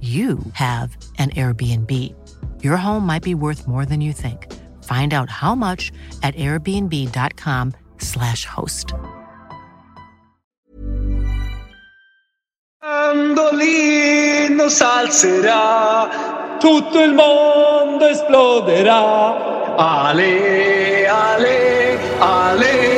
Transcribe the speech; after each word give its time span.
you 0.00 0.38
have 0.52 0.96
an 1.18 1.30
Airbnb. 1.30 2.14
Your 2.62 2.76
home 2.76 3.04
might 3.04 3.24
be 3.24 3.34
worth 3.34 3.66
more 3.66 3.84
than 3.84 4.00
you 4.00 4.12
think. 4.12 4.46
Find 4.84 5.12
out 5.12 5.28
how 5.28 5.56
much 5.56 5.90
at 6.22 6.36
airbnb.com/slash 6.36 8.44
host. 8.44 8.94
Mandolino 12.80 14.68
salzerà, 14.68 16.56
tutto 16.58 17.02
il 17.02 17.14
mondo 17.14 18.06
esploderà. 18.06 19.76
Ale, 19.76 21.06
ale, 21.06 21.98
ale, 22.18 22.97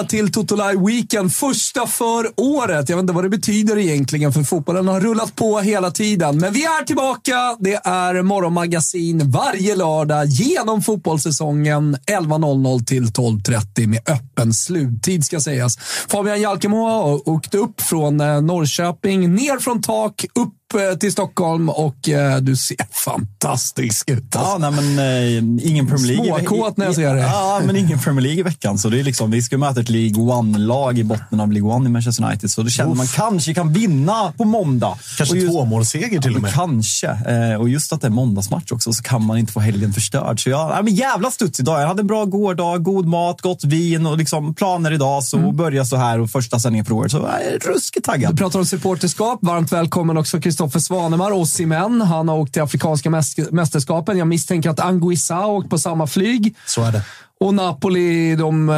välkomna 0.00 0.08
till 0.08 0.32
Totolaj 0.32 0.76
Weekend. 0.76 1.32
Första 1.32 1.86
för 1.86 2.26
året. 2.36 2.88
Jag 2.88 2.96
vet 2.96 3.02
inte 3.02 3.12
vad 3.12 3.24
det 3.24 3.28
betyder 3.28 3.78
egentligen, 3.78 4.32
för 4.32 4.42
fotbollen 4.42 4.88
har 4.88 5.00
rullat 5.00 5.36
på 5.36 5.60
hela 5.60 5.90
tiden. 5.90 6.38
Men 6.38 6.52
vi 6.52 6.64
är 6.64 6.84
tillbaka. 6.84 7.56
Det 7.60 7.74
är 7.84 8.22
morgonmagasin 8.22 9.30
varje 9.30 9.76
lördag 9.76 10.26
genom 10.26 10.82
fotbollssäsongen 10.82 11.96
11.00 11.96 12.84
till 12.84 13.04
12.30 13.04 13.86
med 13.86 14.00
öppen 14.08 14.54
sluttid 14.54 15.24
ska 15.24 15.40
sägas. 15.40 15.76
Fabian 16.08 16.40
Jalkemo 16.40 16.84
har 16.84 17.28
åkt 17.28 17.54
upp 17.54 17.80
från 17.80 18.20
eh, 18.20 18.40
Norrköping, 18.40 19.34
ner 19.34 19.58
från 19.58 19.82
tak, 19.82 20.24
upp 20.34 20.59
till 21.00 21.12
Stockholm 21.12 21.68
och 21.68 22.08
eh, 22.08 22.36
du 22.36 22.56
ser 22.56 22.76
fantastisk 23.04 24.10
ut. 24.10 24.24
Ja, 24.34 24.56
nej, 24.60 24.70
men 24.70 24.98
eh, 24.98 25.68
ingen 25.70 25.86
Premier 25.86 26.06
League. 26.16 26.46
Småkåt 26.46 26.76
när 26.76 26.86
jag 26.86 26.94
ser 26.94 27.14
det. 27.14 27.20
Ja, 27.20 27.60
men 27.66 27.76
ingen 27.76 27.98
Premier 27.98 28.22
League 28.22 28.40
i 28.40 28.42
veckan. 28.42 28.78
Så 28.78 28.88
det 28.88 29.00
är 29.00 29.04
liksom, 29.04 29.30
vi 29.30 29.42
ska 29.42 29.58
möta 29.58 29.80
ett 29.80 29.88
League 29.88 30.22
One-lag 30.22 30.98
i 30.98 31.04
botten 31.04 31.40
av 31.40 31.52
League 31.52 31.70
One 31.70 31.88
i 31.88 31.92
Manchester 31.92 32.24
United. 32.24 32.50
Så 32.50 32.62
då 32.62 32.68
känner 32.68 32.94
man 32.94 33.06
kanske 33.06 33.54
kan 33.54 33.72
vinna 33.72 34.32
på 34.36 34.44
måndag. 34.44 34.98
Kanske 35.16 35.36
just- 35.36 35.52
tvåmålsseger 35.52 36.20
till 36.20 36.36
och 36.36 36.42
med. 36.42 36.52
Kanske. 36.52 37.06
Eh, 37.08 37.60
och 37.60 37.68
just 37.68 37.92
att 37.92 38.00
det 38.00 38.06
är 38.06 38.10
måndagsmatch 38.10 38.72
också 38.72 38.92
så 38.92 39.02
kan 39.02 39.24
man 39.24 39.38
inte 39.38 39.52
få 39.52 39.60
helgen 39.60 39.92
förstörd. 39.92 40.42
Så 40.42 40.50
jag, 40.50 40.68
nej, 40.70 40.82
men 40.82 40.94
jävla 40.94 41.30
studs 41.30 41.60
idag. 41.60 41.82
Jag 41.82 41.88
hade 41.88 42.00
en 42.00 42.06
bra 42.06 42.24
gårdag, 42.24 42.82
god 42.82 43.06
mat, 43.06 43.40
gott 43.40 43.64
vin 43.64 44.06
och 44.06 44.18
liksom 44.18 44.54
planer 44.54 44.92
idag. 44.92 45.24
Så 45.24 45.36
Mm. 45.38 45.56
börjar 45.56 45.84
så 45.84 45.96
här 45.96 46.20
och 46.20 46.30
första 46.30 46.58
sändningen 46.58 46.84
för 46.84 46.94
året. 46.94 47.10
Så 47.10 47.16
jag 47.16 47.42
är 47.54 47.58
ruskigt 47.58 48.06
taggad. 48.06 48.32
Du 48.32 48.36
pratar 48.36 48.58
om 48.58 48.66
supporterskap. 48.66 49.38
Varmt 49.42 49.72
välkommen 49.72 50.16
också 50.16 50.40
Kristoffer 50.60 50.80
Svanemar, 50.80 51.32
Osimhen. 51.32 52.00
Han 52.00 52.28
har 52.28 52.36
åkt 52.36 52.52
till 52.52 52.62
Afrikanska 52.62 53.10
mäst- 53.10 53.48
mästerskapen. 53.52 54.18
Jag 54.18 54.28
misstänker 54.28 54.70
att 54.70 54.80
Anguissa 54.80 55.34
har 55.34 55.46
åkt 55.48 55.70
på 55.70 55.78
samma 55.78 56.06
flyg. 56.06 56.54
Så 56.66 56.82
är 56.82 56.92
det. 56.92 57.02
Och 57.40 57.54
Napoli, 57.54 58.36
de 58.36 58.68
eh, 58.68 58.76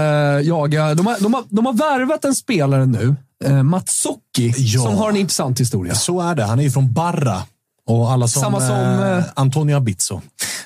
jagar. 0.49 0.95
De 0.95 1.07
har, 1.07 1.17
de, 1.21 1.35
har, 1.35 1.45
de 1.49 1.67
har 1.67 1.73
värvat 1.73 2.25
en 2.25 2.35
spelare 2.35 2.87
nu, 2.87 3.17
eh, 3.45 3.63
Matsocki, 3.63 4.55
Ja. 4.57 4.83
som 4.83 4.95
har 4.95 5.11
en 5.11 5.17
intressant 5.17 5.61
historia. 5.61 5.95
Så 5.95 6.21
är 6.21 6.35
det. 6.35 6.45
Han 6.45 6.59
är 6.59 6.63
ju 6.63 6.71
från 6.71 6.93
Barra. 6.93 7.43
Och 7.89 8.11
alla 8.13 8.29
som, 8.29 8.43
Samma 8.43 8.61
som, 8.61 8.77
eh, 8.77 9.19
eh, 9.19 9.25
Antonio 9.35 9.77
Abizzo. 9.77 10.21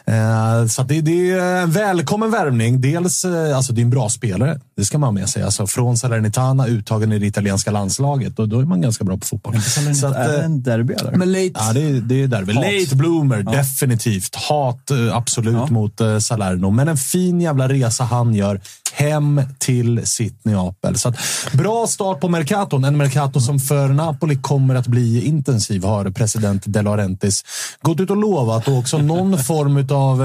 Eh, 0.07 0.67
så 0.69 0.83
det, 0.83 1.01
det 1.01 1.31
är 1.31 1.41
en 1.63 1.71
välkommen 1.71 2.31
värvning. 2.31 2.81
Dels, 2.81 3.25
eh, 3.25 3.57
alltså 3.57 3.73
det 3.73 3.81
är 3.81 3.85
en 3.85 3.91
bra 3.91 4.09
spelare. 4.09 4.61
Det 4.77 4.85
ska 4.85 4.99
man 4.99 5.07
ha 5.07 5.13
med 5.13 5.29
sig. 5.29 5.43
Alltså, 5.43 5.67
från 5.67 5.97
Salernitana 5.99 6.67
uttagen 6.67 7.13
i 7.13 7.19
det 7.19 7.27
italienska 7.27 7.71
landslaget. 7.71 8.39
Och 8.39 8.49
då 8.49 8.61
är 8.61 8.65
man 8.65 8.81
ganska 8.81 9.05
bra 9.05 9.17
på 9.17 9.27
fotboll. 9.27 9.63
Så 9.63 10.07
att, 10.07 10.17
är 10.17 10.29
det 10.29 10.39
eh, 10.39 10.45
en 10.45 10.63
derby 10.63 10.95
eller? 10.95 11.13
Men 11.13 11.33
late, 11.33 11.51
Ja, 11.55 11.73
det, 11.73 11.81
är- 11.83 12.01
det 12.01 12.23
är 12.23 12.27
där. 12.29 12.39
Hat. 12.39 12.55
Late 12.55 12.97
bloomer, 12.97 13.43
definitivt. 13.43 14.35
Hat, 14.35 14.91
eh, 14.91 15.17
absolut, 15.17 15.71
mot 15.71 16.01
eh, 16.01 16.19
Salerno. 16.19 16.71
Men 16.71 16.89
en 16.89 16.97
fin 16.97 17.41
jävla 17.41 17.69
resa 17.69 18.05
han 18.05 18.35
gör 18.35 18.61
hem 18.93 19.43
till 19.59 20.07
sitt 20.07 20.45
Neapel. 20.45 20.99
Så 20.99 21.09
att, 21.09 21.17
bra 21.53 21.87
start 21.87 22.21
på 22.21 22.29
Mercaton. 22.29 22.85
En 22.85 22.97
Mercato 22.97 23.41
som 23.41 23.61
för 23.61 23.89
Napoli 23.89 24.37
kommer 24.37 24.75
att 24.75 24.87
bli 24.87 25.25
intensiv, 25.27 25.85
har 25.85 26.11
president 26.11 26.63
De 26.67 26.83
Laurentiis 26.83 27.45
gått 27.83 28.01
ut 28.01 28.11
och 28.11 28.17
lovat. 28.17 28.69
Och 28.69 28.79
också 28.79 28.99
någon 28.99 29.39
form 29.45 29.77
av... 29.77 30.19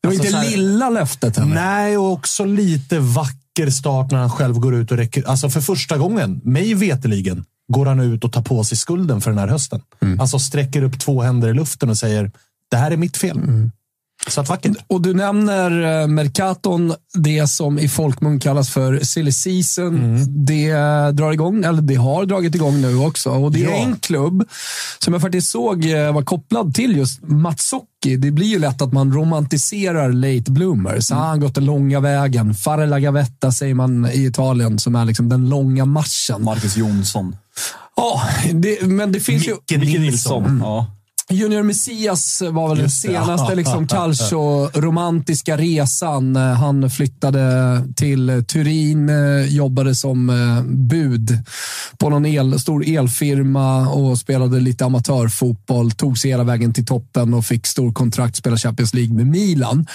det 0.00 0.08
var 0.08 0.14
inte 0.14 0.42
lilla 0.50 0.90
löftet 0.90 1.36
heller. 1.36 1.54
Nej, 1.54 1.98
och 1.98 2.12
också 2.12 2.44
lite 2.44 2.98
vacker 3.58 3.70
start 3.70 4.10
när 4.10 4.18
han 4.18 4.30
själv 4.30 4.58
går 4.58 4.74
ut 4.74 4.90
och 4.90 4.96
räcker... 4.96 5.28
Alltså 5.28 5.50
för 5.50 5.60
första 5.60 5.98
gången, 5.98 6.40
mig 6.44 6.74
veteligen, 6.74 7.44
går 7.68 7.86
han 7.86 8.00
ut 8.00 8.24
och 8.24 8.32
tar 8.32 8.42
på 8.42 8.64
sig 8.64 8.78
skulden 8.78 9.20
för 9.20 9.30
den 9.30 9.38
här 9.38 9.48
hösten. 9.48 9.80
Alltså 10.20 10.38
sträcker 10.38 10.82
upp 10.82 11.00
två 11.00 11.22
händer 11.22 11.48
i 11.48 11.54
luften 11.54 11.90
och 11.90 11.98
säger 11.98 12.30
det 12.70 12.76
här 12.76 12.90
är 12.90 12.96
mitt 12.96 13.16
fel. 13.16 13.36
Så 13.36 13.42
att 14.36 14.48
vackert. 14.48 14.76
Och 14.86 15.02
du 15.02 15.14
nämner 15.14 16.00
eh, 16.02 16.06
Mercaton, 16.08 16.94
det 17.14 17.46
som 17.46 17.78
i 17.78 17.88
folkmun 17.88 18.40
kallas 18.40 18.70
för 18.70 19.00
silly 19.00 19.32
season. 19.32 19.96
Mm. 19.96 20.44
Det 20.46 20.70
eh, 20.70 21.08
drar 21.08 21.32
igång, 21.32 21.64
eller 21.64 21.82
det 21.82 21.94
har 21.94 22.24
dragit 22.26 22.54
igång 22.54 22.80
nu 22.80 22.96
också. 22.98 23.30
Och 23.30 23.52
det 23.52 23.64
är 23.64 23.68
Ja. 23.68 23.76
en 23.76 23.96
klubb 23.96 24.44
som 24.98 25.12
jag 25.12 25.22
faktiskt 25.22 25.50
såg 25.50 25.84
eh, 25.90 26.12
var 26.12 26.22
kopplad 26.22 26.74
till 26.74 26.96
just 26.96 27.22
Matsocchi. 27.22 28.16
Det 28.18 28.30
blir 28.30 28.46
ju 28.46 28.58
lätt 28.58 28.82
att 28.82 28.92
man 28.92 29.12
romantiserar 29.12 30.12
late 30.12 30.50
bloomers. 30.50 31.10
Mm. 31.10 31.20
Han 31.22 31.30
har 31.30 31.36
gått 31.36 31.54
den 31.54 31.64
långa 31.64 32.00
vägen. 32.00 32.54
Fare 32.54 32.86
la 32.86 32.98
gavetta 32.98 33.52
säger 33.52 33.74
man 33.74 34.06
i 34.12 34.24
Italien, 34.26 34.78
som 34.78 34.94
är 34.96 35.04
liksom 35.04 35.28
den 35.28 35.48
långa 35.48 35.84
marschen. 35.84 36.44
Marcus 36.44 36.76
Jonsson. 36.76 37.36
Ja, 37.96 38.22
det, 38.52 38.82
men 38.82 39.12
det 39.12 39.20
finns 39.20 39.48
ju... 39.48 39.56
Micke 39.78 39.98
Nilsson. 40.00 40.58
Ja. 40.62 40.86
Junior 41.28 41.62
Messias 41.62 42.42
var 42.42 42.68
väl 42.68 42.76
den 42.76 42.84
Just 42.84 43.02
det. 43.02 43.08
senaste 43.08 43.54
liksom, 43.54 43.86
calcio-romantiska 43.86 45.56
resan. 45.56 46.36
Han 46.36 46.90
flyttade 46.90 47.42
till 47.96 48.44
Turin, 48.48 49.08
eh, 49.08 49.46
jobbade 49.46 49.94
som 49.94 50.30
eh, 50.30 50.62
bud 50.64 51.38
på 51.98 52.10
någon 52.10 52.26
el, 52.26 52.60
stor 52.60 52.88
elfirma 52.88 53.88
och 53.88 54.18
spelade 54.18 54.60
lite 54.60 54.84
amatörfotboll. 54.84 55.90
Tog 55.90 56.18
sig 56.18 56.30
hela 56.30 56.44
vägen 56.44 56.72
till 56.72 56.86
toppen 56.86 57.34
och 57.34 57.44
fick 57.44 57.66
stor 57.66 57.92
kontrakt, 57.92 58.36
spela 58.36 58.56
Champions 58.56 58.94
League 58.94 59.14
med 59.14 59.26
Milan. 59.26 59.86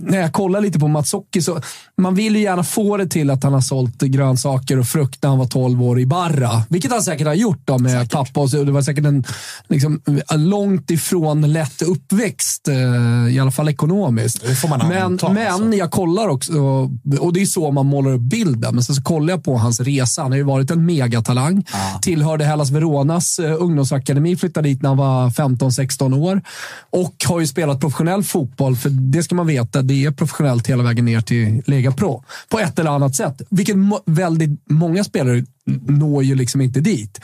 När 0.00 0.20
jag 0.20 0.32
kollar 0.32 0.60
lite 0.60 0.78
på 0.78 0.88
Matsocki 0.88 1.42
så 1.42 1.60
man 1.96 2.14
vill 2.14 2.36
ju 2.36 2.42
gärna 2.42 2.64
få 2.64 2.96
det 2.96 3.06
till 3.06 3.30
att 3.30 3.42
han 3.44 3.52
har 3.52 3.60
sålt 3.60 3.98
grönsaker 4.02 4.78
och 4.78 4.86
frukt 4.86 5.22
när 5.22 5.30
han 5.30 5.38
var 5.38 5.46
12 5.46 5.82
år 5.82 6.00
i 6.00 6.06
Barra. 6.06 6.62
Vilket 6.68 6.90
han 6.90 7.02
säkert 7.02 7.26
har 7.26 7.34
gjort 7.34 7.60
då 7.64 7.78
med 7.78 8.10
pappa. 8.10 8.40
Och 8.40 8.50
så, 8.50 8.64
det 8.64 8.72
var 8.72 8.82
säkert 8.82 9.04
en 9.04 9.24
liksom, 9.68 10.00
långt 10.48 10.90
ifrån 10.90 11.52
lätt 11.52 11.82
uppväxt, 11.82 12.68
eh, 12.68 13.34
i 13.34 13.40
alla 13.40 13.50
fall 13.50 13.68
ekonomiskt. 13.68 14.42
Det 14.46 14.54
får 14.54 14.68
man 14.68 14.88
men, 14.88 15.02
anta, 15.02 15.32
men 15.32 15.52
alltså. 15.52 15.72
jag 15.72 15.90
kollar 15.90 16.28
också, 16.28 16.52
och 17.20 17.32
det 17.32 17.42
är 17.42 17.46
så 17.46 17.70
man 17.70 17.86
målar 17.86 18.12
upp 18.12 18.20
bilden, 18.20 18.74
men 18.74 18.84
sen 18.84 18.94
så 18.94 19.02
kollar 19.02 19.32
jag 19.32 19.44
på 19.44 19.58
hans 19.58 19.80
resa. 19.80 20.22
Han 20.22 20.30
har 20.30 20.38
ju 20.38 20.44
varit 20.44 20.70
en 20.70 20.86
megatalang. 20.86 21.64
Tillhörde 22.02 22.44
Hellas 22.44 22.70
Veronas 22.70 23.38
eh, 23.38 23.56
ungdomsakademi, 23.58 24.36
flyttade 24.36 24.68
dit 24.68 24.82
när 24.82 24.88
han 24.88 24.98
var 24.98 25.30
15-16 25.30 26.18
år. 26.18 26.42
Och 26.90 27.14
har 27.28 27.40
ju 27.40 27.46
spelat 27.46 27.80
professionell 27.80 28.22
fotboll, 28.22 28.76
för 28.76 28.90
det 28.90 29.22
ska 29.22 29.34
man 29.34 29.46
veta, 29.46 29.82
det 29.82 30.04
är 30.04 30.10
professionellt 30.10 30.66
hela 30.66 30.82
vägen 30.82 31.04
ner 31.04 31.20
till 31.20 31.62
Lega 31.66 31.92
Pro. 31.92 32.24
På 32.48 32.58
ett 32.58 32.78
eller 32.78 32.90
annat 32.90 33.16
sätt. 33.16 33.42
Vilket 33.50 33.76
väldigt 34.06 34.60
många 34.70 35.04
spelare 35.04 35.44
når 35.66 36.24
ju 36.24 36.34
liksom 36.34 36.60
inte 36.60 36.80
dit. 36.80 37.20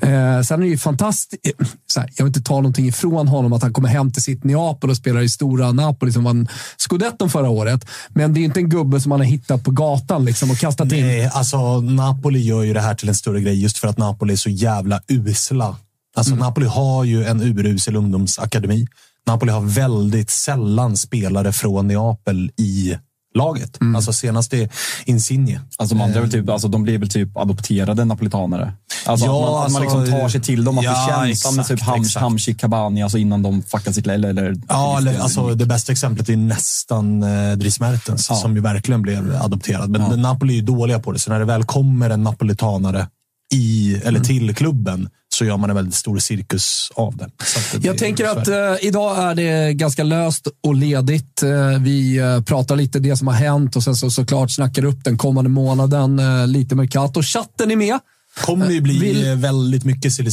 Eh, 0.00 0.40
sen 0.40 0.60
är 0.60 0.64
det 0.64 0.66
ju 0.66 0.78
fantastiskt. 0.78 1.42
Så 1.86 2.00
här, 2.00 2.10
jag 2.16 2.24
vill 2.24 2.30
inte 2.30 2.48
ta 2.48 2.54
någonting 2.54 2.88
ifrån 2.88 3.28
honom 3.28 3.52
att 3.52 3.62
han 3.62 3.72
kommer 3.72 3.88
hem 3.88 4.12
till 4.12 4.22
sitt 4.22 4.44
Neapel 4.44 4.90
och 4.90 4.96
spelar 4.96 5.20
i 5.20 5.28
stora 5.28 5.72
Napoli 5.72 6.12
som 6.12 6.24
vann 6.24 6.48
scudetton 6.76 7.30
förra 7.30 7.48
året. 7.48 7.86
Men 8.08 8.34
det 8.34 8.40
är 8.40 8.44
inte 8.44 8.60
en 8.60 8.68
gubbe 8.68 9.00
som 9.00 9.10
man 9.10 9.20
har 9.20 9.26
hittat 9.26 9.64
på 9.64 9.70
gatan 9.70 10.24
liksom, 10.24 10.50
och 10.50 10.58
kastat 10.58 10.92
in. 10.92 11.06
Nej, 11.06 11.30
alltså 11.32 11.80
Napoli 11.80 12.40
gör 12.40 12.62
ju 12.62 12.74
det 12.74 12.80
här 12.80 12.94
till 12.94 13.08
en 13.08 13.14
större 13.14 13.40
grej 13.40 13.62
just 13.62 13.78
för 13.78 13.88
att 13.88 13.98
Napoli 13.98 14.32
är 14.32 14.36
så 14.36 14.50
jävla 14.50 15.00
usla. 15.08 15.76
Alltså 16.16 16.32
Mm. 16.32 16.44
Napoli 16.44 16.66
har 16.66 17.04
ju 17.04 17.24
en 17.24 17.42
urusel 17.42 17.96
ungdomsakademi. 17.96 18.86
Napoli 19.26 19.52
har 19.52 19.60
väldigt 19.60 20.30
sällan 20.30 20.96
spelare 20.96 21.52
från 21.52 21.88
Neapel 21.88 22.50
i 22.56 22.96
laget. 23.34 23.80
Mm. 23.80 23.96
Alltså 23.96 24.12
senast 24.12 24.52
är 24.54 24.68
Insigne. 25.04 25.60
Alltså 25.78 25.94
de 25.94 26.04
andra 26.04 26.16
är 26.16 26.20
väl 26.20 26.30
typ, 26.32 26.48
alltså 26.50 26.68
de 26.68 26.82
blir 26.82 26.98
väl 26.98 27.08
typ 27.08 27.36
adopterade 27.36 28.04
napolitanare. 28.04 28.72
Alltså 29.06 29.26
Ja, 29.26 29.32
att 29.36 29.50
man, 29.50 29.66
att 29.66 29.72
man 29.72 29.82
alltså, 29.82 29.98
liksom 30.00 30.20
tar 30.20 30.28
sig 30.28 30.40
till 30.40 30.64
dem, 30.64 30.78
att 30.78 30.84
ja, 30.84 31.24
det 31.26 31.36
kämpa 31.36 31.56
med 31.56 31.66
typ 31.66 31.74
exakt, 31.74 31.90
Ham, 31.90 32.00
exakt. 32.02 32.22
Hamsik 32.22 32.60
Kabani, 32.60 33.02
alltså 33.02 33.18
innan 33.18 33.42
de 33.42 33.62
fuckar 33.62 33.92
sitt 33.92 34.06
eller, 34.06 34.28
eller 34.28 34.54
Ja, 34.68 34.98
eller, 34.98 35.18
alltså, 35.18 35.54
det 35.54 35.66
bästa 35.66 35.92
exemplet 35.92 36.28
är 36.28 36.36
nästan 36.36 37.22
eh, 37.22 37.52
Dries 37.56 37.80
Mertens 37.80 38.26
Ja. 38.30 38.36
som 38.36 38.54
ju 38.54 38.60
verkligen 38.60 39.02
blev 39.02 39.36
adopterad. 39.42 39.90
Men 39.90 40.22
Napoli 40.22 40.52
är 40.52 40.56
ju 40.56 40.62
dåliga 40.62 40.98
på 40.98 41.12
det, 41.12 41.18
så 41.18 41.30
när 41.30 41.38
det 41.38 41.44
väl 41.44 41.64
kommer 41.64 42.10
en 42.10 42.22
napolitanare 42.22 43.06
i, 43.54 43.94
Mm. 43.94 44.08
eller 44.08 44.20
till 44.20 44.54
klubben 44.54 45.08
så 45.34 45.44
gör 45.44 45.56
man 45.56 45.70
en 45.70 45.76
väldigt 45.76 45.94
stor 45.94 46.18
cirkus 46.18 46.90
av 46.94 47.16
det. 47.16 47.30
Det 47.72 47.84
Jag 47.86 47.98
tänker 47.98 48.24
att 48.24 48.48
eh, 48.48 48.86
idag 48.88 49.18
är 49.18 49.34
det 49.34 49.72
ganska 49.74 50.02
löst 50.04 50.48
och 50.62 50.74
ledigt. 50.74 51.42
Eh, 51.42 51.82
vi 51.82 52.16
eh, 52.18 52.42
pratar 52.42 52.76
lite 52.76 52.98
det 52.98 53.16
som 53.16 53.26
har 53.26 53.34
hänt 53.34 53.76
och 53.76 53.82
sen 53.82 53.96
så 53.96 54.10
såklart 54.10 54.50
snackar 54.50 54.84
upp 54.84 55.04
den 55.04 55.18
kommande 55.18 55.50
månaden. 55.50 56.18
Eh, 56.18 56.46
lite 56.46 56.74
Mercato. 56.74 57.22
Chatten 57.22 57.70
är 57.70 57.76
med. 57.76 57.98
kommer 58.44 58.70
ju 58.70 58.80
bli 58.80 58.98
vill- 58.98 59.26
eh, 59.28 59.34
väldigt 59.36 59.84
mycket 59.84 60.12
silly 60.12 60.30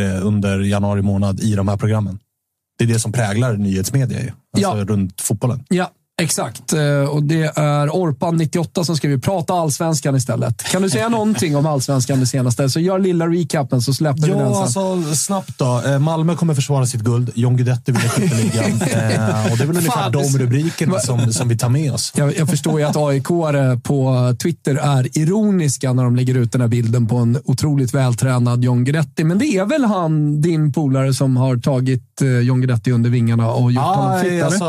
eh, 0.00 0.26
under 0.26 0.58
januari 0.60 1.02
månad 1.02 1.40
i 1.40 1.54
de 1.54 1.68
här 1.68 1.76
programmen. 1.76 2.18
Det 2.78 2.84
är 2.84 2.88
det 2.88 2.98
som 2.98 3.12
präglar 3.12 3.56
nyhetsmedia 3.56 4.20
ju. 4.20 4.26
Alltså 4.56 4.78
Ja. 4.78 4.84
runt 4.84 5.20
fotbollen. 5.20 5.64
Ja, 5.68 5.90
exakt. 6.22 6.72
Eh, 6.72 6.80
Och 7.10 7.22
det 7.22 7.42
är 7.42 7.86
Orpan98 7.88 8.84
som 8.84 8.96
skriver 8.96 9.18
prata 9.18 9.54
allsvenskan 9.54 10.16
istället. 10.16 10.62
Kan 10.64 10.82
du 10.82 10.90
säga 10.90 11.08
någonting 11.08 11.56
om 11.56 11.66
allsvenskan 11.66 12.20
det 12.20 12.26
senaste? 12.26 12.68
Så 12.70 12.80
gör 12.80 12.98
lilla 12.98 13.26
recapen 13.28 13.82
så 13.82 13.94
släpper 13.94 14.22
vi 14.22 14.28
den 14.28 14.38
Ja, 14.38 14.66
sen. 14.66 14.82
alltså 14.82 15.14
snabbt 15.14 15.58
då. 15.58 15.82
Eh, 15.86 15.98
Malmö 15.98 16.34
kommer 16.36 16.54
försvara 16.54 16.86
sitt 16.86 17.00
guld. 17.00 17.30
John 17.34 17.56
Guidetti 17.56 17.92
vinner 17.92 18.08
skytteligan. 18.08 18.64
eh, 18.82 19.52
och 19.52 19.58
det 19.58 19.64
är 19.64 19.66
väl 19.66 19.76
ungefär 19.76 20.02
Fan, 20.02 20.12
de 20.12 20.38
rubrikerna 20.38 20.98
som, 20.98 21.32
som 21.32 21.48
vi 21.48 21.58
tar 21.58 21.68
med 21.68 21.92
oss. 21.92 22.12
Jag, 22.16 22.36
jag 22.38 22.48
förstår 22.48 22.80
ju 22.80 22.86
att 22.86 22.96
aik 22.96 23.24
på 23.82 24.34
Twitter 24.42 24.74
är 24.74 25.18
ironiska 25.18 25.92
när 25.92 26.04
de 26.04 26.16
lägger 26.16 26.34
ut 26.34 26.52
den 26.52 26.60
här 26.60 26.68
bilden 26.68 27.06
på 27.08 27.16
en 27.16 27.38
otroligt 27.44 27.94
vältränad 27.94 28.64
John 28.64 28.84
Guidetti. 28.84 29.24
Men 29.24 29.38
det 29.38 29.46
är 29.46 29.64
väl 29.64 29.84
han, 29.84 30.40
din 30.42 30.72
polare, 30.72 31.14
som 31.14 31.36
har 31.36 31.56
tagit 31.56 32.02
John 32.42 32.60
Guidetti 32.60 32.92
under 32.92 33.10
vingarna 33.10 33.50
och 33.50 33.72
gjort 33.72 33.84
honom 33.84 34.12
Ja, 34.16 34.22
fit? 34.22 34.42
alltså, 34.42 34.64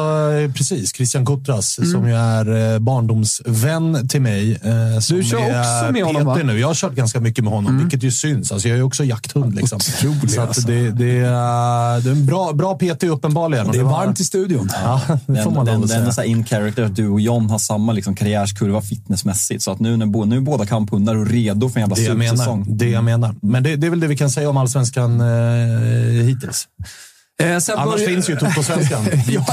precis. 0.57 0.95
Christian 0.95 1.25
Kotras, 1.44 1.78
Mm. 1.78 1.92
som 1.92 2.07
ju 2.07 2.16
är 2.16 2.74
eh, 2.74 2.80
barndomsvän 2.80 4.07
till 4.07 4.22
mig. 4.22 4.51
eh, 4.51 5.00
Som 5.00 5.18
Du 5.18 5.24
kör 5.24 5.38
också 5.38 5.92
med 5.94 6.04
honom, 6.04 6.25
va? 6.25 6.36
Mm. 6.36 6.48
nu. 6.48 6.60
Jag 6.60 6.68
har 6.68 6.74
kört 6.74 6.94
ganska 6.95 7.19
mycket 7.19 7.44
med 7.44 7.54
honom, 7.54 7.78
vilket 7.80 8.04
ju 8.04 8.12
syns. 8.12 8.51
Alltså, 8.51 8.68
jag 8.68 8.74
är 8.74 8.78
ju 8.78 8.84
också 8.84 9.04
jakthund. 9.04 9.56
Liksom. 9.56 9.75
Otrolig, 9.78 10.31
Så 10.31 10.42
att 10.42 10.48
alltså. 10.48 10.68
det, 10.68 10.92
det, 10.92 11.18
är, 11.19 12.01
det 12.01 12.10
är 12.10 12.12
en 12.12 12.25
bra, 12.25 12.54
bra 12.54 12.75
PT 12.75 13.04
uppenbarligen. 13.04 13.72
Det 13.72 13.78
är 13.78 13.84
var- 13.84 13.92
varmt 13.92 14.19
i 14.19 14.24
studion. 14.24 14.69
Ja, 14.84 15.01
det 15.07 15.16
får 15.25 15.34
Den, 15.34 15.54
man 15.54 15.66
den, 15.66 15.84
att 15.84 15.90
den 15.90 16.07
är 16.07 16.12
så 16.12 16.22
här 16.22 16.28
in 16.28 16.45
character 16.45 16.84
att 16.84 16.95
du 16.95 17.07
och 17.10 17.22
John 17.22 17.50
har 17.50 17.60
samma 17.60 17.92
liksom 17.92 18.16
karriärskurva 18.16 18.81
fitnessmässigt. 18.81 19.63
Så 19.63 19.72
att 19.72 19.80
nu, 19.80 19.98
när, 19.98 20.25
nu 20.25 20.38
är 20.38 20.42
båda 20.42 20.66
kamphundar 20.66 21.16
och 21.16 21.28
redo 21.28 21.69
för 21.69 21.80
en 21.80 21.81
jävla 21.81 21.96
Det 21.96 22.01
jag, 22.01 22.18
menar, 22.18 22.63
det 22.68 22.89
jag 22.89 23.04
menar. 23.04 23.36
Men 23.42 23.63
det, 23.63 23.75
det 23.75 23.88
är 23.88 23.92
väl 23.92 24.00
det 24.00 24.07
vi 24.07 24.18
kan 24.18 24.30
säga 24.30 24.50
om 24.50 24.57
allsvenskan 24.57 25.22
eh, 25.22 26.25
hittills. 26.25 26.68
Eh, 27.41 27.57
sen 27.59 27.77
Annars 27.77 27.94
börjar- 27.94 28.07
finns 28.07 28.30
ju 28.30 28.35
Toto-svenskan. 28.35 29.06
Ja. 29.27 29.45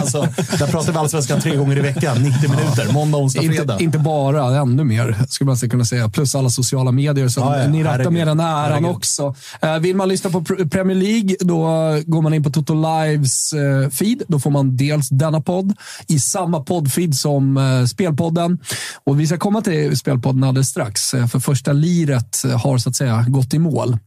alltså, 0.00 0.20
där 0.58 0.66
pratar 0.66 0.92
vi 0.92 0.98
allsvenskan 0.98 1.40
tre 1.40 1.56
gånger 1.56 1.76
i 1.78 1.80
veckan, 1.80 2.22
90 2.22 2.50
minuter. 2.50 2.92
Måndag, 2.92 3.18
onsdag, 3.18 3.40
fredag. 3.42 3.72
Inte, 3.72 3.84
inte 3.84 3.98
bara, 3.98 4.56
ännu 4.60 4.84
mer 4.84 5.16
skulle 5.28 5.46
man 5.46 5.56
kunna 5.56 5.84
säga. 5.84 6.08
Plus 6.08 6.34
alla 6.34 6.50
sociala 6.50 6.92
medier 6.92 7.28
som 7.28 7.42
Ja, 7.42 7.58
ja. 7.62 7.68
ni 7.68 7.84
rattar 7.84 8.10
med 8.10 8.26
den 8.26 8.40
äran 8.40 8.70
Herregud. 8.70 8.90
också. 8.90 9.34
Eh, 9.62 9.78
vill 9.78 9.96
man 9.96 10.08
lyssna 10.08 10.30
på 10.30 10.40
Pr- 10.40 10.68
Premier 10.70 10.96
League, 10.96 11.36
då 11.40 11.58
går 12.06 12.22
man 12.22 12.34
in 12.34 12.42
på 12.44 12.50
Toto 12.50 12.74
Lives 12.74 13.52
eh, 13.52 13.90
feed. 13.90 14.22
Då 14.28 14.38
får 14.40 14.50
man 14.50 14.76
dels 14.76 15.08
denna 15.08 15.40
podd 15.40 15.74
i 16.08 16.18
samma 16.20 16.60
poddfeed 16.60 17.14
som 17.14 17.56
eh, 17.56 17.84
Spelpodden. 17.86 18.58
Och 19.04 19.20
vi 19.20 19.26
ska 19.26 19.38
komma 19.38 19.60
till 19.60 19.96
Spelpodden 19.96 20.44
alldeles 20.44 20.68
strax, 20.68 21.14
eh, 21.14 21.26
för 21.26 21.38
första 21.40 21.72
liret 21.72 22.42
har 22.62 22.78
så 22.78 22.88
att 22.88 22.96
säga 22.96 23.24
gått 23.28 23.54
i 23.54 23.58
mål. 23.58 23.98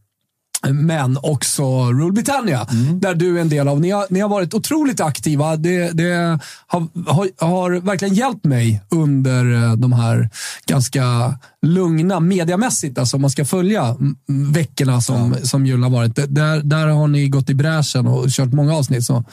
Men 0.68 1.18
också 1.22 1.62
Rule 1.92 2.12
Britannia, 2.12 2.66
där 2.94 3.14
du 3.14 3.36
är 3.36 3.40
en 3.40 3.48
del 3.48 3.68
av. 3.68 3.80
Ni 3.80 3.90
har, 3.90 4.06
ni 4.10 4.20
har 4.20 4.28
varit 4.28 4.54
otroligt 4.54 5.00
aktiva. 5.00 5.56
Det, 5.56 5.90
det 5.90 6.38
har, 6.66 6.88
har, 7.12 7.28
har 7.46 7.70
verkligen 7.80 8.14
hjälpt 8.14 8.44
mig 8.44 8.82
under 8.90 9.64
eh, 9.64 9.72
de 9.76 9.92
här 9.92 10.30
ganska 10.66 11.34
lugna, 11.66 12.20
mediamässigt, 12.20 12.98
alltså 12.98 13.16
om 13.16 13.20
man 13.20 13.30
ska 13.30 13.44
följa 13.44 13.82
mm, 13.84 14.16
veckorna 14.52 15.00
som, 15.00 15.36
som 15.42 15.66
julen 15.66 15.82
har 15.82 15.90
varit. 15.90 16.16
Det- 16.16 16.26
Där, 16.26 16.60
där 16.62 16.86
har 16.86 17.08
ni 17.08 17.28
gått 17.28 17.50
i 17.50 17.54
bräschen 17.54 18.06
och 18.06 18.28
kört 18.28 18.52
många 18.52 18.74
avsnitt. 18.76 19.04
Så 19.04 19.24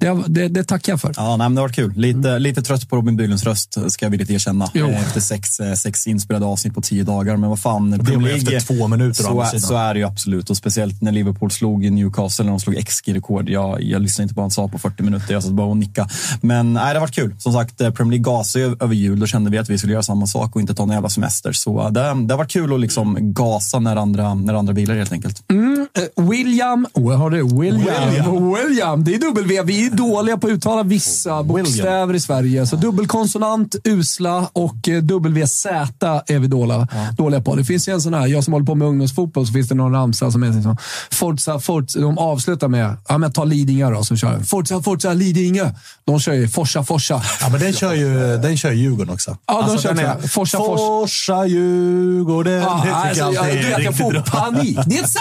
det, 0.00 0.22
det, 0.26 0.48
det 0.48 0.64
tackar 0.64 0.92
jag 0.92 1.00
för. 1.00 1.12
Ja, 1.16 1.28
nej, 1.36 1.38
men 1.38 1.54
det 1.54 1.60
har 1.60 1.68
varit 1.68 1.76
kul. 1.76 1.92
Lite, 1.96 2.38
lite 2.38 2.62
trött 2.62 2.88
på 2.88 2.96
Robin 2.96 3.16
Bylunds 3.16 3.44
röst, 3.44 3.76
ska 3.92 4.04
jag 4.06 4.10
villigt 4.10 4.30
erkänna. 4.30 4.70
Jo. 4.74 4.86
Eh, 4.88 5.00
Efter 5.00 5.20
sex, 5.20 5.60
eh, 5.60 5.74
sex 5.74 6.06
inspelade 6.06 6.46
avsnitt 6.46 6.74
på 6.74 6.80
tio 6.80 7.04
dagar. 7.04 7.36
Men 7.36 7.50
vad 7.50 7.58
fan, 7.60 7.98
Premier 8.04 8.30
var 8.32 8.38
League- 8.38 8.56
efter 8.56 8.76
två 8.76 8.88
minuter 8.88 9.22
så, 9.22 9.46
så 9.60 9.74
är 9.76 9.94
det 9.94 10.00
ju 10.00 10.06
absolut. 10.06 10.50
Och 10.50 10.56
speciellt 10.60 11.02
när 11.02 11.12
Liverpool 11.12 11.50
slog 11.50 11.92
Newcastle, 11.92 12.44
när 12.44 12.52
de 12.52 12.60
slog 12.60 12.86
XG-rekord. 12.86 13.48
Jag, 13.48 13.82
jag 13.82 14.02
lyssnade 14.02 14.22
inte 14.22 14.34
på 14.34 14.40
vad 14.40 14.44
han 14.44 14.50
sa 14.50 14.68
på 14.68 14.78
40 14.78 15.02
minuter, 15.02 15.32
jag 15.32 15.42
satt 15.42 15.52
bara 15.52 15.66
och 15.66 15.76
nickade. 15.76 16.08
Men 16.40 16.72
nej, 16.72 16.94
det 16.94 17.00
har 17.00 17.00
varit 17.00 17.14
kul. 17.14 17.34
Som 17.38 17.52
sagt, 17.52 17.80
eh, 17.80 17.90
Premier 17.90 18.18
League 18.18 18.34
gasade 18.34 18.64
över 18.80 18.94
jul. 18.94 19.20
Då 19.20 19.26
kände 19.26 19.50
vi 19.50 19.58
att 19.58 19.70
vi 19.70 19.78
skulle 19.78 19.92
göra 19.92 20.02
samma 20.02 20.26
sak 20.26 20.54
och 20.54 20.60
inte 20.60 20.74
ta 20.74 20.84
någon 20.84 20.94
jävla 20.94 21.08
semester. 21.08 21.52
Så 21.52 21.80
eh, 21.80 21.90
det, 21.90 22.00
det 22.00 22.34
har 22.34 22.36
varit 22.36 22.50
kul 22.50 22.74
att 22.74 22.80
liksom 22.80 23.16
gasa 23.20 23.78
när 23.78 23.96
andra, 23.96 24.34
när 24.34 24.54
andra 24.54 24.72
bilar 24.72 24.94
helt 24.94 25.12
enkelt. 25.12 25.42
Eh, 25.50 26.24
William, 26.24 26.86
oh, 26.94 27.16
har 27.16 27.30
du? 27.30 27.42
William. 27.42 28.10
William. 28.10 28.54
William. 28.54 29.04
Det 29.04 29.14
är 29.14 29.18
W. 29.18 29.62
Vi 29.62 29.86
är 29.86 29.90
dåliga 29.90 30.36
på 30.36 30.46
att 30.46 30.52
uttala 30.52 30.82
vissa 30.82 31.42
bokstäver 31.42 32.14
i 32.14 32.20
Sverige. 32.20 32.66
Så 32.66 32.76
dubbelkonsonant, 32.76 33.76
usla 33.84 34.50
och 34.52 34.88
WZ 35.02 35.66
är 35.66 36.38
vi 36.38 36.46
dåliga, 36.46 36.88
dåliga 37.16 37.40
på. 37.40 37.54
Det 37.54 37.64
finns 37.64 37.88
ju 37.88 37.92
en 37.92 38.00
sån 38.00 38.14
här, 38.14 38.26
jag 38.26 38.44
som 38.44 38.52
håller 38.52 38.66
på 38.66 38.74
med 38.74 38.88
ungdomsfotboll, 38.88 39.46
så 39.46 39.52
finns 39.52 39.68
det 39.68 39.74
någon 39.74 39.92
ramsa 39.92 40.30
som 40.30 40.42
är 40.42 40.49
liksom, 40.54 40.76
Forza, 41.12 41.60
Forza. 41.60 41.98
De 42.00 42.18
avslutar 42.18 42.68
med, 42.68 42.96
ja 43.08 43.18
men 43.18 43.32
ta 43.32 43.44
Lidingö 43.44 43.90
då, 43.90 44.04
som 44.04 44.16
kör. 44.16 44.40
Forza, 44.40 44.82
Forza, 44.82 45.12
Lidingö. 45.12 45.70
De 46.04 46.20
kör 46.20 46.32
ju 46.32 46.48
Forsa, 46.48 46.84
Forsa. 46.84 47.22
Ja, 47.40 47.48
men 47.48 47.60
den 47.60 47.72
kör 47.72 47.94
ju 47.94 48.38
den 48.38 48.56
kör 48.56 48.72
Djurgården 48.72 49.14
också. 49.14 49.36
Alltså, 49.44 49.70
Ja, 49.70 49.76
de 49.76 49.82
kör 49.82 49.94
den 49.94 50.16
också. 50.16 50.28
Forsa, 50.28 50.58
Forsa. 50.58 50.76
Forsa 50.86 51.46
Djurgården. 51.46 52.62
Ah, 52.68 52.84
det 52.84 52.92
alltså, 52.94 53.22
jag 53.24 53.34
jag, 53.34 53.50
är 53.50 53.70
jag 53.70 53.80
riktigt 53.80 53.96
får 53.98 54.10
bra. 54.12 54.22
panik. 54.22 54.78
Det 54.86 54.98
är 54.98 55.02
ett 55.02 55.10
Z! 55.10 55.20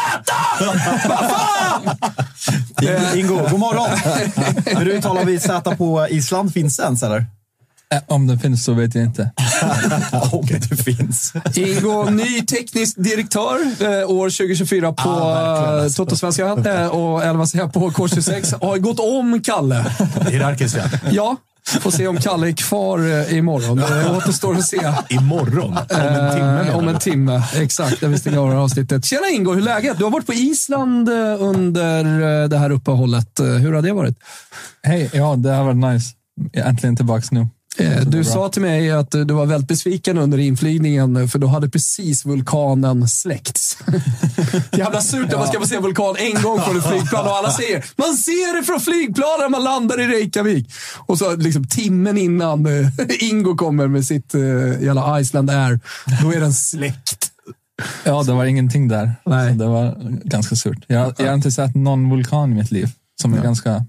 Vad 1.10 1.20
fan! 1.20 1.98
Ingo, 3.16 3.36
god 3.52 3.60
morgon! 3.60 3.90
Hur 4.66 4.88
uttalar 4.88 5.26
vi 5.26 5.40
Z 5.40 5.76
på 5.76 6.08
Island? 6.10 6.54
Finns 6.54 6.78
det 6.78 6.84
ens 6.84 7.04
eller? 7.04 7.26
Eh, 7.94 8.02
Om 8.08 8.28
den 8.28 8.40
finns 8.40 8.64
så 8.64 8.74
vet 8.74 8.96
jag 8.96 9.04
inte. 9.04 9.32
Om 10.32 10.46
det 10.70 10.76
finns. 10.84 11.34
Ingo, 11.56 12.10
ny 12.10 12.42
teknisk 12.46 12.96
direktör 12.98 13.56
eh, 13.82 14.10
år 14.10 14.30
2024 14.30 14.94
på 14.94 15.10
verkligen, 15.10 15.78
eh, 15.78 15.84
alltså. 15.84 16.06
Totosvenskan 16.06 16.66
eh, 16.66 16.88
och 16.88 17.24
eller 17.24 17.34
vad 17.34 17.50
säger 17.50 17.64
jag, 17.66 17.74
på 17.74 17.90
K26. 17.92 18.66
Har 18.66 18.78
gått 18.78 19.00
om 19.00 19.42
Kalle. 19.44 19.86
Hierarkiskt 20.30 20.78
ja. 20.78 21.00
Ja, 21.12 21.36
får 21.82 21.92
se 21.92 22.08
om 22.08 22.18
Kalle 22.18 22.48
är 22.48 22.52
kvar 22.52 23.00
eh, 23.00 23.38
imorgon. 23.38 23.78
Det 23.78 24.10
återstår 24.18 24.56
att 24.56 24.66
se. 24.66 24.94
Imorgon. 25.10 25.78
Om 25.78 25.78
en 25.98 26.34
timme 26.36 26.66
Eh, 26.70 26.78
om 26.78 26.88
en 26.88 27.00
timme, 27.00 27.44
exakt. 27.56 28.02
När 28.02 28.10
vi 28.10 28.20
stänger 28.20 28.38
av 28.38 28.60
avsnittet. 28.60 29.06
Tjena 29.06 29.30
Ingo, 29.30 29.52
hur 29.54 29.62
är 29.62 29.66
läget? 29.66 29.98
Du 29.98 30.04
har 30.04 30.12
varit 30.12 30.26
på 30.28 30.34
Island 30.34 31.10
under 31.40 32.48
det 32.48 32.58
här 32.58 32.70
uppehållet. 32.70 33.40
Eh, 33.40 33.46
Hur 33.46 33.74
har 33.74 33.82
det 33.82 33.94
varit? 33.94 34.18
Hej, 34.84 35.10
ja 35.14 35.36
det 35.36 35.50
har 35.52 35.64
varit 35.74 35.94
nice. 35.94 36.16
Jag 36.52 36.66
är 36.66 36.70
äntligen 36.70 36.96
tillbaka 36.96 37.26
nu. 37.32 37.48
Eh, 37.78 38.02
Du 38.02 38.24
sa 38.24 38.50
till 38.50 38.62
mig 38.62 38.92
att 38.92 39.16
eh, 39.16 39.22
du 39.22 39.34
var 39.34 39.46
väldigt 39.46 39.68
besviken 39.68 40.18
under 40.18 40.38
inflygningen 40.38 41.16
eh, 41.18 41.28
för 41.28 41.40
då 41.40 41.48
hade 41.48 41.70
precis 41.70 42.26
vulkanen 42.26 43.08
släckts. 43.08 43.78
Jävla 44.72 45.02
surt 45.02 45.30
när 45.32 45.38
man 45.38 45.48
ska 45.48 45.60
få 45.60 45.68
se 45.68 45.76
en 45.76 45.84
vulkan 45.84 46.16
en 46.18 46.42
gång 46.42 46.62
från 46.62 46.78
ett 46.78 46.88
flygplan 46.90 47.26
och 47.28 47.36
alla 47.38 47.52
säger 47.52 47.86
man 47.96 48.14
ser 48.18 48.58
det 48.58 48.64
från 48.64 48.80
flygplanet 48.80 49.40
när 49.40 49.50
man 49.50 49.64
landar 49.64 50.02
i 50.02 50.08
Reykjavik. 50.08 50.72
Och 50.98 51.18
så 51.18 51.36
liksom 51.36 51.68
timmen 51.68 52.18
innan 52.18 52.68
Ingo 53.20 53.56
kommer 53.56 53.88
med 53.88 54.06
sitt 54.06 54.34
jävla 54.82 55.22
Iceland 55.22 55.50
Air, 55.50 55.80
då 56.22 56.34
är 56.34 56.40
den 56.40 56.54
släckt. 56.54 57.32
Ja, 58.04 58.24
det 58.24 58.34
var 58.34 58.46
ingenting 58.46 58.88
där. 58.88 59.16
Nej. 59.26 59.52
Så 59.54 59.60
det 59.60 59.68
var 59.68 59.98
ganska 60.24 60.56
surt. 60.56 60.84
Jag, 60.88 61.14
jag 61.18 61.26
har 61.28 61.34
inte 61.34 61.52
sett 61.52 61.76
någon 61.76 62.10
vulkan 62.10 62.52
i 62.52 62.56
mitt 62.56 62.72
liv, 62.72 62.90
som 63.22 63.34
är 63.34 63.42
ganska 63.42 63.86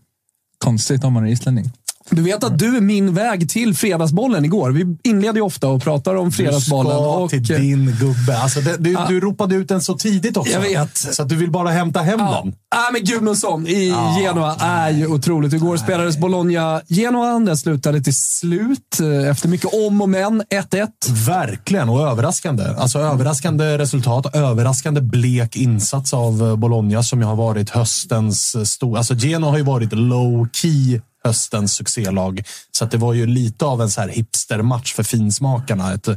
konstigt 0.58 1.04
om 1.04 1.12
man 1.12 1.26
är 1.26 1.30
islänning. 1.30 1.72
Du 2.10 2.22
vet 2.22 2.44
att 2.44 2.58
du 2.58 2.76
är 2.76 2.80
min 2.80 3.14
väg 3.14 3.50
till 3.50 3.74
Fredagsbollen 3.74 4.44
igår. 4.44 4.70
Vi 4.70 4.96
inleder 5.04 5.34
ju 5.34 5.40
ofta 5.40 5.68
och 5.68 5.82
pratar 5.82 6.14
om 6.14 6.32
Fredagsbollen. 6.32 6.92
Du 6.92 6.98
ska 6.98 7.16
och, 7.16 7.30
till 7.30 7.42
din 7.42 7.96
gubbe. 8.00 8.38
Alltså, 8.38 8.60
det, 8.60 8.76
du, 8.76 8.96
du 9.08 9.20
ropade 9.20 9.54
ut 9.54 9.68
den 9.68 9.80
så 9.80 9.94
tidigt 9.94 10.36
också. 10.36 10.52
Jag 10.52 10.60
vet. 10.60 10.96
Så 10.98 11.22
att 11.22 11.28
du 11.28 11.36
vill 11.36 11.50
bara 11.50 11.68
hämta 11.68 12.00
hem 12.00 12.18
Ja, 12.20 12.40
den. 12.44 12.52
äh, 12.52 12.92
men 12.92 13.04
Gudmundsson 13.04 13.66
i 13.66 13.94
Genoa 14.20 14.54
är 14.60 14.90
ju 14.90 15.06
otroligt. 15.06 15.52
Igår 15.52 15.76
spelades 15.76 16.18
Bologna-Genoa. 16.18 17.38
Den 17.38 17.56
slutade 17.58 18.00
till 18.00 18.14
slut 18.16 19.00
eh, 19.00 19.30
efter 19.30 19.48
mycket 19.48 19.74
om 19.86 20.00
och 20.00 20.08
men. 20.08 20.42
1-1. 20.42 20.88
Verkligen, 21.26 21.88
och 21.88 22.00
överraskande. 22.08 22.64
Alltså 22.78 22.98
överraskande 22.98 23.78
resultat, 23.78 24.34
överraskande 24.36 25.00
blek 25.00 25.56
insats 25.56 26.14
av 26.14 26.42
eh, 26.42 26.56
Bologna 26.56 27.02
som 27.02 27.20
ju 27.20 27.26
har 27.26 27.36
varit 27.36 27.70
höstens 27.70 28.54
eh, 28.54 28.62
stor... 28.62 28.98
Alltså 28.98 29.14
Genoa 29.14 29.50
har 29.50 29.58
ju 29.58 29.64
varit 29.64 29.92
low 29.92 30.48
key 30.52 31.00
höstens 31.24 31.74
succélag. 31.74 32.42
Så 32.70 32.84
att 32.84 32.90
det 32.90 32.98
var 32.98 33.12
ju 33.12 33.26
lite 33.26 33.64
av 33.64 33.82
en 33.82 33.90
så 33.90 34.00
här 34.00 34.08
hipstermatch 34.08 34.94
för 34.94 35.02
finsmakarna. 35.02 35.94
Ett 35.94 36.08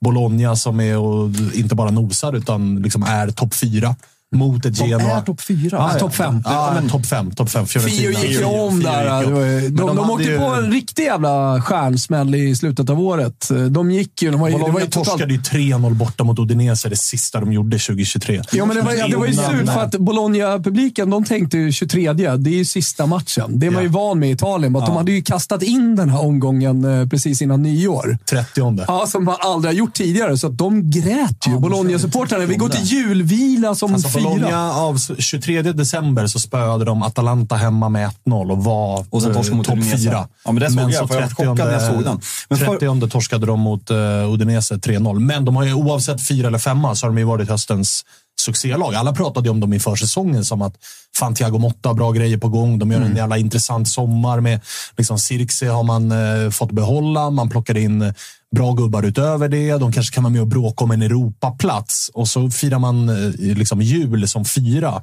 Bologna 0.00 0.56
som 0.56 0.80
är 0.80 0.98
och 0.98 1.30
inte 1.54 1.74
bara 1.74 1.90
nosar 1.90 2.32
utan 2.32 2.82
liksom 2.82 3.02
är 3.02 3.30
topp 3.30 3.54
fyra. 3.54 3.96
Mot 4.32 4.66
ett 4.66 4.76
Genoa. 4.80 5.16
är 5.16 5.20
topp 5.20 5.40
fyra? 5.40 5.90
Ja, 5.92 5.98
topp 5.98 6.14
fem. 6.14 6.42
Ja, 6.44 6.70
men 6.74 6.88
topp 6.88 7.06
fem. 7.06 7.30
Top 7.30 7.50
fem. 7.50 7.66
Fio 7.66 8.10
gick 8.10 8.30
ju 8.30 8.44
om 8.44 8.82
där. 8.82 9.22
De, 9.22 9.68
de, 9.76 9.96
de, 9.96 10.10
åkte 10.10 10.24
ju- 10.28 10.38
på 10.38 10.44
en 10.44 10.72
riktig 10.72 11.02
jävla 11.04 11.62
stjärnsmäll 11.62 12.34
i 12.34 12.56
slutet 12.56 12.90
av 12.90 13.00
året. 13.00 13.48
De 13.70 13.90
gick 13.90 14.22
ju... 14.22 14.30
De 14.30 14.40
var 14.40 14.48
ju 14.48 14.52
det 14.54 14.58
var 14.58 14.66
Bologna 14.68 14.84
ju 14.84 14.90
torskade 14.90 15.34
ju 15.34 15.40
3-0 15.40 15.94
borta 15.94 16.24
mot 16.24 16.38
Udinese, 16.38 16.88
det 16.88 16.96
sista 16.96 17.40
de 17.40 17.52
gjorde 17.52 17.78
2023. 17.78 18.42
Ja, 18.52 18.64
men 18.66 18.76
det 18.76 18.82
var, 18.82 19.08
det 19.10 19.16
var 19.16 19.26
ju 19.26 19.32
surt 19.34 19.66
för 19.74 19.80
att 19.82 19.92
Bologna-publiken 19.98 21.10
de 21.10 21.24
tänkte 21.24 21.58
ju 21.58 21.72
23. 21.72 22.12
Det 22.12 22.24
är 22.26 22.48
ju 22.48 22.64
sista 22.64 23.06
matchen. 23.06 23.58
Det 23.58 23.66
är 23.66 23.70
man 23.70 23.82
ju 23.82 23.88
Ja. 23.88 23.92
van 23.92 24.18
med 24.18 24.28
i 24.28 24.32
Italien. 24.32 24.76
Att 24.76 24.86
De 24.86 24.96
hade 24.96 25.12
ju 25.12 25.22
kastat 25.22 25.62
in 25.62 25.96
den 25.96 26.10
här 26.10 26.20
omgången 26.20 27.00
eh, 27.00 27.08
precis 27.08 27.42
innan 27.42 27.62
nyår. 27.62 28.18
30 28.30 28.84
Ja, 28.88 29.06
som 29.06 29.24
man 29.24 29.36
aldrig 29.40 29.74
har 29.74 29.78
gjort 29.78 29.94
tidigare. 29.94 30.38
Så 30.38 30.46
att 30.46 30.58
de 30.58 30.90
grät 30.90 31.46
ju. 31.46 31.58
Bologna-supportrarna. 31.58 32.46
Vi 32.46 32.54
går 32.56 32.68
till 32.68 32.84
julvila 32.84 33.74
som 33.74 33.88
fyra. 34.02 34.21
Bologna 34.24 34.72
av 34.72 34.98
23 35.18 35.62
december 35.62 36.26
så 36.26 36.38
spöade 36.38 36.84
de 36.84 37.02
Atalanta 37.02 37.54
hemma 37.56 37.88
med 37.88 38.10
1-0 38.26 38.50
och 38.50 38.64
var 38.64 39.06
Och 39.10 39.22
sen 39.22 39.30
eh, 39.30 39.36
torskade 39.36 39.56
mot 39.56 39.66
topp 39.66 39.76
Udinese. 39.78 39.96
4. 40.04 40.28
Ja, 40.44 40.52
men 40.52 40.60
det 40.62 40.70
såg 40.70 40.80
jag, 40.90 40.94
så 40.94 41.08
för 41.08 41.14
jag 41.14 41.22
var 41.22 41.28
chockad 41.28 41.66
när 41.66 41.72
jag 41.72 41.94
såg 41.94 42.04
den. 42.04 42.20
Men 42.48 42.58
för- 42.58 42.78
30 42.78 43.08
torskade 43.08 43.46
de 43.46 43.60
mot 43.60 43.90
uh, 43.90 43.96
Udinese 44.32 44.74
3-0. 44.74 45.18
Men 45.18 45.44
de 45.44 45.56
har 45.56 45.64
ju 45.64 45.74
oavsett 45.74 46.28
4 46.28 46.46
eller 46.46 46.58
5 46.58 46.82
så 46.94 47.06
har 47.06 47.10
de 47.10 47.18
ju 47.18 47.24
varit 47.24 47.48
höstens 47.48 48.04
succélag. 48.40 48.94
Alla 48.94 49.12
pratade 49.12 49.46
ju 49.46 49.50
om 49.50 49.60
dem 49.60 49.72
i 49.72 49.80
försäsongen 49.80 50.44
som 50.44 50.62
att 50.62 50.74
fan 51.18 51.34
Thiago 51.34 51.58
Motta 51.58 51.94
bra 51.94 52.12
grejer 52.12 52.38
på 52.38 52.48
gång. 52.48 52.78
De 52.78 52.90
gör 52.90 52.98
Mm. 52.98 53.10
en 53.10 53.16
jävla 53.16 53.38
intressant 53.38 53.88
sommar 53.88 54.40
med 54.40 54.60
liksom 54.98 55.18
Sirkse 55.18 55.68
har 55.68 55.82
man 55.82 56.12
eh, 56.12 56.50
fått 56.50 56.70
behålla. 56.72 57.30
Man 57.30 57.50
plockar 57.50 57.76
in 57.76 58.02
eh, 58.02 58.12
bra 58.52 58.72
gubbar 58.72 59.02
utöver 59.02 59.48
det. 59.48 59.72
De 59.72 59.92
kanske 59.92 60.14
kan 60.14 60.24
vara 60.24 60.32
med 60.32 60.40
och 60.40 60.46
bråka 60.46 60.84
om 60.84 60.90
en 60.90 61.02
Europaplats 61.02 62.10
och 62.14 62.28
så 62.28 62.50
firar 62.50 62.78
man 62.78 63.08
eh, 63.08 63.56
liksom 63.56 63.82
jul 63.82 64.28
som 64.28 64.44
fyra. 64.44 65.02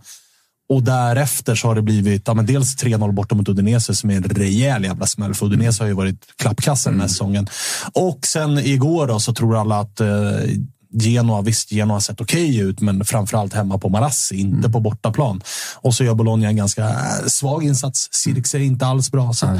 Och 0.70 0.84
därefter 0.84 1.56
så 1.56 1.68
har 1.68 1.76
det 1.76 1.82
blivit 1.82 2.24
ja, 2.26 2.34
men 2.34 2.46
dels 2.46 2.84
3-0 2.84 3.12
borta 3.12 3.36
mot 3.36 3.50
Udinese 3.50 3.96
som 3.96 4.10
är 4.10 4.16
en 4.16 4.24
rejäl 4.24 4.84
jävla 4.84 5.06
smäll. 5.06 5.34
För 5.34 5.46
Udinese 5.46 5.84
har 5.84 5.88
ju 5.88 5.94
varit 5.94 6.26
klappkassa 6.36 6.90
den 6.90 7.02
här 7.02 7.08
säsongen. 7.08 7.48
Och 7.94 8.20
sen 8.26 8.58
igår 8.58 9.08
då 9.08 9.20
så 9.20 9.34
tror 9.34 9.58
alla 9.62 9.80
att 9.80 10.00
eh, 10.00 10.08
Genoa, 10.94 11.42
visst 11.42 11.72
Genoa 11.72 11.96
har 11.96 12.00
sett 12.02 12.22
okej 12.22 12.58
ut, 12.60 12.82
men 12.82 13.06
framförallt 13.06 13.54
hemma 13.54 13.78
på 13.78 13.90
Marassi, 13.90 14.36
inte 14.36 14.70
på 14.70 14.80
bortaplan. 14.80 15.42
Och 15.76 15.94
så 15.94 16.04
gör 16.04 16.14
Bologna 16.14 16.48
en 16.48 16.56
ganska 16.56 16.84
eh, 16.90 17.26
svag 17.28 17.64
insats. 17.64 18.08
Sirkse 18.12 18.58
är 18.58 18.62
inte 18.62 18.86
alls 18.86 19.12
bra. 19.12 19.34
Så 19.34 19.60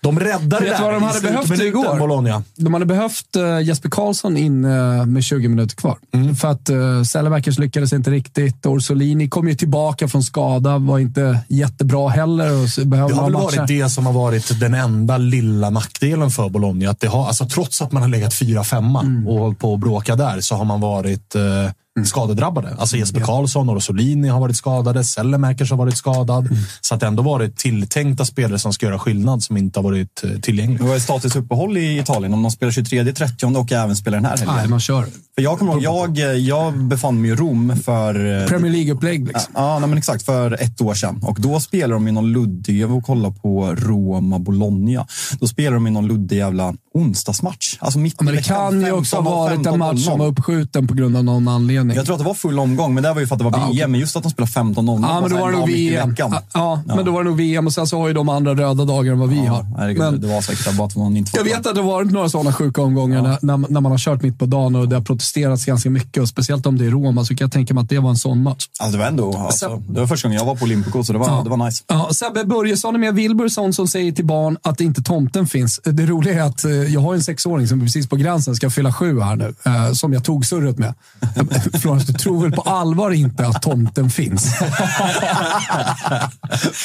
de 0.00 0.20
räddar 0.20 0.60
det 0.60 0.66
där 0.66 0.82
vad 0.82 0.94
de 0.94 1.02
hade 1.02 1.20
behövt 1.20 1.60
igår? 1.60 1.98
Bologna. 1.98 2.42
De 2.56 2.74
hade 2.74 2.86
behövt 2.86 3.36
eh, 3.36 3.60
Jesper 3.60 3.88
Karlsson 3.88 4.36
in 4.36 4.64
eh, 4.64 5.06
med 5.06 5.24
20 5.24 5.48
minuter 5.48 5.76
kvar. 5.76 5.98
Mm. 6.14 6.36
För 6.36 6.48
att 6.48 6.70
uh, 6.70 7.02
Sellebackers 7.02 7.58
lyckades 7.58 7.92
inte 7.92 8.10
riktigt. 8.10 8.66
Orsolini 8.66 9.28
kom 9.28 9.48
ju 9.48 9.54
tillbaka 9.54 10.08
från 10.08 10.22
skada. 10.22 10.78
Var 10.78 10.98
inte 10.98 11.38
jättebra 11.48 12.08
heller. 12.08 12.62
Och 12.62 12.68
så 12.68 12.80
Det 12.80 12.96
har 12.96 13.08
väl 13.08 13.32
matcha. 13.32 13.44
varit 13.44 13.66
det 13.68 13.88
som 13.90 14.06
har 14.06 14.12
varit 14.12 14.60
den 14.60 14.74
enda 14.74 15.18
lilla 15.18 15.70
nackdelen 15.70 16.30
för 16.30 16.48
Bologna. 16.48 16.90
Att 16.90 17.00
det 17.00 17.06
har, 17.08 17.26
alltså, 17.26 17.46
trots 17.46 17.82
att 17.82 17.92
man 17.92 18.02
har 18.02 18.08
legat 18.08 18.34
fyra 18.34 18.64
femma 18.64 19.00
Mm. 19.00 19.28
och 19.28 19.38
hållit 19.38 19.58
på 19.58 19.74
att 19.74 19.80
bråka 19.80 20.16
där 20.16 20.40
så 20.40 20.54
har 20.54 20.64
man 20.68 20.80
varit 20.80 21.34
eh, 21.34 21.70
skadedrabbade. 22.04 22.76
Alltså 22.78 22.96
Jesper 22.96 23.20
Karlsson 23.20 23.68
och 23.68 23.74
Rosolini 23.74 24.28
har 24.28 24.40
varit 24.40 24.56
skadade. 24.56 25.04
Sellemäkers 25.04 25.70
har 25.70 25.78
varit 25.78 25.96
skadad. 25.96 26.46
Mm. 26.46 26.58
Så 26.80 26.94
att 26.94 27.00
det 27.00 27.06
ändå 27.06 27.22
varit 27.22 27.56
tilltänkta 27.56 28.24
spelare 28.24 28.58
som 28.58 28.72
ska 28.72 28.86
göra 28.86 28.98
skillnad 28.98 29.42
som 29.42 29.56
inte 29.56 29.78
har 29.78 29.84
varit 29.84 30.24
eh, 30.24 30.30
tillgängliga. 30.40 30.86
Vad 30.86 30.96
är 30.96 31.00
statusuppehåll 31.00 31.76
i 31.76 31.98
Italien? 31.98 32.34
Om 32.34 32.42
de 32.42 32.50
spelar 32.50 32.72
23, 32.72 33.12
30 33.12 33.46
och 33.46 33.72
även 33.72 33.96
spelar 33.96 34.18
den 34.18 34.24
här 34.24 34.36
helgen? 34.36 34.54
Nej, 34.56 34.68
man 34.68 34.80
kör. 34.80 35.06
För 35.34 35.42
jag 35.42 35.58
kommer 35.58 35.72
ihåg, 35.72 36.18
jag, 36.18 36.38
jag 36.38 36.78
befann 36.78 37.20
mig 37.22 37.30
i 37.30 37.34
Rom 37.34 37.76
för... 37.84 38.42
eh, 38.42 38.46
Premier 38.46 38.72
League-upplägg. 38.72 39.26
Liksom. 39.26 39.52
Ja, 39.54 39.78
nej, 39.78 39.88
men 39.88 39.98
exakt. 39.98 40.24
För 40.24 40.62
ett 40.62 40.80
år 40.80 40.94
sedan. 40.94 41.20
Och 41.22 41.40
då 41.40 41.60
spelade 41.60 41.92
de 41.92 42.08
i 42.08 42.12
någon 42.12 42.32
luddig, 42.32 42.80
jag 42.80 42.88
var 42.88 42.96
och 42.96 43.04
kollade 43.04 43.34
på 43.34 43.74
Roma-Bologna. 43.78 45.06
Då 45.40 45.46
spelade 45.46 45.76
de 45.76 45.86
i 45.86 45.90
någon 45.90 46.08
luddig 46.08 46.36
jävla 46.36 46.74
onsdagsmatch. 46.94 47.76
Alltså 47.80 47.98
mitt 47.98 48.14
Ja, 48.18 48.24
men 48.24 48.34
det 48.34 48.42
kan 48.42 48.80
ju 48.80 48.92
också 48.92 49.16
ha 49.16 49.48
15 49.48 49.72
och 49.72 49.74
varit 49.74 49.74
en 49.74 49.78
match 49.78 50.04
som 50.04 50.14
15.00. 50.14 50.18
var 50.18 50.26
uppskjuten 50.26 50.86
på 50.86 50.94
grund 50.94 51.16
av 51.16 51.24
någon 51.24 51.48
anledning. 51.48 51.87
Jag 51.96 52.04
tror 52.06 52.14
att 52.14 52.20
det 52.20 52.24
var 52.26 52.34
full 52.34 52.58
omgång, 52.58 52.94
men 52.94 53.02
det 53.02 53.12
var 53.12 53.20
ju 53.20 53.26
för 53.26 53.34
att 53.34 53.38
det 53.38 53.44
var 53.44 53.50
Ja, 53.52 53.58
VM. 53.58 53.70
okej. 53.70 53.86
Men 53.88 54.00
just 54.00 54.16
att 54.16 54.22
de 54.22 54.30
spelade 54.30 54.52
15-0. 54.52 55.02
Ja, 55.08 55.20
men 55.20 55.30
då 55.30 55.36
var 55.36 55.50
det 55.52 55.58
nog 55.58 55.66
VM. 55.68 56.14
Ja, 56.18 56.42
ja, 56.54 56.82
men 56.86 57.04
då 57.04 57.12
var 57.12 57.22
det 57.24 57.28
nog 57.30 57.36
VM 57.38 57.66
och 57.66 57.72
sen 57.72 57.86
så 57.86 58.00
har 58.00 58.08
ju 58.08 58.14
de 58.14 58.28
andra 58.28 58.54
röda 58.54 58.84
dagar 58.84 59.12
än 59.12 59.18
vad 59.18 59.28
vi 59.28 59.46
har. 59.46 59.62
Herregud, 59.78 59.98
Men 60.02 60.20
det 60.20 60.26
var 60.28 60.40
säkert 60.40 60.76
bara 60.76 60.86
att 60.86 60.96
man 60.96 61.16
inte 61.16 61.30
jag 61.34 61.44
vet 61.44 61.66
att 61.66 61.74
det 61.74 61.80
har 61.80 61.88
varit 61.88 62.10
några 62.12 62.28
sådana 62.28 62.52
sjuka 62.52 62.82
omgångar 62.82 63.22
när, 63.22 63.38
när, 63.42 63.56
när 63.70 63.80
man 63.80 63.92
har 63.92 63.98
kört 63.98 64.22
mitt 64.22 64.38
på 64.38 64.46
dagen 64.46 64.74
och 64.76 64.88
det 64.88 64.96
har 64.96 65.02
protesterats 65.02 65.64
ganska 65.64 65.90
mycket. 65.90 66.22
Och 66.22 66.28
speciellt 66.28 66.66
om 66.66 66.78
det 66.78 66.86
är 66.86 66.90
Roma 66.90 67.24
så 67.24 67.34
kan 67.34 67.44
jag 67.44 67.52
tänka 67.52 67.74
mig 67.74 67.82
att 67.82 67.88
det 67.88 67.98
var 67.98 68.10
en 68.10 68.16
sån 68.16 68.42
match. 68.42 68.66
Alltså, 68.80 68.92
det 68.98 69.02
var 69.04 69.10
ändå... 69.10 69.36
Alltså, 69.36 69.82
det 69.88 70.00
var 70.00 70.06
första 70.06 70.28
gången 70.28 70.38
jag 70.38 70.46
var 70.46 70.54
på 70.54 70.64
Olympico, 70.64 71.04
så 71.04 71.12
det 71.12 71.18
var, 71.18 71.28
Ja. 71.28 71.40
det 71.44 71.50
var 71.50 71.64
nice. 71.66 71.84
Ja, 71.86 72.08
Sebbe 72.12 72.44
Börjesson 72.44 72.94
är 72.94 72.98
med. 72.98 73.14
Wilbursson 73.14 73.72
som 73.72 73.88
säger 73.88 74.12
till 74.12 74.24
barn 74.26 74.56
att 74.62 74.80
inte 74.80 75.02
tomten 75.02 75.46
finns. 75.46 75.80
Det 75.84 76.06
roliga 76.06 76.34
är 76.44 76.48
att 76.48 76.64
eh, 76.64 76.70
jag 76.72 77.00
har 77.00 77.14
en 77.14 77.22
sexåring 77.22 77.68
som 77.68 77.80
är 77.80 77.84
precis 77.84 78.08
på 78.08 78.16
gränsen 78.16 78.54
ska 78.56 78.70
fylla 78.70 78.92
sju 78.92 79.20
här 79.20 79.36
nu. 79.36 79.54
Eh, 79.64 79.92
som 79.92 80.12
jag 80.12 80.24
tog 80.24 80.46
surret 80.46 80.78
med. 80.78 80.94
Florens, 81.78 82.06
du 82.06 82.12
tror 82.12 82.42
väl 82.42 82.52
på 82.52 82.60
allvar 82.62 83.10
inte 83.10 83.46
att 83.46 83.62
tomten 83.62 84.10
finns? 84.10 84.58
Bra 84.60 84.70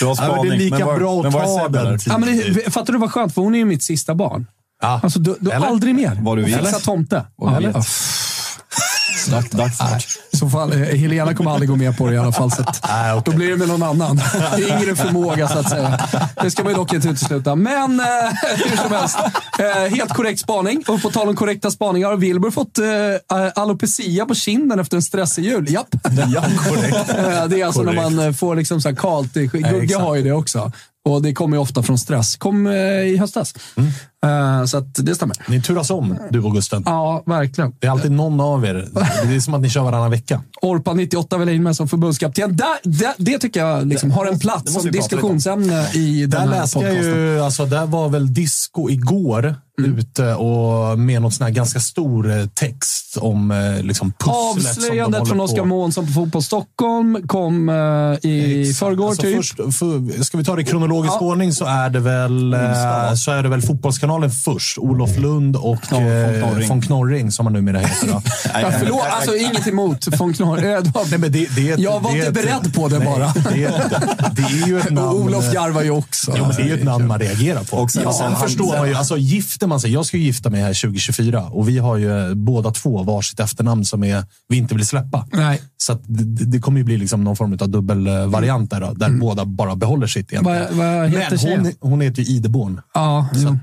Ja, 0.01 0.15
spaning. 0.15 0.35
men 0.37 0.47
det 0.49 0.55
är 0.55 0.57
lika 0.57 0.77
Men 0.77 0.87
var- 0.87 0.97
bra 0.97 1.21
att 1.25 1.33
ta 1.33 1.67
den 1.67 1.99
ja, 2.05 2.17
men 2.17 2.37
det, 2.37 2.73
fattar 2.73 2.93
du 2.93 2.99
vad 2.99 3.11
skönt? 3.11 3.33
För 3.33 3.41
hon 3.41 3.53
är 3.55 3.59
ju 3.59 3.65
mitt 3.65 3.83
sista 3.83 4.15
barn. 4.15 4.47
Ja. 4.81 4.99
Alltså, 5.03 5.19
du, 5.19 5.35
du 5.39 5.51
aldrig 5.51 5.95
mer. 5.95 6.17
Var 6.21 6.35
du 6.35 6.41
vet? 6.43 6.59
Fixa 6.59 6.79
tomte. 6.79 7.25
Var 7.35 7.47
du 7.47 7.53
Ja, 7.53 7.59
vet? 7.59 7.75
ja. 7.75 7.83
Dags, 9.27 9.49
dags 9.49 9.77
snart. 9.77 10.05
Så 10.33 10.49
fall, 10.49 10.71
eh, 10.73 10.77
Helena 10.79 11.33
kommer 11.33 11.51
aldrig 11.51 11.69
gå 11.69 11.75
med 11.75 11.97
på 11.97 12.07
det 12.07 12.13
i 12.13 12.17
alla 12.17 12.31
fall. 12.31 12.51
Så 12.51 12.61
att, 12.61 12.83
Nej, 12.89 13.13
okej. 13.13 13.31
Då 13.31 13.37
blir 13.37 13.49
det 13.49 13.57
med 13.57 13.67
någon 13.67 13.83
annan. 13.83 14.21
Yngre 14.57 14.95
förmåga 14.95 15.47
så 15.47 15.59
att 15.59 15.69
säga. 15.69 15.99
Det 16.41 16.51
ska 16.51 16.63
man 16.63 16.71
ju 16.71 16.77
dock 16.77 16.93
inte 16.93 17.07
utesluta. 17.07 17.55
Men 17.55 17.99
eh, 17.99 18.05
hur 18.69 18.77
som 18.77 18.91
helst. 18.91 19.17
Eh, 19.59 19.95
helt 19.95 20.13
korrekt 20.13 20.39
spaning. 20.39 20.83
Och 20.87 21.01
på 21.01 21.09
tal 21.11 21.29
om 21.29 21.35
korrekta 21.35 21.71
spaningar 21.71 22.07
har 22.07 22.17
Wilbur 22.17 22.51
fått 22.51 22.77
eh, 22.77 22.85
alopecia 23.55 24.25
på 24.25 24.35
kinden 24.35 24.79
efter 24.79 24.97
en 24.97 25.03
stressig 25.03 25.43
jul. 25.45 25.71
Japp. 25.71 25.87
Ja, 26.33 26.43
korrekt. 26.69 27.09
Eh, 27.23 27.45
det 27.45 27.61
är 27.61 27.65
alltså 27.65 27.81
när 27.81 27.93
Korrekt. 27.95 28.15
man 28.15 28.27
eh, 28.27 28.33
får 28.33 28.55
liksom 28.55 28.81
så 28.81 28.89
här 28.89 28.95
kalt. 28.95 29.33
Gugge 29.33 29.95
har 29.97 30.15
ju 30.15 30.21
det 30.23 30.31
också. 30.31 30.71
Och 31.05 31.21
det 31.21 31.33
kommer 31.33 31.57
ju 31.57 31.61
ofta 31.61 31.83
från 31.83 31.97
stress. 31.97 32.35
Kom 32.35 32.67
eh, 32.67 32.73
i 33.01 33.17
höstas. 33.17 33.53
Mm. 33.77 33.91
Eh, 34.23 34.65
Så 34.65 34.77
att 34.77 34.95
det 34.95 35.15
stämmer. 35.15 35.35
Ni 35.47 35.61
turas 35.61 35.89
om, 35.89 36.17
du 36.29 36.39
och 36.41 36.53
Gusten. 36.53 36.83
Ja, 36.85 37.23
verkligen. 37.25 37.73
Det 37.79 37.87
är 37.87 37.91
alltid 37.91 38.11
någon 38.11 38.39
av 38.41 38.65
er. 38.65 38.87
Det 39.27 39.35
är 39.35 39.39
som 39.39 39.53
att 39.53 39.61
ni 39.61 39.69
kör 39.69 39.81
varannan 39.83 40.11
vecka. 40.11 40.41
Orpa 40.61 40.93
98 40.93 41.37
vill 41.37 41.47
jag 41.47 41.55
in 41.55 41.63
med 41.63 41.75
som 41.75 41.87
förbundskapten. 41.87 42.57
Där, 42.57 42.67
det, 42.83 43.13
det 43.17 43.37
tycker 43.39 43.65
jag 43.65 43.87
liksom 43.87 44.11
har 44.11 44.25
en 44.25 44.39
plats 44.39 44.73
som 44.73 44.91
diskussionsämne 44.91 45.87
i 45.93 46.25
Där 46.25 46.39
den 46.39 46.49
här 46.49 46.59
läste 46.61 46.79
jag 46.79 46.87
podcasten. 46.89 47.13
ju, 47.19 47.39
alltså 47.41 47.65
där 47.65 47.85
var 47.85 48.09
väl 48.09 48.33
disco 48.33 48.89
igår 48.89 49.55
ute 49.81 50.33
och 50.33 50.99
med 50.99 51.21
någon 51.21 51.31
sån 51.31 51.45
här 51.45 51.51
ganska 51.53 51.79
stor 51.79 52.31
eh, 52.31 52.45
text 52.45 53.17
om 53.17 53.51
eh, 53.51 53.83
liksom 53.83 54.11
pusslet 54.11 54.63
som 54.73 54.81
de 54.83 54.89
Avslöjandet 54.89 55.27
från. 55.27 55.39
Oskar 55.39 55.65
Månsson 55.65 56.07
på 56.07 56.13
Fotboll 56.13 56.43
Stockholm 56.43 57.27
kom 57.27 57.69
eh, 57.69 58.29
i 58.29 58.61
Exakt. 58.61 58.79
förrgår 58.79 59.07
Alltså 59.07 59.21
typ. 59.21 59.35
först, 59.37 59.55
för, 59.55 60.23
ska 60.23 60.37
vi 60.37 60.43
ta 60.43 60.55
det 60.55 60.61
i 60.61 60.65
kronologisk 60.65 61.13
Ja. 61.13 61.25
ordning 61.25 61.53
så 61.53 61.65
är 61.65 61.89
det 61.89 61.99
väl 61.99 62.53
eh, 62.53 63.13
så 63.15 63.31
är 63.31 63.43
det 63.43 63.49
väl 63.49 63.61
Fotbollskanalen 63.61 64.12
först. 64.21 64.77
Olof 64.77 65.17
Lund 65.17 65.55
och 65.55 65.77
von 65.91 66.03
eh, 66.07 66.39
Knorring. 66.41 66.69
von 66.69 66.81
Knorring 66.81 67.31
som 67.31 67.45
han 67.45 67.53
numera 67.53 67.79
heter. 67.79 68.07
Då. 68.07 68.21
Ja, 68.61 68.71
förlåt, 68.79 69.01
alltså 69.11 69.35
inget 69.35 69.67
emot 69.67 70.07
von 70.19 70.33
Knorr. 70.33 70.57
Det 70.61 70.89
var- 70.93 71.09
Nej, 71.09 71.19
men 71.19 71.31
det, 71.31 71.55
det, 71.55 71.69
är 71.69 71.73
ett- 71.73 71.79
Jag 71.79 71.99
var 71.99 72.11
det 72.11 72.17
inte 72.19 72.31
beredd 72.31 72.73
på 72.75 72.87
det 72.87 72.99
nej, 72.99 73.07
bara. 73.07 73.33
Det 74.35 74.43
är, 74.43 74.67
ju 74.67 74.79
ett 74.79 74.85
namn. 74.91 75.07
Och 75.07 75.15
Olof 75.21 75.53
garvar 75.53 75.81
ju 75.83 75.91
också. 75.91 76.33
Jo, 76.37 76.45
det 76.57 76.63
är 76.63 76.67
ju 76.67 76.73
ett 76.73 76.83
namn 76.83 77.07
man 77.07 77.19
reagerar 77.19 77.63
på. 77.63 77.77
Och 77.77 77.91
sen- 77.91 78.01
ja, 78.05 78.13
sen 78.13 78.31
han- 78.33 78.41
förstår 78.47 78.77
man 78.77 78.87
ju, 78.89 78.95
alltså 78.95 79.17
gifter 79.17 79.67
man 79.67 79.79
sig. 79.79 79.91
Jag 79.93 80.05
ska 80.05 80.17
ju 80.17 80.23
gifta 80.23 80.49
mig 80.49 80.61
här 80.61 80.73
2024 80.73 81.43
och 81.43 81.69
vi 81.69 81.77
har 81.77 81.97
ju 81.97 82.27
eh, 82.29 82.33
båda 82.33 82.71
två 82.71 83.03
varsitt 83.03 83.39
efternamn 83.39 83.85
som 83.85 84.03
är, 84.03 84.25
vi 84.47 84.57
inte 84.57 84.75
vill 84.75 84.87
släppa. 84.87 85.25
Nej. 85.31 85.61
Så 85.77 85.93
att 85.93 86.01
det, 86.07 86.45
det 86.45 86.59
kommer 86.59 86.77
ju 86.77 86.83
bli 86.83 86.97
liksom 86.97 87.23
någon 87.23 87.35
form 87.35 87.57
av 87.61 87.69
dubbelvariant 87.69 88.69
där, 88.71 88.81
då, 88.81 88.93
där 88.93 89.09
båda 89.09 89.45
bara 89.45 89.75
behåller 89.75 90.07
sitt 90.07 90.31
egentligen. 90.33 90.61
Mm. 90.67 90.77
Vad 91.01 91.09
heter 91.21 91.47
Men 91.49 91.59
hon, 91.65 91.73
hon 91.91 92.01
heter 92.01 92.21
ju 92.21 92.35
Ideborn. 92.35 92.81
Ja, 92.93 93.27
Så 93.33 93.39
hon- 93.47 93.59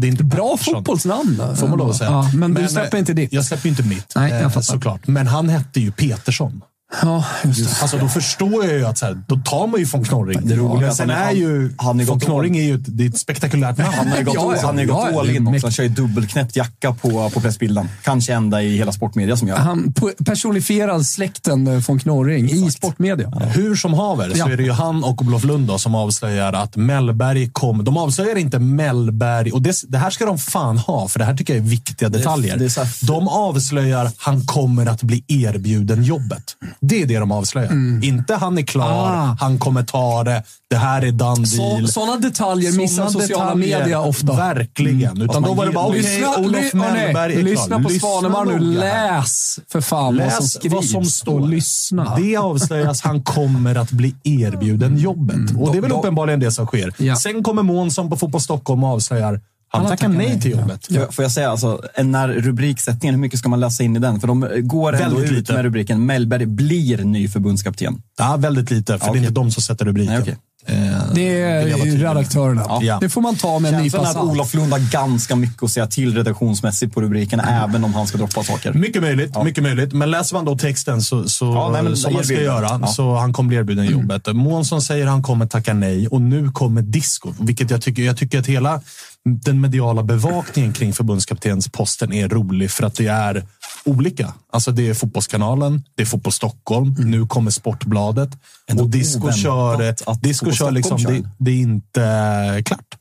det 0.00 0.06
är 0.06 0.10
inte 0.10 0.24
Bra 0.24 0.56
Pettersson. 0.56 0.74
fotbollsnamn. 0.74 1.56
Får 1.56 1.68
man 1.68 1.78
lov 1.78 1.90
att 1.90 1.96
säga. 1.96 2.10
Ja, 2.10 2.30
men, 2.34 2.54
du 2.54 2.62
eh, 2.62 2.66
släpper 2.68 2.98
inte 2.98 3.12
ditt. 3.12 3.32
Jag 3.32 3.44
släpper 3.44 3.68
inte 3.68 3.82
mitt. 3.82 4.12
Nej, 4.16 4.32
jag 4.32 4.42
eh, 4.42 4.48
fattar. 4.48 4.60
såklart. 4.60 5.06
Men 5.06 5.26
han 5.26 5.48
hette 5.48 5.80
ju 5.80 5.92
Petersson. 5.92 6.62
Ja, 7.02 7.24
just 7.44 7.64
det. 7.76 7.82
Alltså, 7.82 7.98
då 7.98 8.08
förstår 8.08 8.64
jag 8.64 8.74
ju 8.74 8.86
att 8.86 8.98
så 8.98 9.06
här, 9.06 9.22
då 9.28 9.36
tar 9.36 9.66
man 9.66 9.80
ju 9.80 9.86
von 9.86 10.04
Knorring. 10.04 10.40
Det 10.48 10.56
roliga 10.56 10.86
är 10.86 10.90
att 10.90 10.96
sen 10.96 11.10
är 11.10 11.30
ju... 11.32 11.74
han 11.78 12.00
är 12.00 12.04
von 12.04 12.20
Knorring 12.20 12.56
är 12.58 12.62
ju 12.62 12.74
ett, 12.74 12.80
det 12.86 13.04
är 13.04 13.08
ett 13.08 13.18
spektakulärt 13.18 13.78
namn. 13.78 13.92
Han 13.94 14.08
har 14.08 14.16
ju 14.18 14.24
gått, 14.24 14.34
Ja, 14.38 14.52
ja, 14.56 14.66
han 14.66 14.74
har 14.74 14.82
ju 14.82 14.88
gått 14.88 15.08
ja, 15.12 15.20
all 15.20 15.26
det 15.26 15.32
är 15.32 15.36
in 15.36 15.46
också. 15.48 15.66
Han 15.66 15.72
kör 15.72 15.82
ju 15.82 15.88
dubbelknäppt 15.88 16.56
jacka 16.56 16.92
på, 16.94 17.30
på 17.30 17.40
pressbilden. 17.40 17.88
Kanske 18.02 18.34
enda 18.34 18.62
i 18.62 18.76
hela 18.76 18.92
sportmedia 18.92 19.36
som 19.36 19.48
gör 19.48 19.56
det. 19.56 19.62
Han 19.62 19.94
personifierar 20.24 21.00
släkten 21.02 21.66
eh, 21.66 21.74
von 21.88 21.98
Knorring 21.98 22.50
i 22.50 22.70
sportmedia. 22.70 23.28
Hur 23.54 23.74
som 23.76 23.94
haver 23.94 24.30
så 24.30 24.38
Ja. 24.38 24.50
är 24.50 24.56
det 24.56 24.62
ju 24.62 24.72
han 24.72 25.04
och 25.04 25.22
Olof 25.22 25.44
Lund 25.44 25.66
då, 25.68 25.78
som 25.78 25.94
avslöjar 25.94 26.52
att 26.52 26.76
Mellberg 26.76 27.50
kom. 27.52 27.84
De 27.84 27.96
avslöjar 27.96 28.36
inte 28.36 28.58
Mellberg 28.58 29.50
och 29.50 29.62
det, 29.62 29.76
det 29.88 29.98
här 29.98 30.10
ska 30.10 30.26
de 30.26 30.38
fan 30.38 30.78
ha, 30.78 31.08
för 31.08 31.18
det 31.18 31.24
här 31.24 31.34
tycker 31.36 31.54
jag 31.54 31.64
är 31.64 31.68
viktiga 31.68 32.08
detaljer. 32.08 32.56
det 32.56 32.64
är 32.64 32.68
så 32.68 32.82
här- 32.82 33.06
De 33.06 33.28
avslöjar 33.28 34.10
han 34.16 34.46
kommer 34.46 34.86
att 34.86 35.02
bli 35.02 35.24
erbjuden 35.28 36.02
jobbet. 36.04 36.42
Det 36.88 37.02
är 37.02 37.06
det 37.06 37.18
de 37.18 37.32
avslöjar. 37.32 37.72
Inte 38.04 38.34
han 38.34 38.58
är 38.58 38.62
klar, 38.62 39.08
Mm. 39.08 39.20
Ah. 39.30 39.36
han 39.40 39.58
kommer 39.58 39.82
ta 39.82 40.24
det, 40.24 40.42
det 40.70 40.76
här 40.76 41.02
är 41.02 41.12
done 41.12 41.46
Så, 41.46 41.56
deal. 41.76 41.88
sådana 41.88 42.16
detaljer 42.16 42.72
missar 42.72 42.96
Såna 43.08 43.10
sociala 43.10 43.44
detaljer, 43.44 43.78
medier 43.80 44.06
ofta. 44.08 44.32
Mm. 44.32 44.36
Verkligen. 44.36 45.22
Utan 45.22 45.42
då 45.42 45.54
var 45.54 45.66
det 45.66 45.72
bara, 45.72 45.86
okej, 45.86 46.02
Lyssna, 46.02 46.36
Olof 46.38 46.74
Mellberg 46.74 47.32
är 47.32 47.40
klar. 47.40 47.50
lyssna 47.50 47.82
på 47.82 47.88
Svanemar 47.88 48.44
nu. 48.44 48.58
Läs 48.58 49.58
för 49.72 49.80
fan 49.80 50.04
vad 50.18 50.32
som 50.32 50.40
Läs 50.42 50.52
skrivs. 50.52 50.74
vad 50.74 50.84
som 50.84 51.04
står. 51.04 51.40
Och 51.40 51.48
lyssna. 51.48 52.16
Det 52.16 52.36
avslöjas 52.36 53.00
han 53.02 53.22
kommer 53.22 53.74
att 53.74 53.90
bli 53.90 54.14
erbjuden 54.24 54.98
jobbet. 54.98 55.50
Och 55.58 55.72
det 55.72 55.78
är 55.78 55.82
väl 55.82 55.90
Då- 55.90 55.98
uppenbarligen 55.98 56.40
det 56.40 56.50
som 56.52 56.66
sker. 56.66 56.92
Ja. 56.98 57.16
Sen 57.16 57.42
kommer 57.42 57.62
Månsson 57.62 58.10
på 58.10 58.16
Fotboll 58.16 58.40
Stockholm 58.40 58.84
och 58.84 58.90
avslöjar 58.90 59.40
han, 59.78 59.86
tackar 59.86 60.08
nej 60.08 60.40
till 60.40 60.50
ja. 60.50 60.60
jobbet. 60.60 60.86
Får- 60.86 61.12
Får 61.12 61.22
jag 61.24 61.32
säga, 61.32 61.50
alltså, 61.50 61.82
när 62.02 62.28
rubriksättningen, 62.28 63.14
hur 63.14 63.20
mycket 63.20 63.38
ska 63.38 63.48
man 63.48 63.60
läsa 63.60 63.82
in 63.82 63.96
i 63.96 63.98
den? 63.98 64.20
För 64.20 64.28
de 64.28 64.48
går 64.62 64.92
ändå 64.94 65.08
Väldigt 65.16 65.30
ut 65.32 65.38
lite. 65.38 65.52
med 65.52 65.62
rubriken 65.62 66.06
Mellberg 66.06 66.46
blir 66.46 66.98
ny 67.04 67.28
förbundskapten. 67.28 68.02
Ja, 68.18 68.36
väldigt 68.36 68.70
lite, 68.70 68.98
för 68.98 69.12
det 69.12 69.18
är 69.18 69.20
inte 69.20 69.32
de 69.32 69.50
som 69.50 69.62
sätter 69.62 69.84
rubriken. 69.84 70.12
Nej, 70.14 70.22
okej. 70.22 70.36
Eh, 70.66 71.14
Det 71.14 71.40
är 71.42 71.66
redaktörerna. 71.98 72.64
Ja. 72.80 72.98
Det 73.00 73.08
får 73.08 73.20
man 73.20 73.36
ta 73.36 73.58
med 73.58 73.74
en 73.74 73.82
nypa 73.82 73.98
att 74.00 74.12
salt. 74.12 74.30
Olof 74.30 74.54
Lund 74.54 74.72
har 74.72 74.92
ganska 74.92 75.36
mycket 75.36 75.62
att 75.62 75.70
säga 75.70 75.86
till 75.86 76.14
redaktionsmässigt 76.16 76.94
på 76.94 77.00
rubriken, 77.00 77.40
även 77.40 77.84
om 77.84 77.94
han 77.94 78.06
ska 78.06 78.18
droppa 78.18 78.42
saker. 78.42 78.72
Mycket 78.72 79.02
möjligt, 79.02 79.42
mycket 79.44 79.62
möjligt. 79.62 79.92
Men 79.92 80.10
läser 80.10 80.36
man 80.36 80.44
då 80.44 80.58
texten 80.58 81.02
så, 81.02 81.28
så, 81.28 81.44
Ja, 81.44 81.82
nej, 81.82 81.96
som 81.96 82.12
man 82.12 82.24
ska 82.24 82.40
göra, 82.42 82.78
Ja. 82.80 82.86
så 82.86 83.14
han 83.16 83.32
kommer 83.32 83.48
bli 83.48 83.56
erbjuden 83.56 83.86
jobbet. 83.86 84.26
Månsson 84.34 84.82
säger 84.82 85.06
han 85.06 85.22
kommer 85.22 85.46
tacka 85.46 85.74
nej 85.74 86.08
och 86.08 86.20
nu 86.20 86.50
kommer 86.52 86.82
disco. 86.82 87.34
Vilket 87.40 87.70
jag 87.70 87.82
tycker, 87.82 88.02
jag 88.02 88.16
tycker 88.16 88.38
att 88.38 88.46
hela 88.46 88.80
den 89.24 89.60
mediala 89.60 90.02
bevakningen 90.02 90.72
kring 90.72 90.92
förbundskaptensposten 90.92 92.12
är 92.12 92.28
rolig 92.28 92.70
för 92.70 92.86
att 92.86 92.94
det 92.94 93.06
är 93.06 93.46
olika. 93.84 94.34
Alltså 94.52 94.70
det 94.70 94.88
är 94.88 94.94
Fotbollskanalen, 94.94 95.82
det 95.94 96.02
är 96.02 96.06
Fotboll 96.06 96.32
Stockholm, 96.32 96.94
nu 96.98 97.26
kommer 97.26 97.50
Sportbladet. 97.50 98.30
Ändå 98.66 98.82
och 98.82 98.90
disco 98.90 99.32
kör, 99.32 99.94
att 100.06 100.22
disco 100.22 100.52
kör 100.52 100.70
liksom, 100.70 101.02
det, 101.02 101.22
det 101.38 101.50
är 101.50 101.60
inte 101.60 102.62
klart. 102.64 102.94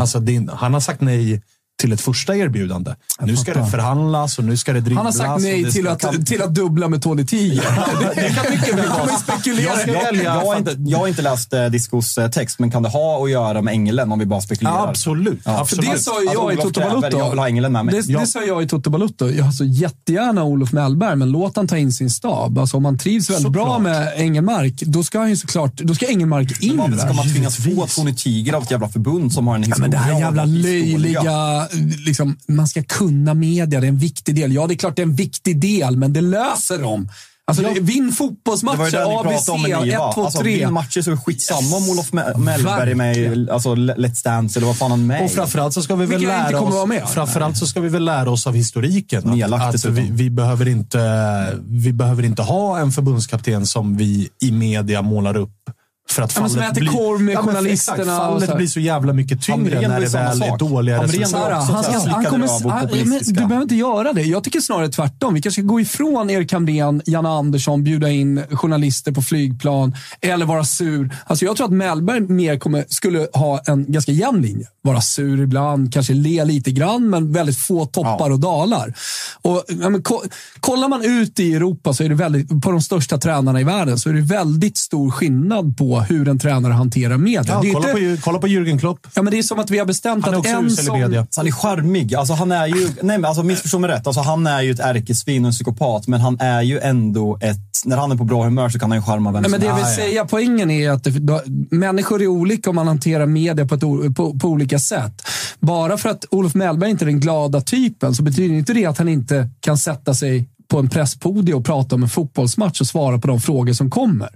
Alltså 0.00 0.20
det 0.20 0.50
han 0.52 0.74
har 0.74 0.80
sagt 0.80 1.00
nej 1.00 1.42
till 1.82 1.92
ett 1.92 2.00
första 2.00 2.36
erbjudande. 2.36 2.94
nu 3.20 3.36
ska 3.36 3.54
det 3.54 3.66
förhandlas 3.66 4.38
och 4.38 4.44
nu 4.44 4.56
ska 4.56 4.72
det 4.72 4.80
dribblas. 4.80 5.18
Han 5.18 5.28
har 5.30 5.38
sagt 5.38 5.42
nej 5.42 5.72
till 5.72 5.88
att, 5.88 6.26
till 6.26 6.42
att 6.42 6.54
dubbla 6.54 6.88
med 6.88 7.02
Tony 7.02 7.26
Tiger. 7.26 7.62
det, 8.14 8.34
kan 8.34 8.50
mycket 8.50 8.74
väl 8.74 8.84
kan 8.88 9.18
spekulera 9.18 9.72
Jag. 9.86 10.14
Jag, 10.14 10.24
jag, 10.24 10.30
har 10.30 10.56
inte, 10.56 10.76
jag 10.78 10.98
har 10.98 11.08
inte 11.08 11.22
läst 11.22 11.52
eh, 11.52 11.64
Discos 11.66 12.18
eh, 12.18 12.30
text, 12.30 12.58
men 12.58 12.70
kan 12.70 12.82
det 12.82 12.88
ha 12.88 13.24
att 13.24 13.30
göra 13.30 13.62
med 13.62 13.72
Ängelen 13.72 14.12
om 14.12 14.18
vi 14.18 14.26
bara 14.26 14.40
spekulerar? 14.40 14.74
Ja, 14.76 14.88
absolut. 14.88 15.40
Ja, 15.44 15.60
absolut. 15.60 15.90
Det 15.92 15.98
sa 15.98 16.22
ju 16.22 16.28
Alltså, 16.28 16.42
jag 16.42 16.52
i 16.54 16.56
Toto 16.56 16.80
Balutto. 16.80 17.18
Jag 17.18 17.30
vill 17.30 17.38
ha 17.38 17.48
Ängelen 17.48 17.72
med 17.72 17.84
mig. 17.84 17.94
Det, 17.94 18.12
Ja. 18.12 18.20
det 18.20 18.26
sa 18.26 18.42
jag 18.42 18.62
i 18.62 18.68
Toto 18.68 18.90
Balutto. 18.90 19.28
Jag 19.28 19.44
har 19.44 19.52
så 19.52 19.64
jättegärna 19.64 20.44
Olof 20.44 20.72
Mellberg, 20.72 21.16
men 21.16 21.30
låt 21.30 21.56
han 21.56 21.68
ta 21.68 21.78
in 21.78 21.92
sin 21.92 22.10
stab. 22.10 22.58
Alltså, 22.58 22.76
om 22.76 22.84
han 22.84 22.98
trivs 22.98 23.30
väldigt 23.30 23.52
bra 23.52 23.64
Såklart. 23.64 23.82
med 23.82 24.12
Engelmark, 24.16 24.74
då 24.82 25.02
ska 25.02 25.18
han 25.18 25.28
ju 25.30 25.36
såklart 25.36 25.76
då 25.76 25.94
ska 25.94 26.06
Engelmark 26.06 26.62
in. 26.62 26.98
Ska 26.98 27.12
man 27.12 27.28
tvingas 27.32 27.56
få 27.56 27.86
Tony 27.86 28.14
Tiger 28.14 28.52
av 28.52 28.62
ett 28.62 28.70
jävla 28.70 28.88
förbund 28.88 29.32
som 29.32 29.46
har 29.46 29.54
en 29.54 29.62
Ja, 29.62 29.66
historia? 29.66 29.82
men 29.82 29.90
det 29.90 29.96
här 29.96 30.20
jävla 30.20 30.44
löjliga, 30.44 31.68
liksom, 32.06 32.36
man 32.48 32.68
ska 32.68 32.82
kunna 32.82 33.34
media, 33.34 33.66
det 33.80 33.86
är 33.86 33.88
en 33.88 33.98
viktig 33.98 34.34
del. 34.34 34.52
Ja, 34.52 34.66
det 34.66 34.74
är 34.74 34.76
klart 34.76 34.96
det 34.96 35.02
är 35.02 35.06
en 35.06 35.14
viktig 35.16 35.60
del, 35.60 35.96
men 35.96 36.12
det 36.12 36.20
löser 36.20 36.78
de. 36.78 37.08
Alltså, 37.44 37.62
det, 37.64 37.80
vinn 37.80 38.12
fotbollsmatcher, 38.12 39.20
ABC, 39.20 39.48
om 39.48 39.62
med 39.62 39.70
Niva. 39.82 40.08
1, 40.08 40.14
2, 40.14 40.24
Alltså, 40.24 40.38
3. 40.40 40.56
vinn 40.58 40.72
matcher 40.72 41.02
så 41.02 41.10
är 41.12 41.16
skitsamma 41.16 41.76
om 41.76 41.90
Olof 41.90 42.12
Me- 42.12 42.38
Mellberg 42.38 42.90
är 42.90 42.94
med 42.94 43.16
i 43.16 43.50
alltså, 43.50 43.74
Let's 43.74 44.24
Dance 44.24 44.58
eller 44.58 44.66
vad 44.66 44.76
fan 44.78 44.90
han 44.90 45.00
är 45.00 45.04
med 45.04 45.24
Och 45.24 45.30
framförallt 45.30 45.74
så 45.74 45.82
ska 45.82 45.94
vi 45.94 46.06
väl 46.06 46.18
Vilka 46.18 46.32
lära 46.50 46.60
oss, 46.60 46.88
med. 46.88 47.08
framförallt 47.08 47.56
så 47.56 47.66
ska 47.66 47.80
vi 47.80 47.88
väl 47.88 48.04
lära 48.04 48.30
oss 48.30 48.46
av 48.46 48.54
historiken. 48.54 49.18
Att, 49.28 49.36
Nedlagt 49.36 49.74
att 49.74 49.84
vi, 49.84 50.08
vi, 50.10 50.30
behöver 50.30 50.68
inte, 50.68 51.58
vi 51.66 51.92
behöver 51.92 52.22
inte 52.22 52.42
ha 52.42 52.78
en 52.78 52.92
förbundskapten 52.92 53.66
som 53.66 53.96
vi 53.96 54.28
i 54.42 54.52
media 54.52 55.02
målar 55.02 55.36
upp. 55.36 55.70
För 56.12 56.22
att 56.22 56.34
Ja, 56.36 56.40
men 56.40 56.50
som 56.50 56.60
fallet 56.60 56.74
blir- 56.78 56.88
korv 56.90 57.20
med 57.20 57.34
Ja, 57.34 57.42
journalisterna 57.42 57.72
Exakt, 58.02 58.08
och 58.08 58.40
så 58.40 58.46
fallet 58.46 58.56
blir 58.56 58.66
så 58.66 58.80
jävla 58.80 59.12
mycket 59.12 59.42
tyngre 59.42 59.88
när 59.88 60.00
det 60.00 60.08
väl 60.08 60.42
är 60.42 60.46
sak. 60.48 60.58
dåliga 60.58 60.96
Hamrén 60.96 61.20
resultat. 61.20 61.52
han 61.68 61.84
han 62.10 62.24
kommer, 62.24 62.70
han, 62.70 63.08
men 63.08 63.18
du 63.26 63.32
behöver 63.32 63.62
inte 63.62 63.74
göra 63.74 64.12
det. 64.12 64.22
Jag 64.22 64.44
tycker 64.44 64.60
snarare 64.60 64.88
tvärtom. 64.88 65.34
Vi 65.34 65.42
kanske 65.42 65.62
ska 65.62 65.66
gå 65.68 65.80
ifrån 65.80 66.30
Erik 66.30 66.52
Hamrén, 66.52 67.02
Janne 67.06 67.28
Andersson, 67.28 67.84
bjuda 67.84 68.10
in 68.10 68.42
journalister 68.50 69.12
på 69.12 69.22
flygplan 69.22 69.94
eller 70.20 70.46
vara 70.46 70.64
sur. 70.64 71.10
Alltså 71.26 71.44
jag 71.44 71.56
tror 71.56 71.66
att 71.66 71.72
Mellberg 71.72 72.20
mer 72.20 72.58
kommer, 72.58 72.84
skulle 72.88 73.26
ha 73.32 73.60
en 73.66 73.92
ganska 73.92 74.12
jämn 74.12 74.42
linje. 74.42 74.66
Vara 74.82 75.00
sur 75.00 75.40
ibland, 75.42 75.92
kanske 75.92 76.12
le 76.14 76.44
lite 76.44 76.70
grann, 76.70 77.10
men 77.10 77.32
väldigt 77.32 77.58
få 77.58 77.86
toppar 77.86 78.30
och 78.30 78.40
dalar. 78.40 78.94
Och, 79.42 79.64
ja, 79.68 79.88
men, 79.90 80.02
ko, 80.02 80.22
kollar 80.60 80.88
man 80.88 81.04
ut 81.04 81.40
i 81.40 81.54
Europa, 81.54 81.92
så 81.92 82.04
är 82.04 82.08
det 82.08 82.14
väldigt, 82.14 82.62
på 82.62 82.70
de 82.70 82.80
största 82.80 83.18
tränarna 83.18 83.60
i 83.60 83.64
världen, 83.64 83.98
så 83.98 84.08
är 84.08 84.12
det 84.12 84.20
väldigt 84.20 84.76
stor 84.76 85.10
skillnad 85.10 85.76
på 85.76 86.00
hur 86.02 86.28
en 86.28 86.38
tränare 86.38 86.72
hanterar 86.72 87.16
media. 87.16 87.42
Ja, 87.46 87.62
kolla, 87.72 87.90
inte, 87.98 88.16
på, 88.16 88.22
kolla 88.22 88.38
på 88.38 88.46
Jürgen 88.46 88.78
Klopp. 88.78 89.06
ja, 89.14 89.22
men 89.22 89.30
det 89.30 89.38
är 89.38 89.42
som 89.42 89.58
att 89.58 89.70
vi 89.70 89.78
har 89.78 89.86
bestämt 89.86 90.24
Han 90.24 90.34
är 90.34 90.38
att 90.38 90.46
en 90.46 90.70
som... 90.70 90.98
media. 90.98 91.26
Han 91.36 91.46
är 91.46 91.50
charmig. 91.50 92.14
Alltså, 92.14 92.34
han 92.34 92.52
är 92.52 92.66
ju, 92.66 92.88
nej, 93.02 93.18
men 93.18 93.24
alltså, 93.24 93.42
missförstå 93.42 93.78
mig 93.78 93.90
rätt. 93.90 94.06
Alltså, 94.06 94.22
han 94.22 94.46
är 94.46 94.62
ju 94.62 94.70
ett 94.70 94.80
ärkesvin 94.80 95.44
och 95.44 95.48
en 95.48 95.52
psykopat, 95.52 96.06
men 96.06 96.20
han 96.20 96.40
är 96.40 96.62
ju 96.62 96.78
ändå 96.78 97.38
ett... 97.40 97.58
När 97.84 97.96
han 97.96 98.12
är 98.12 98.16
på 98.16 98.24
bra 98.24 98.44
humör 98.44 98.68
så 98.68 98.78
kan 98.78 98.90
han 98.90 98.98
ju 98.98 99.02
charma 99.04 99.32
vem 99.32 99.42
Nej, 99.42 99.50
som 99.50 99.50
men 99.50 99.60
det 99.60 99.66
jag 99.66 99.76
vill 99.76 99.84
säga, 99.84 100.24
poängen 100.24 100.70
är 100.70 100.90
att 100.90 101.04
det, 101.04 101.10
då, 101.10 101.42
människor 101.70 102.22
är 102.22 102.26
olika 102.26 102.70
om 102.70 102.76
man 102.76 102.86
hanterar 102.86 103.26
media 103.26 103.66
på, 103.66 103.74
ett, 103.74 103.82
o- 103.82 104.12
på, 104.16 104.38
på 104.38 104.48
olika 104.48 104.78
sätt. 104.78 105.22
Bara 105.60 105.96
för 105.98 106.08
att 106.08 106.24
Olof 106.30 106.54
Mellberg 106.54 106.90
inte 106.90 107.04
är 107.04 107.06
den 107.06 107.20
glada 107.20 107.60
typen 107.60 108.14
så 108.14 108.22
betyder 108.22 108.54
inte 108.54 108.72
det 108.72 108.86
att 108.86 108.98
han 108.98 109.08
inte 109.08 109.48
kan 109.60 109.78
sätta 109.78 110.14
sig 110.14 110.48
på 110.72 110.78
en 110.78 110.88
presspodie 110.88 111.54
och 111.54 111.64
prata 111.64 111.94
om 111.94 112.02
en 112.02 112.08
fotbollsmatch 112.08 112.80
och 112.80 112.86
svara 112.86 113.18
på 113.18 113.26
de 113.26 113.40
frågor 113.40 113.72
som 113.72 113.90
kommer. 113.90 114.28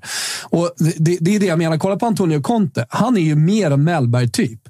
Och 0.42 0.70
det, 0.76 1.18
det 1.20 1.34
är 1.34 1.40
det 1.40 1.46
jag 1.46 1.58
menar. 1.58 1.78
Kolla 1.78 1.96
på 1.96 2.06
Antonio 2.06 2.42
Conte. 2.42 2.86
Han 2.88 3.16
är 3.16 3.20
ju 3.20 3.34
mer 3.34 3.70
en 3.70 3.84
Mellberg-typ. 3.84 4.65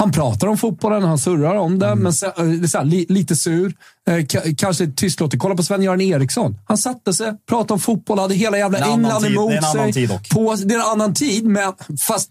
Han 0.00 0.12
pratar 0.12 0.46
om 0.46 0.58
fotbollen, 0.58 1.02
han 1.02 1.18
surrar 1.18 1.54
om 1.56 1.78
det, 1.78 1.86
Mm. 1.86 1.98
men 1.98 2.12
så, 2.12 2.26
eh, 2.26 2.44
det 2.44 2.68
så 2.68 2.78
här, 2.78 2.84
li, 2.84 3.06
lite 3.08 3.36
sur. 3.36 3.72
Eh, 4.08 4.14
ka- 4.14 4.54
kanske 4.58 4.86
tystlåten. 4.86 5.38
Kolla 5.40 5.54
på 5.54 5.62
Sven-Göran 5.62 6.00
Eriksson. 6.00 6.58
Han 6.68 6.78
satte 6.78 7.14
sig, 7.14 7.32
pratade 7.48 7.72
om 7.72 7.80
fotboll, 7.80 8.18
hade 8.18 8.34
hela 8.34 8.58
jävla 8.58 8.78
En 8.78 8.84
England 8.92 9.22
tid- 9.22 9.32
emot 9.32 9.50
det 9.50 9.54
är 9.54 9.58
en 9.58 9.64
annan 9.64 9.84
sig. 9.84 9.92
tid 9.92 10.08
dock. 10.08 10.28
På, 10.28 10.56
det 10.64 10.74
är 10.74 10.78
en 10.78 10.84
annan 10.86 11.14
tid, 11.14 11.44
men 11.44 11.72
fast 12.00 12.30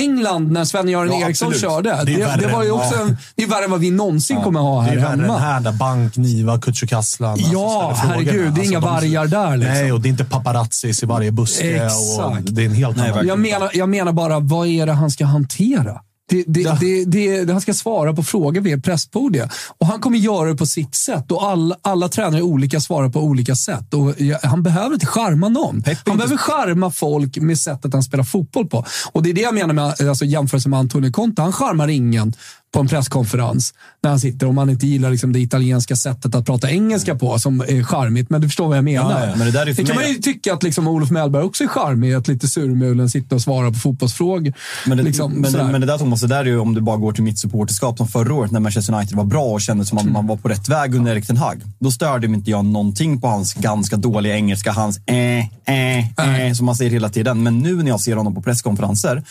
England 0.00 0.52
när 0.52 0.64
Sven-Göran 0.64 1.08
Ja, 1.20 1.26
Eriksson 1.26 1.48
absolut. 1.48 1.60
körde, 1.72 1.90
Det 1.90 2.04
det, 2.16 2.22
är 2.22 2.36
det, 2.38 2.46
var 2.46 2.62
ju 2.62 2.68
än- 2.68 2.74
också 2.74 2.94
ja. 2.94 3.02
en, 3.02 3.16
det 3.34 3.42
är 3.42 3.46
värre 3.46 3.64
än 3.64 3.70
vad 3.70 3.80
vi 3.80 3.90
någonsin 3.90 4.36
kommer 4.42 4.60
ha 4.60 4.80
Det 4.82 4.86
här 4.88 4.92
är 4.96 5.00
värre 5.00 5.12
än 5.12 5.20
hemma. 5.20 5.38
här 5.38 5.60
där 5.60 5.72
Bank, 5.72 6.16
Niva, 6.16 6.58
Kutjukaslan. 6.60 7.30
alltså, 7.32 7.52
Ja, 7.52 7.94
ställer 7.98 8.14
herregud, 8.14 8.54
det 8.54 8.60
är 8.60 8.64
inga 8.64 8.80
de- 8.80 8.86
vargar 8.94 9.26
där, 9.26 9.56
liksom. 9.56 9.74
Nej, 9.74 9.92
och 9.92 10.00
det 10.00 10.08
är 10.08 10.10
inte 10.10 10.24
paparazzis 10.24 11.02
i 11.02 11.06
varje 11.06 11.30
buske. 11.32 11.80
Och 11.80 11.84
Exakt. 11.86 12.54
det 12.54 12.62
är 12.62 12.66
en 12.66 12.74
helt 12.74 12.96
Nej, 12.96 13.10
annan... 13.10 13.26
Jag 13.26 13.38
menar, 13.38 13.70
jag 13.74 13.88
menar 13.88 14.12
bara, 14.12 14.38
vad 14.40 14.66
är 14.68 14.86
det 14.86 14.92
han 14.92 15.10
ska 15.10 15.24
hantera? 15.24 16.00
Det, 16.30 16.44
det, 16.46 16.60
Ja. 16.60 16.78
det, 17.06 17.52
han 17.52 17.60
ska 17.60 17.74
svara 17.74 18.12
på 18.12 18.22
frågor 18.22 18.60
vid 18.60 18.84
presspodiet. 18.84 19.50
Och 19.78 19.86
han 19.86 20.00
kommer 20.00 20.18
göra 20.18 20.48
det 20.48 20.54
på 20.56 20.66
sitt 20.66 20.94
sätt. 20.94 21.32
Och 21.32 21.44
alla, 21.44 21.76
alla 21.82 22.08
tränare 22.08 22.40
är 22.40 22.42
olika, 22.42 22.80
svarar 22.80 23.08
på 23.08 23.20
olika 23.20 23.54
sätt. 23.54 23.94
Och 23.94 24.14
han 24.42 24.62
behöver 24.62 24.94
inte 24.94 25.06
charma 25.06 25.48
någon. 25.48 25.82
Pep 25.82 25.92
är 25.92 26.10
Han 26.10 26.14
inte- 26.20 26.26
behöver 26.28 26.36
charma 26.36 26.90
folk 26.90 27.36
med 27.36 27.58
sättet 27.58 27.92
han 27.92 28.02
spelar 28.02 28.24
fotboll 28.24 28.66
på. 28.66 28.84
Och 29.12 29.22
Det 29.22 29.30
är 29.30 29.34
det 29.34 29.40
jag 29.40 29.54
menar 29.54 29.74
med 29.74 29.94
alltså, 30.08 30.24
jämförelse 30.24 30.68
med 30.68 30.78
Antonio 30.78 31.10
Conte. 31.12 31.42
Han 31.42 31.52
charmar 31.52 31.88
ingen 31.88 32.32
på 32.72 32.80
en 32.80 32.88
presskonferens 32.88 33.74
när 34.02 34.10
han 34.10 34.20
sitter, 34.20 34.46
om 34.46 34.54
man 34.54 34.70
inte 34.70 34.86
gillar 34.86 35.10
liksom, 35.10 35.32
det 35.32 35.40
italienska 35.40 35.96
sättet 35.96 36.34
att 36.34 36.46
prata 36.46 36.70
engelska 36.70 37.14
på, 37.14 37.38
som 37.38 37.60
är 37.60 37.82
charmigt. 37.82 38.30
Men 38.30 38.40
du 38.40 38.48
förstår 38.48 38.68
vad 38.68 38.76
jag 38.76 38.84
menar. 38.84 39.20
Ja, 39.20 39.26
ja, 39.26 39.36
men 39.36 39.52
det 39.52 39.74
för 39.74 39.82
kan 39.82 39.96
mig- 39.96 40.04
man 40.04 40.14
ju 40.14 40.14
tycka 40.14 40.54
att 40.54 40.62
liksom, 40.62 40.88
Olof 40.88 41.10
Mellberg 41.10 41.42
också 41.42 41.64
är 41.64 41.68
charmig. 41.68 42.14
Att 42.14 42.28
lite 42.28 42.48
surmulen 42.48 43.10
sitter 43.10 43.36
och 43.36 43.42
svarar 43.42 43.70
på 43.70 43.78
fotbollsfrågor. 43.78 44.52
Men 44.86 44.98
det, 44.98 45.04
liksom, 45.04 45.32
men, 45.32 45.42
det, 45.42 45.50
sådär. 45.50 45.64
men 45.72 45.80
det 45.80 45.86
där 45.86 45.98
Thomas, 45.98 46.20
det 46.20 46.26
där 46.26 46.40
är 46.40 46.44
ju 46.44 46.58
om 46.58 46.74
du 46.74 46.80
bara 46.80 46.96
går 46.96 47.12
till 47.12 47.24
mitt 47.24 47.38
supporterskap 47.38 47.96
som 47.98 48.08
förra 48.08 48.34
året 48.34 48.50
när 48.50 48.60
Manchester 48.60 48.94
United 48.94 49.16
var 49.16 49.24
bra 49.24 49.44
och 49.44 49.60
kändes 49.60 49.88
som 49.88 49.98
att 49.98 50.04
man 50.06 50.26
var 50.26 50.36
på 50.36 50.48
rätt 50.48 50.68
väg 50.68 50.94
under 50.94 51.12
Erik 51.12 51.26
Ten 51.26 51.36
Hag. 51.36 51.62
Då 51.78 51.90
störde 51.90 52.26
inte 52.26 52.50
jag 52.50 52.64
någonting 52.64 53.20
på 53.20 53.28
hans 53.28 53.54
ganska 53.54 53.96
dåliga 53.96 54.34
engelska, 54.34 54.72
hans 54.72 55.00
eh, 55.06 55.38
eh, 55.74 56.46
eh, 56.46 56.52
som 56.54 56.66
man 56.66 56.76
säger 56.76 56.90
hela 56.90 57.08
tiden. 57.08 57.42
Men 57.42 57.58
nu 57.58 57.76
när 57.76 57.88
jag 57.88 58.00
ser 58.00 58.16
honom 58.16 58.34
på 58.34 58.42
presskonferenser 58.42 59.22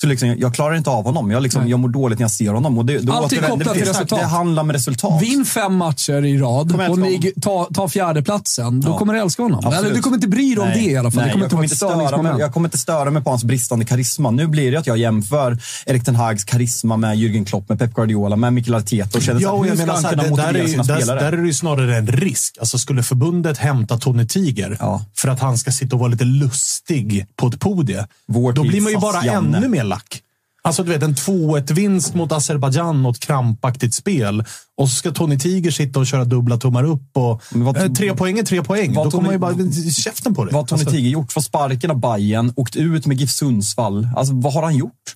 så 0.00 0.06
liksom, 0.06 0.34
jag, 0.38 0.54
klarar 0.54 0.74
inte 0.76 0.90
av 0.90 1.04
honom. 1.04 1.30
Jag, 1.30 1.42
liksom, 1.42 1.68
jag 1.68 1.80
mår 1.80 1.88
dåligt 1.88 2.18
när 2.18 2.24
jag 2.24 2.30
ser 2.30 2.50
honom. 2.52 2.78
Och 2.78 2.84
det, 2.86 2.98
då 2.98 3.12
Alltid 3.12 3.38
återvänder- 3.38 3.56
kopplat 3.64 3.74
till 3.74 3.84
resultat. 3.84 4.18
Det 4.18 4.24
handlar 4.26 4.62
med 4.62 4.74
resultat. 4.76 5.22
Vinn 5.22 5.44
fem 5.44 5.76
matcher 5.76 6.24
i 6.24 6.38
rad 6.38 6.80
och 6.90 6.98
ni 6.98 7.32
tar 7.42 7.74
ta 7.74 7.88
fjärdeplatsen. 7.88 8.80
Då 8.80 8.88
Ja. 8.90 8.98
kommer 8.98 9.14
du 9.14 9.20
älska 9.20 9.42
honom. 9.42 9.72
Eller 9.74 9.94
du 9.94 10.00
kommer 10.02 10.16
inte 10.16 10.28
bry 10.28 10.54
dig 10.54 10.62
om 10.62 10.68
Nej, 10.68 10.84
det 10.86 10.90
i 10.92 10.96
alla 10.96 11.10
fall. 11.10 11.20
Nej, 11.20 11.26
det 11.26 11.32
kommer 11.32 11.42
jag, 11.42 11.46
inte 11.46 11.54
kommer 11.54 11.64
inte 11.64 11.76
störa 11.76 12.22
mig, 12.22 12.32
jag 12.40 12.52
kommer 12.54 12.66
inte 12.68 12.78
störa 12.78 13.10
mig 13.10 13.22
på 13.22 13.30
hans 13.30 13.44
bristande 13.44 13.84
karisma. 13.84 14.30
Nu 14.30 14.46
blir 14.46 14.72
det 14.72 14.76
att 14.78 14.86
jag 14.86 14.98
jämför 14.98 15.58
Erik 15.86 16.04
Ten 16.04 16.14
Hags 16.16 16.44
karisma 16.44 16.96
med 16.96 17.16
Jürgen 17.16 17.44
Klopp, 17.44 17.68
med 17.68 17.78
Pep 17.78 17.94
Guardiola, 17.94 18.36
med 18.36 18.52
Mikel 18.52 18.74
Arteta 18.74 19.18
och 19.18 19.22
känner 19.24 19.40
Ja, 19.40 19.50
och 19.50 19.62
hur 19.64 19.68
jag 19.70 19.78
menar, 19.78 19.94
så 19.96 20.06
här, 20.08 20.16
det, 20.16 20.22
där, 20.22 20.30
motivera 20.30 20.96
är, 20.98 21.06
där, 21.06 21.16
där 21.16 21.32
är 21.32 21.36
det 21.36 21.46
ju 21.46 21.54
snarare 21.54 21.96
en 21.96 22.06
risk. 22.06 22.56
Alltså, 22.60 22.78
skulle 22.78 23.02
förbundet 23.02 23.58
hämta 23.58 23.98
Tony 23.98 24.26
Tiger 24.26 24.76
Ja. 24.80 25.04
för 25.16 25.28
att 25.28 25.40
han 25.40 25.58
ska 25.58 25.70
sitta 25.72 25.96
och 25.96 26.00
vara 26.00 26.10
lite 26.10 26.24
lustig 26.24 27.26
på 27.36 27.46
ett 27.46 27.60
podie, 27.60 28.06
Vår 28.26 28.52
då 28.52 28.62
blir 28.62 28.80
man 28.80 28.92
ju 28.92 28.98
bara 28.98 29.24
Janne. 29.24 29.56
ännu 29.58 29.68
mer 29.68 29.83
lack. 29.84 30.20
Alltså 30.66 30.82
du 30.84 30.92
vet, 30.92 31.02
en 31.02 31.14
2-1-vinst 31.14 32.14
mot 32.14 32.32
Azerbajdzjan 32.32 33.06
och 33.06 33.14
ett 33.16 33.20
krampaktigt 33.20 33.94
spel. 33.94 34.44
Och 34.76 34.88
så 34.88 34.94
ska 34.96 35.10
Tony 35.12 35.38
Tiger 35.38 35.70
sitta 35.70 35.98
och 36.00 36.06
köra 36.06 36.24
dubbla 36.24 36.56
tummar 36.56 36.84
upp. 36.84 37.10
Och, 37.16 37.42
vad- 37.50 37.76
eh, 37.76 37.92
tre 37.92 38.14
poäng 38.14 38.38
är 38.38 38.42
tre 38.42 38.62
poäng. 38.62 38.94
vad 38.94 39.06
Då 39.06 39.10
kommer 39.10 39.24
man 39.24 39.34
ju 39.34 39.38
bara 39.38 39.72
käften 39.92 40.34
på 40.34 40.44
det. 40.44 40.52
Vad 40.52 40.62
har 40.62 40.66
Tony 40.66 40.80
Alltså, 40.80 40.94
Tiger 40.96 41.10
gjort? 41.10 41.32
Fått 41.32 41.44
sparken 41.44 41.90
av 41.90 42.00
Bayern, 42.00 42.52
åkt 42.56 42.76
ut 42.76 43.06
med 43.06 43.20
GIF 43.20 43.30
Sundsvall. 43.30 44.08
Alltså, 44.16 44.34
vad 44.34 44.52
har 44.52 44.62
han 44.62 44.76
gjort? 44.76 45.14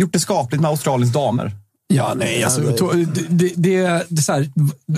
Gjort 0.00 0.12
det 0.12 0.20
skapligt 0.20 0.60
med 0.62 0.68
Australiens 0.70 1.12
damer. 1.12 1.52
Ja, 1.86 2.14
nej, 2.16 2.44
alltså, 2.44 2.60
det, 3.28 3.52
det, 3.56 4.06
det, 4.08 4.22
så 4.22 4.32
här, 4.32 4.50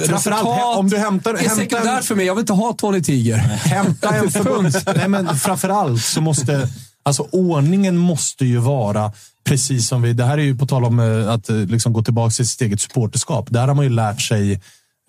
Framförallt, 0.07 0.79
om 0.79 0.88
du 0.90 0.99
hämtar- 0.99 1.35
är 1.35 1.49
sekundärt 1.49 2.05
för 2.05 2.14
mig. 2.14 2.27
Jag 2.27 2.35
vill 2.35 2.42
inte 2.42 2.53
ha 2.53 2.73
Tony 2.73 3.03
Tiger. 3.03 3.37
Hämta 3.37 4.14
en 4.14 4.31
förbund... 4.31 4.75
Nej, 4.97 5.09
men 5.09 5.37
framförallt 5.37 6.03
så 6.05 6.21
måste... 6.21 6.69
Alltså 7.07 7.27
ordningen 7.33 7.97
måste 7.97 8.45
ju 8.45 8.59
vara 8.59 9.12
precis 9.45 9.88
som 9.88 10.03
vi... 10.03 10.12
Det 10.12 10.25
här 10.25 10.38
är 10.38 10.42
ju 10.42 10.57
på 10.59 10.66
tal 10.66 10.85
om 10.85 11.01
eh, 11.01 11.29
att 11.33 11.49
eh, 11.49 11.57
liksom 11.57 11.92
gå 11.92 12.03
tillbaka 12.03 12.31
till 12.31 12.49
sitt 12.49 12.61
eget 12.61 12.81
supporterskap. 12.81 13.47
Där 13.51 13.69
har 13.69 13.75
man 13.75 13.85
ju 13.85 13.90
lärt 13.90 14.21
sig 14.21 14.53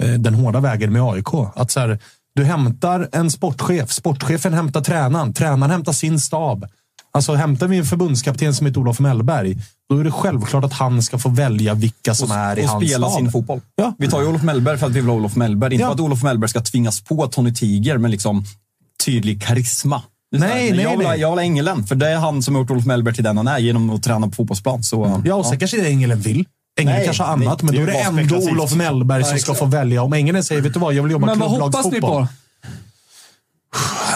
eh, 0.04 0.14
den 0.14 0.34
hårda 0.34 0.60
vägen 0.60 0.94
med 0.94 1.02
AIK. 1.02 1.34
Att 1.56 1.72
så 1.72 1.80
här, 1.80 2.00
du 2.36 2.44
hämtar 2.44 3.10
en 3.12 3.32
sportchef. 3.32 3.92
Sportchefen 3.92 4.54
hämtar 4.54 4.82
tränaren. 4.82 5.34
Tränaren 5.34 5.72
hämtar 5.72 5.92
sin 5.94 6.20
stab. 6.20 6.66
Alltså 7.12 7.34
hämtar 7.34 7.68
vi 7.68 7.78
en 7.78 7.86
förbundskapten 7.86 8.54
som 8.56 8.68
heter 8.68 8.80
Olof 8.80 9.00
Mellberg, 9.00 9.58
då 9.90 9.98
är 10.00 10.04
det 10.04 10.12
självklart 10.12 10.64
att 10.64 10.74
han 10.74 11.04
ska 11.04 11.18
få 11.18 11.30
välja 11.30 11.74
vilka 11.74 12.14
som 12.16 12.32
är 12.32 12.60
i 12.60 12.66
och 12.66 12.70
hans 12.70 12.90
spela 12.90 13.10
stab. 13.10 13.20
sin 13.20 13.32
fotboll. 13.32 13.62
Ja. 13.76 13.96
Vi 13.98 14.08
tar 14.08 14.22
ju 14.22 14.28
Olof 14.28 14.44
Mellberg 14.44 14.78
för 14.78 14.86
att 14.88 14.92
vi 14.92 15.00
vill 15.00 15.10
ha 15.10 15.16
Olof 15.16 15.36
Mellberg. 15.36 15.74
Inte 15.74 15.82
Ja. 15.82 15.88
för 15.88 15.94
att 15.94 16.00
Olof 16.00 16.24
Mellberg 16.24 16.50
ska 16.50 16.62
tvingas 16.62 17.02
på 17.02 17.28
Tony 17.28 17.54
Tiger 17.54 17.98
med 17.98 18.12
liksom 18.12 18.44
tydlig 19.06 19.42
karisma. 19.44 20.02
Nej, 20.32 20.40
men 20.40 20.76
nej, 20.76 20.84
jag, 20.86 20.98
vill, 20.98 21.08
nej. 21.08 21.20
jag 21.20 21.30
vill 21.30 21.38
ha 21.38 21.44
Engelen, 21.44 21.88
för 21.88 21.96
det 21.96 22.10
är 22.10 22.16
han 22.16 22.44
som 22.44 22.56
har 22.56 22.62
gjort 22.62 22.72
Olof 22.72 22.86
Mellberg 22.86 23.16
till 23.16 23.24
den 23.24 23.38
han 23.38 23.48
är 23.48 23.60
genom 23.60 23.90
att 23.90 24.04
träna 24.04 24.28
på 24.28 24.34
fotbollsplan. 24.34 24.84
Så, 24.84 25.22
Ja, 25.26 25.36
och 25.36 25.46
sen 25.46 25.60
kanske 25.60 25.78
det 25.78 25.88
Ängeln 25.88 26.20
vill. 26.20 26.46
Ängeln 26.80 26.96
Nej, 26.96 27.06
kanske 27.06 27.24
har 27.24 27.38
nej, 27.38 27.48
annat, 27.48 27.62
men 27.62 27.76
det 27.76 27.86
då 27.86 27.92
är 27.92 28.16
det 28.16 28.22
ändå. 28.22 28.36
Olof 28.52 28.76
Mellberg 28.76 29.24
som 29.24 29.38
ska 29.40 29.54
få 29.54 29.66
välja. 29.66 30.04
Om 30.04 30.14
Ängeln 30.14 30.44
säger, 30.44 30.62
vet 30.62 30.74
du 30.74 30.80
vad, 30.80 30.94
jag 30.94 31.04
vill 31.04 31.12
jobba 31.12 31.26
Men 31.26 31.40
vad 31.40 31.50
hoppas 31.50 31.86
ni 31.86 31.92
klubblagsfotboll. 31.92 32.26
på? 32.26 32.28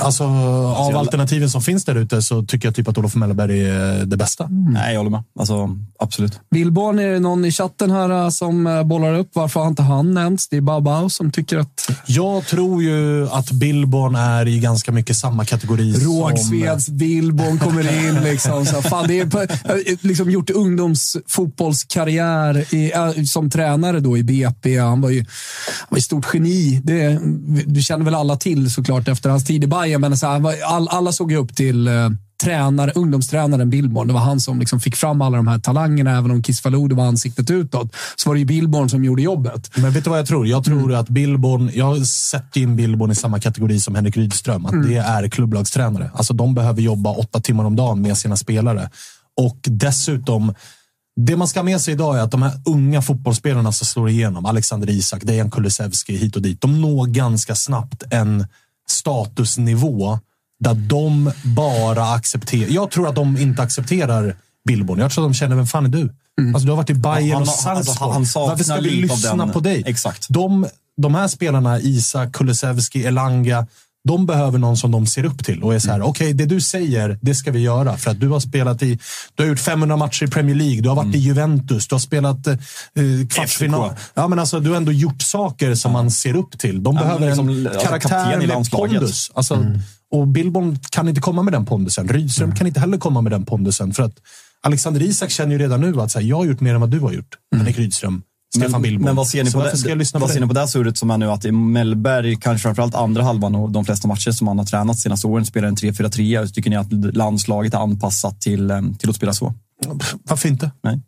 Alltså, 0.02 0.24
av 0.24 0.97
alternativen 0.97 1.50
som 1.50 1.62
finns 1.62 1.86
där 1.86 1.95
ute 1.95 2.21
så 2.21 2.43
tycker 2.43 2.67
jag 2.67 2.76
typ 2.76 2.88
att 2.88 2.97
Olof 2.97 3.15
Mellberg 3.15 3.69
är 3.69 4.06
det 4.06 4.17
bästa. 4.17 4.47
Nej, 4.50 4.93
jag 4.93 5.00
håller 5.00 5.12
med. 5.12 5.24
Alltså, 5.39 5.78
absolut. 6.00 6.39
Billborn, 6.52 7.00
är 7.00 7.08
det 7.08 7.19
någon 7.19 7.45
i 7.45 7.52
chatten 7.52 7.91
här 7.91 8.24
äh, 8.24 8.30
som 8.30 8.67
äh, 8.67 8.84
bollar 8.84 9.13
upp? 9.13 9.30
Varför 9.34 9.60
har 9.60 9.67
inte 9.67 9.82
han 9.82 10.13
nämnts? 10.13 10.50
Det 10.50 10.58
är 10.58 10.62
Babao 10.62 11.10
som 11.10 11.32
tycker 11.32 11.58
att 11.58 11.89
Jag 12.06 12.45
tror 12.45 12.84
ju 12.84 13.30
att 13.30 13.52
Billborn 13.52 14.15
är 14.15 14.47
i 14.47 14.60
ganska 14.60 14.91
mycket 14.91 15.17
samma 15.17 15.45
kategori 15.45 15.93
som... 15.93 16.04
Rågsveds 16.04 16.89
Billborn 16.89 17.60
kommer 17.60 18.08
in. 18.08 18.24
Liksom, 18.24 18.65
så, 18.65 18.82
fan, 18.82 19.08
det 19.08 19.19
är 19.19 19.26
på, 19.26 19.45
liksom 20.02 20.32
gjort 20.32 20.50
ungdomsfotbollskarriär 20.50 22.76
i, 22.76 22.91
äh, 22.91 23.24
som 23.24 23.50
tränare 23.50 24.00
då 24.00 24.17
i 24.17 24.24
BP. 24.24 24.78
Han 24.78 25.02
var 25.02 25.10
ju, 25.10 25.19
han 25.19 25.28
var 25.89 25.97
ett 25.97 26.04
stort 26.04 26.34
geni. 26.34 26.82
Det, 26.84 27.19
du 27.65 27.82
känner 27.82 28.06
väl 28.06 28.15
alla 28.15 28.36
till 28.36 28.71
såklart 28.71 29.08
efter 29.08 29.30
hans 29.30 29.45
tid 29.45 29.51
i 29.54 29.68
Bayern, 29.68 30.02
men 30.02 30.18
så 30.18 30.28
här, 30.28 30.64
all, 30.64 30.88
alla 30.88 31.12
såg 31.12 31.32
ju 31.32 31.38
upp 31.38 31.56
till 31.56 31.88
äh, 31.88 32.10
tränare, 32.44 32.92
ungdomstränaren 32.96 33.70
Billborn. 33.70 34.08
Det 34.08 34.14
var 34.14 34.22
han 34.22 34.40
som 34.40 34.60
liksom 34.60 34.80
fick 34.80 34.96
fram 34.96 35.22
alla 35.22 35.38
de 35.38 35.48
här 35.48 35.60
talangerna, 35.60 36.18
även 36.18 36.32
om 36.32 36.44
Kiss 36.44 36.62
Faludi 36.62 36.96
var 36.96 37.06
ansiktet 37.06 37.52
utåt. 37.52 37.96
Så 38.16 38.30
var 38.30 38.36
det 38.36 38.40
ju 38.40 38.46
Billborn 38.46 38.90
som 38.90 39.04
gjorde 39.04 39.22
jobbet. 39.22 39.72
Men 39.76 39.92
vet 39.92 40.04
du 40.04 40.10
vad 40.10 40.20
jag 40.20 40.28
tror? 40.28 40.48
Jag 40.48 40.64
tror 40.64 40.94
att 40.94 41.10
Billborn, 41.10 41.72
jag 41.74 42.08
sätter 42.08 42.62
in 42.62 42.76
Billborn 42.76 43.12
i 43.12 43.16
samma 43.16 43.40
kategori 43.40 43.80
som 43.80 43.96
Henrik 43.96 44.18
Rydström. 44.18 44.66
Att 44.66 44.84
det 44.88 44.98
är 44.98 45.28
klubblagstränare. 45.28 46.12
Alltså 46.14 46.34
de 46.34 46.54
behöver 46.54 46.82
jobba 46.82 47.10
åtta 47.12 47.40
timmar 47.40 47.64
om 47.64 47.76
dagen 47.76 48.02
med 48.02 48.18
sina 48.18 48.38
spelare. 48.38 48.90
Och 49.38 49.60
dessutom, 49.64 50.54
det 51.16 51.36
man 51.36 51.48
ska 51.48 51.60
ha 51.60 51.66
med 51.66 51.82
sig 51.82 51.94
idag 51.94 52.18
är 52.18 52.22
att 52.22 52.32
de 52.32 52.42
här 52.42 52.54
unga 52.66 53.02
fotbollsspelarna 53.02 53.72
som 53.72 53.88
slår 53.88 54.10
igenom, 54.10 54.46
Alexander 54.46 54.90
Isak, 54.90 55.24
Dejan 55.24 55.52
Kulusevski 55.52 56.16
hit 56.16 56.36
och 56.36 56.42
dit, 56.42 56.62
de 56.62 56.82
når 56.82 57.06
ganska 57.06 57.56
snabbt 57.56 58.04
en 58.10 58.46
statusnivå 58.91 60.19
där 60.60 60.73
de 60.73 61.32
bara 61.43 62.13
accepterar... 62.13 62.69
Jag 62.69 62.91
tror 62.91 63.08
att 63.10 63.15
de 63.15 63.38
inte 63.38 63.62
accepterar 63.62 64.36
Billborn. 64.67 64.99
Jag 64.99 65.12
tror 65.12 65.23
att 65.25 65.30
de 65.30 65.34
känner, 65.34 65.56
vem 65.56 65.67
fan 65.67 65.86
är 65.86 65.89
du? 65.89 66.13
Alltså, 66.54 66.65
du 66.65 66.71
har 66.71 66.77
varit 66.77 66.89
i 66.89 66.93
Bayern 66.93 67.34
Han- 67.34 67.41
och 67.41 67.47
alltså, 67.47 67.63
Salzburg. 67.63 67.97
saknar 67.97 68.47
Varför 68.47 68.63
ska 68.63 68.75
vi 68.75 68.89
lyssna 68.89 69.47
på 69.47 69.60
dig? 69.60 69.84
Exakt. 69.86 70.25
De, 70.30 70.67
de 70.97 71.15
här 71.15 71.27
spelarna, 71.27 71.80
Isak, 71.80 72.32
Kulusevski, 72.32 73.06
Elanga, 73.06 73.67
de 74.08 74.26
behöver 74.26 74.58
någon 74.60 74.78
som 74.78 74.92
de 74.92 75.06
ser 75.06 75.26
upp 75.26 75.44
till 75.46 75.64
och 75.64 75.76
är 75.76 75.80
så 75.80 75.88
här, 75.90 75.96
Mm. 75.96 76.08
okej, 76.08 76.34
det 76.34 76.46
du 76.46 76.62
säger, 76.62 77.18
det 77.22 77.36
ska 77.36 77.52
vi 77.52 77.60
göra. 77.60 77.98
För 77.98 78.12
att 78.12 78.20
du 78.20 78.28
har 78.30 78.40
spelat 78.40 78.84
i, 78.84 79.00
du 79.36 79.44
har 79.44 79.50
gjort 79.50 79.60
500 79.60 79.98
matcher 79.98 80.24
i 80.24 80.28
Premier 80.28 80.56
League, 80.56 80.82
du 80.82 80.90
har 80.90 80.96
varit 80.96 81.06
Mm. 81.06 81.16
i 81.16 81.20
Juventus, 81.20 81.88
du 81.88 81.96
har 81.96 82.00
spelat 82.00 82.48
eh, 82.48 82.56
kvartsfinal. 83.30 83.90
FCK. 83.90 84.00
Ja, 84.14 84.28
men 84.28 84.40
alltså, 84.40 84.60
du 84.60 84.70
har 84.70 84.78
ändå 84.78 84.92
gjort 84.92 85.22
saker 85.22 85.76
som 85.76 85.92
man 85.92 86.12
ser 86.12 86.36
upp 86.36 86.60
till. 86.60 86.84
De 86.84 86.96
Ja, 86.96 87.02
behöver 87.04 87.28
liksom, 87.28 87.50
en 87.50 87.68
alltså, 87.68 87.82
karaktär 87.88 88.38
med 88.48 88.72
pondus. 88.72 89.32
Alltså, 89.34 89.66
Och 90.12 90.28
Billborn 90.28 90.80
kan 90.92 91.10
inte 91.10 91.22
komma 91.22 91.44
med 91.44 91.54
den 91.54 91.66
pondusen. 91.66 92.08
Rydström 92.08 92.56
kan 92.56 92.68
inte 92.68 92.80
heller 92.80 92.98
komma 92.98 93.22
med 93.22 93.32
den 93.32 93.46
pondusen. 93.46 93.94
För 93.94 94.04
att 94.04 94.14
Alexander 94.64 95.02
Isak 95.02 95.30
känner 95.32 95.52
ju 95.52 95.58
redan 95.58 95.82
nu 95.82 96.02
att 96.02 96.12
så 96.12 96.20
här, 96.20 96.26
jag 96.26 96.38
har 96.38 96.46
gjort 96.46 96.60
mer 96.60 96.74
än 96.74 96.82
vad 96.82 96.90
du 96.90 97.00
har 97.00 97.12
gjort. 97.12 97.36
Henrik 97.56 97.78
Rydström, 97.78 98.22
Stefan 98.56 98.72
Men, 98.72 98.82
Billborn. 98.82 99.06
men 99.06 99.16
vad 99.16 99.28
ser 99.28 99.44
ni 99.44 99.50
Så 99.52 99.58
på 99.58 99.64
varför 99.64 99.78
ska 99.78 99.90
jag 99.90 99.98
det, 100.00 100.20
vad 100.20 100.30
ser 100.32 100.40
ni 100.42 100.48
på 100.48 100.54
det 100.54 100.68
surret 100.68 100.98
som 100.98 101.12
är 101.12 101.18
nu? 101.18 101.32
Att 101.32 101.44
Mellberg, 101.54 102.36
kanske 102.36 102.62
framförallt 102.64 102.96
andra 102.96 103.24
halvan 103.24 103.56
och 103.56 103.72
de 103.72 103.86
flesta 103.86 104.08
matcher 104.08 104.32
som 104.32 104.48
han 104.48 104.58
har 104.60 104.66
tränat 104.66 105.00
senaste 105.00 105.28
åren, 105.28 105.46
spelar 105.46 105.68
en 105.68 105.76
3-4-3. 105.76 106.48
Tycker 106.48 106.70
ni 106.70 106.76
att 106.76 106.92
landslaget 107.16 107.74
är 107.74 107.78
anpassat 107.78 108.42
till, 108.42 108.72
eh, 108.72 108.82
till 109.00 109.10
att 109.10 109.16
spela 109.16 109.34
så? 109.34 109.54
Varför 110.24 110.50
inte? 110.50 110.72
Nej. 110.84 111.02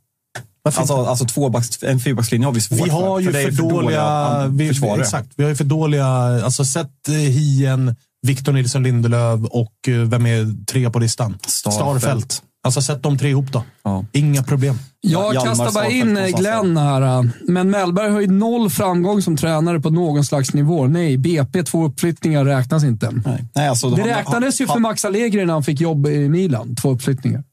Varför 0.62 0.79
Alltså, 0.82 0.97
inte? 0.97 1.10
alltså 1.10 1.25
tvåbacks, 1.25 1.84
en 1.84 1.99
fyrbackslinje 1.99 2.47
har 2.47 2.53
vi 2.53 2.62
svårt 2.62 2.86
Vi 2.88 2.89
har 2.89 3.19
ju 3.19 3.32
för, 3.32 3.41
för 3.43 3.51
för, 3.51 3.63
dåliga, 3.69 4.47
vi, 4.47 4.67
försvarare. 4.67 5.01
exakt, 5.01 5.29
vi 5.36 5.43
har 5.43 5.49
ju 5.49 5.56
för 5.56 5.63
dåliga, 5.63 6.06
alltså 6.06 6.65
sett 6.65 7.08
eh, 7.08 7.13
Hien, 7.15 7.95
Victor 8.27 8.53
Nilsson 8.53 8.84
Lindelöf 8.84 9.41
och 9.43 9.73
eh, 9.88 9.93
vem 9.93 10.25
är 10.25 10.65
tre 10.65 10.89
på 10.89 10.99
listan? 10.99 11.38
Starfelt. 11.47 12.41
Alltså 12.65 12.82
sätt 12.82 13.04
de 13.04 13.17
tre 13.17 13.30
ihop 13.30 13.52
då. 13.52 13.63
Ja. 13.84 14.06
Inga 14.12 14.43
problem. 14.43 14.76
Jag 15.02 15.34
Hjalmar 15.34 15.45
kastar 15.56 15.71
bara 15.71 15.88
in 15.89 16.15
Sassa. 16.15 16.38
Glenn 16.38 16.78
här. 16.78 17.30
Men 17.47 17.69
Mellberg 17.69 18.12
har 18.12 18.21
ju 18.21 18.28
noll 18.28 18.69
framgång 18.69 19.21
som 19.21 19.38
tränare 19.38 19.80
på 19.80 19.89
någon 19.89 20.26
slags 20.26 20.54
nivå. 20.54 20.88
Nej, 20.88 21.17
BP 21.17 21.63
två 21.63 21.86
uppflyttningar 21.86 22.45
räknas 22.45 22.84
inte. 22.84 23.12
Nej. 23.26 23.45
Nej, 23.56 23.67
alltså, 23.67 23.89
Det 23.89 24.02
han- 24.02 24.10
räknades 24.10 24.62
ju 24.62 24.65
han, 24.67 24.73
för 24.76 24.80
Max 24.80 25.06
Allegri 25.06 25.45
när 25.45 25.54
han 25.54 25.63
fick 25.63 25.82
jobb 25.82 26.08
i 26.08 26.30
Milan. 26.30 26.76
Två 26.76 26.91
uppflyttningar. 26.91 27.43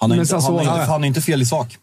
Han 0.00 0.10
har 0.10 0.16
med 0.16 0.24
inte, 0.24 0.36
han, 0.36 0.52
inte, 0.60 0.70
han 0.70 0.88
har 1.00 1.04
inte 1.06 1.20
fel 1.20 1.42
i 1.42 1.46
sak. 1.46 1.76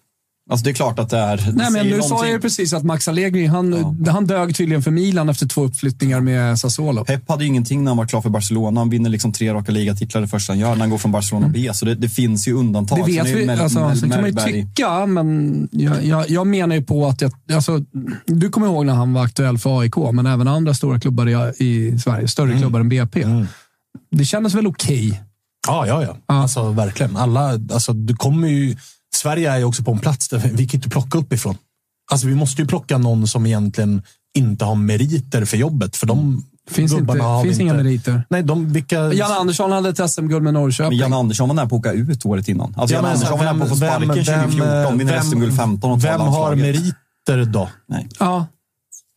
Alltså 0.49 0.63
det 0.63 0.69
är 0.69 0.73
klart 0.73 0.99
att 0.99 1.10
det 1.10 1.17
är... 1.17 1.38
Det 1.38 1.51
Nej, 1.51 1.71
men 1.71 1.88
nu 1.88 1.91
sa 1.91 2.08
någonting. 2.08 2.17
jag 2.17 2.36
ju 2.36 2.39
precis 2.41 2.73
att 2.73 2.84
Max 2.84 3.08
Allegri, 3.08 3.45
han, 3.45 3.97
han 4.08 4.25
dög 4.25 4.55
tydligen 4.55 4.81
för 4.84 4.91
Milan 4.91 5.29
efter 5.29 5.47
två 5.47 5.63
uppflyttningar 5.65 6.19
med 6.21 6.60
Sassuolo. 6.60 7.05
Pep 7.05 7.29
hade 7.29 7.43
ju 7.43 7.47
ingenting 7.49 7.84
när 7.84 7.91
han 7.91 7.97
var 7.97 8.05
klar 8.05 8.21
för 8.21 8.29
Barcelona. 8.29 8.79
Han 8.81 8.89
vinner 8.89 9.10
liksom 9.10 9.31
tre 9.34 9.53
raka 9.53 9.71
ligatitlar 9.71 10.21
det 10.21 10.27
första 10.27 10.53
han 10.53 10.60
gör 10.60 10.69
när 10.69 10.79
han 10.79 10.89
går 10.89 10.97
från 10.97 11.12
Barcelona 11.12 11.47
B. 11.47 11.69
Så 11.73 11.86
det, 11.86 11.95
det 11.95 12.10
finns 12.10 12.47
ju 12.47 12.53
undantag. 12.53 12.99
Mm. 12.99 13.12
Det 13.12 13.23
vet 13.23 13.36
vi. 13.38 13.45
Mel- 13.45 13.60
Alltså, 13.62 13.79
Mel- 13.79 13.97
sen 13.97 14.10
kan 14.10 14.21
man 14.21 14.29
ju 14.29 14.36
tycka, 14.63 15.05
men 15.05 15.69
jag, 15.71 16.03
jag, 16.05 16.29
jag 16.29 16.47
menar 16.47 16.75
ju 16.75 16.81
på 16.84 17.08
att 17.08 17.21
jag, 17.21 17.31
alltså, 17.53 17.79
du 18.25 18.49
kommer 18.49 18.67
ihåg 18.67 18.86
när 18.86 18.93
han 18.93 19.13
var 19.13 19.23
aktuell 19.25 19.58
för 19.58 19.79
AIK, 19.79 19.95
men 20.13 20.25
även 20.25 20.47
andra 20.47 20.73
stora 20.73 20.99
klubbar 20.99 21.27
i, 21.29 21.65
i 21.65 21.99
Sverige, 21.99 22.27
större 22.27 22.49
Mm. 22.49 22.62
klubbar 22.62 22.79
än 22.79 22.89
BP. 22.89 23.25
Det 24.12 24.25
kändes 24.25 24.53
väl 24.53 24.67
okej. 24.67 25.21
Ja, 25.67 25.88
ja, 25.88 26.03
ja. 26.03 26.17
Alltså 26.36 26.71
verkligen. 26.71 27.17
Alla, 27.17 27.49
alltså, 27.49 27.93
du 27.93 28.15
kommer 28.15 28.47
ju, 28.47 28.75
Sverige 29.25 29.51
är 29.51 29.57
ju 29.57 29.63
också 29.63 29.83
på 29.83 29.91
en 29.91 29.99
plats 29.99 30.27
där 30.29 30.38
vi 30.53 30.67
kan 30.67 30.77
inte 30.77 30.89
plocka 30.89 31.17
uppifrån. 31.17 31.57
Alltså, 32.11 32.27
vi 32.27 32.35
måste 32.35 32.61
ju 32.61 32.67
plocka 32.67 32.97
någon 32.97 33.27
som 33.27 33.45
egentligen 33.45 34.01
inte 34.38 34.65
har 34.65 34.75
meriter 34.75 35.45
för 35.45 35.57
jobbet. 35.57 35.95
För 35.95 36.07
de 36.07 36.43
Finns, 36.69 36.93
inte, 36.93 37.13
finns 37.43 37.59
inga 37.59 37.73
inte. 37.73 37.83
meriter. 37.83 38.23
Nej, 38.29 38.43
de, 38.43 38.73
vilka... 38.73 39.13
Jan 39.13 39.31
Andersson 39.31 39.71
hade 39.71 39.89
ett 39.89 40.11
SM-guld 40.11 40.43
med 40.43 40.53
Norrköping. 40.53 40.89
Men 40.89 40.97
Jan 40.97 41.13
Andersson 41.13 41.47
var 41.49 41.55
nära 41.55 41.69
på 41.69 41.75
att 41.75 41.79
åka 41.79 41.91
ut 41.91 42.25
året 42.25 42.47
innan. 42.47 42.73
Alltså 42.77 42.95
Ja, 42.95 43.01
Jan 43.01 43.11
Andersson 43.11 43.38
var 43.38 43.45
nära 43.45 43.57
på 43.57 43.63
att 43.63 43.69
få 43.69 43.75
sparken 43.75 44.07
2014, 44.07 44.97
vinner 44.97 45.21
SM-guld 45.21 45.57
15 45.57 45.91
och 45.91 46.05
Vem 46.05 46.21
har 46.21 46.55
meriter 46.55 47.45
då? 47.45 47.69
Nej. 47.88 48.07
Ja. 48.19 48.45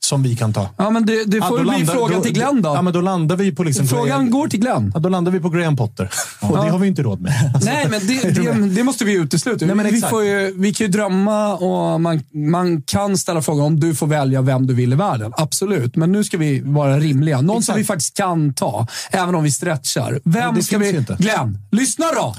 Som 0.05 0.23
vi 0.23 0.37
kan 0.37 0.53
ta? 0.53 0.69
ja, 0.77 0.91
men 0.91 1.07
det, 1.07 1.25
det 1.25 1.37
Ja, 1.37 1.49
får 1.49 1.57
då 1.59 1.63
bli 1.63 1.73
landar- 1.73 1.95
frågan 1.95 2.17
då- 2.19 2.23
till 2.25 2.33
Glenn 2.33 2.63
då. 2.63 2.69
Ja, 2.69 2.83
men 2.83 2.93
då 2.93 3.01
landar 3.01 3.37
vi 3.37 3.53
på 3.53 3.65
liksom 3.65 3.87
Frågan 3.89 4.07
Graham, 4.07 4.31
går 4.31 4.49
till 4.49 4.61
Glenn. 4.61 4.91
ja, 4.95 5.01
då 5.01 5.09
landar 5.09 5.33
vi 5.33 5.41
på 5.41 5.49
Graham 5.51 5.77
Potter. 5.77 6.11
Och 6.41 6.65
det 6.65 6.71
har 6.71 6.79
vi 6.79 6.89
inte 6.89 7.03
råd 7.03 7.21
med. 7.21 7.51
Alltså, 7.55 7.71
Nej, 7.73 7.87
men 7.91 8.07
det, 8.07 8.31
det, 8.43 8.53
det 8.75 8.83
måste 8.83 9.05
vi 9.05 9.13
utesluta. 9.13 9.67
Nej, 9.67 9.75
men 9.75 9.87
vi, 9.87 9.95
exakt. 9.95 10.11
får 10.11 10.25
ju, 10.25 10.55
vi 10.57 10.75
kan 10.75 10.87
ju 10.87 10.91
drömma 10.93 11.55
och 11.55 12.01
man, 12.01 12.21
man 12.35 12.83
kan 12.83 13.19
ställa 13.19 13.43
frågan 13.43 13.65
om 13.67 13.81
du 13.81 13.95
får 13.95 14.07
välja 14.07 14.43
vem 14.43 14.67
du 14.67 14.75
vill 14.75 14.93
i 14.93 14.97
världen. 14.97 15.33
Absolut, 15.37 15.97
men 15.97 16.13
nu 16.13 16.25
ska 16.25 16.39
vi 16.39 16.61
vara 16.65 16.99
rimliga. 16.99 17.41
Någon 17.41 17.47
som 17.63 17.73
Exakt. 17.73 17.79
vi 17.79 17.85
faktiskt 17.85 18.17
kan 18.17 18.55
ta, 18.55 18.87
även 19.11 19.35
om 19.35 19.43
vi 19.43 19.51
stretchar. 19.53 20.21
Vem 20.25 20.55
det 20.55 20.63
ska 20.63 20.79
vi... 20.79 20.97
inte. 20.97 21.17
Glenn, 21.19 21.59
lyssna 21.71 22.07
då! 22.15 22.35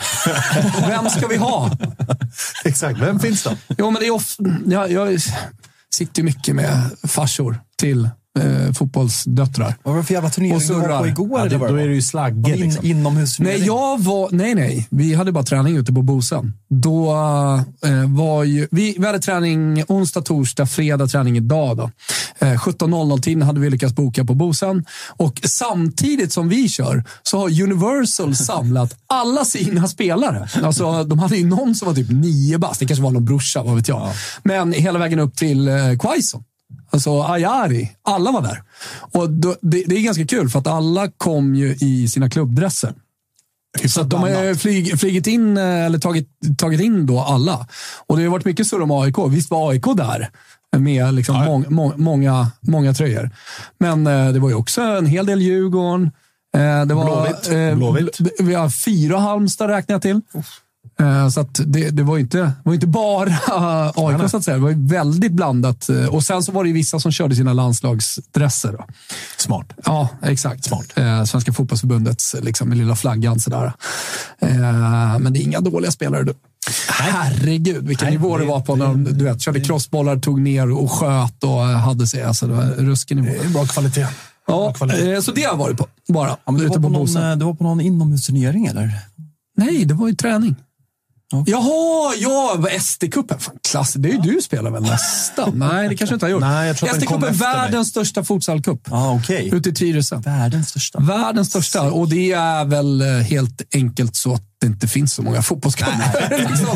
vem 0.88 1.10
ska 1.10 1.28
vi 1.28 1.38
ha? 1.38 1.72
Exakt. 2.66 3.00
Vem 3.00 3.20
finns 3.20 3.44
då? 3.44 3.52
Jo, 3.78 3.92
men 3.92 4.02
det 4.02 4.08
är 4.08 4.12
off... 4.12 4.36
jag, 4.66 4.92
jag 4.92 5.20
sitter 5.94 6.24
mycket 6.24 6.56
med 6.56 6.92
farsor 7.04 7.60
till 7.78 8.10
eh, 8.40 8.74
fotbollsdöttrar. 8.74 9.76
Vad 9.84 9.94
var 9.94 10.02
det 10.02 10.06
för 10.08 10.14
jävla 10.14 10.30
turnering 10.30 10.60
du 10.68 10.74
var 10.74 11.00
på 11.00 11.08
igår? 11.08 11.40
Ja, 11.40 11.46
det, 11.46 11.58
då 11.58 11.76
är 11.76 11.88
det 11.88 11.94
ju 11.94 12.02
slagge. 12.02 12.56
In, 12.56 12.62
Liksom. 12.62 12.86
Inomhusturnering? 12.86 13.58
Nej, 13.60 13.68
jag 13.68 14.04
var, 14.04 14.30
nej, 14.32 14.56
nej. 14.56 14.88
Vi 14.90 15.14
hade 15.14 15.32
bara 15.32 15.44
träning 15.44 15.78
ute 15.78 15.94
på 15.94 16.02
Bosön. 16.02 16.54
Då 16.70 17.12
eh, 17.86 18.16
var 18.16 18.44
ju, 18.44 18.68
vi, 18.72 18.96
vi 19.00 19.06
hade 19.06 19.20
träning 19.20 19.84
onsdag, 19.88 20.22
torsdag, 20.22 20.66
fredag 20.66 21.08
träning 21.08 21.38
idag. 21.38 21.78
Då. 21.78 21.92
Eh, 22.40 22.54
17.00-tiden 22.54 23.42
hade 23.42 23.60
vi 23.60 23.70
lyckats 23.70 23.96
boka 23.96 24.26
på 24.26 24.34
Bosön. 24.34 24.86
Och 25.08 25.42
samtidigt 25.44 26.34
som 26.34 26.50
vi 26.50 26.70
kör 26.70 27.04
så 27.24 27.40
har 27.40 27.62
Universal 27.64 28.36
samlat 28.50 28.96
alla 29.08 29.46
sina 29.46 29.88
spelare. 29.88 30.50
Alltså, 30.64 31.04
de 31.04 31.20
hade 31.20 31.38
ju 31.38 31.46
någon 31.46 31.76
som 31.76 31.88
var 31.88 31.96
typ 31.96 32.10
nio 32.10 32.58
bast. 32.58 32.80
Det 32.80 32.86
kanske 32.86 33.04
var 33.04 33.12
någon 33.12 33.26
brorsa, 33.26 33.64
vad 33.64 33.76
vet 33.76 33.88
jag. 33.88 34.12
Men 34.44 34.74
hela 34.74 35.00
vägen 35.00 35.20
upp 35.20 35.36
till 35.36 35.68
eh, 35.68 35.76
Quaison. 36.00 36.44
Alltså 36.92 37.22
Ayari, 37.24 37.92
alla 38.02 38.32
var 38.32 38.42
där. 38.42 38.64
Och 39.12 39.30
då, 39.30 39.56
det, 39.62 39.84
det 39.88 39.96
är 39.96 40.02
ganska 40.02 40.26
kul 40.26 40.50
för 40.50 40.60
att 40.60 40.68
alla 40.68 41.12
kom 41.18 41.56
ju 41.56 41.76
i 41.76 42.08
sina 42.08 42.30
klubbdresser. 42.30 42.94
Så 43.88 44.02
att 44.02 44.10
de 44.10 44.22
har 44.22 44.56
flyg, 44.56 45.00
flygit 45.00 45.28
in, 45.28 45.58
eh, 45.58 45.64
eller 45.86 46.00
tagit, 46.00 46.30
tagit 46.58 46.82
in 46.82 47.06
då 47.06 47.20
alla. 47.20 47.68
Och 48.08 48.18
det 48.18 48.24
har 48.24 48.30
varit 48.32 48.46
mycket 48.46 48.68
surr 48.68 48.82
om 48.82 48.92
AIK. 48.92 49.16
Visst 49.30 49.52
var 49.52 49.70
AIK 49.72 49.84
där 49.96 50.30
med 50.78 51.14
liksom 51.14 51.36
mång, 51.46 51.66
må, 51.70 51.94
många, 51.98 52.52
många 52.62 52.94
tröjor. 52.94 53.30
Men 53.78 54.08
eh, 54.08 54.30
det 54.34 54.40
var 54.40 54.50
ju 54.50 54.56
också 54.56 54.82
en 54.82 55.06
hel 55.06 55.26
del 55.26 55.42
Djurgården. 55.42 56.12
Eh, 56.58 56.86
det 56.86 56.94
var, 56.94 57.06
Blåvitt. 57.06 57.48
eh, 57.72 57.76
Blåvitt. 57.76 58.20
bl- 58.20 58.30
Vi 58.44 58.54
har 58.54 58.70
fyra 58.70 59.18
Halmstad 59.20 59.70
räknar 59.70 59.94
jag 59.94 60.02
till. 60.02 60.22
Eh, 60.34 60.42
Så 61.32 61.40
att 61.42 61.60
det, 61.66 61.90
det 61.90 62.04
var 62.04 62.18
inte, 62.18 62.52
var 62.64 62.74
inte 62.74 62.88
bara 62.88 63.30
AIK 63.96 64.30
så 64.32 64.38
att 64.38 64.44
säga. 64.44 64.58
Det 64.58 64.64
var 64.64 64.70
ju 64.70 64.88
väldigt 64.88 65.32
blandat. 65.32 65.90
Eh, 65.90 66.06
Och 66.06 66.24
sen 66.24 66.44
så 66.44 66.52
var 66.52 66.64
det 66.64 66.72
vissa 66.72 67.00
som 67.00 67.12
körde 67.12 67.36
sina 67.36 67.54
landslagsdresser. 67.54 68.72
Då. 68.72 68.86
Smart. 69.38 69.74
Ja, 69.86 70.10
exakt. 70.24 70.64
Smart. 70.64 70.86
Eh, 70.96 71.24
Svenska 71.24 71.54
fotbollsförbundets 71.54 72.36
liksom, 72.42 72.74
lilla 72.74 72.96
flaggan. 72.96 73.40
Sådär. 73.40 73.74
Eh, 74.42 75.20
men 75.20 75.34
det 75.34 75.40
är 75.40 75.44
inga 75.44 75.60
dåliga 75.62 75.92
spelare. 75.92 76.24
Du. 76.24 76.34
Herregud, 76.90 77.88
vilken 77.88 78.06
Nej, 78.06 78.18
nivå 78.18 78.38
det 78.38 78.46
var 78.46 78.62
på 78.62 78.76
när 78.76 78.86
de 78.86 79.04
du 79.04 79.24
vet, 79.26 79.42
körde 79.42 79.60
crossbollar, 79.60 80.18
tog 80.18 80.42
ner 80.42 80.72
och 80.72 80.92
sköt 80.92 81.44
och 81.44 81.70
eh, 81.70 81.78
hade 81.78 82.08
sig. 82.08 82.24
Alltså, 82.24 82.48
det 82.48 82.54
var 82.54 82.64
ruskig 82.64 83.16
nivå. 83.18 83.28
Det 83.42 83.46
är 83.48 83.54
bra 83.54 83.66
kvalitet. 83.66 84.08
Ja, 84.48 84.74
kvalitet. 84.74 85.14
eh, 85.14 85.22
så 85.22 85.32
det 85.32 85.42
har 85.44 85.50
jag 85.52 85.58
varit 85.58 85.78
på. 85.78 85.88
Bara. 86.08 86.38
Ja, 86.46 86.52
du, 86.52 86.68
var 86.68 86.76
på 86.76 86.82
på 86.82 86.90
någon, 86.90 87.18
eh, 87.18 87.36
du 87.38 87.46
var 87.46 87.54
på 87.54 87.64
någon 87.64 87.82
inomhusturnering 87.82 88.66
eller? 88.66 88.92
Nej, 89.58 89.86
det 89.86 89.94
var 89.94 90.08
ju 90.08 90.16
träning. 90.16 90.56
Okej. 91.34 91.54
Jaha, 91.54 92.14
ja, 92.18 92.58
SD-cupen. 92.80 93.38
Klass, 93.70 93.94
det 93.94 94.10
är 94.10 94.14
ju 94.14 94.18
du 94.18 94.42
spelar 94.42 94.72
väl 94.72 94.82
nästan? 94.84 95.52
Nej, 95.60 95.90
det 95.90 95.96
kanske 95.96 96.12
du 96.12 96.16
inte 96.16 96.26
har 96.26 96.32
gjort. 96.32 96.42
Nej, 96.42 96.68
jag 96.68 96.78
tror 96.78 96.90
SD-cupen, 96.90 97.20
mig. 97.20 97.32
världens 97.32 97.88
största 97.88 98.24
futsalcup. 98.24 98.82
Ja, 98.90 99.14
okej. 99.24 99.50
Ute 99.54 99.70
i 99.70 99.74
Tyresö. 99.74 100.18
Världens 100.18 100.70
största. 100.70 101.00
Världens 101.00 101.50
största. 101.50 101.82
Och 101.92 102.10
det 102.10 102.32
är 102.32 102.66
väl 102.66 103.02
eh, 103.02 103.08
helt 103.08 103.62
enkelt 103.76 104.16
så 104.16 104.34
att 104.34 104.44
det 104.62 104.68
inte 104.68 104.88
finns 104.88 105.14
så 105.14 105.22
många 105.22 105.42
fotbollsklubbar. 105.42 106.30
liksom. 106.50 106.68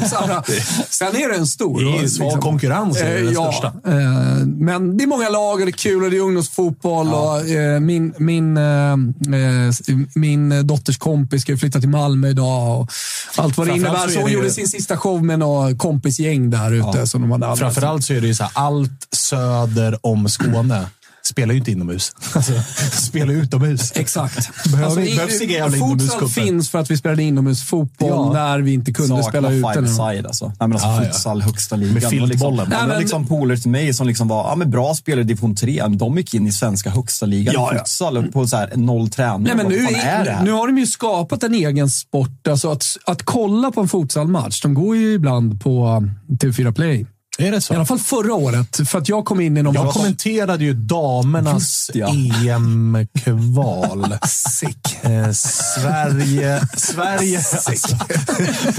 Sen 0.90 1.16
är 1.16 1.30
det 1.30 1.36
en 1.36 1.48
stor. 1.48 1.82
Det 1.82 2.00
är 2.00 2.04
och, 2.04 2.10
svag 2.10 2.42
konkurrens, 2.42 3.02
är 3.02 3.06
det 3.06 3.18
eh, 3.20 3.24
den 3.26 3.34
ja, 3.34 3.52
största. 3.52 3.68
eh, 3.68 4.46
men 4.46 4.98
det 4.98 5.04
är 5.04 5.08
många 5.08 5.30
lag 5.30 5.54
och 5.54 5.60
det 5.60 5.70
är 5.70 5.72
kul 5.72 6.04
och 6.04 6.12
det 6.12 6.18
är 6.18 6.22
ungdomsfotboll. 6.22 7.08
Och, 7.14 7.48
eh, 7.50 7.80
min, 7.80 8.14
min, 8.18 8.58
eh, 8.58 8.92
eh, 8.92 9.74
min 10.16 10.68
dotters 10.68 10.98
kompis 10.98 11.42
ska 11.42 11.52
ju 11.52 11.58
flytta 11.58 11.80
till 11.80 11.90
Malmö 11.90 12.30
idag. 12.30 12.82
Och 12.82 12.90
allt 13.36 13.58
vad 13.58 13.68
det 13.68 13.76
innebär. 13.76 14.08
så 14.08 14.20
hon 14.20 14.30
ju- 14.30 14.36
gjorde 14.36 14.50
sin 14.50 14.68
sista 14.68 14.98
show 14.98 15.24
med 15.24 15.40
några 15.40 15.76
kompisgäng 15.76 16.50
där 16.50 16.72
ute. 16.72 17.08
Som 17.08 17.22
de 17.22 17.32
hade 17.32 17.46
anmält. 17.46 17.60
Framförallt 17.60 18.06
så 18.06 18.14
är 18.14 18.22
det 18.22 18.28
ju 18.28 18.36
så 18.36 18.44
här, 18.44 18.52
allt 18.56 19.08
söder 19.12 19.98
om 20.02 20.30
Skåne 20.30 20.86
spelar 21.34 21.54
ju 21.54 21.60
inte 21.60 21.72
inomhus. 21.72 22.12
Alltså, 22.36 22.54
spelar 22.92 23.34
utomhus. 23.34 23.92
Exakt. 23.96 24.50
Behöver- 24.72 25.02
i- 25.02 25.16
behövs 25.16 25.42
inga 25.42 25.52
jävla 25.54 25.88
Futsal 25.88 26.30
finns 26.30 26.70
för 26.70 26.80
att 26.80 26.92
vi 26.92 26.98
spelade 26.98 27.24
inomhusfotboll 27.24 28.10
Ja. 28.10 28.34
när 28.34 28.60
vi 28.60 28.74
inte 28.74 28.94
kunde 28.94 29.24
spela 29.24 29.52
ute. 29.52 29.70
five 29.74 29.82
nu. 29.82 29.88
side 29.88 30.26
alltså. 30.26 30.46
Nej, 30.46 30.56
men 30.60 30.72
alltså 30.74 30.88
Ja, 30.88 31.04
ja. 31.04 31.12
futsal 31.12 31.42
högsta 31.42 31.76
ligan. 31.76 31.94
Med 31.94 32.04
liksom, 32.04 32.28
filtbollen. 32.30 32.70
var 32.70 32.88
men- 32.88 33.00
liksom 33.00 33.28
polare 33.28 33.58
till 33.58 33.72
mig 33.72 33.94
som 33.94 34.08
liksom 34.08 34.28
var 34.28 34.44
ja, 34.50 34.56
men 34.56 34.72
bra 34.72 34.96
spelare 34.96 35.22
i 35.22 35.24
division 35.24 35.56
3. 35.56 35.82
men 35.90 35.98
De 35.98 36.18
gick 36.18 36.34
in 36.34 36.48
i 36.48 36.52
svenska 36.52 36.90
högsta 36.90 37.26
ligan 37.26 37.54
Ja, 37.54 37.72
i 37.72 37.76
ja. 37.76 37.80
futsal 37.80 38.24
på 38.32 38.48
så 38.48 38.58
här 38.58 38.72
noll 38.76 39.10
träning. 39.10 39.44
Nej, 39.44 39.56
men 39.56 39.66
nu, 39.68 39.78
är 39.88 40.44
nu 40.44 40.52
har 40.52 40.68
de 40.68 40.78
ju 40.78 40.88
skapat 40.88 41.44
en 41.44 41.54
egen 41.54 41.90
sport. 41.90 42.48
Alltså 42.48 42.72
att, 42.72 42.86
att 43.06 43.24
kolla 43.24 43.72
på 43.72 43.82
en 43.82 43.88
futsalmatch. 43.88 44.62
De 44.62 44.74
går 44.74 44.96
ju 44.96 45.14
ibland 45.14 45.62
på 45.62 45.88
um, 45.88 46.12
TV4 46.30 46.72
Play. 46.74 47.06
Är 47.38 47.52
det 47.52 47.62
så? 47.62 47.74
I 47.74 47.76
alla 47.76 47.86
fall 47.86 48.00
förra 48.00 48.34
året. 48.34 48.90
För 48.90 48.98
att 49.00 49.10
jag 49.10 49.26
kom 49.26 49.42
in 49.42 49.58
i 49.58 49.64
någon 49.64 49.74
Jag 49.74 49.94
kommenterade 49.94 50.64
ju 50.64 50.74
damernas 50.74 51.92
ja. 51.94 52.08
EM-kval. 52.48 54.18
Sick. 54.28 55.04
Eh, 55.04 55.32
Sverige... 55.32 56.68
Sverige... 56.78 57.38
Alltså, 57.38 57.98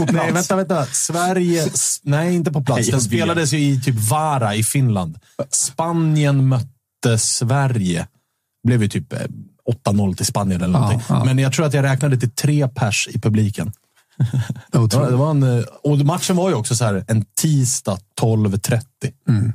nej, 0.12 0.32
vänta, 0.32 0.56
vänta. 0.56 0.86
Sverige... 0.86 1.66
Nej, 2.02 2.34
inte 2.34 2.52
på 2.52 2.64
plats. 2.64 2.80
Nej, 2.80 2.90
Den 2.90 3.00
spelades 3.00 3.52
ju 3.52 3.58
i 3.58 3.80
typ 3.80 4.10
Vara 4.10 4.54
i 4.54 4.64
Finland. 4.64 5.18
Spanien 5.50 6.48
mötte 6.48 7.18
Sverige. 7.18 8.06
blev 8.66 8.82
ju 8.82 8.88
typ 8.88 9.12
eh, 9.12 9.18
8-0 9.86 10.16
till 10.16 10.26
Spanien 10.26 10.62
eller 10.62 10.78
någonting. 10.78 11.00
ja. 11.08 11.24
Men 11.24 11.38
jag 11.38 11.52
tror 11.52 11.66
att 11.66 11.74
jag 11.74 11.82
räknade 11.82 12.16
till 12.16 12.30
tre 12.30 12.68
pers 12.68 13.08
i 13.10 13.20
publiken. 13.20 13.72
Det 15.10 15.16
var, 15.16 15.30
en, 15.30 15.42
eh, 15.58 15.64
och 15.82 15.98
matchen 15.98 16.36
var 16.36 16.48
ju 16.48 16.54
också 16.54 16.74
så 16.76 16.84
här, 16.84 17.04
en 17.08 17.24
tisdag 17.40 17.98
12.30. 18.20 18.80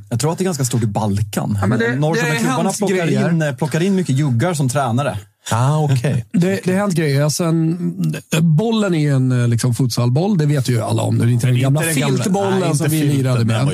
Jag 0.10 0.19
tror 0.19 0.32
att 0.32 0.38
det 0.38 0.41
är 0.41 0.45
ganska 0.45 0.65
stort 0.65 0.84
i 0.84 0.88
Balkan. 0.88 1.60
men 1.67 1.80
det- 1.80 1.95
Norr 1.95 2.15
det 2.15 2.22
hänt 2.22 2.78
plockar 2.78 2.95
grejer. 2.95 3.50
in, 3.50 3.56
plockar 3.58 3.82
in 3.82 3.95
mycket 3.95 4.15
juggar 4.15 4.54
som 4.54 4.69
tränare. 4.69 5.17
Ah, 5.52 5.78
okej. 5.78 6.26
Det, 6.32 6.60
det 6.64 6.72
har 6.72 6.80
hänt 6.80 6.94
grejer. 6.94 7.24
Alltså 7.24 7.44
en, 7.44 8.16
bollen 8.42 8.96
är 8.96 9.14
en 9.14 9.42
eh, 9.42 9.48
liksom, 9.48 9.76
futsalboll, 9.76 10.38
det 10.38 10.46
vet 10.46 10.70
ju 10.70 10.82
alla 10.82 11.02
om. 11.02 11.18
Det 11.18 11.26
är 11.26 11.28
inte 11.28 11.48
den 11.48 11.60
gamla 11.60 11.84
inte 11.90 11.94
filtbollen 11.94 12.60
nej, 12.60 12.76
som 12.78 12.88
vi 12.90 13.04
lirade 13.04 13.46
med. 13.46 13.62
Eh, 13.62 13.68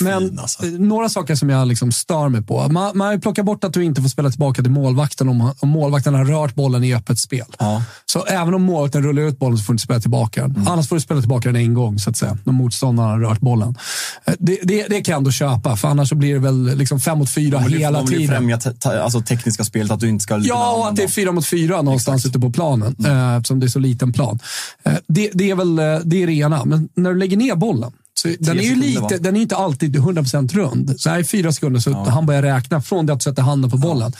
Men 0.00 0.20
fin, 0.20 0.38
alltså. 0.38 0.64
några 0.66 1.08
saker 1.08 1.34
som 1.34 1.50
jag 1.50 1.68
liksom 1.68 1.92
stör 1.92 2.28
mig 2.28 2.42
på. 2.42 2.68
Man, 2.68 2.98
man 2.98 3.20
plockat 3.20 3.44
bort 3.44 3.64
att 3.64 3.72
du 3.72 3.84
inte 3.84 4.02
får 4.02 4.08
spela 4.08 4.30
tillbaka 4.30 4.62
till 4.62 4.70
målvakten 4.70 5.28
om, 5.28 5.52
om 5.60 5.68
målvakten 5.68 6.14
har 6.14 6.24
rört 6.24 6.54
bollen 6.54 6.84
i 6.84 6.94
öppet 6.94 7.18
spel. 7.18 7.46
Ja. 7.58 7.82
Så 8.06 8.24
även 8.24 8.54
om 8.54 8.62
målvakten 8.62 9.02
rullar 9.02 9.22
ut 9.22 9.38
bollen 9.38 9.58
så 9.58 9.64
får 9.64 9.72
du 9.72 9.74
inte 9.74 9.84
spela 9.84 10.00
tillbaka 10.00 10.48
den. 10.48 10.68
Annars 10.68 10.88
får 10.88 10.96
du 10.96 11.00
spela 11.00 11.20
tillbaka 11.20 11.48
den 11.52 11.56
en 11.62 11.74
gång, 11.74 11.98
så 11.98 12.10
att 12.10 12.16
säga. 12.16 12.38
När 12.44 12.52
motståndaren 12.52 13.10
har 13.10 13.18
rört 13.20 13.40
bollen. 13.40 13.74
Eh, 14.24 14.34
Det, 14.38 14.58
det, 14.62 14.86
det 14.88 15.00
kan 15.02 15.12
jag 15.12 15.18
ändå 15.18 15.30
köpa, 15.30 15.76
för 15.76 15.88
annars 15.88 16.12
blir 16.12 16.32
det 16.34 16.40
väl 16.40 16.76
liksom 16.76 17.00
fem 17.00 17.18
mot 17.18 17.30
fyra 17.30 17.58
hela 17.58 17.98
de 17.98 18.06
vill 18.06 18.12
ju 18.12 18.18
tiden. 18.26 18.36
främja 18.36 18.58
te, 18.58 18.72
te, 18.72 19.02
alltså 19.02 19.20
tekniska 19.20 19.64
spelet, 19.64 19.90
att 19.92 20.00
du 20.00 20.08
inte 20.08 20.22
ska... 20.22 20.38
Ja, 20.38 20.72
och 20.72 20.88
att 20.88 20.96
det 20.96 21.02
är 21.02 21.08
fyra 21.22 21.32
mot 21.32 21.46
fyra 21.46 21.82
någonstans 21.82 22.26
ute 22.26 22.38
på 22.38 22.50
planen, 22.50 22.96
eh, 23.04 23.36
eftersom 23.36 23.60
det 23.60 23.66
är 23.66 23.68
så 23.68 23.78
liten 23.78 24.12
plan. 24.12 24.38
Eh, 24.82 24.94
det, 25.08 25.30
det 25.34 25.50
är 25.50 25.54
väl 25.54 25.78
eh, 25.78 25.98
det 26.04 26.22
är 26.22 26.26
det 26.26 26.32
ena, 26.32 26.64
men 26.64 26.88
när 26.94 27.12
du 27.12 27.18
lägger 27.18 27.36
ner 27.36 27.56
bollen, 27.56 27.92
den 28.38 28.58
är 28.58 28.62
ju 28.62 28.76
lite, 28.76 29.18
den 29.18 29.36
är 29.36 29.40
inte 29.40 29.56
alltid 29.56 29.96
100% 29.96 30.54
rund. 30.54 31.00
Så 31.00 31.10
här 31.10 31.18
i 31.18 31.24
fyra 31.24 31.52
sekunder 31.52 31.80
så 31.80 31.92
han 31.92 32.26
börjar 32.26 32.42
räkna 32.42 32.82
från 32.82 33.06
det 33.06 33.12
att 33.12 33.18
du 33.18 33.22
sätter 33.22 33.42
handen 33.42 33.70
på 33.70 33.76
bollen. 33.76 34.12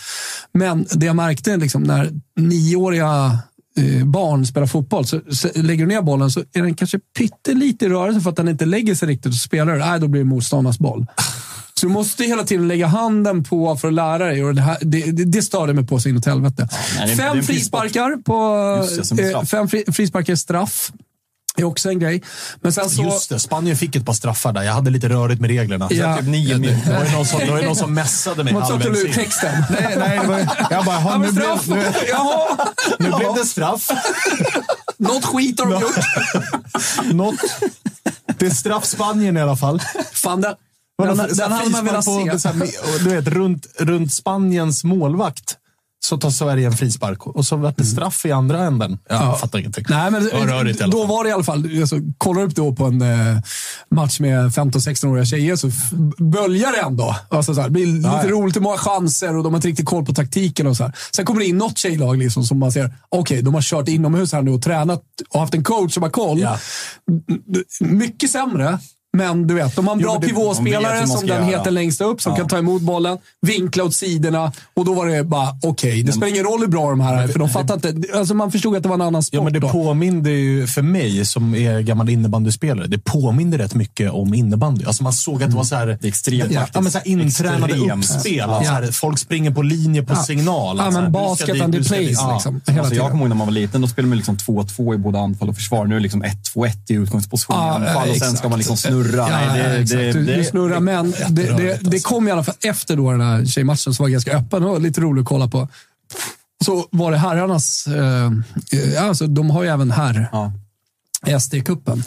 Men 0.52 0.86
det 0.94 1.06
jag 1.06 1.16
märkte 1.16 1.56
liksom, 1.56 1.82
när 1.82 2.10
nioåriga 2.36 3.38
barn 4.04 4.46
spelar 4.46 4.66
fotboll, 4.66 5.06
så, 5.06 5.20
lägger 5.54 5.86
du 5.86 5.94
ner 5.94 6.02
bollen 6.02 6.30
så 6.30 6.40
är 6.40 6.62
den 6.62 6.74
kanske 6.74 6.98
pyttelite 7.18 7.84
i 7.84 7.88
rörelse 7.88 8.20
för 8.20 8.30
att 8.30 8.36
den 8.36 8.48
inte 8.48 8.66
lägger 8.66 8.94
sig 8.94 9.08
riktigt 9.08 9.32
och 9.32 9.38
spelar 9.38 9.76
nej, 9.76 10.00
då 10.00 10.08
blir 10.08 10.20
det 10.20 10.28
motståndarnas 10.28 10.78
boll. 10.78 11.06
Så 11.82 11.86
du 11.86 11.92
måste 11.92 12.24
hela 12.24 12.44
tiden 12.44 12.68
lägga 12.68 12.86
handen 12.86 13.44
på 13.44 13.76
för 13.76 13.88
att 13.88 13.94
lära 13.94 14.18
dig. 14.26 14.44
Och 14.44 14.54
det, 14.54 14.62
här, 14.62 14.78
det, 14.80 15.12
det, 15.12 15.24
det 15.24 15.42
störde 15.42 15.74
mig 15.74 15.86
på 15.86 16.00
så 16.00 16.08
inåt 16.08 16.26
helvete. 16.26 16.68
nej, 16.98 17.06
det 17.08 17.14
det 17.14 17.22
är 17.22 17.32
fem 17.34 17.42
frisparkar 17.42 18.22
på... 18.22 18.56
Det, 19.16 19.22
eh, 19.22 19.28
straff. 19.30 19.48
fem 19.48 19.68
fri, 19.68 19.84
frisparkar 19.92 20.32
är 20.32 20.36
straff. 20.36 20.92
är 21.56 21.64
också 21.64 21.88
en 21.88 21.98
grej. 21.98 22.22
Men 22.60 22.72
sen 22.72 22.90
så... 22.90 23.02
Just 23.02 23.28
det, 23.30 23.38
Spanien 23.38 23.76
fick 23.76 23.96
ett 23.96 24.06
par 24.06 24.12
straffar 24.12 24.52
där. 24.52 24.62
Jag 24.62 24.72
hade 24.72 24.90
lite 24.90 25.08
rörigt 25.08 25.40
med 25.40 25.50
reglerna. 25.50 25.88
Ja. 25.90 26.16
Typ 26.16 26.26
nio 26.26 26.58
min. 26.58 26.78
Det 26.86 26.92
var 26.98 27.04
ju 27.04 27.10
någon 27.12 27.26
som, 27.26 27.40
det 27.40 27.50
var 27.50 27.58
ju 27.60 27.66
någon 27.66 27.76
som 27.76 27.94
messade 28.02 28.44
mig 28.44 28.52
halvvägs 28.54 29.04
in. 29.04 29.12
texten? 29.12 29.64
Nej, 29.70 29.94
nej, 29.98 30.18
det 30.22 30.26
var, 30.28 30.38
jag 30.70 30.84
bara, 30.84 30.96
Ja, 30.96 31.00
"Ha, 31.00 31.18
men 31.18 31.20
nu, 31.28 31.32
blev, 31.32 31.44
straff! 31.44 31.66
nu, 31.68 31.84
Jaha! 32.08 32.58
nu 32.98 33.06
blev 33.06 33.34
det 33.34 33.44
straff. 33.46 33.88
Något 34.98 35.24
skit 35.24 35.60
har 35.60 35.66
de 35.70 35.80
gjort. 35.80 37.14
Något. 37.14 37.40
Det 38.38 38.46
är 38.46 38.50
straff 38.50 38.84
Spanien 38.84 39.36
i 39.36 39.40
alla 39.40 39.56
fall. 39.56 39.82
Fan, 40.12 40.40
den, 40.40 40.54
Vadå, 41.06 41.14
den, 41.14 41.36
den 41.36 41.52
hade 41.52 41.70
man 41.70 41.84
velat 41.84 42.04
på- 42.04 42.38
se. 42.38 42.48
här, 42.48 43.04
Du 43.04 43.10
vet, 43.10 43.28
runt, 43.28 43.66
runt 43.78 44.12
Spaniens 44.12 44.84
målvakt 44.84 45.58
så 46.04 46.16
tar 46.18 46.30
Sverige 46.30 46.66
en 46.66 46.72
frispark 46.72 47.26
och 47.26 47.46
så 47.46 47.56
vart 47.56 47.76
det 47.76 47.84
straff 47.84 48.26
i 48.26 48.32
andra 48.32 48.64
änden. 48.64 48.98
Jag 49.08 49.40
fattar 49.40 49.58
ingenting. 49.58 49.84
Nej, 49.88 50.10
men 50.10 50.28
rörigt 50.28 50.80
då 50.80 51.04
var 51.06 51.24
det 51.24 51.30
i 51.30 51.32
alla 51.32 51.44
fall, 51.44 51.80
alltså, 51.80 51.96
kollar 52.18 52.42
upp 52.42 52.54
då 52.54 52.72
på 52.72 52.84
en 52.84 53.02
eh, 53.02 53.38
match 53.90 54.20
med 54.20 54.50
15-16-åriga 54.50 55.24
tjejer 55.24 55.56
så 55.56 55.70
böljar 56.24 56.72
det 56.72 56.80
ändå. 56.80 57.16
Alltså, 57.30 57.54
så 57.54 57.60
här, 57.60 57.68
det 57.68 57.72
blir 57.72 57.86
lite 57.86 58.08
ja. 58.08 58.30
roligt, 58.30 58.62
många 58.62 58.76
chanser 58.76 59.36
och 59.36 59.44
de 59.44 59.52
har 59.52 59.58
inte 59.58 59.68
riktigt 59.68 59.86
koll 59.86 60.04
på 60.04 60.14
taktiken. 60.14 60.66
och 60.66 60.76
så 60.76 60.84
här. 60.84 60.92
Sen 61.12 61.24
kommer 61.24 61.40
det 61.40 61.46
in 61.46 61.58
något 61.58 61.78
tjejlag 61.78 62.18
liksom, 62.18 62.44
som 62.44 62.58
man 62.58 62.72
ser, 62.72 62.94
okej, 63.08 63.42
de 63.42 63.54
har 63.54 63.62
kört 63.62 63.88
inomhus 63.88 64.32
här 64.32 64.42
nu 64.42 64.50
och 64.50 64.62
tränat 64.62 65.02
och 65.30 65.40
haft 65.40 65.54
en 65.54 65.64
coach 65.64 65.94
som 65.94 66.02
har 66.02 66.10
koll. 66.10 66.38
Ja. 66.40 66.58
Mycket 67.80 68.30
sämre. 68.30 68.78
Men 69.16 69.46
du 69.46 69.54
vet, 69.54 69.76
de 69.76 69.86
har 69.86 69.94
en 69.94 70.00
bra 70.02 70.20
pivåspelare 70.20 71.06
som 71.06 71.26
den 71.26 71.28
göra. 71.28 71.44
heter 71.58 71.70
längst 71.70 72.00
upp, 72.00 72.22
som 72.22 72.36
kan 72.36 72.48
ta 72.48 72.58
emot 72.58 72.82
bollen, 72.82 73.18
vinkla 73.46 73.84
åt 73.84 73.94
sidorna 73.94 74.52
och 74.74 74.84
då 74.84 74.94
var 74.94 75.06
det 75.06 75.24
bara 75.24 75.48
okej. 75.62 76.02
Det 76.02 76.12
spelar 76.12 76.28
ingen 76.28 76.44
roll 76.44 76.60
hur 76.60 76.66
bra 76.66 76.90
de 76.90 77.00
här 77.00 77.22
är, 77.22 77.28
för 77.28 77.38
de 77.38 77.48
fattar 77.48 77.74
inte. 77.74 78.18
Alltså 78.18 78.34
man 78.34 78.52
förstod 78.52 78.76
att 78.76 78.82
det 78.82 78.88
var 78.88 78.94
en 78.96 79.00
annan 79.02 79.22
sport 79.22 79.34
Ja, 79.38 79.44
men 79.44 79.52
det 79.52 79.58
då. 79.58 79.68
påminde 79.68 80.30
ju, 80.30 80.66
för 80.66 80.82
mig 80.82 81.24
som 81.26 81.54
är 81.54 81.80
gammal 81.80 82.08
innebandyspelare, 82.10 82.86
det 82.86 82.98
påminde 82.98 83.58
rätt 83.58 83.74
mycket 83.74 84.10
om 84.10 84.34
innebandy. 84.34 84.84
Alltså 84.84 85.02
man 85.02 85.12
såg 85.12 85.42
att 85.42 85.50
det 85.50 85.56
var 85.56 85.64
så 85.64 85.74
här, 85.76 85.98
extremt 86.02 86.52
ja, 86.52 86.66
ja, 86.74 86.80
men 86.80 86.92
så 86.92 86.98
här 86.98 87.08
intränade 87.08 87.72
Extremt. 87.74 88.04
uppspel. 88.04 88.40
Alltså 88.40 88.64
så 88.68 88.74
här, 88.74 88.92
folk 88.92 89.18
springer 89.18 89.50
på 89.50 89.62
linje 89.62 90.02
på 90.02 90.16
signal. 90.16 90.76
Ja, 90.78 90.90
men 90.90 91.12
basket 91.12 91.52
dit, 91.52 91.62
and 91.62 91.72
du 91.74 91.82
the 91.82 91.88
plays 91.88 92.10
Ja. 92.20 92.32
liksom. 92.34 92.60
Alltså, 92.78 92.94
jag 92.94 93.10
kommer 93.10 93.20
ihåg 93.22 93.28
när 93.28 93.36
man 93.36 93.46
var 93.46 93.54
liten, 93.54 93.80
då 93.80 93.88
spelade 93.88 94.08
man 94.08 94.16
liksom 94.18 94.36
2-2 94.36 94.94
i 94.94 94.98
både 94.98 95.18
anfall 95.18 95.48
och 95.48 95.54
försvar. 95.56 95.86
Nu 95.86 95.94
är 95.94 95.98
det 95.98 96.02
liksom 96.02 96.24
1-2-1 96.24 96.70
i 96.88 96.94
utgångsposition 96.94 97.56
i 97.56 97.58
Ja, 97.58 97.74
anfall 97.74 98.10
och 98.10 98.16
sen 98.16 98.36
ska 98.36 98.48
man 98.48 98.58
liksom 98.58 98.76
snurra. 98.76 99.01
Ja, 99.04 99.28
Nej, 99.28 99.58
det, 99.58 99.78
exakt. 99.78 100.00
det, 100.00 100.36
det, 100.36 100.44
snurrar, 100.44 100.80
men 100.80 101.10
det, 101.10 101.26
det, 101.28 101.56
det 101.56 101.86
alltså. 101.86 102.08
kom 102.08 102.28
i 102.28 102.30
alla 102.30 102.44
fall 102.44 102.54
efter 102.62 102.96
då 102.96 103.10
den 103.10 103.20
här 103.20 103.44
tjejmatchen 103.44 103.94
som 103.94 104.04
var 104.04 104.08
ganska 104.08 104.38
öppen 104.38 104.62
och 104.64 104.80
lite 104.80 105.00
rolig 105.00 105.22
att 105.22 105.28
kolla 105.28 105.48
på. 105.48 105.68
Så 106.64 106.88
var 106.90 107.10
det 107.10 107.18
herrarnas, 107.18 107.86
eh, 107.86 108.26
eh, 108.94 109.04
alltså 109.04 109.26
de 109.26 109.50
har 109.50 109.62
ju 109.62 109.68
även 109.68 109.90
herr 109.90 110.28
Ja. 110.32 110.52
SD-cupen. 111.26 112.04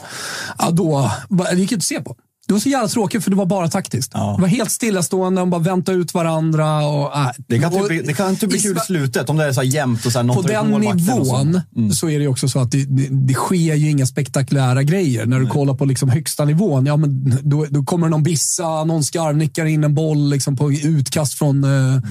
Ja, 0.57 0.71
då, 0.71 1.11
det 1.29 1.53
gick 1.55 1.71
inte 1.71 1.79
att 1.79 1.83
se 1.83 2.01
på. 2.01 2.15
Det 2.47 2.53
var 2.53 2.59
så 2.59 2.69
jävla 2.69 2.87
tråkigt 2.87 3.23
för 3.23 3.31
det 3.31 3.37
var 3.37 3.45
bara 3.45 3.67
taktiskt. 3.67 4.11
Ja. 4.13 4.33
Det 4.35 4.41
var 4.41 4.47
helt 4.47 4.71
stillastående, 4.71 5.41
de 5.41 5.49
bara 5.49 5.61
väntade 5.61 5.97
ut 5.97 6.13
varandra. 6.13 6.87
Och, 6.87 7.17
äh. 7.17 7.27
det 7.47 7.59
kan 7.59 7.73
och, 7.73 7.79
typ, 7.79 7.87
bli- 7.87 8.01
det 8.01 8.13
kan 8.13 8.35
typ 8.35 8.49
bli 8.49 8.59
kul 8.59 8.77
i 8.77 8.79
slutet, 8.79 9.29
om 9.29 9.37
det 9.37 9.45
är 9.45 9.53
så 9.53 9.61
här 9.61 9.67
jämnt 9.67 10.05
och 10.05 10.11
så 10.11 10.19
här, 10.19 10.23
någon 10.23 10.35
på 10.35 10.41
den 10.41 10.73
och 10.73 10.83
så. 10.83 10.93
nivån 10.93 11.61
så. 11.93 12.09
är 12.09 12.19
det 12.19 12.27
också 12.27 12.49
så 12.49 12.59
att 12.59 12.71
det, 12.71 12.85
det, 12.85 13.07
det 13.11 13.33
sker 13.33 13.75
ju 13.75 13.89
inga 13.89 14.05
spektakulära 14.05 14.83
grejer. 14.83 15.25
När 15.25 15.39
du 15.39 15.47
kollar 15.47 15.73
på 15.73 15.85
liksom 15.85 16.09
högsta 16.09 16.45
nivån, 16.45 16.85
ja, 16.85 16.97
men 16.97 17.39
då, 17.43 17.65
då 17.69 17.83
kommer 17.83 18.09
någon 18.09 18.23
bissa, 18.23 18.83
någon 18.83 19.03
skarvnickar 19.03 19.65
in 19.65 19.83
en 19.83 19.95
boll 19.95 20.29
liksom 20.29 20.57
på 20.57 20.71
utkast 20.71 21.33
från 21.33 21.63
eh, 21.63 22.01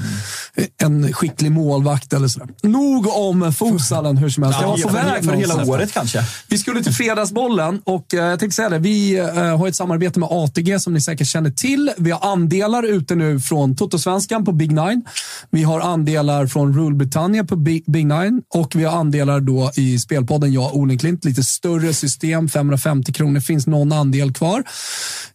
en 0.83 1.13
skicklig 1.13 1.53
målvakt 1.53 2.13
eller 2.13 2.29
sådär. 2.29 2.49
Nog 2.63 3.07
om 3.17 3.53
futsalen 3.53 4.17
hur 4.17 4.29
som 4.29 4.43
helst. 4.43 4.59
Jag 4.61 4.69
var 4.69 4.77
på 4.77 4.89
väg 4.89 5.25
för 5.25 5.33
hela 5.33 5.65
året 5.65 5.93
kanske. 5.93 6.25
Vi 6.49 6.59
skulle 6.59 6.83
till 6.83 6.95
Fredagsbollen 6.95 7.81
och 7.85 8.15
eh, 8.15 8.25
jag 8.25 8.41
tänkte 8.41 8.57
säga 8.57 8.69
det. 8.69 8.79
Vi 8.79 9.19
eh, 9.19 9.59
har 9.59 9.69
ett 9.69 9.77
samarbete 9.77 10.19
med 10.21 10.24
ATG 10.31 10.81
som 10.81 10.95
ni 10.95 11.01
säkert 11.01 11.27
känner 11.27 11.51
till. 11.51 11.91
Vi 11.97 12.11
har 12.11 12.33
andelar 12.33 12.83
ute 12.83 13.15
nu 13.15 13.41
från 13.41 13.77
Totosvenskan 13.77 14.45
på 14.45 14.53
Big 14.53 14.73
Nine. 14.73 15.05
Vi 15.51 15.63
har 15.63 15.81
andelar 15.81 16.47
från 16.47 16.77
Rule 16.77 16.97
Britannia 16.97 17.45
på 17.45 17.57
Big, 17.57 17.85
Big 17.87 18.07
Nine 18.07 18.43
och 18.55 18.77
vi 18.77 18.85
har 18.85 18.99
andelar 18.99 19.41
då 19.41 19.71
i 19.77 19.99
spelpodden 19.99 20.53
Jag 20.53 20.65
och 20.65 20.77
Olenklint. 20.77 21.25
Lite 21.25 21.43
större 21.43 21.95
system, 21.95 22.49
550 22.49 23.13
kronor. 23.13 23.41
Finns 23.41 23.67
någon 23.67 23.93
andel 23.93 24.33
kvar. 24.33 24.65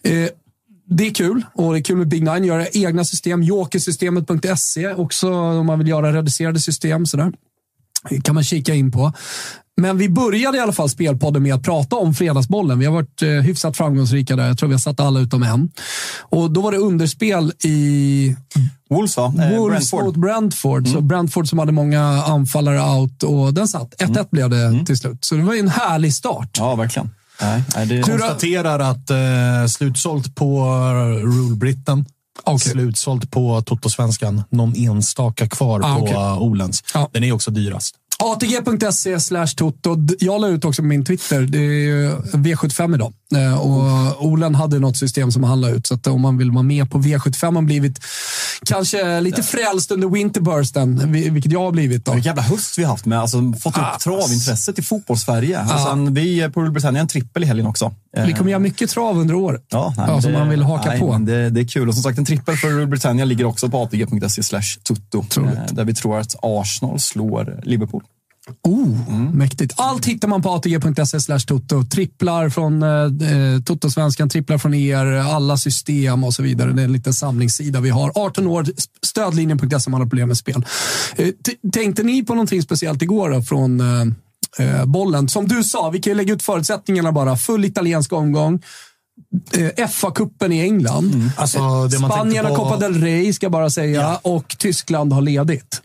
Eh, 0.03 0.29
det 0.89 1.07
är 1.07 1.13
kul 1.13 1.45
och 1.53 1.73
det 1.73 1.79
är 1.79 1.83
kul 1.83 1.97
med 1.97 2.07
Big 2.07 2.23
Nine. 2.23 2.45
Göra 2.45 2.67
egna 2.67 3.05
system. 3.05 3.43
Jokersystemet.se 3.43 4.93
också 4.93 5.33
om 5.33 5.65
man 5.65 5.79
vill 5.79 5.87
göra 5.87 6.13
reducerade 6.13 6.59
system. 6.59 7.05
Sådär 7.05 7.31
kan 8.23 8.35
man 8.35 8.43
kika 8.43 8.73
in 8.73 8.91
på. 8.91 9.13
Men 9.79 9.97
vi 9.97 10.09
började 10.09 10.57
i 10.57 10.61
alla 10.61 10.71
fall 10.71 10.89
spelpodden 10.89 11.43
med 11.43 11.53
att 11.55 11.63
prata 11.63 11.95
om 11.95 12.13
Fredagsbollen. 12.13 12.79
Vi 12.79 12.85
har 12.85 12.93
varit 12.93 13.21
eh, 13.21 13.27
hyfsat 13.29 13.77
framgångsrika 13.77 14.35
där. 14.35 14.47
Jag 14.47 14.57
tror 14.57 14.69
vi 14.69 14.73
har 14.75 14.79
satt 14.79 14.99
alla 14.99 15.19
utom 15.19 15.43
en. 15.43 15.69
Och 16.19 16.51
då 16.51 16.61
var 16.61 16.71
det 16.71 16.77
underspel 16.77 17.53
i 17.63 18.35
Wolves 18.89 19.17
va? 19.17 19.33
Eh, 19.39 19.57
Wolves 19.57 19.91
Brentford. 19.91 20.03
mot 20.05 20.15
Brentford. 20.15 20.79
Mm. 20.87 20.93
Så 20.93 21.01
Brentford 21.01 21.47
som 21.49 21.59
hade 21.59 21.71
många 21.71 22.01
anfallare 22.23 22.81
out 22.99 23.23
och 23.23 23.53
den 23.53 23.67
satt. 23.67 23.93
1-1 24.01 24.27
blev 24.31 24.49
det 24.49 24.65
Mm. 24.65 24.85
till 24.85 24.97
slut. 24.97 25.25
Så 25.25 25.35
det 25.35 25.43
var 25.43 25.53
ju 25.53 25.59
en 25.59 25.67
härlig 25.69 26.13
start. 26.13 26.49
Ja, 26.57 26.75
verkligen. 26.75 27.09
Nej, 27.41 27.63
nej, 27.75 27.85
det, 27.85 28.01
Konstaterar 28.01 28.79
att 28.79 29.09
eh, 29.09 29.17
slutsålt 29.69 30.35
på 30.35 30.69
Rule 31.23 31.55
Britain. 31.55 32.05
Okej. 32.43 32.59
Slutsålt 32.71 33.31
på 33.31 33.61
Toto-svenskan. 33.61 34.43
Någon 34.49 34.73
enstaka 34.75 35.47
kvar 35.49 35.81
Ah, 35.83 35.95
på 35.99 36.05
uh, 36.07 36.41
Olens. 36.41 36.83
Ja. 36.93 37.09
Den 37.13 37.23
är 37.23 37.31
också 37.31 37.51
dyrast. 37.51 37.95
ATG.se 38.23 39.19
slash 39.19 39.47
Toto. 39.55 39.97
Jag 40.19 40.41
la 40.41 40.47
ut 40.47 40.65
också 40.65 40.81
på 40.81 40.85
min 40.85 41.05
Twitter. 41.05 41.41
Det 41.41 41.57
är 41.57 41.61
ju 41.61 42.11
V75 42.33 42.95
idag. 42.95 43.13
Eh, 43.35 43.59
Och 43.59 44.25
Olen 44.25 44.55
hade 44.55 44.79
något 44.79 44.97
system 44.97 45.31
som 45.31 45.43
han 45.43 45.61
la 45.61 45.69
ut. 45.69 45.87
Så 45.87 45.93
att 45.93 46.07
om 46.07 46.21
man 46.21 46.37
vill 46.37 46.51
vara 46.51 46.63
med 46.63 46.91
på 46.91 46.97
V75 46.99 47.45
har 47.45 47.51
man 47.51 47.65
blivit 47.65 47.99
kanske 48.65 49.21
lite 49.21 49.43
frälst 49.43 49.91
under 49.91 50.07
Winterbursten, 50.07 51.11
vi- 51.11 51.29
vilket 51.29 51.51
jag 51.51 51.59
har 51.61 51.71
blivit. 51.71 52.05
Då. 52.05 52.11
Vilken 52.13 52.29
jävla 52.29 52.41
höst 52.41 52.77
vi 52.77 52.83
har 52.83 52.91
haft 52.91 53.05
med. 53.05 53.19
Alltså, 53.19 53.53
fått 53.59 53.77
upp 53.77 53.83
Ah, 53.83 53.97
travintresset 54.03 54.79
i 54.79 54.81
fotbollssverige. 54.81 55.61
Och 55.61 55.79
sen 55.79 56.13
vi 56.13 56.39
eh, 56.39 56.49
på 56.49 56.61
Rule 56.61 56.71
Britannia 56.71 57.01
en 57.01 57.07
trippel 57.07 57.43
i 57.43 57.45
helgen 57.45 57.65
också. 57.67 57.91
Vi 58.25 58.33
kommer 58.33 58.51
göra 58.51 58.59
mycket 58.59 58.89
trav 58.89 59.17
under 59.19 59.35
året. 59.35 59.65
Ja, 59.69 59.93
nej, 59.97 60.05
Ja, 60.07 60.13
men 60.13 60.21
som 60.21 60.31
man 60.31 60.49
vill 60.49 60.63
haka 60.63 60.89
nej, 60.89 60.99
på. 60.99 61.17
Det, 61.17 61.49
det 61.49 61.61
är 61.61 61.67
kul. 61.67 61.87
Och 61.87 61.93
som 61.93 62.03
sagt, 62.03 62.17
en 62.17 62.25
trippel 62.25 62.55
för 62.57 62.67
Rule 62.67 62.85
Britannia 62.85 63.25
ligger 63.25 63.45
också 63.45 63.69
på 63.69 63.83
atg.se 63.83 64.43
slash 64.43 64.61
tutto. 64.87 65.17
Otroligt. 65.19 65.57
eh, 65.57 65.63
Där 65.71 65.85
vi 65.85 65.93
tror 65.93 66.19
att 66.19 66.35
Arsenal 66.41 66.99
slår 66.99 67.59
Liverpool. 67.63 68.03
Oh, 68.63 69.33
Mäktigt. 69.33 69.73
Allt 69.77 70.05
hittar 70.05 70.27
man 70.27 70.41
på 70.41 70.49
atg.se 70.49 71.19
slash 71.19 71.39
toto. 71.39 71.83
Tripplar 71.83 72.49
från 72.49 72.83
eh, 72.83 72.89
eh, 72.89 73.61
Toto-svenskan, 73.65 74.29
tripplar 74.29 74.57
från 74.57 74.73
er, 74.73 75.05
alla 75.05 75.57
system 75.57 76.23
och 76.23 76.33
så 76.33 76.43
vidare. 76.43 76.71
Det 76.73 76.81
är 76.81 76.85
en 76.85 76.93
liten 76.93 77.13
samlingssida 77.13 77.79
vi 77.79 77.89
har. 77.89 78.11
18 78.15 78.47
år, 78.47 78.65
stödlinjen.se 79.05 79.75
om 79.85 79.91
man 79.91 80.01
har 80.01 80.07
problem 80.09 80.27
med 80.27 80.37
spel. 80.37 80.65
Eh, 81.15 81.27
tänkte 81.73 82.03
ni 82.03 82.23
på 82.23 82.33
någonting 82.33 82.61
speciellt 82.61 83.01
igår 83.01 83.29
då, 83.29 83.41
från 83.41 83.79
eh, 83.79 84.65
eh, 84.67 84.85
bollen? 84.85 85.29
Som 85.29 85.47
du 85.47 85.63
sa, 85.63 85.89
vi 85.89 85.99
kan 85.99 86.11
ju 86.11 86.17
lägga 86.17 86.33
ut 86.33 86.43
förutsättningarna 86.43 87.11
bara. 87.11 87.37
Full 87.37 87.65
italiensk 87.65 88.13
omgång. 88.13 88.61
Eh, 89.57 89.87
FA-cupen 89.87 90.51
i 90.53 90.61
England. 90.61 91.31
Alltså, 91.37 91.87
det 91.87 91.99
man 91.99 92.11
Spanien 92.11 92.45
har 92.45 92.55
på- 92.55 92.63
Copa 92.63 92.77
del 92.77 93.01
Rey, 93.01 93.33
ska 93.33 93.45
jag 93.45 93.51
bara 93.51 93.69
säga. 93.69 94.01
Ja. 94.01 94.19
Och 94.23 94.55
Tyskland 94.59 95.13
har 95.13 95.21
ledigt. 95.21 95.81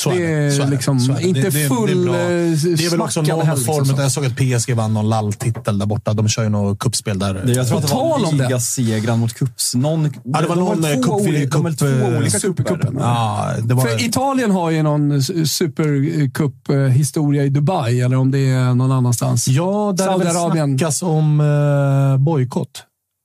Så 0.00 0.10
är 0.10 0.14
det 0.18 0.26
är, 0.26 0.50
Så 0.50 0.62
är 0.62 0.66
liksom 0.66 1.00
Så 1.00 1.12
är 1.12 1.16
det. 1.16 1.22
inte 1.22 1.40
Det- 1.40 1.50
det- 1.50 1.68
full 1.68 2.04
det 2.06 2.18
är 2.18 2.46
eh, 2.46 2.52
Det 2.76 2.84
är 2.86 2.90
väl 2.90 3.00
också 3.00 3.22
någon 3.22 3.46
form 3.56 3.78
liksom. 3.84 3.98
Jag 4.00 4.12
såg 4.12 4.26
att 4.26 4.36
PSG 4.36 4.74
vann 4.74 4.94
någon 4.94 5.08
lall-titel 5.08 5.78
där 5.78 5.86
borta. 5.86 6.12
De 6.12 6.28
kör 6.28 6.42
ju 6.42 6.48
något 6.48 6.78
kuppspel 6.78 7.18
där. 7.18 7.34
Det, 7.34 7.52
jag 7.52 7.68
tror 7.68 7.78
att 7.78 7.88
det 7.88 7.94
var 7.94 8.14
om 8.30 8.36
det. 8.38 8.42
ligasegrar 8.44 9.16
mot 9.16 9.34
cups. 9.34 9.74
Någon, 9.74 10.04
Ja, 10.24 10.40
det 10.40 10.46
var 10.46 10.56
de 10.56 10.66
har 10.66 10.74
någon 10.76 10.82
två 10.82 10.88
cup- 11.18 11.28
olika- 11.28 11.58
de 11.58 11.66
cup- 11.66 11.76
två 11.76 11.86
eh, 11.86 12.18
olika 12.18 12.38
Supercupen. 12.38 12.78
cuper. 12.90 13.00
Ja, 13.00 13.50
det 13.64 13.74
var... 13.74 13.82
För 13.86 14.04
Italien 14.04 14.50
har 14.50 14.70
ju 14.70 14.82
någon 14.82 15.22
supercup-historia 15.46 17.44
i 17.44 17.48
Dubai, 17.48 18.00
eller 18.00 18.16
om 18.16 18.30
det 18.30 18.38
är 18.38 18.74
någon 18.74 18.92
annanstans. 18.92 19.48
Ja, 19.48 19.94
där 19.96 20.18
det 20.18 20.24
väl 20.24 20.34
snackas 20.78 21.02
om 21.02 21.40
uh, 21.40 22.16
bojkott. 22.18 22.84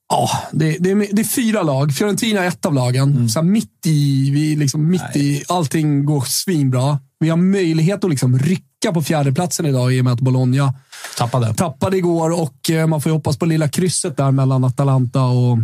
Ja, 0.10 0.30
det, 0.52 0.78
det, 0.80 0.92
är, 0.92 1.16
det 1.16 1.22
är 1.22 1.24
fyra 1.24 1.64
lag. 1.64 1.94
Fiorentina 1.94 2.44
är 2.44 2.48
ett 2.48 2.66
av 2.66 2.74
lagen. 2.74 3.12
Mm. 3.12 3.30
Så 3.30 3.42
mitt 3.42 3.86
i, 3.86 4.32
vi 4.32 4.56
liksom 4.56 4.90
mitt 4.90 5.16
i, 5.16 5.44
allting 5.48 6.06
går 6.06 6.22
svinbra. 6.22 7.00
Vi 7.20 7.30
har 7.30 7.38
möjlighet 7.38 8.04
att 8.04 8.10
liksom 8.10 8.40
rycka 8.40 8.94
på 8.94 9.02
fjärdeplatsen 9.02 9.66
idag 9.66 9.94
i 9.94 10.02
och 10.02 10.04
med 10.04 10.14
att 10.14 10.20
Bologna 10.20 10.74
Tappade. 11.18 11.54
tappade 11.54 11.98
igår 11.98 12.42
och 12.42 12.70
eh, 12.70 12.88
man 12.88 13.02
får 13.02 13.10
ju 13.10 13.14
hoppas 13.14 13.38
på 13.38 13.46
lilla 13.46 13.68
krysset 13.68 14.18
där 14.18 14.32
mellan 14.32 14.64
Atalanta 14.64 15.24
och 15.24 15.58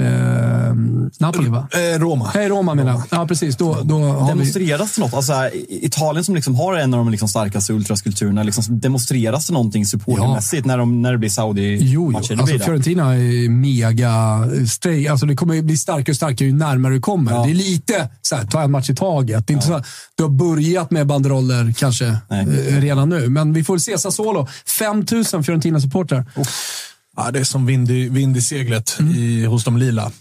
eh, 0.00 0.74
Napoli, 1.18 1.48
va? 1.48 1.68
Eh, 1.72 1.98
Roma. 2.00 2.30
Nej, 2.34 2.48
Roma 2.48 2.74
menar 2.74 2.92
jag. 2.92 3.02
Ja, 3.10 3.26
precis. 3.26 3.56
Då, 3.56 3.80
då 3.84 3.98
har 3.98 4.22
vi... 4.22 4.28
Demonstreras 4.28 4.94
det 4.94 5.00
något? 5.00 5.14
Alltså, 5.14 5.32
Italien 5.68 6.24
som 6.24 6.34
liksom 6.34 6.54
har 6.54 6.74
en 6.76 6.94
av 6.94 6.98
de 6.98 7.10
liksom 7.10 7.28
starkaste 7.28 7.72
ultraskulpturerna, 7.72 8.42
liksom, 8.42 8.80
demonstreras 8.80 9.46
det 9.46 9.52
någonting 9.52 9.86
supportermässigt 9.86 10.66
när, 10.66 10.78
de, 10.78 11.02
när 11.02 11.12
det 11.12 11.18
blir 11.18 11.28
Jo, 11.28 11.32
Saudi-matcher? 11.34 11.84
jo. 11.84 12.10
Det 12.10 12.16
Alltså, 12.16 12.44
blir. 12.44 12.58
Fiorentina 12.58 13.14
är 13.14 13.48
mega 13.48 14.44
strejk. 14.68 15.08
Alltså, 15.08 15.26
det 15.26 15.34
kommer 15.36 15.62
bli 15.62 15.76
starkare 15.76 16.12
och 16.12 16.16
starkare 16.16 16.48
ju 16.48 16.54
närmare 16.54 16.94
du 16.94 17.00
kommer. 17.00 17.32
Ja. 17.32 17.44
Det 17.44 17.50
är 17.50 17.54
lite 17.54 18.08
så 18.22 18.36
här, 18.36 18.44
ta 18.44 18.62
en 18.62 18.70
match 18.70 18.90
i 18.90 18.94
taget. 18.94 19.46
Det 19.46 19.52
är 19.52 19.54
inte 19.54 19.66
så 19.66 19.74
att 19.74 19.86
du 20.14 20.22
har 20.22 20.30
börjat 20.30 20.90
med 20.90 21.06
banderoller 21.06 21.74
kanske 21.76 22.16
Nej. 22.28 22.40
eh, 22.68 22.80
redan 22.80 23.08
nu. 23.08 23.28
Men 23.28 23.52
vi 23.52 23.64
får 23.64 23.78
se 23.78 23.98
Sassuolo. 23.98 24.48
5 24.78 24.96
000 25.12 25.24
Fiorentina-supportrar. 25.42 26.24
Ja, 27.16 27.30
det 27.30 27.40
är 27.40 27.44
som 27.44 27.66
vind 27.66 27.90
i, 27.90 28.08
vind 28.08 28.36
i 28.36 28.40
seglet 28.40 28.98
i, 29.16 29.44
hos 29.44 29.64
de 29.64 29.76
lila. 29.76 30.12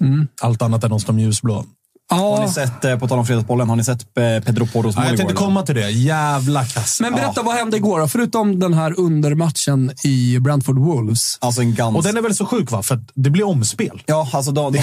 Allt 0.41 0.61
annat 0.61 0.83
än 0.83 0.91
hos 0.91 1.05
de 1.05 1.19
ljusblå. 1.19 1.65
Har 2.14 2.38
Ja, 2.39 2.45
ni 2.45 2.51
sett, 2.53 2.86
eh, 2.86 2.97
på 2.97 3.07
tal 3.07 3.20
om 3.20 3.26
Fredagsbollen, 3.26 3.70
har 3.70 3.76
ni 3.76 3.84
sett 3.84 4.01
eh, 4.01 4.43
Pedro 4.45 4.68
Porros 4.68 4.95
Ja, 4.95 5.01
mål 5.01 5.09
jag 5.09 5.18
tänkte 5.18 5.34
igår? 5.34 5.45
komma 5.45 5.61
till 5.64 5.76
det. 5.76 5.89
Jävla 5.91 6.66
kass. 6.66 6.99
men 7.01 7.14
berätta, 7.14 7.41
vad 7.43 7.55
hände 7.55 7.78
igår 7.78 7.99
då? 7.99 8.07
Förutom 8.07 8.59
den 8.59 8.74
här 8.74 8.99
undermatchen 8.99 9.91
i 10.03 10.39
Brentford 10.39 10.78
Wolves. 10.80 11.38
Alltså 11.41 11.61
en 11.61 11.76
gans... 11.76 11.97
Och 11.97 12.03
den 12.03 12.18
är 12.18 12.22
väl 12.22 12.36
så 12.36 12.45
sjuk, 12.45 12.72
va? 12.72 12.84
För 12.84 12.95
att 12.95 13.01
det 13.16 13.30
blir 13.30 13.47
omspel. 13.47 14.01
Ja, 14.05 14.30
alltså 14.34 14.51
de, 14.51 14.74
de, 14.74 14.80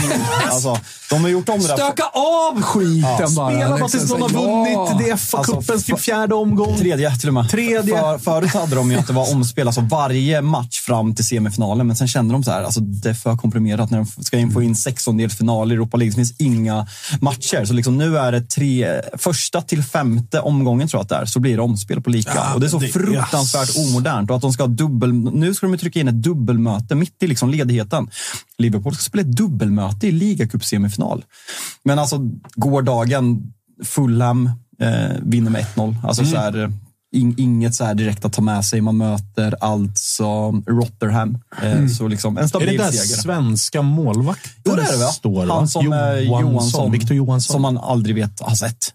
alltså, 0.51 0.79
de 1.11 1.23
har 1.23 1.29
gjort 1.29 1.49
om 1.49 1.61
det 1.61 1.67
där. 1.69 1.75
Stöka 1.77 2.03
av 2.15 2.63
skiten 2.63 3.35
bara. 3.35 3.51
Spela 3.51 3.69
bara 3.69 3.77
liksom. 3.77 3.89
tills 4.01 4.11
någon 4.11 4.23
har 4.23 4.31
Ja. 4.31 4.85
vunnit 4.89 5.07
det 5.07 5.13
Alltså, 5.13 5.37
FA-cupens 5.53 5.87
typ 5.87 5.97
fa- 5.97 5.99
fjärde 6.01 6.35
omgång. 6.35 6.77
Tredje 6.79 7.17
till 7.17 7.29
och 7.29 7.35
med. 7.35 7.49
Tredje. 7.51 7.99
För, 8.01 8.19
förut 8.19 8.55
hade 8.55 8.75
de 8.77 8.91
ju 8.91 8.99
att 8.99 9.07
det 9.07 9.13
var 9.13 9.33
omspel, 9.33 9.67
alltså 9.69 9.81
varje 9.81 10.43
match 10.43 10.81
fram 10.81 11.15
till 11.15 11.25
semifinalen. 11.27 11.87
Men 11.87 11.97
sen 11.97 12.09
kände 12.09 12.35
de 12.35 12.45
så 12.45 12.51
här, 12.51 12.63
alltså 12.63 12.81
det 12.81 13.09
är 13.11 13.15
för 13.15 13.37
komprimerat 13.37 13.91
när 13.91 13.99
de 14.17 14.25
ska 14.25 14.37
in, 14.39 14.51
få 14.51 14.63
in 14.63 14.77
sextondelsfinal 14.77 15.73
i 15.73 15.75
Europa 15.75 15.97
League. 15.97 16.11
Det 16.11 16.17
finns 16.17 16.35
inga 16.41 16.87
matcher. 17.23 17.65
Så 17.65 17.73
liksom 17.75 17.99
nu 17.99 18.19
är 18.19 18.33
det 18.33 18.41
tre, 18.49 19.01
första 19.19 19.63
till 19.63 19.83
femte 19.83 20.41
omgången 20.41 20.89
tror 20.89 20.99
jag 20.99 21.03
att 21.03 21.09
det 21.09 21.15
är, 21.17 21.25
så 21.25 21.41
blir 21.41 21.57
det 21.57 21.63
omspel 21.63 22.01
på 22.01 22.11
lika. 22.11 22.33
Ja, 22.35 22.55
och 22.55 22.61
det 22.61 22.67
är 22.67 22.69
så 22.69 22.79
det- 22.79 22.89
fruktansvärt 22.89 23.69
yes. 23.77 23.79
omodernt. 23.91 24.31
Och 24.31 24.37
att 24.37 24.43
de 24.43 24.53
ska 24.53 24.67
dubbel, 24.67 25.13
nu 25.13 25.55
ska 25.55 25.67
de 25.67 25.79
trycka 25.79 26.01
in 26.01 26.09
ett 26.09 26.23
dubbelmöte 26.23 26.95
mitt 26.95 27.23
i 27.23 27.27
liksom 27.27 27.51
ledigheten. 27.51 28.11
Liverpool 28.59 28.95
ska 28.95 29.03
spela 29.03 29.21
ett 29.23 29.37
dubbelmöte 29.37 30.07
i 30.07 30.11
ligacup-semifinal. 30.13 31.23
Men 31.85 31.99
alltså 31.99 32.19
gårdagen, 32.55 33.53
Fulham 33.85 34.47
eh, 34.81 35.17
vinner 35.23 35.51
med 35.51 35.65
1-0. 35.75 35.97
Alltså 36.05 36.23
Mm. 36.23 36.33
så 36.35 36.39
här, 36.41 36.73
in, 37.13 37.35
inget 37.39 37.75
så 37.75 37.85
här 37.85 37.95
direkt 37.95 38.25
att 38.25 38.33
ta 38.33 38.43
med 38.43 38.65
sig. 38.65 38.81
Man 38.81 38.97
möter 38.97 39.55
alltså 39.61 40.25
Rotherham. 40.67 41.39
Eh, 41.63 41.87
Så 41.87 42.09
liksom 42.09 42.29
en 42.29 42.37
Mm. 42.39 42.45
Är 42.45 42.49
stabil 42.49 42.67
det 42.69 42.77
där 42.85 42.91
seger. 42.91 43.23
svenska 43.23 43.83
målvakten 43.83 44.51
Jo, 44.65 44.75
det 44.77 44.83
är 44.83 44.93
det 44.93 44.99
va? 45.05 45.07
står? 45.11 45.47
Han 45.47 45.69
som 45.69 45.93
eh, 45.93 46.19
Johansson, 46.19 46.93
Victor 46.93 47.17
Johansson. 47.17 47.53
Som 47.53 47.63
man 47.63 47.79
aldrig 47.79 48.15
vet 48.17 48.41
har 48.41 48.55
sett. 48.55 48.95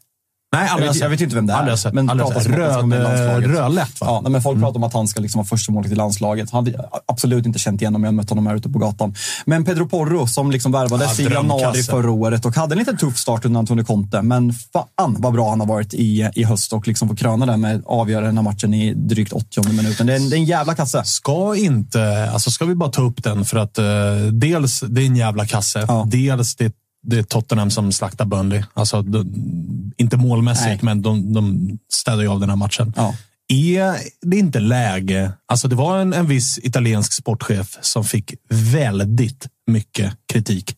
Nej, 0.56 0.70
Jag 0.78 0.88
vet, 0.88 0.96
jag 0.96 1.10
vet 1.10 1.22
inte 1.22 1.36
vem 1.36 1.48
det 1.48 1.54
är. 1.54 1.76
Sett. 1.76 1.94
Men 1.94 2.10
att 2.10 2.44
ska 2.44 2.52
Röd, 2.52 3.46
rödlätt, 3.46 4.02
va? 4.02 4.22
Ja, 4.24 4.30
men 4.30 4.42
folk 4.42 4.60
pratar 4.60 4.76
om 4.76 4.84
att 4.84 4.94
han 4.94 5.08
ska 5.08 5.22
liksom 5.22 5.40
vara 5.40 5.48
första 5.48 5.72
målet 5.72 5.92
i 5.92 5.96
landslaget. 5.96 6.52
Han 6.52 6.66
hade 6.66 6.90
absolut 7.06 7.46
inte 7.46 7.60
känt 7.60 7.82
igen 7.82 7.96
om 7.96 8.04
jag 8.04 8.14
mött 8.14 8.30
honom 8.30 8.48
här 8.48 8.56
ute 8.56 8.70
på 8.70 8.80
gatan. 8.80 9.16
Men 9.46 9.66
Pedro 9.66 9.88
Porro 9.88 10.28
som 10.28 10.52
liksom 10.52 10.72
värvades 10.72 11.20
Ja, 11.20 11.30
i 11.30 11.34
januari 11.34 11.84
förra 11.84 12.12
året 12.12 12.46
och 12.46 12.56
hade 12.56 12.74
en 12.74 12.80
lite 12.80 12.94
tuff 12.94 13.18
start 13.18 13.46
under 13.46 13.60
Antonio 13.60 13.84
Conte. 13.84 14.22
Men 14.22 14.54
fan 14.54 15.16
vad 15.20 15.34
bra 15.34 15.50
han 15.50 15.60
har 15.60 15.68
varit 15.68 15.94
i, 15.94 16.30
i 16.36 16.44
höst 16.44 16.74
och 16.74 16.88
liksom 16.88 17.10
få 17.10 17.16
kröna 17.16 17.46
det 17.46 17.58
med 17.58 17.84
avgöra 17.86 18.26
den 18.26 18.38
här 18.38 18.44
matchen 18.44 18.74
i 18.74 18.94
drygt 18.94 19.34
80 19.34 19.74
minuten. 19.74 20.08
Det 20.08 20.14
är 20.14 20.18
en, 20.18 20.30
det 20.30 20.36
är 20.36 20.38
en 20.38 20.46
jävla 20.46 20.76
kasse. 20.76 21.04
Ska 21.04 21.56
inte, 21.56 22.32
alltså 22.32 22.52
ska 22.52 22.66
vi 22.66 22.76
bara 22.76 22.90
ta 22.90 23.02
upp 23.02 23.24
den 23.24 23.46
för 23.46 23.58
att 23.58 23.78
eh, 23.78 23.86
dels 24.32 24.80
det 24.80 25.02
är 25.02 25.06
en 25.06 25.16
jävla 25.16 25.46
kasse. 25.46 25.86
Ja. 25.88 26.08
Dels 26.08 26.56
det, 26.56 26.74
det 27.06 27.18
är 27.18 27.24
Tottenham 27.24 27.72
som 27.72 27.92
slaktar 27.92 28.26
Burnley. 28.26 28.64
Alltså, 28.74 29.02
de, 29.02 29.94
inte 29.98 30.18
målmässigt, 30.18 30.68
Nej. 30.68 30.80
men 30.82 31.02
de, 31.02 31.34
de 31.34 31.78
städar 31.94 32.22
ju 32.22 32.28
av 32.28 32.40
den 32.40 32.50
här 32.50 32.56
matchen. 32.56 32.94
Ja. 32.96 33.16
Är 33.48 33.98
det 34.22 34.38
inte 34.38 34.60
läge? 34.60 35.32
Alltså 35.46 35.68
det 35.68 35.76
var 35.76 35.98
en, 35.98 36.14
en 36.14 36.28
viss 36.28 36.60
italiensk 36.64 37.14
sportchef 37.14 37.78
som 37.82 38.04
fick 38.04 38.34
väldigt 38.50 39.48
mycket 39.68 40.14
kritik 40.34 40.76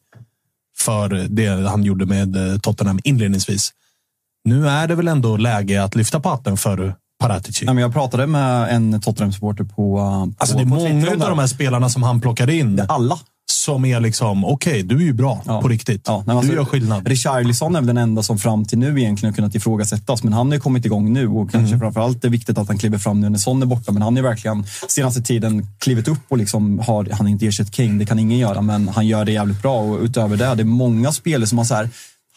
för 0.78 1.10
det 1.30 1.70
han 1.70 1.84
gjorde 1.84 2.06
med 2.06 2.52
eh, 2.52 2.60
Tottenham 2.60 3.00
inledningsvis. 3.04 3.74
Nu 4.44 4.68
är 4.70 4.88
det 4.88 4.96
väl 4.96 5.08
ändå 5.08 5.38
läge 5.38 5.84
att 5.84 5.96
lyfta 5.96 6.20
på 6.20 6.30
hatten 6.30 6.58
för 6.58 6.96
Paratici. 7.20 7.66
Nej, 7.66 7.76
men 7.76 7.82
jag 7.82 7.94
pratade 7.94 8.28
med 8.28 8.76
en 8.76 9.02
Tottenham-supporter 9.02 9.64
på, 9.64 9.74
på 9.76 10.00
Alltså 10.38 10.56
det 10.56 10.62
är 10.62 10.66
många 10.66 11.12
av 11.12 11.30
de 11.30 11.40
här 11.40 11.48
spelarna 11.48 11.90
som 11.90 12.04
han 12.04 12.22
plockade 12.22 12.56
in 12.56 12.86
Alla. 12.90 13.20
Som 13.52 13.86
är 13.86 14.00
liksom, 14.00 14.46
okej, 14.46 14.84
du 14.84 14.96
är 14.96 15.02
ju 15.02 15.14
bra 15.14 15.42
Ja. 15.46 15.62
på 15.62 15.68
riktigt. 15.68 16.02
Ja, 16.08 16.24
alltså, 16.28 16.52
du 16.52 16.58
gör 16.58 16.66
skillnad. 16.66 17.08
Richarlison 17.08 17.76
är 17.76 17.80
väl 17.80 17.88
den 17.88 17.98
enda 17.98 18.24
som 18.24 18.38
fram 18.40 18.66
till 18.66 18.78
nu 18.78 19.00
egentligen 19.02 19.34
har 19.34 19.36
kunnat 19.36 19.56
ifrågasättas, 19.56 20.24
men 20.24 20.34
han 20.34 20.48
har 20.48 20.54
ju 20.54 20.60
kommit 20.60 20.86
igång 20.86 21.14
nu 21.14 21.28
och 21.28 21.52
kanske 21.52 21.68
Mm. 21.76 21.80
framförallt 21.80 22.26
är 22.26 22.30
viktigt 22.30 22.58
att 22.58 22.68
han 22.68 22.78
kliver 22.78 22.98
fram 22.98 23.22
nu 23.22 23.30
när 23.30 23.38
Son 23.38 23.62
är 23.62 23.66
borta. 23.66 23.92
Men 23.92 24.02
han 24.02 24.14
har 24.14 24.24
ju 24.24 24.30
verkligen 24.30 24.66
senaste 24.88 25.22
tiden 25.22 25.68
klivit 25.80 26.08
upp 26.08 26.20
och 26.28 26.38
liksom 26.38 26.80
har, 26.80 27.08
han 27.12 27.26
har 27.26 27.28
inte 27.28 27.48
ersatt 27.48 27.76
King, 27.76 27.98
det 27.98 28.06
kan 28.06 28.20
ingen 28.20 28.38
göra, 28.38 28.62
men 28.62 28.88
han 28.88 29.08
gör 29.08 29.26
det 29.26 29.32
jävligt 29.32 29.62
bra 29.62 29.80
och 29.82 30.02
utöver 30.02 30.38
det, 30.38 30.56
det 30.56 30.62
är 30.64 30.66
många 30.66 31.12
spelare 31.12 31.48
som 31.48 31.58
har 31.58 31.66
så 31.66 31.76
här 31.76 31.90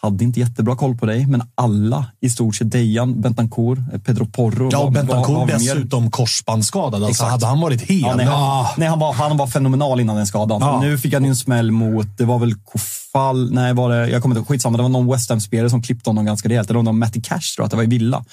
hade 0.03 0.24
inte 0.24 0.40
jättebra 0.40 0.76
koll 0.76 0.96
på 0.96 1.07
dig, 1.07 1.26
men 1.26 1.42
alla 1.55 2.07
i 2.20 2.30
stort 2.30 2.57
sett, 2.57 2.70
Dejan, 2.70 3.20
Bentancourt, 3.20 3.78
Pedro 4.05 4.26
Porro. 4.26 4.68
Ja, 4.72 4.78
och 4.78 4.92
Bentancourt 4.92 5.51
dessutom 5.51 6.11
korsbandsskadad. 6.11 7.05
Alltså, 7.05 7.24
hade 7.24 7.46
han 7.46 7.61
varit 7.61 7.82
hel... 7.82 8.01
Ja, 8.01 8.14
nej, 8.16 8.26
han, 8.26 8.66
nej, 8.76 8.88
han, 8.88 8.98
var, 8.98 9.12
han 9.12 9.36
var 9.36 9.46
fenomenal 9.46 10.01
innan 10.01 10.16
den 10.16 10.26
skadan. 10.26 10.61
Ja. 10.61 10.80
Nu 10.80 10.98
fick 10.98 11.14
han 11.14 11.24
ju 11.24 11.28
en 11.28 11.36
smäll 11.36 11.70
mot, 11.70 12.18
det 12.18 12.24
var 12.24 12.38
väl 12.38 12.55
Kofall, 12.55 13.53
nej 13.53 13.74
var 13.74 13.90
det, 13.90 14.09
jag 14.09 14.22
kommer 14.22 14.36
inte 14.36 14.48
skitsamma, 14.48 14.76
det 14.76 14.82
var 14.82 14.90
någon 14.90 15.12
West 15.12 15.30
Ham-spelare 15.30 15.70
som 15.70 15.82
klippte 15.82 16.11
honom 16.11 16.24
ganska 16.24 16.48
rejält. 16.48 16.70
Eller 16.70 16.78
om 16.78 16.84
det 16.84 16.88
var 16.88 16.92
Matty 16.98 17.20
Cash 17.20 17.40
tror 17.57 17.62
jag 17.62 17.64
att 17.64 17.70
det 17.70 17.76
var 17.76 17.84
i 17.84 17.86
Villa. 17.86 18.24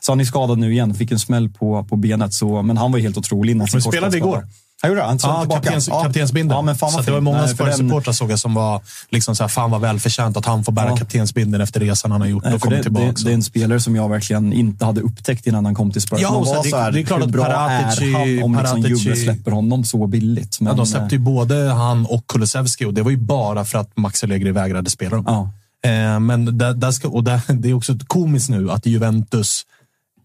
Så 0.00 0.12
han 0.12 0.20
är 0.20 0.24
skadad 0.24 0.58
nu 0.58 0.72
igen, 0.72 0.94
fick 0.94 1.10
en 1.10 1.18
smäll 1.18 1.48
på, 1.48 1.84
på 1.84 1.96
benet. 1.96 2.34
Så, 2.34 2.62
men 2.62 2.76
han 2.76 2.92
var 2.92 2.98
ju 2.98 3.04
helt 3.04 3.18
otrolig 3.18 3.52
innan 3.52 3.66
sin 3.66 3.76
Men 3.76 3.82
spelade 3.82 4.20
korsbandsskada. 4.20 4.46
igår? 4.46 4.63
Han 4.84 4.90
gjorde 4.90 5.00
det, 5.00 5.06
han 5.06 5.18
Ja, 5.22 5.40
tillbaka. 5.40 5.60
kaptens, 5.62 5.88
Ja. 5.88 6.02
kaptensbindeln. 6.02 6.56
Ja, 6.56 6.62
men 6.62 6.76
fan 6.76 6.90
så 6.90 7.00
det 7.02 7.10
var 7.10 7.20
många 7.20 7.38
den- 7.38 7.48
Spurs-supportrar 7.56 8.12
såg 8.12 8.30
jag 8.30 8.38
som 8.38 8.54
var 8.54 8.80
liksom 9.10 9.36
så 9.36 9.42
här, 9.42 9.48
fan 9.48 9.70
vad 9.70 9.80
välförtjänt 9.80 10.36
att 10.36 10.46
han 10.46 10.64
får 10.64 10.72
bära 10.72 10.88
Ja. 10.88 10.96
kaptensbindeln 10.96 11.62
efter 11.62 11.80
resan 11.80 12.10
han 12.10 12.20
har 12.20 12.28
gjort 12.28 12.44
Nej, 12.44 12.54
och 12.54 12.60
kommit 12.60 12.82
tillbaka. 12.82 13.06
det, 13.06 13.24
det 13.24 13.30
är 13.30 13.34
en 13.34 13.42
spelare 13.42 13.80
som 13.80 13.96
jag 13.96 14.08
verkligen 14.08 14.52
inte 14.52 14.84
hade 14.84 15.00
upptäckt 15.00 15.46
innan 15.46 15.64
han 15.64 15.74
kom 15.74 15.92
till 15.92 16.02
Spurs. 16.02 16.20
Ja, 16.20 16.28
och 16.28 16.46
så 16.46 16.62
det- 16.62 16.70
så 16.70 16.76
här, 16.76 16.92
det 16.92 17.00
är 17.00 17.04
klart 17.04 17.22
att 17.22 17.28
Paratici- 17.30 18.02
är 18.02 18.12
han 18.38 18.42
om 18.44 18.54
liksom 18.60 18.84
Paratici- 18.84 18.88
Juve 19.04 19.16
släpper 19.16 19.50
honom 19.50 19.84
så 19.84 20.06
billigt? 20.06 20.56
ja, 20.60 20.64
Men, 20.64 20.76
de 20.76 20.86
släppte 20.86 21.14
ju 21.14 21.18
både 21.20 21.54
han 21.72 22.06
och 22.06 22.26
Kulusevski 22.26 22.84
och 22.84 22.94
det 22.94 23.02
var 23.02 23.10
ju 23.10 23.16
bara 23.16 23.64
för 23.64 23.78
att 23.78 23.96
Max 23.96 24.24
Allegri 24.24 24.50
vägrade 24.52 24.90
spela 24.90 25.16
dem. 25.16 25.24
ja. 25.26 25.50
Eh, 25.90 26.20
men 26.20 26.58
där, 26.58 26.74
där 26.74 26.90
ska, 26.90 27.08
och 27.08 27.24
där, 27.24 27.40
det 27.52 27.70
är 27.70 27.74
också 27.74 27.98
komiskt 28.06 28.48
nu 28.48 28.70
att 28.70 28.86
Juventus 28.86 29.62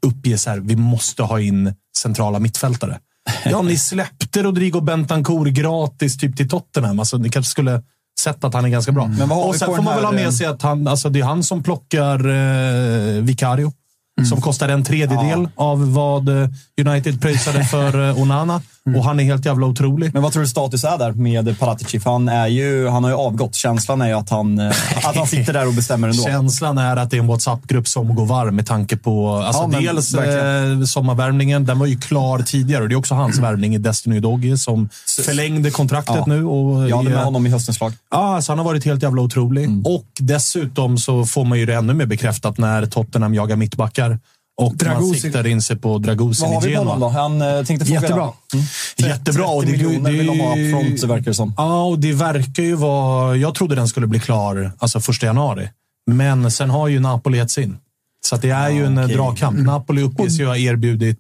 uppger 0.06 0.38
så 0.38 0.50
här, 0.50 0.60
vi 0.60 0.76
måste 0.76 1.24
ha 1.24 1.40
in 1.40 1.74
centrala 1.98 2.40
mittfältare. 2.40 2.98
Ja, 3.46 3.62
ni 3.62 3.78
släppte 3.78 4.44
Rodrigo 4.44 4.82
Bentancourt 4.82 5.48
gratis 5.48 6.18
typ 6.18 6.38
till 6.38 6.50
Tottenham. 6.50 7.00
Alltså, 7.00 7.18
ni 7.18 7.30
kanske 7.30 7.50
skulle 7.50 7.84
sett 8.20 8.44
att 8.44 8.54
han 8.54 8.66
är 8.66 8.70
ganska 8.70 8.92
bra. 8.92 9.06
Mm. 9.06 9.32
Och 9.32 9.56
sen 9.56 9.76
får 9.76 9.84
man 9.84 9.96
väl 9.96 10.06
ha 10.06 10.12
med 10.12 10.26
eh, 10.26 10.32
sig 10.32 10.48
att 10.48 10.62
han, 10.62 10.88
alltså, 10.88 11.10
det 11.10 11.20
är 11.20 11.24
han 11.24 11.44
som 11.44 11.64
plockar 11.64 12.30
eh, 12.30 13.22
Vicario. 13.22 13.72
Mm. 14.20 14.30
Som 14.30 14.42
kostar 14.42 14.70
en 14.70 14.84
tredjedel 14.84 15.50
av 15.56 15.94
vad 15.94 16.30
eh, 16.30 16.50
United 16.86 17.22
pröjsade 17.22 17.64
för 17.64 18.10
eh, 18.10 18.22
Onana. 18.22 18.62
Mm. 18.90 19.00
Och 19.00 19.06
han 19.06 19.20
är 19.20 19.24
helt 19.24 19.46
jävla 19.46 19.68
otrolig. 19.68 20.14
Men 20.14 20.24
vad 20.24 20.32
tror 20.34 20.44
du 20.44 20.50
status 20.50 20.84
är 20.84 20.98
där 20.98 21.12
med 21.12 21.60
Paratici? 21.60 22.00
För 22.00 22.12
han, 22.12 22.30
är 22.30 22.48
ju, 22.48 22.88
han 22.88 23.04
har 23.04 23.12
ju 23.12 23.18
avgått. 23.18 23.56
Känslan 23.56 24.02
är 24.02 24.08
ju 24.08 24.14
att 24.14 24.30
han, 24.30 24.60
eh, 24.60 24.68
att 25.06 25.16
han 25.16 25.28
sitter 25.36 25.54
där 25.54 25.68
och 25.68 25.74
bestämmer 25.74 26.08
ändå. 26.10 26.24
Känslan 26.24 26.78
är 26.78 26.96
att 26.98 27.10
det 27.12 27.18
är 27.18 27.20
en 27.22 27.28
WhatsApp-grupp 27.28 27.88
som 27.88 28.16
går 28.16 28.26
varm 28.26 28.56
med 28.56 28.68
tanke 28.68 28.98
på 28.98 29.36
alltså 29.36 29.62
Ja, 29.62 29.68
men 29.68 29.84
dels 29.84 30.14
verkligen. 30.14 30.80
eh, 30.82 30.86
sommarvärvningen. 30.86 31.66
Den 31.66 31.80
var 31.80 31.86
ju 31.86 32.00
klar 32.00 32.40
tidigare 32.40 32.84
och 32.84 32.90
det 32.90 32.96
är 32.96 32.98
också 32.98 33.16
hans 33.16 33.40
värvning 33.40 33.76
i 33.76 33.78
Destiny 33.78 34.20
Doggy 34.20 34.58
som 34.58 34.90
förlängde 35.26 35.72
kontraktet 35.72 36.16
Ja. 36.18 36.24
nu. 36.28 36.46
Och 36.46 36.90
Jag 36.90 36.98
hade 36.98 37.10
med 37.10 37.24
honom 37.24 37.46
i 37.46 37.50
höstens 37.50 37.80
lag. 37.82 37.94
Ja, 38.12 38.36
alltså 38.36 38.52
han 38.52 38.58
har 38.60 38.66
varit 38.66 38.86
helt 38.86 39.04
jävla 39.04 39.22
otrolig. 39.22 39.64
Mm. 39.66 39.86
Och 39.86 40.06
dessutom 40.20 40.98
så 40.98 41.26
får 41.26 41.46
man 41.46 41.60
ju 41.60 41.66
det 41.66 41.74
ännu 41.76 41.94
mer 41.94 42.06
bekräftat 42.06 42.58
när 42.58 42.86
Tottenham 42.86 43.34
jagar 43.34 43.56
mittbackar. 43.56 44.20
Och 44.60 44.78
Dragosin. 44.78 45.08
man 45.08 45.16
siktar 45.16 45.48
in 45.48 45.62
sig 45.62 45.76
på 45.76 45.98
Dragosin 45.98 46.46
Vad 46.50 46.56
har 46.56 46.68
i 46.68 46.70
vi 46.70 46.76
på 46.76 46.82
honom 46.82 47.00
då? 47.00 47.08
Genoa. 47.08 47.22
Han 47.22 47.42
eh, 47.42 47.66
tänkte 47.66 47.86
fråga. 47.86 48.02
Jättebra. 48.02 48.32
Mm. 48.54 48.66
Jättebra. 48.98 49.46
Och 49.46 49.64
30 49.64 49.78
det, 49.78 49.84
miljoner 49.84 50.12
vill 50.12 50.28
de 50.28 50.40
ha 50.40 50.58
up 50.58 50.72
front, 50.72 51.02
det 51.02 51.08
verkar 51.08 51.26
det 51.26 51.34
som. 51.34 51.54
Ja, 51.58 51.84
och 51.84 52.00
det 52.00 52.14
verkar 52.14 52.64
ju 52.64 52.76
vara... 52.76 53.36
Jag 53.36 53.56
trodde 53.56 53.76
den 53.76 53.88
skulle 53.88 54.08
bli 54.08 54.20
klar 54.20 54.72
alltså 54.80 55.00
första 55.00 55.26
januari. 55.26 55.70
Men 56.12 56.52
sen 56.52 56.70
har 56.70 56.88
ju 56.88 57.00
Napoli 57.00 57.38
gett 57.38 57.52
sin. 57.52 57.78
Så 58.26 58.38
det 58.38 58.50
är 58.50 58.70
ju 58.70 58.86
en 58.86 59.04
okej. 59.04 59.16
dragkamp. 59.16 59.60
Napoli 59.60 60.02
uppges 60.02 60.40
ju 60.40 60.46
ha 60.46 60.58
erbjudit 60.58 61.20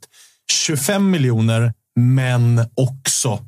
25 0.51 1.09
miljoner, 1.09 1.73
men 1.99 2.65
också 2.75 3.39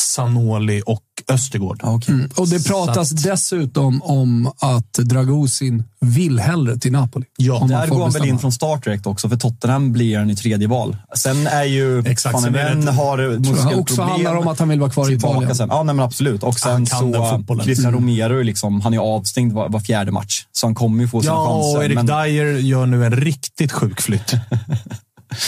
Sanoli 0.00 0.82
och 0.86 1.02
Östergård. 1.28 1.80
Ja, 1.82 1.94
okej. 1.94 2.28
Och 2.36 2.48
det 2.48 2.66
pratas 2.68 3.12
att- 3.12 3.22
dessutom 3.22 4.02
om 4.02 4.52
att 4.58 4.92
Dragosin 4.92 5.84
vill 6.00 6.38
hellre 6.40 6.76
till 6.78 6.92
Napoli. 6.92 7.24
Ja, 7.36 7.66
Där 7.68 7.86
går 7.86 8.02
han 8.02 8.10
väl 8.10 8.24
in 8.24 8.38
från 8.38 8.52
start 8.52 8.84
direkt 8.84 9.06
också, 9.06 9.28
för 9.28 9.36
Tottenham 9.36 9.92
blir 9.92 10.18
han 10.18 10.30
i 10.30 10.36
tredje 10.36 10.68
val. 10.68 10.96
Sen 11.16 11.46
är 11.46 11.64
ju... 11.64 11.98
Exakt, 12.06 12.32
Van 12.34 12.52
det- 12.52 12.90
har 12.92 13.18
muskelproblem. 13.38 13.78
också 13.80 14.02
handlar 14.02 14.36
om 14.36 14.48
att 14.48 14.58
han 14.58 14.68
vill 14.68 14.80
vara 14.80 14.90
kvar 14.90 15.10
i 15.10 15.14
Italien. 15.14 15.54
Sen. 15.54 15.68
Ja, 15.70 15.82
nej, 15.82 15.94
men 15.94 16.04
absolut. 16.04 16.42
Och 16.42 16.58
sen 16.60 16.72
Han 16.72 16.86
kan 16.86 17.12
den 17.12 17.46
så. 17.46 17.60
Christian 17.62 17.92
Romero, 17.92 18.38
är 18.40 18.44
liksom, 18.44 18.80
han 18.80 18.94
är 18.94 18.98
avstängd 18.98 19.52
var, 19.52 19.68
var 19.68 19.80
fjärde 19.80 20.12
match. 20.12 20.44
Så 20.52 20.66
han 20.66 20.74
kommer 20.74 21.02
ju 21.02 21.08
få 21.08 21.20
sina 21.20 21.32
Ja, 21.32 21.46
chanser. 21.62 21.78
och 21.78 21.84
Erik 21.84 21.94
men- 21.94 22.06
Dyer 22.06 22.58
gör 22.58 22.86
nu 22.86 23.06
en 23.06 23.16
riktigt 23.16 23.72
sjuk 23.72 24.00
flytt. 24.00 24.34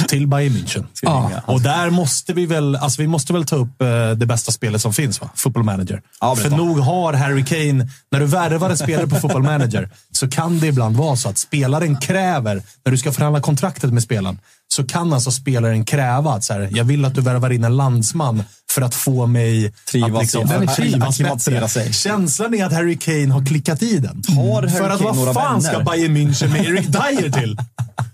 Till 0.09 0.26
Bayern 0.26 0.53
München. 0.53 0.86
Ja. 1.03 1.30
Och 1.47 1.61
där 1.61 1.91
måste 1.91 2.32
vi 2.32 2.47
väl, 2.47 2.76
alltså 2.76 3.03
vi 3.03 3.09
måste 3.09 3.32
väl 3.32 3.45
ta 3.45 3.57
upp 3.57 3.82
eh, 3.82 4.11
det 4.11 4.26
bästa 4.26 4.53
spelet 4.53 4.82
som 4.82 4.93
finns, 4.93 5.20
va? 5.20 5.30
Football 5.34 5.62
Manager. 5.62 6.03
Ja, 6.20 6.36
För 6.36 6.51
nog 6.51 6.78
har 6.78 7.12
Harry 7.12 7.45
Kane, 7.45 7.89
när 8.11 8.20
du 8.20 8.26
värvar 8.26 8.70
en 8.70 8.78
spelare 8.78 9.07
på 9.07 9.16
Football 9.16 9.43
Manager, 9.43 9.91
så 10.12 10.28
kan 10.28 10.59
det 10.59 10.66
ibland 10.66 10.97
vara 10.97 11.16
så 11.16 11.28
att 11.28 11.39
spelaren 11.39 11.97
kräver, 11.97 12.62
när 12.84 12.93
du 12.93 12.99
ska 12.99 13.12
förhandla 13.12 13.41
kontraktet 13.41 13.93
med 13.93 14.03
spelaren, 14.03 14.39
så 14.75 14.85
kan 14.85 15.12
alltså 15.12 15.31
spelaren 15.31 15.85
kräva 15.85 16.33
att 16.35 16.45
så 16.45 16.53
här, 16.53 16.69
jag 16.73 16.85
vill 16.85 17.05
att 17.05 17.14
du 17.14 17.21
värvar 17.21 17.51
in 17.51 17.64
en 17.64 17.77
landsman 17.77 18.43
för 18.71 18.83
att 18.83 18.95
få 18.95 19.27
mig 19.27 19.73
Trivas 19.91 20.11
att 20.12 20.21
liksom, 20.23 20.43
att 20.69 20.77
trivas 20.77 21.19
bättre. 21.19 21.69
sig. 21.69 21.93
Känslan 21.93 22.55
är 22.55 22.64
att 22.64 22.73
Harry 22.73 22.97
Kane 22.99 23.33
har 23.33 23.47
klickat 23.47 23.83
i 23.83 23.99
den. 23.99 24.23
Harry 24.37 24.69
för 24.69 24.91
att 24.91 25.01
vad 25.01 25.35
fan 25.35 25.61
vänner? 25.61 25.73
ska 25.75 25.81
Bayern 25.93 26.16
München 26.16 26.49
med 26.53 26.64
Erik 26.66 26.87
Dyer 26.87 27.31
till? 27.31 27.59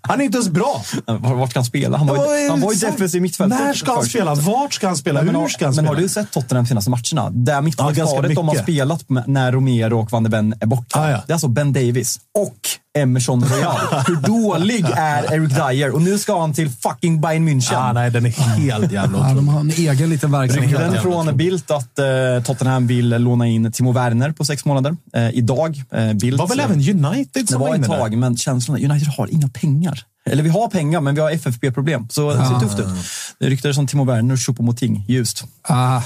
Han 0.02 0.20
är 0.20 0.24
inte 0.24 0.36
ens 0.38 0.50
bra. 0.50 0.82
Var- 1.07 1.34
Vart 1.34 1.50
ska 1.50 1.59
han 1.59 1.64
spela? 1.64 1.96
Han 1.98 2.07
var, 2.07 2.16
ju- 2.38 2.50
han 2.50 2.61
var 2.61 2.72
ju 2.72 2.78
defensiv 2.78 3.22
mittfältare. 3.22 3.64
När 3.64 3.74
ska 3.74 3.92
han 3.92 4.00
först. 4.02 4.12
spela? 4.12 4.34
Vart 4.34 4.72
ska 4.74 4.86
han 4.86 4.96
spela? 4.96 5.22
Men, 5.22 5.34
Hur 5.34 5.40
har, 5.42 5.48
ska 5.48 5.64
han 5.64 5.74
men 5.74 5.84
spela? 5.84 5.88
har 5.96 6.02
du 6.02 6.09
sett 6.09 6.30
Tottenham 6.32 6.66
senaste 6.66 6.90
matcherna? 6.90 7.30
Det 7.30 7.52
Ja, 7.52 7.61
mittfältsparet 7.61 7.96
ganska 7.96 8.34
de 8.34 8.48
har 8.48 8.55
spelat 8.62 9.05
när 9.26 9.52
Romero 9.52 10.00
och 10.00 10.11
van 10.12 10.22
de 10.22 10.28
Ven 10.30 10.55
är 10.61 10.66
borta. 10.66 11.00
Ah, 11.00 11.11
ja. 11.11 11.22
Det 11.26 11.30
är 11.32 11.34
alltså 11.34 11.48
Ben 11.48 11.72
Davis 11.72 12.20
och 12.38 12.57
Emerson 12.99 13.45
Royal. 13.45 13.76
Hur 14.07 14.16
dålig 14.16 14.84
är 14.97 15.32
Eric 15.34 15.51
Dyer? 15.51 15.90
Och 15.95 16.03
nu 16.03 16.18
ska 16.18 16.40
han 16.40 16.53
till 16.55 16.70
fucking 16.70 17.20
Bayern 17.20 17.49
München. 17.49 17.74
Ah, 17.76 17.92
nej, 17.92 18.11
den 18.11 18.26
är 18.26 18.30
helt 18.30 18.92
jävla 18.92 19.18
Ja, 19.18 19.24
de 19.24 19.30
otrolig. 19.38 19.53
har 19.53 19.61
en 19.61 19.70
egen 19.70 20.11
liten 20.11 20.32
verksamhet. 20.32 20.70
Rykten 20.80 21.03
från 21.03 21.36
Bildt 21.36 21.70
att 21.70 21.99
eh, 21.99 22.05
Tottenham 22.45 22.86
vill 22.86 23.09
låna 23.09 23.47
in 23.47 23.72
Timo 23.72 23.92
Werner 23.92 24.30
på 24.32 24.45
sex 24.45 24.64
månader. 24.64 24.97
Eh, 25.14 25.28
idag, 25.30 25.82
eh, 25.92 26.12
Bildt... 26.12 26.38
var 26.38 26.49
väl 26.49 26.61
även 26.61 26.76
United 27.05 27.28
Det 27.32 27.47
som 27.47 27.61
var 27.61 27.68
var 27.68 27.74
ett 27.74 27.78
inne 27.78 27.86
tag, 27.99 28.11
där? 28.11 28.18
men 28.18 28.36
känslan 28.36 28.76
United 28.90 29.09
har 29.09 29.28
inga 29.32 29.49
pengar. 29.49 30.01
Eller 30.30 30.42
vi 30.42 30.49
har 30.49 30.68
pengar, 30.68 31.01
men 31.01 31.14
vi 31.14 31.20
har 31.20 31.30
FFP-problem. 31.30 32.09
Så 32.11 32.30
det 32.34 32.47
ser 32.47 32.61
tufft 32.61 32.78
ut. 32.78 32.86
Det 33.38 33.47
ryktades 33.49 33.76
som 33.76 33.86
Timo 33.86 34.05
Werner 34.05 34.34
och 34.34 34.38
Choupo-Moting, 34.38 35.03
ljust. 35.09 35.45
Ah. 35.62 36.01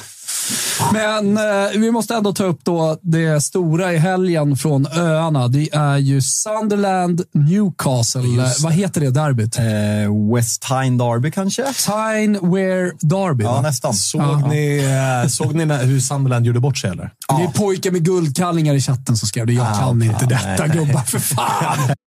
Men 0.92 1.36
eh, 1.36 1.70
vi 1.74 1.90
måste 1.90 2.14
ändå 2.14 2.32
ta 2.32 2.44
upp 2.44 2.60
då 2.64 2.98
det 3.02 3.40
stora 3.40 3.92
i 3.92 3.98
helgen 3.98 4.56
från 4.56 4.86
öarna. 4.86 5.48
Det 5.48 5.68
är 5.72 5.96
ju 5.96 6.22
Sunderland, 6.22 7.22
Newcastle. 7.34 8.22
Vad 8.62 8.72
heter 8.72 9.00
det 9.00 9.10
derbyt? 9.10 9.58
Eh, 9.58 10.34
West 10.34 10.62
Tyne 10.62 11.04
Derby 11.04 11.30
kanske? 11.30 11.62
Tyne 11.62 12.38
Wear 12.42 13.06
Derby. 13.06 13.44
Ja, 13.44 13.52
va? 13.52 13.60
nästan. 13.60 13.94
Såg 13.94 14.48
ni, 14.48 14.78
eh, 15.22 15.28
såg 15.28 15.54
ni 15.54 15.64
när, 15.64 15.84
hur 15.84 16.00
Sunderland 16.00 16.46
gjorde 16.46 16.60
bort 16.60 16.78
sig 16.78 16.90
eller? 16.90 17.10
Det 17.38 17.44
är 17.44 17.48
pojkar 17.48 17.90
med 17.90 18.04
guldkallingar 18.04 18.74
i 18.74 18.80
chatten 18.80 19.16
som 19.16 19.28
skrev 19.28 19.46
det. 19.46 19.52
Jag 19.52 19.78
kan 19.78 20.02
inte 20.02 20.26
detta 20.26 20.68
gubbar, 20.68 21.00
för 21.00 21.18
fan. 21.18 21.78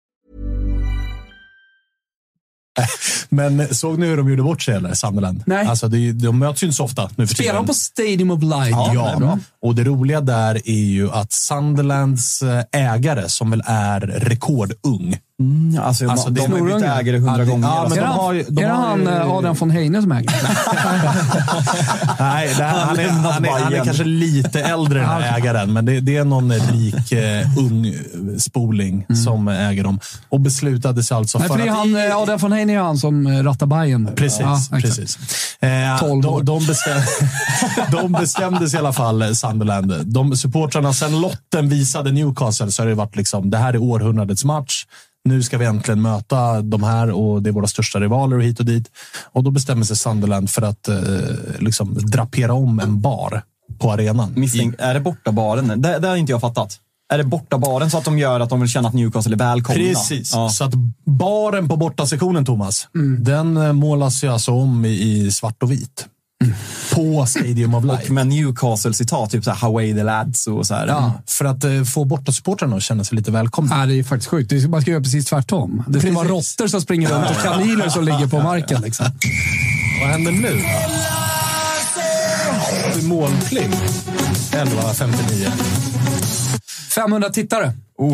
Men 3.29 3.75
såg 3.75 3.99
ni 3.99 4.05
hur 4.05 4.17
de 4.17 4.29
gjorde 4.29 4.43
bort 4.43 4.61
sig 4.61 4.75
eller, 4.75 4.93
Sunderland? 4.93 5.43
Nej. 5.45 5.67
Alltså, 5.67 5.87
det, 5.87 6.11
de 6.11 6.39
möts 6.39 6.63
ju 6.63 6.67
inte 6.67 6.77
så 6.77 6.83
ofta 6.83 7.09
nu 7.15 7.27
för 7.27 7.35
Spelar 7.35 7.53
de 7.53 7.65
på 7.65 7.73
Stadium 7.73 8.31
of 8.31 8.43
Light? 8.43 8.75
Ja, 8.93 9.39
och 9.61 9.75
det 9.75 9.83
roliga 9.83 10.21
där 10.21 10.61
är 10.65 10.85
ju 10.85 11.11
att 11.11 11.31
Sunderlands 11.31 12.41
eh, 12.41 12.63
ägare, 12.71 13.29
som 13.29 13.51
väl 13.51 13.63
är 13.65 13.99
rekordung. 13.99 15.17
Mm, 15.41 15.83
alltså, 15.83 16.09
Alltså, 16.09 16.29
de 16.29 16.41
det- 16.41 16.47
har 16.51 16.57
ju 16.69 16.73
bytt 16.75 16.83
ägare 16.83 17.17
hundra 17.17 17.45
gånger. 17.45 17.67
ja, 17.67 17.87
men 17.89 17.97
är 17.97 18.01
de 18.01 18.07
det, 18.07 18.07
har 18.07 18.33
de 18.33 18.39
är 18.63 18.67
det 18.67 18.73
han 18.73 18.99
ju- 18.99 19.07
eh, 19.09 19.31
Adrian 19.31 19.55
von 19.55 19.71
Heine 19.71 20.01
som 20.01 20.11
äger? 20.11 20.31
Nej, 22.19 22.53
det, 22.57 22.63
han, 22.63 22.87
han, 22.87 22.99
är, 22.99 23.07
han, 23.09 23.45
är, 23.45 23.49
han 23.63 23.73
är 23.73 23.85
kanske 23.85 24.03
lite 24.03 24.61
äldre 24.61 24.99
den 24.99 25.09
här 25.09 25.37
ägaren, 25.37 25.73
men 25.73 25.85
det, 25.85 25.99
det 25.99 26.17
är 26.17 26.25
någon 26.25 26.51
rik 26.53 27.11
eh, 27.11 27.57
ung 27.57 27.85
eh, 27.87 27.93
spoling 28.39 29.05
som 29.25 29.47
äger 29.47 29.83
dem. 29.83 29.99
Och 30.29 30.39
beslutade 30.39 31.03
sig 31.03 31.17
alltså 31.17 31.39
Nej, 31.39 31.47
för 31.47 31.59
är 31.59 31.69
att... 31.69 31.77
han, 31.77 31.95
eh, 31.95 32.17
Adrian 32.17 32.39
von 32.39 32.51
Heine 32.51 32.73
är 32.73 32.79
han 32.79 32.97
som 32.97 33.27
eh, 33.27 33.43
rattar 33.43 33.65
Bayern 33.65 34.03
nu. 34.03 34.11
Precis. 34.11 34.41
Ja, 34.41 34.59
precis. 34.81 35.17
Eh, 35.59 35.99
Tolv 35.99 36.25
år. 36.27 36.43
de, 36.43 36.45
de, 36.59 36.65
bestäm, 36.67 37.01
de 37.91 38.11
bestämde 38.11 38.69
sig 38.69 38.77
i 38.77 38.79
alla 38.79 38.93
fall, 38.93 39.21
eh, 39.21 39.31
Sunderland. 39.31 39.93
De 40.05 40.37
supportrarna, 40.37 40.93
sen 40.93 41.21
lotten 41.21 41.69
visade 41.69 42.11
Newcastle, 42.11 42.71
så 42.71 42.81
har 42.81 42.87
det 42.87 42.95
varit 42.95 43.15
liksom, 43.15 43.49
det 43.49 43.57
här 43.57 43.73
är 43.73 43.77
århundradets 43.77 44.45
match. 44.45 44.85
Nu 45.25 45.43
ska 45.43 45.57
vi 45.57 45.65
äntligen 45.65 46.01
möta 46.01 46.61
de 46.61 46.83
här 46.83 47.11
och 47.11 47.43
det 47.43 47.49
är 47.49 47.51
våra 47.51 47.67
största 47.67 47.99
rivaler 47.99 48.37
och 48.37 48.43
hit 48.43 48.59
och 48.59 48.65
dit. 48.65 48.91
Och 49.31 49.43
då 49.43 49.51
bestämmer 49.51 49.83
sig 49.83 49.97
Sunderland 49.97 50.49
för 50.49 50.61
att 50.61 50.87
eh, 50.87 50.97
liksom 51.59 51.93
drapera 51.93 52.53
om 52.53 52.79
en 52.79 53.01
bar 53.01 53.43
på 53.79 53.91
arenan. 53.91 54.33
Misstänk, 54.35 54.75
är 54.77 54.93
det 54.93 54.99
borta 54.99 55.31
baren? 55.31 55.81
Det, 55.81 55.99
det 55.99 56.07
har 56.07 56.15
inte 56.15 56.31
jag 56.31 56.41
fattat. 56.41 56.79
Är 57.13 57.17
det 57.17 57.23
borta 57.23 57.57
baren 57.57 57.91
så 57.91 57.97
att 57.97 58.05
de 58.05 58.19
gör 58.19 58.39
att 58.39 58.49
de 58.49 58.59
vill 58.59 58.69
känna 58.69 58.87
att 58.87 58.93
Newcastle 58.93 59.35
är 59.35 59.37
välkomna? 59.37 59.79
Precis. 59.79 60.33
Ja. 60.33 60.49
Så 60.49 60.63
att 60.63 60.73
baren 61.05 61.69
på 61.69 61.77
bortasektionen, 61.77 62.45
Thomas, 62.45 62.87
den 63.19 63.57
eh, 63.57 63.73
målas 63.73 64.23
ju 64.23 64.27
alltså 64.27 64.51
om 64.51 64.85
i, 64.85 64.89
i 64.89 65.31
svart 65.31 65.63
och 65.63 65.71
vit. 65.71 66.07
På 66.95 67.25
Stadium 67.25 67.73
of 67.75 67.83
Light. 67.85 68.03
Och 68.05 68.11
med 68.11 68.27
Newcastle-citat, 68.27 69.31
typ 69.31 69.43
så 69.43 69.51
här 69.51 69.57
“How 69.57 69.79
the 69.81 70.03
lads” 70.03 70.47
och 70.47 70.67
så 70.67 70.73
här. 70.75 70.87
Ja, 70.87 71.13
för 71.27 71.45
att 71.45 71.63
eh, 71.63 71.83
få 71.83 72.05
bortasupportrarna 72.05 72.75
att 72.75 72.83
känna 72.83 73.03
sig 73.03 73.15
lite 73.17 73.31
välkomna. 73.31 73.77
Nej, 73.77 73.87
det 73.87 73.99
är 73.99 74.03
faktiskt 74.03 74.29
sjukt. 74.29 74.49
Det 74.49 74.59
ska- 74.61 74.69
Man 74.69 74.81
ska 74.81 74.91
göra 74.91 75.01
precis 75.03 75.25
tvärtom. 75.25 75.83
Det 75.87 75.99
ska 75.99 76.11
vara 76.11 76.27
Precis. 76.27 76.59
råttor 76.59 76.67
som 76.69 76.81
springer 76.81 77.09
runt 77.09 77.29
och 77.29 77.43
kaniner 77.43 77.89
som 77.89 78.03
ligger 78.05 78.27
på 78.27 78.39
marken. 78.39 78.81
Liksom. 78.81 79.05
Vad 80.01 80.09
händer 80.09 80.31
nu? 80.31 80.61
Är 82.97 83.01
målpling. 83.01 83.71
11.59. 84.51 85.51
500 86.95 87.29
tittare. 87.29 87.73
Oj! 87.97 88.11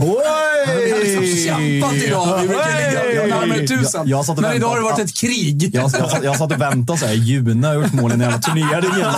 Vi 0.67 0.91
har 0.91 0.99
liksom 0.99 1.23
kämpat 1.45 1.93
idag. 1.93 2.41
Vi 2.41 2.47
brukar 2.47 3.09
ligga 3.09 3.39
närmare 3.39 3.67
tusen. 3.67 4.07
Jag- 4.07 4.25
jag 4.27 4.41
Men 4.41 4.55
idag 4.55 4.67
har 4.69 4.75
det 4.75 4.81
varit 4.83 4.99
ett 4.99 5.15
krig. 5.17 5.75
Jag, 5.75 5.91
jag, 5.99 6.23
jag 6.23 6.37
satt 6.37 6.51
och 6.51 6.61
väntade 6.61 6.99
såhär. 6.99 7.13
Juna 7.13 7.67
har 7.67 7.75
gjort 7.75 7.93
mål 7.93 8.11
i 8.11 8.13
en 8.13 8.19
jävla 8.21 8.37
turnering 8.37 8.91
hela 8.95 9.11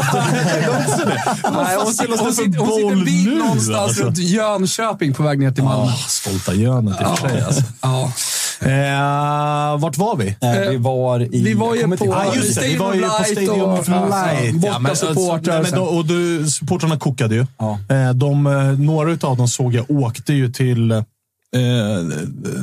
hon, 2.19 2.33
sitter, 2.33 2.91
en 2.91 3.05
bil 3.05 3.37
någonstans 3.37 3.77
alltså? 3.77 4.03
runt 4.03 4.17
Jönköping 4.17 5.13
på 5.13 5.23
väg 5.23 5.39
ner 5.39 5.51
till 5.51 5.63
Malmö. 5.63 5.91
Ah, 5.91 5.95
stolta 6.07 6.53
Jönet 6.53 7.01
i 7.01 7.03
och 7.03 7.19
för 7.19 7.29
sig. 7.29 7.63
Alltså. 8.61 8.69
Ja. 8.69 9.73
Eh, 9.73 9.79
vart 9.79 9.97
var 9.97 10.15
vi? 10.15 10.27
Eh, 10.41 10.69
Vi 10.69 10.77
var 10.77 11.21
i... 11.21 11.43
Vi 11.43 11.53
var 11.53 11.75
ju 11.75 11.83
på- 11.87 11.97
till- 11.97 12.07
Ja, 12.09 12.35
just 12.35 12.59
det. 12.59 12.67
Vi 12.67 12.77
var 12.77 12.93
ju 12.93 13.01
på 13.01 13.07
Stadium 13.31 13.61
of 13.61 13.87
Light. 13.87 14.55
borta 14.61 14.79
men, 14.79 14.95
supportrar 14.95 15.53
nej, 15.53 15.61
men 15.61 15.65
sen. 15.65 15.79
då, 15.79 15.85
och 15.85 16.05
du, 16.05 16.47
supportrarna 16.47 16.97
kokade 16.99 17.35
ju. 17.35 17.45
Ja. 17.57 17.79
Eh, 17.89 18.09
de, 18.13 18.47
eh, 18.47 18.53
några 18.79 19.27
av 19.27 19.37
dem 19.37 19.47
såg 19.47 19.73
jag 19.73 19.91
åkte 19.91 20.33
ju 20.33 20.51
till 20.51 20.91
eh, 20.91 21.01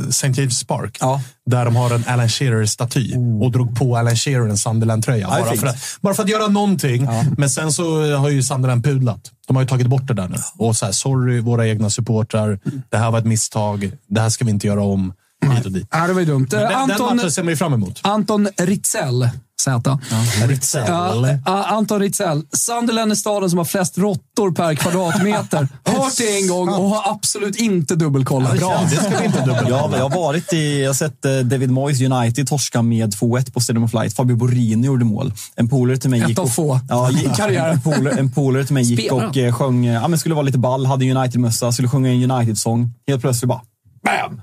St. 0.08 0.28
James 0.36 0.64
Park. 0.64 0.96
Ja. 1.00 1.20
Där 1.46 1.64
de 1.64 1.76
har 1.76 1.90
en 1.94 2.04
Alan 2.06 2.28
Shearer-staty 2.28 3.14
och 3.42 3.50
drog 3.52 3.78
på 3.78 3.96
Alan 3.96 4.16
Shearer 4.16 4.48
en 4.48 4.58
Sunderland-tröja. 4.58 5.28
Ja, 5.30 5.44
Bara, 5.44 5.56
för 5.56 5.66
att- 5.66 5.76
bara 6.00 6.14
för 6.14 6.22
att 6.22 6.28
göra 6.28 6.48
någonting. 6.48 7.08
Men 7.36 7.50
sen 7.50 7.72
så 7.72 8.14
har 8.16 8.28
ju 8.28 8.42
Sunderland 8.42 8.84
pudlat. 8.84 9.30
De 9.46 9.56
har 9.56 9.62
ju 9.62 9.68
tagit 9.68 9.86
bort 9.86 10.06
det 10.08 10.14
där 10.14 10.28
nu. 10.28 10.36
Och 10.58 10.76
så 10.76 10.84
här, 10.84 10.92
sorry 10.92 11.40
våra 11.40 11.68
egna 11.68 11.90
supportrar. 11.90 12.58
Det 12.90 12.96
här 12.96 13.10
var 13.10 13.18
ett 13.18 13.24
misstag. 13.26 13.90
Det 14.08 14.20
här 14.20 14.28
ska 14.30 14.44
vi 14.44 14.50
inte 14.50 14.66
göra 14.66 14.82
om. 14.82 15.12
Hit 15.44 15.66
och 15.66 15.72
dit. 15.72 15.88
Ja, 15.90 16.06
det 16.06 16.12
var 16.12 16.20
ju 16.20 16.26
dumt. 16.26 16.48
Men 16.50 16.60
den, 16.60 16.70
den 16.70 16.90
Anton, 16.90 17.16
matchen 17.16 17.30
ser 17.30 17.42
man 17.42 17.50
ju 17.52 17.56
fram 17.56 17.72
emot. 17.72 18.00
Anton 18.02 18.48
Ritzell, 18.58 19.28
Z. 19.60 19.98
Ritzell. 20.46 20.84
Ja, 20.88 21.38
ja, 21.46 21.64
Anton 21.64 22.00
Ritzell. 22.00 22.42
Sunderland 22.52 23.12
är 23.12 23.16
staden 23.16 23.50
som 23.50 23.58
har 23.58 23.64
flest 23.64 23.98
råttor 23.98 24.50
per 24.52 24.74
kvadratmeter. 24.74 25.68
Hört 25.84 26.16
det 26.18 26.40
en 26.40 26.48
gång 26.48 26.68
och 26.68 26.88
har 26.88 27.12
absolut 27.12 27.56
inte 27.56 27.94
dubbelkollat. 27.94 28.58
Bra, 28.58 28.86
det 28.90 28.96
ska 28.96 29.18
vi 29.18 29.24
inte 29.24 29.38
dubbla. 29.38 29.68
Ja, 29.68 29.90
jag 29.96 30.08
har 30.08 30.16
varit 30.20 30.52
i, 30.52 30.82
jag 30.82 30.88
har 30.88 30.94
sett 30.94 31.24
eh, 31.24 31.38
David 31.38 31.70
Moyes 31.70 32.00
United 32.00 32.48
torska 32.48 32.82
med 32.82 33.14
2-1 33.14 33.52
på 33.52 33.60
Stadium 33.60 33.84
of 33.84 33.94
Light. 33.94 34.14
Fabio 34.14 34.36
Borini 34.36 34.86
gjorde 34.86 35.04
mål. 35.04 35.32
En 35.56 35.68
polare 35.68 35.96
till 35.96 36.10
mig 36.10 36.20
Ett 36.20 36.28
gick 36.28 36.38
av 36.38 36.46
få. 36.46 36.80
Ja, 36.88 37.10
Karriären. 37.36 37.80
en 38.18 38.32
polare, 38.32 38.64
till 38.64 38.74
mig 38.74 38.82
gick 38.82 39.12
och 39.12 39.36
eh, 39.36 39.52
sjöng, 39.54 39.86
eh, 39.86 39.94
ja 39.94 40.08
men 40.08 40.18
skulle 40.18 40.34
vara 40.34 40.44
lite 40.44 40.58
ball, 40.58 40.86
hade 40.86 41.10
United-mössa, 41.10 41.72
skulle 41.72 41.88
sjunga 41.88 42.08
en 42.08 42.30
United-sång. 42.30 42.92
Helt 43.06 43.20
plötsligt 43.20 43.48
bara, 43.48 43.60
BAM! 44.02 44.40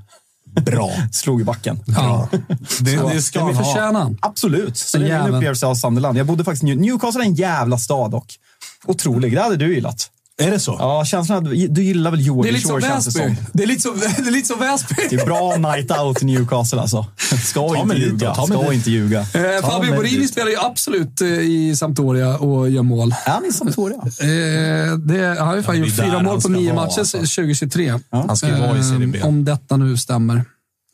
Bra. 0.62 0.92
Slog 1.12 1.42
i 1.42 1.44
backen. 1.44 1.80
Ja. 1.88 2.30
Det, 2.80 3.14
det 3.14 3.22
ska 3.22 3.46
vi 3.46 3.54
förtjänar. 3.56 4.16
Absolut. 4.20 4.78
Så 4.78 4.98
det 4.98 5.06
är 5.06 5.10
jävel. 5.10 5.36
upplevelse 5.36 5.66
av 5.66 5.76
Sunderland. 5.76 6.18
Jag 6.18 6.26
bodde 6.28 6.44
faktiskt 6.44 6.64
i 6.64 6.68
New- 6.68 6.80
Newcastle 6.80 7.22
är 7.22 7.26
en 7.26 7.36
jävla 7.36 7.78
stad 7.78 8.12
dock. 8.12 8.36
Otrolig. 8.86 9.32
Det 9.36 9.42
hade 9.42 9.56
du 9.56 9.74
gillat. 9.76 10.10
Är 10.42 10.52
det 10.52 10.60
så? 10.60 10.76
Ja, 10.80 11.06
känslan 11.06 11.38
att 11.38 11.52
du 11.70 11.84
gillar 11.84 12.12
väl 12.12 12.20
Det 12.20 12.24
är 12.24 12.26
George 12.26 12.52
lite 12.52 12.68
som 12.68 12.82
Shore 12.82 12.90
känns 12.90 13.06
det 13.06 13.12
som. 13.12 13.36
Det 13.54 13.64
är 13.64 13.68
lite 13.68 13.82
som, 13.82 14.00
det 14.00 14.28
är 14.28 14.32
lite 14.32 14.48
som 14.48 14.60
Väsby. 14.60 14.96
Det 15.10 15.16
är 15.16 15.26
bra 15.26 15.56
night 15.58 15.92
out 15.92 16.22
i 16.22 16.26
Newcastle 16.26 16.82
alltså. 16.82 17.06
Ska 17.44 17.70
Ta 17.70 17.82
inte 17.82 17.96
ljuga. 17.96 18.36
ta 18.36 18.46
Ska 18.48 18.74
inte 18.74 18.92
ljuga. 18.92 19.20
Eh, 19.20 19.62
Fabio 19.62 19.96
Borini 19.96 20.28
spelar 20.28 20.50
ju 20.52 20.58
absolut 20.60 21.22
eh, 21.22 21.28
i 21.28 21.76
Sampdoria 21.76 22.38
och 22.38 22.70
gör 22.70 22.84
mål. 22.84 23.16
Är 23.26 23.32
han 23.32 23.46
i 23.46 23.52
Sampdoria? 23.54 23.98
Eh, 23.98 24.98
det, 24.98 25.36
han 25.40 25.48
har 25.48 25.56
ju 25.56 25.64
fan 25.64 25.80
gjort 25.80 25.96
fyra 25.96 26.24
mål 26.24 26.42
på 26.42 26.50
nio 26.50 26.74
matcher 26.74 27.00
alltså. 27.00 27.18
2023. 27.18 28.00
Han 28.12 28.38
ska 28.38 28.48
ju 28.48 28.54
vara 28.54 28.78
i 28.78 28.84
Serie 28.84 29.08
B. 29.08 29.20
Eh, 29.20 29.28
Om 29.28 29.46
detta 29.46 29.78
nu 29.78 29.98
stämmer. 29.98 30.46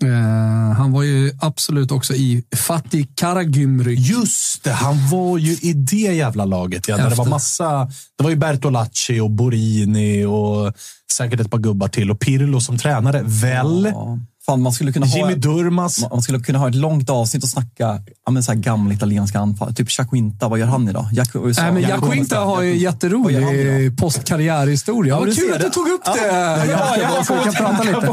Eh, 0.03 0.71
han 0.77 0.91
var 0.91 1.03
ju 1.03 1.31
absolut 1.39 1.91
också 1.91 2.13
i 2.13 2.43
Fatih 2.55 3.05
Karagümrük. 3.15 3.99
Just 3.99 4.63
det, 4.63 4.71
han 4.71 5.09
var 5.09 5.37
ju 5.37 5.51
i 5.51 5.73
det 5.73 5.95
jävla 5.95 6.45
laget. 6.45 6.87
Ja, 6.87 6.97
där 6.97 7.09
det 7.09 7.15
var 7.15 7.25
massa. 7.25 7.91
Det 8.17 8.23
var 8.23 8.29
ju 8.29 8.35
Bertolacci 8.35 9.19
och 9.19 9.31
Borini 9.31 10.25
och 10.25 10.73
säkert 11.11 11.39
ett 11.39 11.51
par 11.51 11.57
gubbar 11.57 11.87
till. 11.87 12.11
Och 12.11 12.19
Pirlo 12.19 12.61
som 12.61 12.77
tränare. 12.77 13.21
Väl? 13.25 13.91
Ja. 13.93 14.19
Fan, 14.49 14.61
man 14.61 14.73
skulle 14.73 14.91
kunna 14.91 15.05
ha... 15.05 15.17
Jimmy 15.17 15.35
Durmaz. 15.35 16.05
Man 16.11 16.21
skulle 16.21 16.39
kunna 16.39 16.59
ha 16.59 16.69
ett 16.69 16.75
långt 16.75 17.09
avsnitt 17.09 17.43
och 17.43 17.49
snacka 17.49 18.01
ja, 18.25 18.31
men 18.31 18.43
så 18.43 18.51
här 18.51 18.59
gamla 18.59 18.93
italienska 18.93 19.39
anfall. 19.39 19.75
Typ 19.75 19.89
Chaquinta, 19.89 20.47
vad 20.47 20.59
gör 20.59 20.65
han 20.67 20.89
idag? 20.89 21.07
Jack, 21.13 21.29
Nej, 21.33 21.71
men 21.71 21.81
Jacinta 21.81 22.39
har 22.39 22.61
ju 22.61 22.77
jätterolig 22.77 23.97
postkarriärhistoria. 23.97 25.13
Ja, 25.13 25.19
Vad 25.19 25.35
kul 25.35 25.53
att 25.53 25.59
du 25.59 25.65
det. 25.67 25.73
tog 25.73 25.87
upp 25.87 26.01
Ja. 26.05 26.13
det. 26.13 26.27
Ja, 26.71 26.95
ja, 27.27 27.41
kan 27.43 27.53
prata 27.53 27.83
lite. 27.83 28.07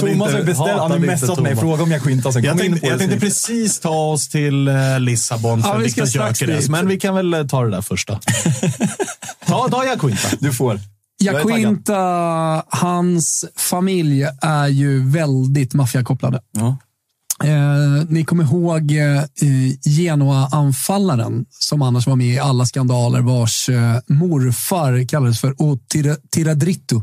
Thomas 0.00 0.32
har 0.32 0.42
beställt, 0.42 0.80
han 0.80 0.90
har 0.90 0.98
messat 0.98 1.40
mig. 1.40 1.56
Fråga 1.56 1.82
om 1.82 1.90
Jacinta 1.90 2.32
sen. 2.32 2.44
Jag 2.44 2.58
tänkte, 2.58 2.86
jag 2.86 2.98
tänkte 2.98 3.20
precis 3.20 3.80
ta 3.80 3.90
oss 3.90 4.28
till 4.28 4.68
eh, 4.68 4.74
Lissabon 5.00 5.62
för 5.62 5.78
vi 5.78 5.90
ska 5.90 6.04
Viktor 6.04 6.22
Gyökeres, 6.22 6.68
men 6.68 6.88
vi 6.88 7.00
kan 7.00 7.14
väl 7.14 7.34
eh, 7.34 7.46
ta 7.46 7.64
det 7.64 7.70
där 7.70 7.82
först 7.82 8.08
då. 8.08 8.18
ta, 9.46 9.68
ta 9.68 9.84
Jacinta. 9.84 10.28
Du 10.40 10.52
får. 10.52 10.80
Jacinta, 11.20 12.62
hans 12.68 13.44
familj 13.56 14.26
är 14.42 14.66
ju 14.68 15.10
väldigt 15.10 15.74
maffiakopplade. 15.74 16.40
Ja. 16.52 16.76
Eh, 17.44 18.04
ni 18.08 18.24
kommer 18.24 18.44
ihåg 18.44 18.92
eh, 18.92 19.22
Genoa-anfallaren 19.84 21.44
som 21.50 21.82
annars 21.82 22.06
var 22.06 22.16
med 22.16 22.26
i 22.26 22.38
alla 22.38 22.66
skandaler 22.66 23.20
vars 23.20 23.68
eh, 23.68 23.96
morfar 24.06 25.08
kallades 25.08 25.40
för 25.40 25.54
O 25.62 25.78
Tira- 25.94 26.16
Tiradritto. 26.30 27.02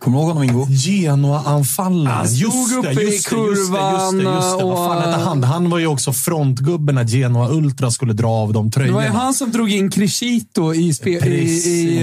Kommer 0.00 0.18
du 0.18 0.22
ihåg 0.24 0.28
honom 0.28 0.42
Ingo? 0.44 0.66
Genoa-anfallaren. 0.70 2.16
Han 2.16 2.28
stod 2.28 2.78
uppe 2.78 3.02
i 3.02 3.18
kurvan 3.18 4.24
Vad 4.24 4.58
fan 4.58 4.96
och- 4.98 5.02
hette 5.04 5.24
han? 5.24 5.44
Han 5.44 5.70
var 5.70 5.78
ju 5.78 5.86
också 5.86 6.12
frontgubben 6.12 6.94
när 6.94 7.04
Genoa 7.04 7.48
Ultra 7.50 7.90
skulle 7.90 8.12
dra 8.12 8.28
av 8.28 8.52
de 8.52 8.70
Det 8.70 8.78
var 8.78 8.86
ju 8.86 8.92
tröjorna. 8.92 9.18
han 9.18 9.34
som 9.34 9.50
drog 9.52 9.70
in 9.72 9.90
Crescito 9.90 10.74
i, 10.74 10.92
i, 11.04 11.10
i, 11.10 12.02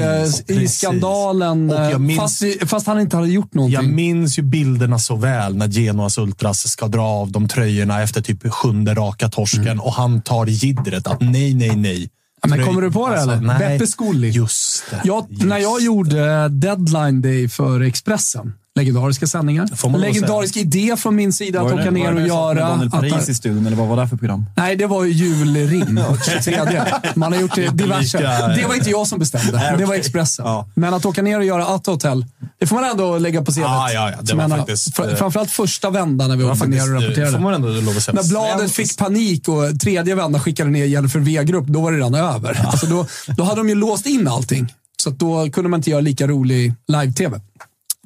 eh, 0.49 0.57
i 0.63 0.67
skandalen. 0.67 1.69
Och 1.95 2.01
minns- 2.01 2.19
fast, 2.19 2.43
fast 2.65 2.87
han 2.87 2.99
inte 2.99 3.15
hade 3.17 3.29
gjort 3.29 3.53
någonting. 3.53 3.75
Jag 3.75 3.87
minns 3.93 4.39
ju 4.39 4.41
bilderna 4.43 4.99
så 4.99 5.15
väl 5.15 5.55
när 5.55 5.67
Genoas 5.67 6.17
Ultras 6.17 6.67
ska 6.67 6.87
dra 6.87 7.01
av 7.03 7.31
de 7.31 7.47
tröjorna 7.47 8.01
efter 8.01 8.21
typ 8.21 8.53
sjunde 8.53 8.93
raka 8.93 9.29
torsken 9.29 9.79
och 9.79 9.93
han 9.93 10.21
tar 10.21 10.45
jiddret 10.45 11.07
att 11.07 11.21
nej, 11.21 11.53
nej, 11.53 11.75
nej. 11.75 12.09
Ja, 12.41 12.47
men 12.49 12.65
kommer 12.65 12.81
du 12.81 12.91
på 12.91 13.09
det 13.09 13.15
alltså, 13.15 13.31
eller? 13.31 13.41
nej. 13.41 13.59
Beppe 13.59 13.87
Scully. 13.87 14.29
Just 14.29 14.83
det. 14.89 15.01
Jag, 15.03 15.27
just 15.29 15.43
när 15.43 15.57
jag 15.57 15.81
gjorde 15.81 16.49
deadline 16.49 17.21
day 17.21 17.49
för 17.49 17.81
Expressen, 17.81 18.53
legendariska 18.77 19.27
sändningar. 19.27 19.97
Legendarisk 19.99 20.57
idé 20.57 20.95
från 20.97 21.15
min 21.15 21.33
sida 21.33 21.59
att 21.61 21.65
Var 21.71 21.77
det- 21.77 21.81
åka 21.81 21.91
ner 21.91 22.03
var 22.03 22.09
och 22.09 22.15
det 22.15 22.21
det 22.21 22.27
göra. 22.27 22.59
Daniel 22.69 22.87
Att, 22.87 22.93
Paris 22.93 23.29
i 23.29 23.33
studion, 23.35 23.65
eller 23.67 23.77
vad 23.77 23.87
var 23.87 23.97
det 23.97 24.07
för 24.07 24.17
program? 24.17 24.45
nej, 24.55 24.75
det 24.75 24.85
var 24.87 25.03
ju 25.03 25.11
julrim. 25.11 25.99
23. 26.43 26.83
Man 27.15 27.33
har 27.33 27.41
gjort 27.41 27.55
det 27.55 27.67
diverse. 27.67 28.17
lika- 28.17 28.47
Det 28.47 28.65
var 28.67 28.75
inte 28.75 28.89
jag 28.89 29.07
som 29.07 29.19
bestämde. 29.19 29.75
Det 29.77 29.85
var 29.85 29.95
Expressen. 29.95 30.45
Ja. 30.45 30.67
Men 30.73 30.93
att 30.93 31.05
åka 31.05 31.21
ner 31.21 31.37
och 31.39 31.45
göra 31.45 31.65
Att 31.67 31.85
Hotel, 31.87 32.25
det 32.59 32.67
får 32.67 32.75
man 32.75 32.85
ändå 32.89 33.17
lägga 33.17 33.41
på 33.43 33.51
CVt. 33.51 33.57
Ja, 33.63 33.91
ja. 33.91 34.11
Det 34.21 34.33
var 34.33 34.49
faktiskt, 34.49 34.97
fr- 34.97 35.09
eh, 35.11 35.15
Framförallt 35.15 35.51
första 35.51 35.89
vändan 35.89 36.29
när 36.29 36.35
vi 36.35 36.41
Det 36.41 36.47
var 36.47 36.53
åkte 36.55 36.67
ner 36.67 36.79
och 36.81 36.83
eh, 36.87 36.87
får 36.87 37.01
rapporterade. 37.01 37.39
man 37.39 37.53
ändå 37.53 37.67
lov 37.67 37.97
att 37.97 38.03
säga. 38.03 38.15
När 38.21 38.29
bladet 38.29 38.71
fick 38.71 38.97
panik 38.97 39.47
och 39.47 39.79
tredje 39.79 40.15
vändan 40.15 40.41
skickade 40.41 40.69
ner 40.69 40.85
Jennifer 40.85 41.19
V-grupp, 41.19 41.65
då 41.67 41.81
var 41.81 41.91
det 41.91 41.97
redan 41.97 42.15
över. 42.15 42.61
Alltså 42.67 42.85
då, 42.85 43.05
då 43.37 43.43
hade 43.43 43.59
de 43.59 43.69
ju 43.69 43.75
låst 43.75 44.05
in 44.05 44.27
allting. 44.27 44.73
Så 45.03 45.09
då 45.09 45.49
kunde 45.51 45.69
man 45.69 45.79
inte 45.79 45.89
göra 45.89 46.01
lika 46.01 46.27
rolig 46.27 46.73
live-tv. 46.87 47.39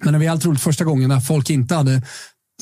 Men 0.03 0.13
det 0.13 0.19
var 0.19 0.25
helt 0.25 0.45
roligt 0.45 0.61
första 0.61 0.83
gången 0.83 1.09
när 1.09 1.19
folk 1.19 1.49
inte 1.49 1.75
hade 1.75 2.01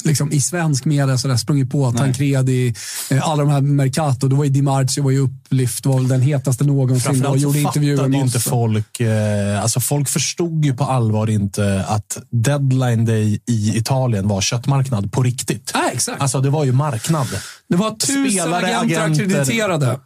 liksom, 0.03 0.31
i 0.31 0.41
svensk 0.41 0.85
media 0.85 1.17
så 1.17 1.27
där, 1.27 1.37
sprungit 1.37 1.71
på 1.71 1.91
Tancredi, 1.91 2.73
eh, 3.11 3.29
alla 3.29 3.43
de 3.43 3.51
här 3.51 3.61
Mercato. 3.61 4.27
Då 4.27 4.35
var 4.35 4.43
ju 4.43 4.49
Di 4.49 4.61
Marzio 4.61 5.03
var 5.03 5.11
ju 5.11 5.19
upplyft, 5.19 5.85
var 5.85 5.95
väl 5.95 6.07
den 6.07 6.21
hetaste 6.21 6.63
någonsin. 6.63 7.25
Och 7.25 7.37
gjorde 7.37 7.59
intervjuer 7.59 8.07
med 8.07 8.19
inte 8.19 8.39
folk, 8.39 8.99
eh, 8.99 9.61
alltså 9.61 9.79
folk 9.79 10.09
förstod 10.09 10.65
ju 10.65 10.73
på 10.73 10.83
allvar 10.83 11.29
inte 11.29 11.85
att 11.87 12.17
deadline 12.31 13.05
day 13.05 13.41
i 13.47 13.77
Italien 13.77 14.27
var 14.27 14.41
köttmarknad 14.41 15.11
på 15.11 15.23
riktigt. 15.23 15.71
Nej, 15.75 15.91
exakt. 15.93 16.21
Alltså 16.21 16.41
det 16.41 16.49
var 16.49 16.65
ju 16.65 16.71
marknad. 16.71 17.27
Det 17.69 17.75
var 17.75 17.91
tusen 17.91 18.31
Spelare, 18.31 18.77
agenter 18.77 19.01
agenter. 19.01 19.23
ackrediterade. 19.23 19.99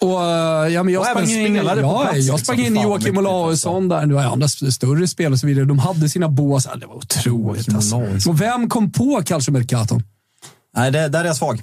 Och, 0.00 0.22
eh, 0.24 0.68
ja, 0.72 0.82
men 0.82 0.94
jag 0.94 1.00
Och 1.00 1.06
sprang 1.06 1.30
även 1.30 1.56
in, 1.56 1.62
på 1.62 1.68
ja, 1.68 1.74
plats, 1.74 2.06
jag 2.12 2.16
liksom. 2.16 2.38
sprang 2.38 2.58
in 2.60 2.76
i 2.76 2.82
Joakim 2.82 3.18
Olausson 3.18 3.88
där. 3.88 4.06
Det 4.06 4.14
var 4.14 4.22
andra 4.22 4.46
st- 4.46 4.72
större 4.72 5.08
spelare 5.08 5.32
och 5.32 5.38
så 5.40 5.46
vidare. 5.46 5.64
De 5.64 5.78
hade 5.78 6.08
sina 6.08 6.28
bås. 6.28 6.68
Det 6.80 6.86
var 6.86 6.94
otroligt. 6.96 7.74
Alltså. 7.74 7.96
Och 8.30 8.40
vem 8.40 8.68
kom 8.68 8.92
på 8.92 9.22
Calcio 9.26 9.52
Mercato? 9.52 10.00
Nej, 10.76 10.90
det, 10.90 11.08
där 11.08 11.20
är 11.20 11.24
jag 11.24 11.36
svag. 11.36 11.62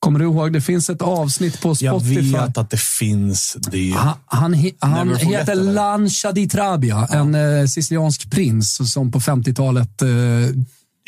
Kommer 0.00 0.18
du 0.18 0.24
ihåg? 0.24 0.52
Det 0.52 0.60
finns 0.60 0.90
ett 0.90 1.02
avsnitt 1.02 1.60
på 1.60 1.68
Jag 1.68 1.76
Spotify. 2.00 2.32
vet 2.32 2.58
att 2.58 2.70
det 2.70 2.80
finns 2.80 3.56
det. 3.60 3.90
Han, 3.90 4.14
han, 4.26 4.54
han 4.80 5.16
heter? 5.16 5.54
Lancia 5.54 6.32
di 6.32 6.48
Trabia, 6.48 7.08
en 7.10 7.34
eh, 7.34 7.66
siciliansk 7.66 8.30
prins 8.30 8.92
som 8.92 9.12
på 9.12 9.20
50-talet 9.20 10.02
eh, 10.02 10.08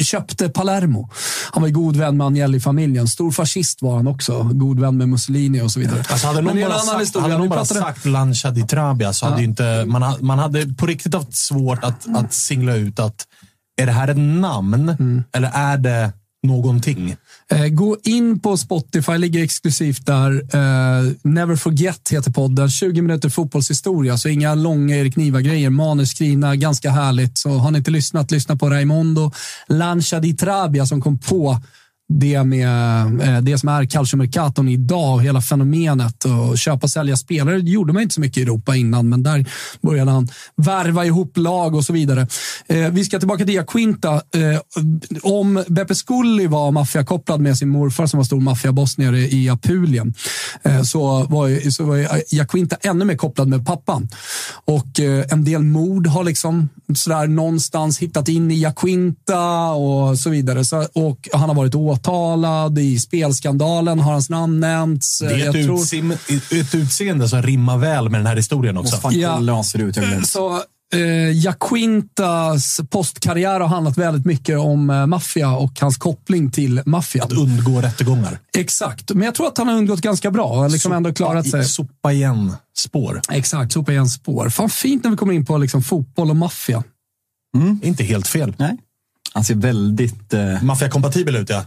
köpte 0.03 0.49
Palermo. 0.49 1.11
Han 1.53 1.63
var 1.63 1.69
god 1.71 1.97
vän 1.97 2.17
med 2.17 2.27
Agnelli-familjen. 2.27 3.09
Stor 3.09 3.31
fascist 3.31 3.83
var 3.83 3.97
han 3.97 4.07
också. 4.07 4.43
God 4.43 4.81
vän 4.81 4.97
med 4.97 5.09
Mussolini 5.09 5.61
och 5.63 5.71
så 5.71 5.81
vidare. 5.81 6.05
Alltså 6.09 6.27
hade 6.27 6.41
någon 6.41 6.61
bara 6.61 6.79
sagt, 6.79 7.01
historia. 7.01 7.23
hade 7.23 7.39
någon 7.39 7.49
bara 7.49 7.59
pratade- 7.61 7.81
sagt 7.81 8.05
Lancia 8.05 8.51
di 8.51 8.63
Trabia 8.63 9.13
så 9.13 9.27
hade 9.27 9.39
ju 9.41 9.45
inte, 9.47 9.85
man, 9.87 10.15
man 10.21 10.39
hade 10.39 10.67
på 10.75 10.87
riktigt 10.87 11.15
haft 11.15 11.35
svårt 11.37 11.85
att, 11.85 12.17
att 12.17 12.33
singla 12.35 12.75
ut 12.75 12.99
att 13.01 13.27
är 13.81 13.87
det 13.87 13.93
här 13.93 14.09
ett 14.09 14.17
namn 14.17 14.89
Mm. 14.89 15.25
eller 15.33 15.51
är 15.55 15.79
det 15.79 16.13
någonting. 16.43 17.17
Eh, 17.51 17.67
gå 17.67 17.97
in 18.05 18.41
på 18.41 18.57
Spotify, 18.57 19.19
ligger 19.19 19.43
exklusivt 19.43 20.07
där. 20.07 20.31
Eh, 20.33 21.13
Never 21.23 21.57
Forget 21.57 22.09
heter 22.13 22.31
podden. 22.31 22.71
20 22.71 23.03
minuter 23.03 23.29
fotbollshistoria, 23.29 24.17
så 24.19 24.29
inga 24.29 24.55
långa 24.55 24.97
Erik 24.97 25.17
Niva-grejer. 25.17 25.71
Manus 25.71 26.11
skrivna, 26.11 26.57
ganska 26.57 26.91
härligt. 26.91 27.39
Så 27.39 27.51
har 27.51 27.71
ni 27.71 27.79
inte 27.79 27.91
lyssnat, 27.91 28.31
lyssna 28.31 28.57
på 28.57 28.71
Raimondo 28.71 29.33
Lancia 29.69 30.21
di 30.21 30.35
Trabia 30.35 30.87
som 30.87 31.01
kom 31.01 31.19
på 31.19 31.61
det 32.09 32.45
med 32.45 32.69
eh, 33.21 33.41
det 33.41 33.59
som 33.59 33.69
är 33.69 33.85
calciomercaton 33.85 34.69
idag, 34.69 35.23
hela 35.23 35.41
fenomenet 35.41 36.25
och 36.25 36.59
köpa 36.59 36.87
och 36.87 36.91
sälja 36.91 37.17
spelare. 37.17 37.61
Det 37.61 37.71
gjorde 37.71 37.93
man 37.93 38.03
inte 38.03 38.15
så 38.15 38.21
mycket 38.21 38.39
i 38.39 38.43
Europa 38.43 38.77
innan, 38.77 39.09
men 39.09 39.23
där 39.23 39.47
började 39.83 40.11
han 40.11 40.29
värva 40.57 41.05
ihop 41.05 41.37
lag 41.37 41.75
och 41.75 41.85
så 41.85 41.93
vidare. 41.93 42.27
Eh, 42.67 42.89
vi 42.91 43.05
ska 43.05 43.19
tillbaka 43.19 43.45
till 43.45 43.55
Jaquinta. 43.55 44.15
Eh, 44.15 44.61
om 45.23 45.65
Beppe 45.69 45.95
Sculli 45.95 46.47
var 46.47 46.71
maffiakopplad 46.71 47.41
med 47.41 47.59
sin 47.59 47.69
morfar 47.69 48.07
som 48.07 48.19
var 48.19 48.25
stor 48.25 48.41
maffiaboss 48.41 48.99
nere 48.99 49.19
i 49.19 49.49
Apulien 49.49 50.15
eh, 50.63 50.83
så 50.83 51.25
var, 51.25 51.71
så 51.71 51.85
var 51.85 52.09
Jaquinta 52.31 52.77
ännu 52.83 53.05
mer 53.05 53.17
kopplad 53.17 53.49
med 53.49 53.67
pappan. 53.67 54.09
Och 54.65 55.01
eh, 55.01 55.25
en 55.31 55.45
del 55.45 55.63
mord 55.63 56.07
har 56.07 56.25
liksom 56.25 56.69
sådär 56.95 57.27
någonstans 57.27 57.99
hittat 57.99 58.29
in 58.29 58.51
i 58.51 58.61
Jaquinta 58.61 59.71
och 59.71 60.19
så 60.19 60.31
vidare. 60.31 60.65
Så, 60.65 60.87
och 60.95 61.29
han 61.33 61.49
har 61.49 61.57
varit 61.57 61.75
åtalad. 61.97 62.79
I 62.79 62.99
spelskandalen 62.99 64.01
har 64.01 64.13
hans 64.13 64.31
namn 64.31 64.61
nämnts. 64.61 65.19
Det 65.19 65.27
är 65.27 65.49
ett, 65.49 65.67
tror... 65.67 65.81
utsim, 65.81 66.11
ett 66.51 66.75
utseende 66.75 67.29
som 67.29 67.43
rimmar 67.43 67.79
väl 67.79 68.09
med 68.09 68.21
den 68.21 68.27
här 68.27 68.37
historien 68.37 68.77
också. 68.77 68.97
Fan, 68.97 69.21
ja. 69.21 69.35
kolla 69.37 69.65
ser 69.65 69.79
ut. 69.79 69.97
Jag 69.97 70.27
så, 70.27 70.63
eh, 70.95 71.33
Jaquintas 71.33 72.81
postkarriär 72.91 73.61
har 73.61 73.69
handlat 73.69 73.99
väldigt 73.99 74.27
mycket 74.27 74.59
om 74.59 74.91
eh, 74.91 75.07
maffia 75.07 75.51
och 75.51 75.81
hans 75.81 75.97
koppling 75.97 76.51
till 76.51 76.83
maffian. 76.87 77.27
Att 77.27 77.33
undgå 77.33 77.81
rättegångar. 77.81 78.39
Exakt, 78.57 79.11
men 79.11 79.23
jag 79.23 79.35
tror 79.35 79.47
att 79.47 79.59
han 79.59 79.69
har 79.69 79.75
undgått 79.75 80.01
ganska 80.01 80.31
bra. 80.31 80.69
Liksom 80.69 80.91
sopa, 80.91 80.97
ändå 80.97 81.13
klarat 81.13 81.49
sig. 81.49 81.65
Sopa 81.65 82.13
igen 82.13 82.57
spår. 82.77 83.21
Exakt, 83.31 83.73
sopa 83.73 83.93
igen 83.93 84.09
spår. 84.09 84.49
Fan 84.49 84.71
fint 84.71 85.05
när 85.05 85.11
vi 85.11 85.17
kommer 85.17 85.33
in 85.33 85.47
på 85.47 85.59
liksom, 85.59 85.83
fotboll 85.83 86.31
och 86.31 86.37
maffia. 86.37 86.85
Mm. 87.57 87.81
Inte 87.83 88.05
helt 88.05 88.27
fel. 88.27 88.55
Nej. 88.59 88.77
Han 89.37 89.45
ser 89.45 89.55
väldigt... 89.55 90.35
Eh... 90.35 90.63
Maffiakompatibel 90.63 91.37
ut, 91.37 91.51
ja. 91.51 91.65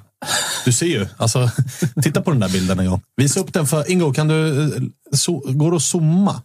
Du 0.66 0.74
ser 0.74 0.86
ju. 0.86 1.08
Alltså, 1.18 1.50
titta 2.04 2.22
på 2.22 2.32
den 2.32 2.40
där 2.40 2.50
bilden 2.50 2.80
en 2.80 2.90
gång. 2.90 3.02
Visa 3.16 3.40
upp 3.40 3.54
den 3.54 3.68
för 3.68 3.92
Ingo. 3.92 4.14
Kan 4.14 4.28
du, 4.28 4.64
eh, 4.64 4.82
so, 5.12 5.40
går 5.54 5.72
det 5.72 5.78
att 5.78 5.84
zooma? 5.84 6.42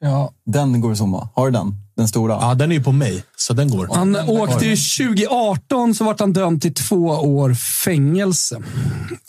Ja, 0.00 0.32
den 0.46 0.80
går 0.80 0.92
att 0.92 0.98
zooma. 0.98 1.28
Har 1.34 1.46
du 1.46 1.52
den? 1.52 1.74
Den 1.96 2.08
stora? 2.08 2.38
Ja, 2.40 2.54
den 2.54 2.72
är 2.72 2.76
ju 2.76 2.82
på 2.82 2.92
mig, 2.92 3.24
så 3.36 3.54
den 3.54 3.70
går. 3.70 3.88
Han 3.94 4.16
åkte 4.16 4.66
ju 4.66 4.76
2018 4.76 5.94
så 5.94 6.04
vart 6.04 6.20
han 6.20 6.32
dömd 6.32 6.62
till 6.62 6.74
två 6.74 7.06
år 7.06 7.54
fängelse. 7.54 8.62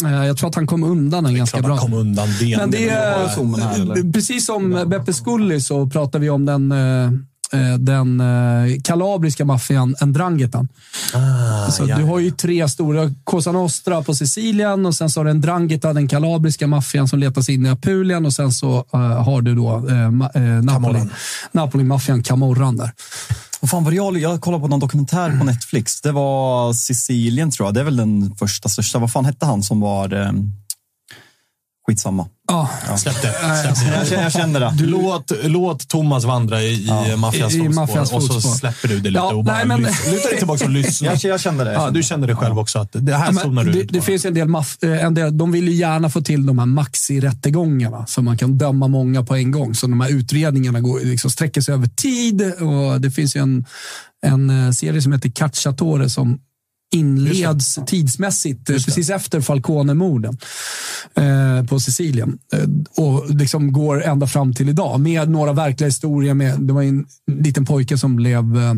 Eh, 0.03 0.25
jag 0.25 0.37
tror 0.37 0.49
att 0.49 0.55
han 0.55 0.67
kom 0.67 0.83
undan 0.83 1.23
den 1.23 1.35
ganska 1.35 1.61
bra. 1.61 1.77
Kom 1.77 1.93
undan 1.93 2.27
det. 2.39 2.57
Men 2.57 2.71
det 2.71 2.89
är, 2.89 4.11
precis 4.13 4.45
som 4.45 4.85
Beppe 4.87 5.13
Scully 5.13 5.61
så 5.61 5.89
pratar 5.89 6.19
vi 6.19 6.29
om 6.29 6.45
den 6.45 6.71
Eh, 6.71 7.11
den 7.79 8.21
eh, 8.21 8.81
kalabriska 8.83 9.45
maffian 9.45 9.95
Ndrangheta. 10.01 10.67
Ah, 11.13 11.71
så 11.71 11.85
du 11.85 12.03
har 12.03 12.19
ju 12.19 12.31
tre 12.31 12.69
stora. 12.69 13.11
Cosa 13.23 13.51
Nostra 13.51 14.03
på 14.03 14.15
Sicilien 14.15 14.85
och 14.85 14.95
sen 14.95 15.09
så 15.09 15.19
har 15.19 15.25
du 15.25 15.33
Ndrangheta, 15.33 15.93
den 15.93 16.07
kalabriska 16.07 16.67
maffian 16.67 17.07
som 17.07 17.19
letar 17.19 17.41
sig 17.41 17.55
in 17.55 17.65
i 17.65 17.69
Apulien 17.69 18.25
och 18.25 18.33
sen 18.33 18.51
så 18.51 18.85
uh, 18.95 18.99
har 18.99 19.41
du 19.41 19.55
då 19.55 19.83
Napoli, 20.63 20.99
Napoli-maffian 21.51 22.23
Camorran 22.23 22.77
där. 22.77 22.91
Vad 23.61 23.69
fan 23.69 23.83
var 23.83 23.91
det 23.91 23.97
jag, 23.97 24.17
jag 24.17 24.41
kollade 24.41 24.61
på 24.61 24.67
någon 24.67 24.79
dokumentär 24.79 25.39
på 25.39 25.45
Netflix. 25.45 26.01
Det 26.01 26.11
var 26.11 26.73
Sicilien 26.73 27.51
tror 27.51 27.67
jag. 27.67 27.73
Det 27.73 27.79
är 27.79 27.83
väl 27.83 27.97
den 27.97 28.35
första 28.35 28.69
största. 28.69 28.99
Vad 28.99 29.11
fan 29.11 29.25
hette 29.25 29.45
han 29.45 29.63
som 29.63 29.79
var... 29.79 30.33
Eh, 31.83 31.91
skitsamma. 31.91 32.27
Ja. 32.47 32.69
Släpp 32.97 33.21
det. 33.21 33.35
Jag, 34.11 34.31
känner 34.31 34.59
det. 34.59 34.73
Du, 34.77 34.85
låt, 34.85 35.31
låt 35.43 35.87
Thomas 35.87 36.23
vandra 36.23 36.61
i, 36.61 36.85
ja. 36.85 37.17
maffians 37.17 37.55
fotspår 37.55 38.17
och 38.17 38.23
så 38.23 38.41
släpper 38.41 38.87
du 38.87 38.99
det 38.99 39.09
lite 39.09 39.19
ja, 39.19 39.33
och 39.33 39.43
bara 39.43 39.55
nej, 39.55 39.65
men... 39.65 39.81
lutar 39.81 40.29
dig 40.29 40.37
tillbaka 40.37 40.65
och 40.65 40.69
lyssnar. 40.71 41.09
Jag, 41.09 41.19
jag 41.23 41.39
kände 41.39 41.63
det. 41.63 41.73
Ja, 41.73 41.89
du 41.89 42.03
kände 42.03 42.27
det 42.27 42.35
själv 42.35 42.59
också. 42.59 42.79
Att 42.79 42.89
det 42.91 43.15
här 43.15 43.33
ja, 43.33 43.39
zonar 43.39 43.63
du 43.63 43.71
det, 43.71 43.79
ut 43.79 43.93
det 43.93 44.01
finns 44.01 44.25
en 44.25 44.33
del, 44.33 44.47
maff, 44.47 44.77
eh, 44.83 45.05
en 45.05 45.13
del 45.13 45.37
De 45.37 45.51
vill 45.51 45.67
ju 45.67 45.73
gärna 45.73 46.09
få 46.09 46.21
till 46.21 46.45
de 46.45 46.59
här 46.59 46.65
maxi-rättegångarna 46.65 48.05
så 48.07 48.21
man 48.21 48.37
kan 48.37 48.57
döma 48.57 48.87
många 48.87 49.23
på 49.23 49.35
en 49.35 49.51
gång. 49.51 49.75
Så 49.75 49.87
de 49.87 50.01
här 50.01 50.09
utredningarna 50.09 50.81
går, 50.81 50.99
liksom, 50.99 51.31
sträcker 51.31 51.61
sig 51.61 51.73
över 51.73 51.87
tid. 51.87 52.41
Och 52.41 53.01
det 53.01 53.11
finns 53.11 53.35
ju 53.35 53.41
en, 53.41 53.65
en 54.25 54.65
eh, 54.65 54.71
serie 54.71 55.01
som 55.01 55.13
heter 55.13 55.29
Cacciatore 55.29 56.09
som 56.09 56.39
inleds 56.93 57.79
tidsmässigt 57.85 58.65
precis 58.67 59.09
efter 59.09 59.41
Falcone-morden 59.41 60.37
eh, 61.15 61.65
på 61.65 61.79
Sicilien. 61.79 62.37
Eh, 62.53 63.03
och 63.03 63.29
liksom 63.29 63.73
går 63.73 64.03
ända 64.03 64.27
fram 64.27 64.53
till 64.53 64.69
idag 64.69 64.99
med 64.99 65.29
några 65.29 65.53
verkliga 65.53 65.87
historier. 65.87 66.33
Med, 66.33 66.59
det 66.59 66.73
var 66.73 66.83
en 66.83 67.05
liten 67.31 67.65
pojke 67.65 67.97
som 67.97 68.15
blev 68.15 68.57
eh, 68.57 68.73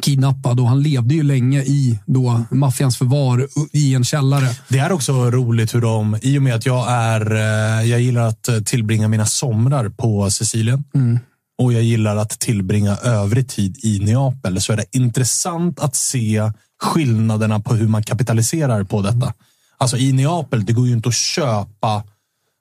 kidnappad 0.00 0.60
och 0.60 0.68
han 0.68 0.82
levde 0.82 1.14
ju 1.14 1.22
länge 1.22 1.62
i 1.62 1.98
då 2.06 2.44
maffians 2.50 2.98
förvar 2.98 3.48
i 3.72 3.94
en 3.94 4.04
källare. 4.04 4.48
Det 4.68 4.78
är 4.78 4.92
också 4.92 5.30
roligt 5.30 5.74
hur 5.74 5.80
de, 5.80 6.18
i 6.22 6.38
och 6.38 6.42
med 6.42 6.54
att 6.54 6.66
jag 6.66 6.92
är, 6.92 7.34
eh, 7.34 7.90
jag 7.90 8.00
gillar 8.00 8.28
att 8.28 8.48
tillbringa 8.64 9.08
mina 9.08 9.26
somrar 9.26 9.88
på 9.88 10.30
Sicilien. 10.30 10.84
Mm 10.94 11.18
och 11.58 11.72
jag 11.72 11.82
gillar 11.82 12.16
att 12.16 12.30
tillbringa 12.30 12.96
övrig 12.96 13.48
tid 13.48 13.78
i 13.82 13.98
Neapel 13.98 14.60
så 14.60 14.72
är 14.72 14.76
det 14.76 14.84
intressant 14.96 15.80
att 15.80 15.96
se 15.96 16.50
skillnaderna 16.84 17.60
på 17.60 17.74
hur 17.74 17.88
man 17.88 18.02
kapitaliserar 18.02 18.84
på 18.84 19.02
detta. 19.02 19.32
Alltså 19.78 19.96
i 19.96 20.12
Neapel, 20.12 20.64
det 20.64 20.72
går 20.72 20.86
ju 20.86 20.92
inte 20.92 21.08
att 21.08 21.14
köpa 21.14 22.02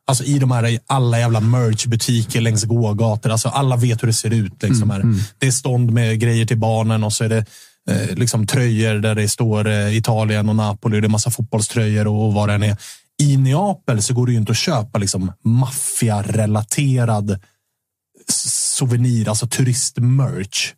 Alltså 0.05 0.24
i 0.24 0.39
de 0.39 0.51
här 0.51 0.80
alla 0.88 1.19
jävla 1.19 1.39
merchbutiker 1.39 2.41
längs 2.41 2.63
gågator. 2.63 3.30
Alltså 3.30 3.49
alla 3.49 3.76
vet 3.76 4.03
hur 4.03 4.07
det 4.07 4.13
ser 4.13 4.34
ut. 4.34 4.63
Liksom. 4.63 4.91
Mm, 4.91 5.01
mm. 5.01 5.19
Det 5.38 5.47
är 5.47 5.51
stånd 5.51 5.91
med 5.91 6.19
grejer 6.19 6.45
till 6.45 6.57
barnen 6.57 7.03
och 7.03 7.13
så 7.13 7.24
är 7.24 7.30
det 7.30 7.45
eh, 7.89 8.15
liksom 8.15 8.47
tröjor 8.47 8.95
där 8.95 9.15
det 9.15 9.30
står 9.30 9.67
eh, 9.67 9.97
Italien 9.97 10.49
och 10.49 10.55
Napoli. 10.55 11.01
Det 11.01 11.07
är 11.07 11.09
massa 11.09 11.32
fotbollströjor 11.32 12.07
och, 12.07 12.26
och 12.26 12.34
vad 12.34 12.49
det 12.49 12.53
än 12.55 12.63
är. 12.63 12.78
I 13.21 13.38
Neapel 13.38 14.01
så 14.01 14.13
går 14.13 14.26
det 14.26 14.32
ju 14.32 14.38
inte 14.38 14.51
att 14.51 14.57
köpa 14.57 14.99
liksom 14.99 15.32
maffiarelaterad 15.43 17.39
souvenir, 18.30 19.30
alltså 19.30 19.47
turistmerch. 19.47 20.74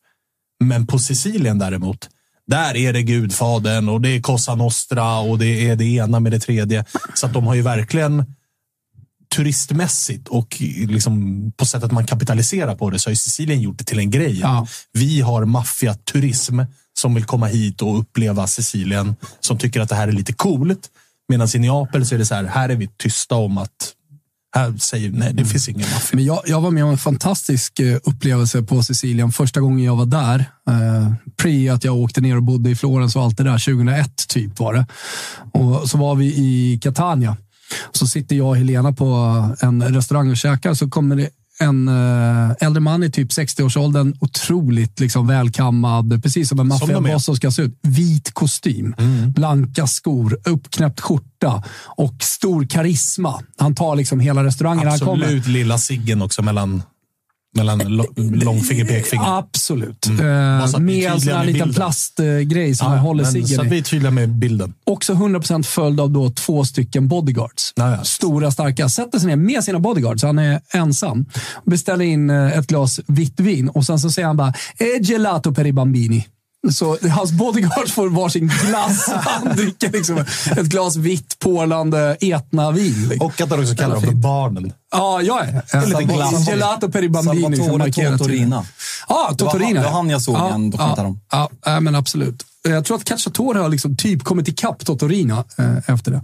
Men 0.63 0.87
på 0.87 0.99
Sicilien 0.99 1.59
däremot, 1.59 2.09
där 2.47 2.75
är 2.75 2.93
det 2.93 3.03
Gudfadern 3.03 3.89
och 3.89 4.01
det 4.01 4.09
är 4.09 4.21
Cosa 4.21 4.55
Nostra 4.55 5.19
och 5.19 5.39
det 5.39 5.69
är 5.69 5.75
det 5.75 5.85
ena 5.85 6.19
med 6.19 6.31
det 6.31 6.39
tredje. 6.39 6.85
Så 7.13 7.25
att 7.25 7.33
de 7.33 7.47
har 7.47 7.55
ju 7.55 7.61
verkligen 7.61 8.25
turistmässigt 9.35 10.27
och 10.27 10.61
liksom 10.87 11.51
på 11.57 11.65
sättet 11.65 11.91
man 11.91 12.05
kapitaliserar 12.05 12.75
på 12.75 12.89
det 12.89 12.99
så 12.99 13.09
har 13.09 13.15
Sicilien 13.15 13.61
gjort 13.61 13.77
det 13.77 13.83
till 13.83 13.99
en 13.99 14.09
grej. 14.09 14.39
Ja. 14.39 14.67
Vi 14.91 15.21
har 15.21 15.45
maffiaturism 15.45 16.59
som 16.93 17.13
vill 17.13 17.25
komma 17.25 17.47
hit 17.47 17.81
och 17.81 17.99
uppleva 17.99 18.47
Sicilien 18.47 19.15
som 19.39 19.57
tycker 19.57 19.81
att 19.81 19.89
det 19.89 19.95
här 19.95 20.07
är 20.07 20.11
lite 20.11 20.33
coolt. 20.33 20.89
Medan 21.29 21.47
i 21.55 21.59
Neapel 21.59 22.05
så 22.05 22.15
är 22.15 22.19
det 22.19 22.25
så 22.25 22.35
här, 22.35 22.43
här 22.43 22.69
är 22.69 22.75
vi 22.75 22.89
tysta 22.97 23.35
om 23.35 23.57
att 23.57 23.93
här 24.55 24.77
säger 24.77 25.11
nej, 25.11 25.33
det 25.33 25.45
finns 25.45 25.69
ingen 25.69 25.81
maffia. 25.81 26.15
Men 26.15 26.25
jag, 26.25 26.41
jag 26.45 26.61
var 26.61 26.71
med 26.71 26.83
om 26.83 26.89
en 26.89 26.97
fantastisk 26.97 27.79
eh, 27.79 27.97
upplevelse 28.03 28.61
på 28.61 28.83
Sicilien 28.83 29.31
första 29.31 29.61
gången 29.61 29.85
jag 29.85 29.95
var 29.95 30.05
där. 30.05 30.39
Eh, 30.69 31.13
pre 31.37 31.73
att 31.73 31.83
jag 31.83 31.95
åkte 31.95 32.21
ner 32.21 32.35
och 32.35 32.43
bodde 32.43 32.69
i 32.69 32.75
Florens 32.75 33.15
och 33.15 33.23
allt 33.23 33.37
det 33.37 33.43
där. 33.43 33.65
2001 33.65 34.27
typ 34.27 34.59
var 34.59 34.73
det. 34.73 34.85
Och 35.51 35.89
så 35.89 35.97
var 35.97 36.15
vi 36.15 36.25
i 36.25 36.79
Catania. 36.81 37.37
Så 37.91 38.07
sitter 38.07 38.35
jag 38.35 38.47
och 38.47 38.57
Helena 38.57 38.93
på 38.93 39.05
en 39.61 39.83
restaurang 39.83 40.29
och 40.29 40.37
käkar. 40.37 40.73
Så 40.73 40.89
kommer 40.89 41.15
det 41.15 41.29
en 41.59 41.89
uh, 41.89 42.51
äldre 42.59 42.79
man 42.79 43.03
i 43.03 43.11
typ 43.11 43.29
60-årsåldern. 43.29 44.13
Otroligt 44.19 44.99
liksom, 44.99 45.27
välkammad, 45.27 46.23
precis 46.23 46.49
som 46.49 46.59
en 46.59 46.67
maffiaboss 46.67 47.25
som 47.25 47.35
ska 47.35 47.51
se 47.51 47.61
ut. 47.61 47.79
Vit 47.81 48.33
kostym, 48.33 48.95
mm. 48.97 49.31
blanka 49.31 49.87
skor, 49.87 50.39
uppknäppt 50.45 51.01
skjorta 51.01 51.63
och 51.85 52.15
stor 52.19 52.65
karisma. 52.65 53.41
Han 53.57 53.75
tar 53.75 53.95
liksom 53.95 54.19
hela 54.19 54.43
restaurangen. 54.43 54.87
Absolut 54.87 55.47
lilla 55.47 55.77
ciggen 55.77 56.21
också 56.21 56.41
mellan 56.41 56.83
mellan 57.55 57.79
långfinger 58.17 58.83
och 58.83 58.89
pekfinger. 58.89 59.37
Absolut. 59.37 60.07
Mm. 60.07 60.25
Uh, 60.25 60.79
med 60.79 61.27
en 61.27 61.45
liten 61.45 61.73
plastgrej 61.73 62.75
som 62.75 62.91
ja, 62.91 62.97
håller 62.97 63.23
ciggen 63.23 63.47
Så 63.47 63.61
att 63.61 63.67
vi 63.67 63.77
är 63.77 63.81
tydliga 63.81 64.11
med 64.11 64.29
bilden. 64.29 64.73
Också 64.83 65.13
100% 65.13 65.63
följd 65.63 65.99
av 65.99 66.11
då 66.11 66.29
två 66.29 66.65
stycken 66.65 67.07
bodyguards. 67.07 67.73
Ja, 67.75 68.03
Stora, 68.03 68.51
starka. 68.51 68.89
Sätter 68.89 69.19
sig 69.19 69.27
ner 69.27 69.35
med 69.35 69.63
sina 69.63 69.79
bodyguards. 69.79 70.23
Han 70.23 70.39
är 70.39 70.61
ensam. 70.73 71.25
Beställer 71.65 72.05
in 72.05 72.29
eh, 72.29 72.57
ett 72.57 72.67
glas 72.67 72.99
vitt 73.07 73.39
vin 73.39 73.69
och 73.69 73.85
sen 73.85 73.99
så 73.99 74.11
säger 74.11 74.27
han 74.27 74.37
bara 74.37 74.53
“E 74.77 74.99
gelato 75.01 75.53
per 75.53 75.65
i 75.65 75.73
bambini”. 75.73 76.25
Så 76.71 76.97
hans 77.09 77.31
bodyguards 77.31 77.91
får 77.91 78.09
varsin 78.09 78.51
glass. 78.63 79.09
Han 79.13 79.55
dricker 79.55 79.91
liksom 79.91 80.17
ett 80.57 80.65
glas 80.65 80.95
vitt 80.95 81.39
porlande 81.39 82.17
etna-vin. 82.21 83.17
Och 83.19 83.41
att 83.41 83.49
han 83.49 83.59
också 83.59 83.75
kallar 83.75 83.95
dem 83.95 84.03
för 84.03 84.11
barnen. 84.11 84.73
Ja, 84.91 85.21
jag 85.21 85.45
är. 85.45 85.85
Lite 85.85 86.03
glass. 86.03 86.47
Gelato 86.47 86.91
per 86.91 87.03
i 87.03 87.09
bambini. 87.09 87.57
Salvatore 87.57 88.17
Totorina. 88.17 88.65
Ja, 89.09 89.33
Totorina. 89.37 89.79
Det 89.79 89.85
var 89.85 89.93
han 89.93 90.09
jag 90.09 90.21
såg 90.21 90.35
ja, 90.35 90.53
en 90.53 90.69
dokumentär 90.69 91.05
om. 91.05 91.21
Ja, 91.31 91.49
ja, 91.65 91.79
men 91.79 91.95
absolut. 91.95 92.43
Jag 92.69 92.85
tror 92.85 92.97
att 92.97 93.03
Cacciatore 93.03 93.59
har 93.59 93.69
liksom 93.69 93.97
typ 93.97 94.23
kommit 94.23 94.47
ikapp 94.47 94.85
Totorina 94.85 95.43
eh, 95.57 95.93
efter 95.93 96.11
det. 96.11 96.21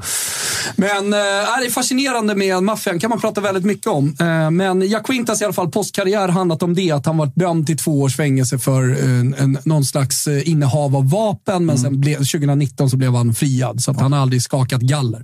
Men 0.75 1.13
eh, 1.13 1.19
det 1.59 1.65
är 1.65 1.71
fascinerande 1.71 2.35
med 2.35 2.63
maffian, 2.63 2.99
kan 2.99 3.09
man 3.09 3.19
prata 3.19 3.41
väldigt 3.41 3.65
mycket 3.65 3.87
om. 3.87 4.15
Eh, 4.19 4.51
men 4.51 4.81
Jaquintas 4.81 5.41
i 5.41 5.43
alla 5.43 5.53
fall 5.53 5.71
postkarriär 5.71 6.27
handlat 6.27 6.63
om 6.63 6.73
det, 6.73 6.91
att 6.91 7.05
han 7.05 7.17
varit 7.17 7.35
dömd 7.35 7.67
till 7.67 7.77
två 7.77 8.01
års 8.01 8.15
fängelse 8.15 8.59
för 8.59 8.83
en, 8.83 9.33
en, 9.33 9.57
någon 9.63 9.85
slags 9.85 10.27
eh, 10.27 10.49
innehav 10.49 10.95
av 10.95 11.09
vapen, 11.09 11.65
men 11.65 11.77
sen 11.77 12.01
blev, 12.01 12.17
2019 12.17 12.89
så 12.89 12.97
blev 12.97 13.15
han 13.15 13.33
friad, 13.33 13.81
så 13.81 13.91
att 13.91 13.99
han 13.99 14.13
har 14.13 14.19
aldrig 14.19 14.41
skakat 14.41 14.81
galler. 14.81 15.23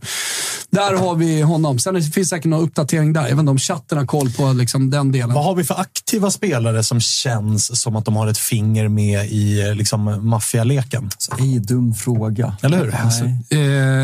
Där 0.71 0.93
har 0.93 1.15
vi 1.15 1.41
honom. 1.41 1.79
Sen 1.79 1.93
finns 2.01 2.13
det 2.13 2.25
säkert 2.25 2.45
någon 2.45 2.61
uppdatering 2.63 3.13
där. 3.13 3.31
Inte 3.39 3.51
om 3.51 3.57
chatten 3.57 3.97
har 3.97 4.05
koll 4.05 4.31
på 4.31 4.53
liksom, 4.53 4.89
den 4.89 5.11
delen. 5.11 5.33
Vad 5.33 5.43
har 5.43 5.55
vi 5.55 5.63
för 5.63 5.79
aktiva 5.79 6.31
spelare 6.31 6.83
som 6.83 6.99
känns 6.99 7.81
som 7.81 7.95
att 7.95 8.05
de 8.05 8.15
har 8.15 8.27
ett 8.27 8.37
finger 8.37 8.87
med 8.87 9.25
i 9.25 9.73
liksom, 9.75 10.29
maffialeken? 10.29 11.09
Ej 11.39 11.59
dum 11.59 11.93
fråga. 11.93 12.57
Eller 12.61 12.77
hur? 12.77 12.95
Alltså, 12.95 13.23
eh, 13.25 13.29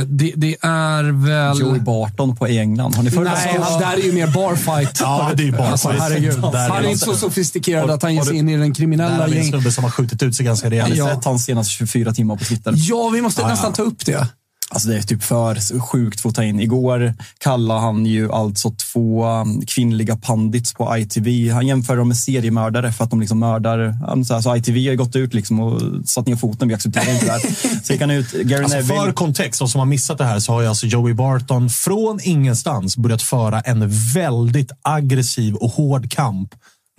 det, 0.07 0.34
det 0.36 0.55
är 0.61 1.26
väl... 1.28 1.59
Joey 1.61 1.80
Barton 1.80 2.36
på 2.36 2.47
England. 2.47 2.95
Har 2.95 3.03
ni 3.03 3.11
följt 3.11 3.32
Nej, 3.34 3.59
han 3.61 3.80
där 3.82 3.93
är 3.93 4.01
ju 4.03 4.11
mer 4.11 4.28
barfight. 4.28 4.97
Ja, 4.99 5.32
det 5.36 5.43
är 5.43 5.45
ju 5.45 5.51
barfight. 5.51 5.72
Alltså, 5.72 5.89
herregud. 5.89 6.41
Där 6.41 6.53
är 6.66 6.70
Han 6.70 6.78
är 6.78 6.82
det. 6.82 6.88
inte 6.91 7.05
så 7.05 7.16
sofistikerad 7.16 7.89
att 7.91 8.01
han 8.03 8.16
ger 8.16 8.22
sig 8.22 8.36
in 8.38 8.49
i 8.49 8.57
den 8.57 8.68
Där 8.68 8.76
kriminella 8.76 9.16
har 9.18 9.28
vi 9.28 9.32
en 9.38 9.41
gäng. 9.43 9.51
snubbe 9.51 9.72
som 9.72 9.84
har 9.84 9.91
skjutit 9.91 10.24
ut 10.24 10.36
sig 10.36 10.45
ganska 10.45 10.66
Har 10.66 10.72
rejält. 10.72 10.89
ni 10.91 10.97
Ja. 10.97 11.07
sett 11.16 11.26
hans 11.26 11.45
senaste 11.45 11.72
24 11.72 12.14
timmar 12.14 12.36
på 12.36 12.43
Twitter? 12.45 12.74
Ja, 12.76 13.09
vi 13.14 13.22
måste 13.22 13.47
nästan 13.47 13.74
ta 13.74 13.82
upp 13.84 14.05
det. 14.05 14.28
Alltså 14.74 14.89
det 14.89 14.97
är 14.97 15.01
typ 15.01 15.24
för 15.24 15.80
sjukt 15.80 16.21
för 16.21 16.30
att 16.30 16.36
ta 16.36 16.43
in. 16.43 16.59
Igår 16.59 17.13
kallade 17.38 17.80
han 17.80 18.05
ju 18.05 18.32
alltså 18.32 18.71
två 18.71 19.26
kvinnliga 19.67 20.15
pandits 20.15 20.74
på 20.74 20.97
ITV. 20.97 21.51
Han 21.51 21.67
jämför 21.67 21.97
dem 21.97 22.07
med 22.07 22.17
seriemördare 22.17 22.91
för 22.91 23.03
att 23.03 23.09
de 23.09 23.19
liksom 23.19 23.39
mördar. 23.39 23.97
Så, 24.24 24.34
här, 24.34 24.41
så 24.41 24.55
ITV 24.55 24.89
har 24.89 24.95
gått 24.95 25.15
ut 25.15 25.34
liksom 25.34 25.59
och 25.59 25.82
satt 26.05 26.28
ner 26.28 26.36
foten. 26.36 26.67
Vi 26.67 26.74
accepterar 26.74 27.13
inte 27.13 27.26
det 27.26 27.32
här. 27.32 27.39
Så 27.84 27.93
gick 27.93 28.01
han 28.01 28.11
ut. 28.11 28.32
Gary 28.32 28.63
Alltså 28.63 28.78
Neville. 28.78 28.99
för 28.99 29.13
kontext, 29.13 29.59
de 29.59 29.67
som 29.67 29.80
har 29.80 29.86
missat 29.86 30.17
det 30.17 30.26
här, 30.26 30.39
så 30.39 30.51
har 30.51 30.61
ju 30.61 30.67
alltså 30.67 30.86
Joey 30.86 31.13
Barton 31.13 31.69
från 31.69 32.19
ingenstans 32.24 32.97
börjat 32.97 33.21
föra 33.21 33.61
en 33.61 33.89
väldigt 34.13 34.71
aggressiv 34.82 35.55
och 35.55 35.69
hård 35.69 36.11
kamp 36.11 36.49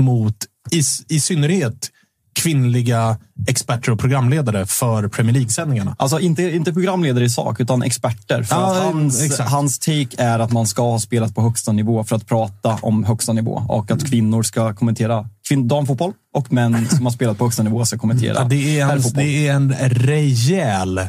mot 0.03 0.37
i, 0.71 0.83
i 1.09 1.21
synnerhet 1.21 1.91
kvinnliga 2.35 3.17
experter 3.47 3.93
och 3.93 3.99
programledare 3.99 4.67
för 4.67 5.09
Premier 5.09 5.33
League-sändningarna. 5.33 5.97
Alltså 5.99 6.21
inte, 6.21 6.43
inte 6.43 6.73
programledare 6.73 7.25
i 7.25 7.31
sak, 7.31 7.61
utan 7.61 7.83
experter. 7.83 8.43
För 8.43 8.57
att 8.57 8.83
hans, 8.83 9.23
exakt. 9.23 9.51
hans 9.51 9.79
take 9.79 10.09
är 10.19 10.39
att 10.39 10.53
man 10.53 10.67
ska 10.67 10.83
ha 10.83 10.99
spelat 10.99 11.35
på 11.35 11.43
högsta 11.43 11.73
nivå 11.73 12.05
för 12.05 12.17
att 12.17 12.27
prata 12.27 12.79
om 12.83 13.05
högsta 13.05 13.33
nivå. 13.33 13.63
Och 13.69 13.91
att 13.91 14.11
kvinnor 14.11 14.43
ska 14.43 14.75
kommentera 14.75 15.29
kvinn, 15.49 15.69
damfotboll 15.69 16.13
och 16.35 16.53
män 16.53 16.89
som 16.89 17.05
har 17.07 17.13
spelat 17.13 17.39
på 17.39 17.45
högsta 17.45 17.63
nivå 17.63 17.85
ska 17.85 17.99
kommentera 17.99 18.35
Ja, 18.35 18.45
det, 18.45 18.79
är 18.79 18.83
en, 18.83 18.89
herrfotboll. 18.89 19.25
det 19.25 19.49
är 19.49 19.55
en 19.55 19.75
rejäl 19.91 21.01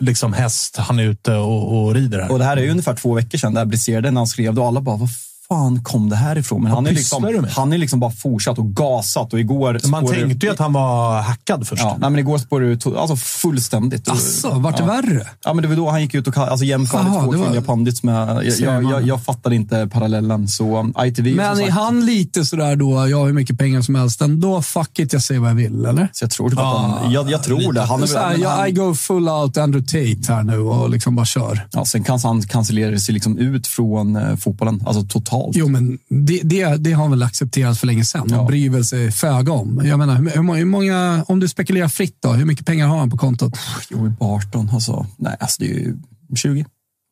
liksom, 0.00 0.32
häst 0.32 0.76
han 0.76 0.98
är 0.98 1.02
ute 1.02 1.34
och, 1.34 1.84
och 1.84 1.94
rider 1.94 2.20
här. 2.20 2.32
Och 2.32 2.38
det 2.38 2.44
här 2.44 2.56
är 2.56 2.62
ju 2.62 2.70
ungefär 2.70 2.94
två 2.94 3.14
veckor 3.14 3.38
sedan 3.38 3.54
det 3.54 3.60
här 3.60 3.66
briserade 3.66 4.10
när 4.10 4.20
han 4.20 4.26
skrev 4.26 4.54
det 4.54 4.60
och 4.60 4.66
alla 4.66 4.80
bara, 4.80 4.96
vad 4.96 5.08
fan 5.52 5.82
kom 5.84 6.08
det 6.08 6.16
här 6.16 6.38
ifrån? 6.38 6.62
Men 6.62 6.70
Vad 6.70 6.78
han 6.78 6.86
är 6.86 6.92
liksom, 6.92 7.46
han 7.50 7.72
är 7.72 7.78
liksom 7.78 8.00
bara 8.00 8.10
fortsatt 8.10 8.58
och 8.58 8.74
gasat 8.76 9.32
och 9.32 9.40
igår... 9.40 9.80
Man 9.88 10.06
tänkte 10.06 10.46
ju 10.46 10.52
att 10.52 10.58
han 10.58 10.72
var 10.72 11.20
hackad 11.22 11.68
först. 11.68 11.82
Ja, 11.82 11.96
nej, 12.00 12.10
men 12.10 12.18
igår 12.18 12.38
spårade 12.38 12.66
det 12.66 12.72
ut 12.72 12.86
alltså 12.86 13.16
fullständigt. 13.16 14.08
Asså, 14.08 14.50
vart 14.58 14.76
det 14.76 14.82
ja. 14.82 14.86
värre? 14.86 15.26
Ja, 15.44 15.54
men 15.54 15.62
det 15.62 15.68
var 15.68 15.76
då 15.76 15.90
han 15.90 16.00
gick 16.02 16.14
ut 16.14 16.26
och 16.28 16.36
alltså, 16.38 16.64
jämförde 16.64 17.04
två 17.04 17.18
var- 17.20 17.32
kvinnliga 17.32 17.62
pandits 17.62 18.02
med... 18.02 18.44
Jag, 18.44 18.60
jag, 18.60 18.84
jag, 18.92 19.02
jag 19.06 19.24
fattade 19.24 19.54
inte 19.54 19.88
parallellen, 19.92 20.48
så 20.48 20.78
um, 20.80 20.94
ITV... 21.04 21.34
Men 21.36 21.60
är 21.60 21.70
han 21.70 22.06
lite 22.06 22.44
sådär 22.44 22.76
då, 22.76 23.08
jag 23.08 23.18
har 23.18 23.26
hur 23.26 23.32
mycket 23.32 23.58
pengar 23.58 23.82
som 23.82 23.94
helst, 23.94 24.20
ändå 24.22 24.62
fuck 24.62 24.98
it, 24.98 25.12
jag 25.12 25.22
säger 25.22 25.40
vad 25.40 25.50
jag 25.50 25.54
vill, 25.54 25.86
eller? 25.86 26.08
Så 26.12 26.24
jag 26.24 26.30
tror 26.30 26.50
typ 26.50 26.58
att 26.58 26.64
Ah, 26.64 26.98
han, 27.02 27.12
jag, 27.12 27.30
jag 27.30 27.42
tror 27.42 27.72
det. 27.72 27.80
Han 27.82 28.02
är, 28.02 28.06
Så 28.06 28.18
här, 28.18 28.44
han, 28.44 28.68
I 28.68 28.72
go 28.72 28.94
full 28.94 29.28
out 29.28 29.56
Andrew 29.56 29.86
Tate 29.86 30.32
här 30.32 30.42
nu 30.42 30.58
och 30.58 30.90
liksom 30.90 31.16
bara 31.16 31.26
kör. 31.26 31.66
ja, 31.72 31.84
sen 31.84 32.04
kan 32.04 32.18
han 32.22 32.42
cancellera 32.42 32.98
sig 32.98 33.14
liksom 33.14 33.38
ut 33.38 33.66
från 33.66 34.16
eh, 34.16 34.36
fotbollen, 34.36 34.82
alltså 34.86 35.02
totalt. 35.02 35.41
Jo, 35.54 35.68
men 35.68 35.98
det, 36.08 36.40
det, 36.44 36.76
det 36.76 36.92
har 36.92 37.02
han 37.02 37.10
väl 37.10 37.22
accepterat 37.22 37.78
för 37.78 37.86
länge 37.86 38.04
sedan. 38.04 38.26
Man 38.30 38.38
Ja. 38.38 38.44
bryr 38.46 38.70
väl 38.70 38.84
sig 38.84 39.12
föga 39.12 39.52
om. 39.52 39.82
Jag 39.84 39.98
menar, 39.98 40.14
hur, 40.16 40.30
hur 40.30 40.42
må- 40.42 40.54
hur 40.54 40.64
många, 40.64 41.24
om 41.28 41.40
du 41.40 41.48
spekulerar 41.48 41.88
fritt 41.88 42.16
då, 42.20 42.32
hur 42.32 42.44
mycket 42.44 42.66
pengar 42.66 42.86
har 42.86 42.98
han 42.98 43.10
på 43.10 43.16
kontot? 43.16 43.58
Joey 43.90 44.10
Barton, 44.10 44.70
alltså, 44.72 45.06
nej, 45.16 45.36
alltså 45.40 45.56
det 45.62 45.70
är 45.70 45.74
ju 45.74 45.96
20 46.36 46.64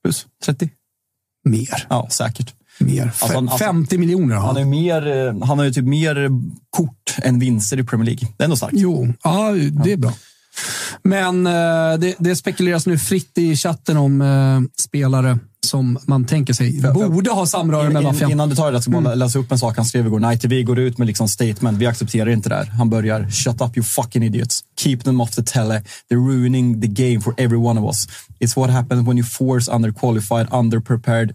plus 0.05 0.26
30. 0.45 0.70
Mer. 1.45 1.87
Ja, 1.89 2.09
säkert. 2.11 2.55
Mer. 2.78 3.03
Alltså, 3.03 3.26
Fe- 3.26 3.37
alltså- 3.37 3.57
50 3.59 3.99
miljoner 3.99 4.35
har 4.35 4.47
Han, 4.47 4.57
han. 4.57 4.64
är 4.64 4.70
mer, 4.70 5.07
eh, 5.07 5.47
han 5.47 5.59
har 5.59 5.64
ju 5.64 5.72
typ 5.72 5.85
mer 5.85 6.28
kort 6.70 7.16
än 7.22 7.39
vinster 7.39 7.78
i 7.81 7.85
Premier 7.85 8.07
League. 8.07 8.28
Det 8.37 8.43
är 8.43 8.45
ändå 8.45 8.57
starkt. 8.57 8.74
Jo, 8.76 9.12
ja, 9.22 9.51
det 9.85 9.93
är 9.93 9.97
bra. 9.97 10.12
Men 11.03 11.47
eh, 11.47 11.99
det, 11.99 12.14
det 12.18 12.37
spekuleras 12.37 12.87
nu 12.87 12.99
fritt 12.99 13.39
i 13.39 13.57
chatten 13.57 13.97
om 13.97 14.20
eh, 14.22 14.61
spelare 14.83 15.39
som 15.66 15.98
man 16.06 16.24
tänker 16.24 16.52
sig 16.54 16.82
borde 16.94 17.30
ha 17.30 17.46
samröre 17.46 17.90
med 17.90 18.02
In, 18.02 18.08
maffian. 18.08 18.30
innan 18.30 18.48
du 18.48 18.56
tar 18.56 18.66
det, 18.66 18.72
jag 18.72 18.82
ska 18.82 18.90
Mm. 18.92 19.04
bara 19.04 19.14
läsa 19.14 19.38
upp 19.38 19.52
en 19.52 19.58
sak 19.58 19.76
han 19.76 19.84
skrev 19.86 20.06
igår. 20.06 20.18
När 20.20 20.32
ITV 20.32 20.62
går 20.62 20.78
ut 20.78 20.98
med 20.98 21.06
liksom 21.06 21.28
statement, 21.28 21.78
vi 21.78 21.86
accepterar 21.86 22.30
inte 22.30 22.48
det 22.48 22.54
här. 22.54 22.64
Han 22.66 22.90
börjar, 22.90 23.30
shut 23.30 23.61
up 23.61 23.76
you 23.76 23.84
fucking 23.84 24.22
idiots. 24.22 24.61
Keep 24.80 24.96
them 24.96 25.20
off 25.20 25.30
the 25.34 25.42
tele. 25.42 25.82
They're 26.11 26.26
ruining 26.28 26.80
the 26.80 26.86
game 26.88 27.20
for 27.20 27.34
every 27.36 27.58
one 27.58 27.80
of 27.80 27.86
us. 27.86 28.08
It's 28.40 28.56
what 28.56 28.70
happens 28.70 29.08
when 29.08 29.18
you 29.18 29.26
force 29.26 29.70
underqualified, 29.70 30.48
underprepared, 30.50 31.34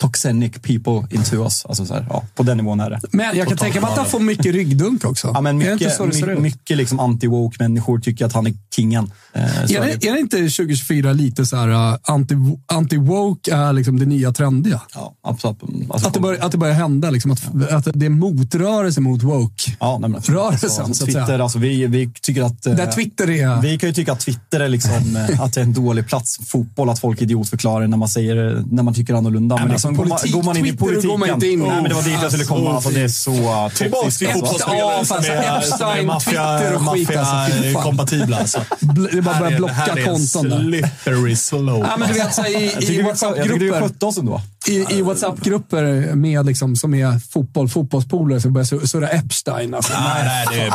toxenic 0.00 0.52
people 0.62 1.16
into 1.16 1.36
us. 1.44 1.64
Alltså 1.66 1.86
så 1.86 1.94
här, 1.94 2.06
ja, 2.10 2.22
på 2.34 2.42
den 2.42 2.56
nivån 2.56 2.80
är 2.80 2.90
det. 2.90 3.00
Men 3.12 3.36
jag 3.36 3.48
kan 3.48 3.56
tänka 3.56 3.80
mig 3.80 3.90
att 3.90 3.96
han 3.96 4.06
får 4.06 4.20
mycket 4.20 4.46
ryggdunk 4.46 5.04
också. 5.04 5.30
Ja, 5.34 5.40
men 5.40 5.58
mycket, 5.58 5.92
så 5.96 6.06
det 6.06 6.12
ser 6.14 6.26
my, 6.26 6.32
ut? 6.32 6.38
mycket 6.38 6.76
liksom 6.76 7.00
anti-woke 7.00 7.56
människor 7.58 7.98
tycker 7.98 8.26
att 8.26 8.32
han 8.32 8.46
är 8.46 8.54
kingen. 8.76 9.12
Eh, 9.32 9.42
Är 9.62 9.66
det, 9.68 10.06
är 10.08 10.12
det 10.12 10.20
inte 10.20 10.36
2024 10.36 11.12
lite 11.12 11.46
så 11.46 11.56
här 11.56 11.68
uh, 11.68 11.96
anti- 12.02 12.58
anti-woke 12.72 13.54
är 13.54 13.72
liksom 13.72 13.98
det 13.98 14.06
nya 14.06 14.32
trendiga? 14.32 14.80
Ja, 14.94 15.14
absolut. 15.22 15.56
Alltså, 15.90 16.08
Att 16.08 16.14
det, 16.14 16.20
börjar, 16.20 16.44
att 16.44 16.52
det 16.52 16.58
börjar 16.58 16.74
hända, 16.74 17.10
liksom, 17.10 17.30
att, 17.30 17.70
att 17.72 17.88
det 17.94 18.06
är 18.06 18.10
motrörelse 18.10 19.00
mot 19.00 19.22
woke. 19.22 19.76
ja, 19.80 19.98
nej, 20.00 20.10
men, 20.10 20.20
rörelsen, 20.20 20.70
så 20.70 20.82
att 20.82 20.98
Twitter, 20.98 21.26
säga. 21.26 21.42
alltså, 21.42 21.58
vi, 21.58 21.86
vi 21.86 22.10
tycker 22.22 22.42
att... 22.42 22.66
eh, 22.66 22.74
Där 22.74 22.92
Twitter 22.92 23.30
är... 23.30 23.62
Vi 23.62 23.78
kan 23.78 23.88
ju 23.88 23.94
tycka 23.94 24.12
att 24.12 24.20
Twitter 24.20 24.60
är, 24.60 24.68
liksom, 24.68 25.16
eh, 25.30 25.40
att 25.40 25.52
det 25.54 25.60
är 25.60 25.64
en 25.64 25.72
dålig 25.72 26.06
plats. 26.06 26.38
Fotboll, 26.46 26.90
att 26.90 26.98
folk 27.00 27.22
idiotförklarar 27.22 27.86
när 27.86 27.96
man, 27.96 28.08
säger, 28.08 28.64
när 28.70 28.82
man 28.82 28.94
tycker 28.94 29.14
annorlunda. 29.14 29.54
Men, 29.56 29.64
men 29.64 29.72
liksom, 29.72 29.87
alltså, 29.88 30.26
går, 30.26 30.32
man, 30.32 30.32
går 30.32 30.42
man 30.42 30.56
in 30.56 30.66
i 30.66 30.72
politiken. 30.76 31.10
går 31.10 31.18
man 31.18 31.28
inte 31.30 31.46
in 31.46 31.62
i. 31.62 31.66
Nej, 31.66 31.74
men 31.74 31.84
det 31.84 31.94
var 31.94 32.02
dit 32.02 32.18
jag 32.22 32.32
skulle 32.32 32.44
komma. 32.44 32.74
Alltså, 32.74 32.90
det 32.90 33.00
är 33.00 33.08
så 33.08 33.70
toxiskt, 33.90 34.34
alltså. 34.34 34.58
så 34.58 34.70
är, 34.70 35.58
Epstein, 35.58 36.10
Twitter 36.20 36.74
och 36.74 36.92
skit, 36.92 37.16
alltså, 37.16 37.34
maffia-kompatibla. 37.34 38.36
Alltså. 38.38 38.58
Bl- 38.80 39.08
Det 39.12 39.18
är 39.18 39.22
bara 39.22 39.34
att 39.34 39.40
börja 39.40 39.72
Här 39.72 39.88
är- 39.88 39.94
blocka 39.94 40.04
konton. 40.10 40.60
Slippery 40.60 41.36
slope. 41.36 41.88
Ja, 41.90 41.96
men 41.98 42.08
du 42.08 42.14
vet, 42.14 42.34
så 42.34 42.42
här, 42.42 42.50
i, 42.50 42.94
i 42.98 43.02
WhatsApp-grupper 43.02 44.40
i, 44.66 44.86
i 44.90 45.02
WhatsApp-grupper 45.02 46.14
med 46.14 46.46
liksom, 46.46 46.76
som 46.76 46.94
är 46.94 47.18
fotboll, 47.32 47.68
fotbollspolare 47.68 48.40
som 48.40 48.52
börjar 48.52 48.64
sur- 48.64 48.86
surra 48.86 49.08
Epstein. 49.08 49.74
Alltså. 49.74 49.92
Nej, 49.92 50.22
nej, 50.24 50.46
det 50.58 50.60
är... 50.66 50.72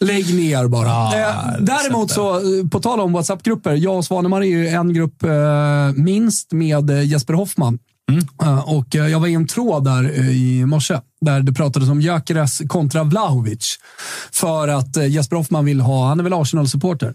Lägg 0.00 0.34
ner 0.34 0.68
bara. 0.68 0.88
Ja, 0.88 1.18
eh, 1.18 1.60
däremot 1.60 2.10
så, 2.10 2.34
eh, 2.34 2.68
på 2.70 2.80
tal 2.80 3.00
om 3.00 3.12
WhatsApp-grupper. 3.12 3.74
Jag 3.74 3.96
och 3.96 4.04
Svanemar 4.04 4.40
är 4.40 4.46
ju 4.46 4.68
en 4.68 4.94
grupp 4.94 5.22
eh, 5.22 5.30
minst 5.94 6.52
med 6.52 6.90
eh, 6.90 7.04
Jesper 7.06 7.34
Hoffman. 7.34 7.78
Eh, 8.42 8.74
och 8.74 8.94
jag 8.94 9.20
var 9.20 9.26
i 9.26 9.34
en 9.34 9.46
tråd 9.46 9.84
där 9.84 10.18
i 10.30 10.66
morse 10.66 11.00
där 11.20 11.40
det 11.40 11.52
pratades 11.52 11.88
om 11.88 12.00
Gyökeres 12.00 12.62
kontra 12.68 13.04
Vlahovic. 13.04 13.78
För 14.32 14.68
att 14.68 14.96
Jesper 14.96 15.36
Hoffman 15.36 15.64
vill 15.64 15.80
ha, 15.80 16.08
han 16.08 16.20
är 16.20 16.24
väl 16.24 16.32
Arsenal-supporter. 16.32 17.14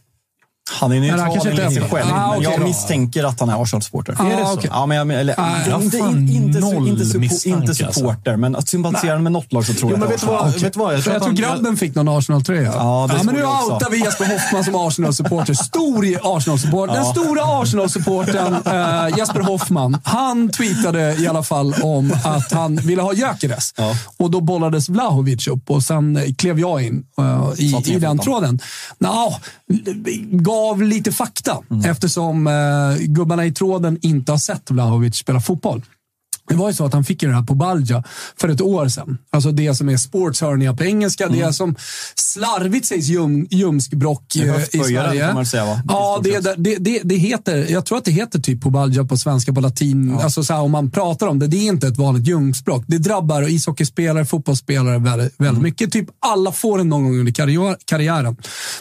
Han 0.70 0.92
är 0.92 1.00
neutral 1.00 1.48
enligt 1.48 1.74
sig 1.74 1.90
själv. 1.90 2.12
Ah, 2.14 2.34
okej 2.38 2.50
jag 2.52 2.62
misstänker 2.64 3.24
att 3.24 3.40
han 3.40 3.50
är 3.50 3.64
Arsenal-supporter. 3.64 4.16
Ah, 4.20 4.26
Är 4.26 4.38
det 4.38 4.46
så? 4.46 4.54
okej. 4.54 4.70
Ja, 4.74 4.86
men 4.86 4.98
jag, 4.98 5.12
eller, 5.22 5.36
Ah, 5.38 5.58
inte, 5.58 5.70
jag 5.70 5.82
inte, 5.82 5.98
inte, 5.98 6.60
suppo- 6.60 7.48
inte 7.48 7.70
alltså. 7.72 7.94
supporter, 8.00 8.36
men 8.36 8.56
att 8.56 8.68
sympatisera 8.70 9.20
med 9.20 9.32
något 9.32 9.54
lag 9.54 9.66
så 9.66 9.74
tror 9.74 9.92
Jo, 9.92 9.98
jag 9.98 10.08
det 10.08 10.12
vet 10.14 10.24
vad? 10.24 10.36
Arsenal. 10.36 10.60
Vet 10.60 10.76
vad? 10.76 10.94
Jag 10.94 11.04
tror 11.04 11.14
Jag 11.14 11.20
att 11.22 11.28
tror 11.28 11.36
grabben 11.36 11.78
fick 11.78 11.96
någon 11.96 12.08
Arsenal-tröja. 12.08 12.74
Ja, 12.76 13.10
det 13.18 13.24
men 13.24 13.36
nu 13.36 13.44
outar 13.44 13.90
vi 13.92 13.98
Jesper 14.00 14.26
Hoffman 14.26 14.64
som 14.64 14.76
Arsenal-supporter. 14.76 15.54
Stor 15.54 16.06
Arsenal-supporter. 16.38 16.94
Den 16.94 17.06
stora 17.06 17.44
Arsenal-supporten 17.62 18.54
eh, 18.66 19.18
Jesper 19.18 19.40
Hoffman, 19.40 19.98
han 20.04 20.50
tweetade 20.50 21.16
i 21.22 21.28
alla 21.28 21.44
fall 21.44 21.74
om 21.84 22.14
att 22.26 22.52
han 22.52 22.76
ville 22.76 23.02
ha 23.02 23.14
Gyökeres. 23.14 23.74
Ja. 23.78 23.96
Och 24.18 24.32
då 24.32 24.42
bollades 24.42 24.90
Vlahovic 24.90 25.48
upp 25.48 25.70
och 25.70 25.84
sen 25.84 26.20
klev 26.38 26.60
jag 26.60 26.82
in 26.82 27.04
eh, 27.18 27.50
i, 27.58 27.84
i 27.86 28.00
den 28.00 28.20
tråden. 28.20 28.60
Nå, 29.00 29.36
gav 30.52 30.82
lite 30.82 31.12
fakta 31.12 31.58
Mm. 31.72 31.92
eftersom 31.92 32.48
eh, 32.48 32.54
gubbarna 33.00 33.46
i 33.46 33.52
tråden 33.52 33.98
inte 34.02 34.32
har 34.32 34.38
sett 34.40 34.72
Vlahovic 34.72 35.16
spela 35.16 35.40
fotboll. 35.42 35.82
Det 36.52 36.58
var 36.58 36.70
ju 36.70 36.74
så 36.76 36.86
att 36.86 36.94
han 36.94 37.04
fick 37.04 37.24
ju 37.24 37.30
det 37.30 37.36
här 37.36 37.44
på 37.44 37.56
Balja 37.56 38.04
för 38.42 38.50
ett 38.50 38.62
år 38.62 38.88
sedan. 38.88 39.18
Alltså 39.30 39.52
det 39.52 39.76
som 39.76 39.90
är 39.90 39.98
sports 39.98 40.42
hernia 40.42 40.74
på 40.74 40.84
engelska. 40.84 41.26
Mm. 41.26 41.40
Det 41.40 41.54
som 41.54 41.76
slarvigt 42.16 42.86
sägs 42.86 43.08
ljum, 43.08 43.48
är 43.52 44.50
eh, 44.50 44.82
i 44.82 44.84
Sverige. 44.84 45.26
kan 45.26 45.36
man 45.36 45.46
säga, 45.46 45.66
va? 45.66 45.82
Ja, 45.88 46.22
det, 46.24 46.56
det, 46.58 46.76
det, 46.80 47.00
det 47.04 47.16
heter, 47.16 47.72
jag 47.72 47.86
tror 47.86 47.98
att 47.98 48.06
det 48.06 48.12
heter 48.12 48.40
typ 48.40 48.62
Pobalja 48.62 49.04
på 49.04 49.18
svenska, 49.18 49.54
på 49.54 49.62
latin. 49.62 50.16
Alltså 50.24 50.44
så 50.44 50.54
här, 50.54 50.62
om 50.62 50.72
man 50.72 50.92
pratar 50.92 51.28
om 51.28 51.40
det, 51.40 51.48
det 51.48 51.58
är 51.58 51.68
inte 51.68 51.88
ett 51.88 51.98
vanligt 51.98 52.28
ljumskbråck. 52.28 52.84
Det 52.88 52.98
drabbar 52.98 53.50
ishockeyspelare, 53.50 54.26
fotbollsspelare 54.26 55.00
väldigt, 55.00 55.34
väldigt 55.38 55.52
Mm. 55.52 55.64
mycket. 55.64 55.92
Typ 55.92 56.08
alla 56.20 56.52
får 56.52 56.78
det 56.78 56.84
någon 56.84 57.04
gång 57.04 57.20
under 57.20 57.32
karriär, 57.32 57.76
karriären. 57.86 58.36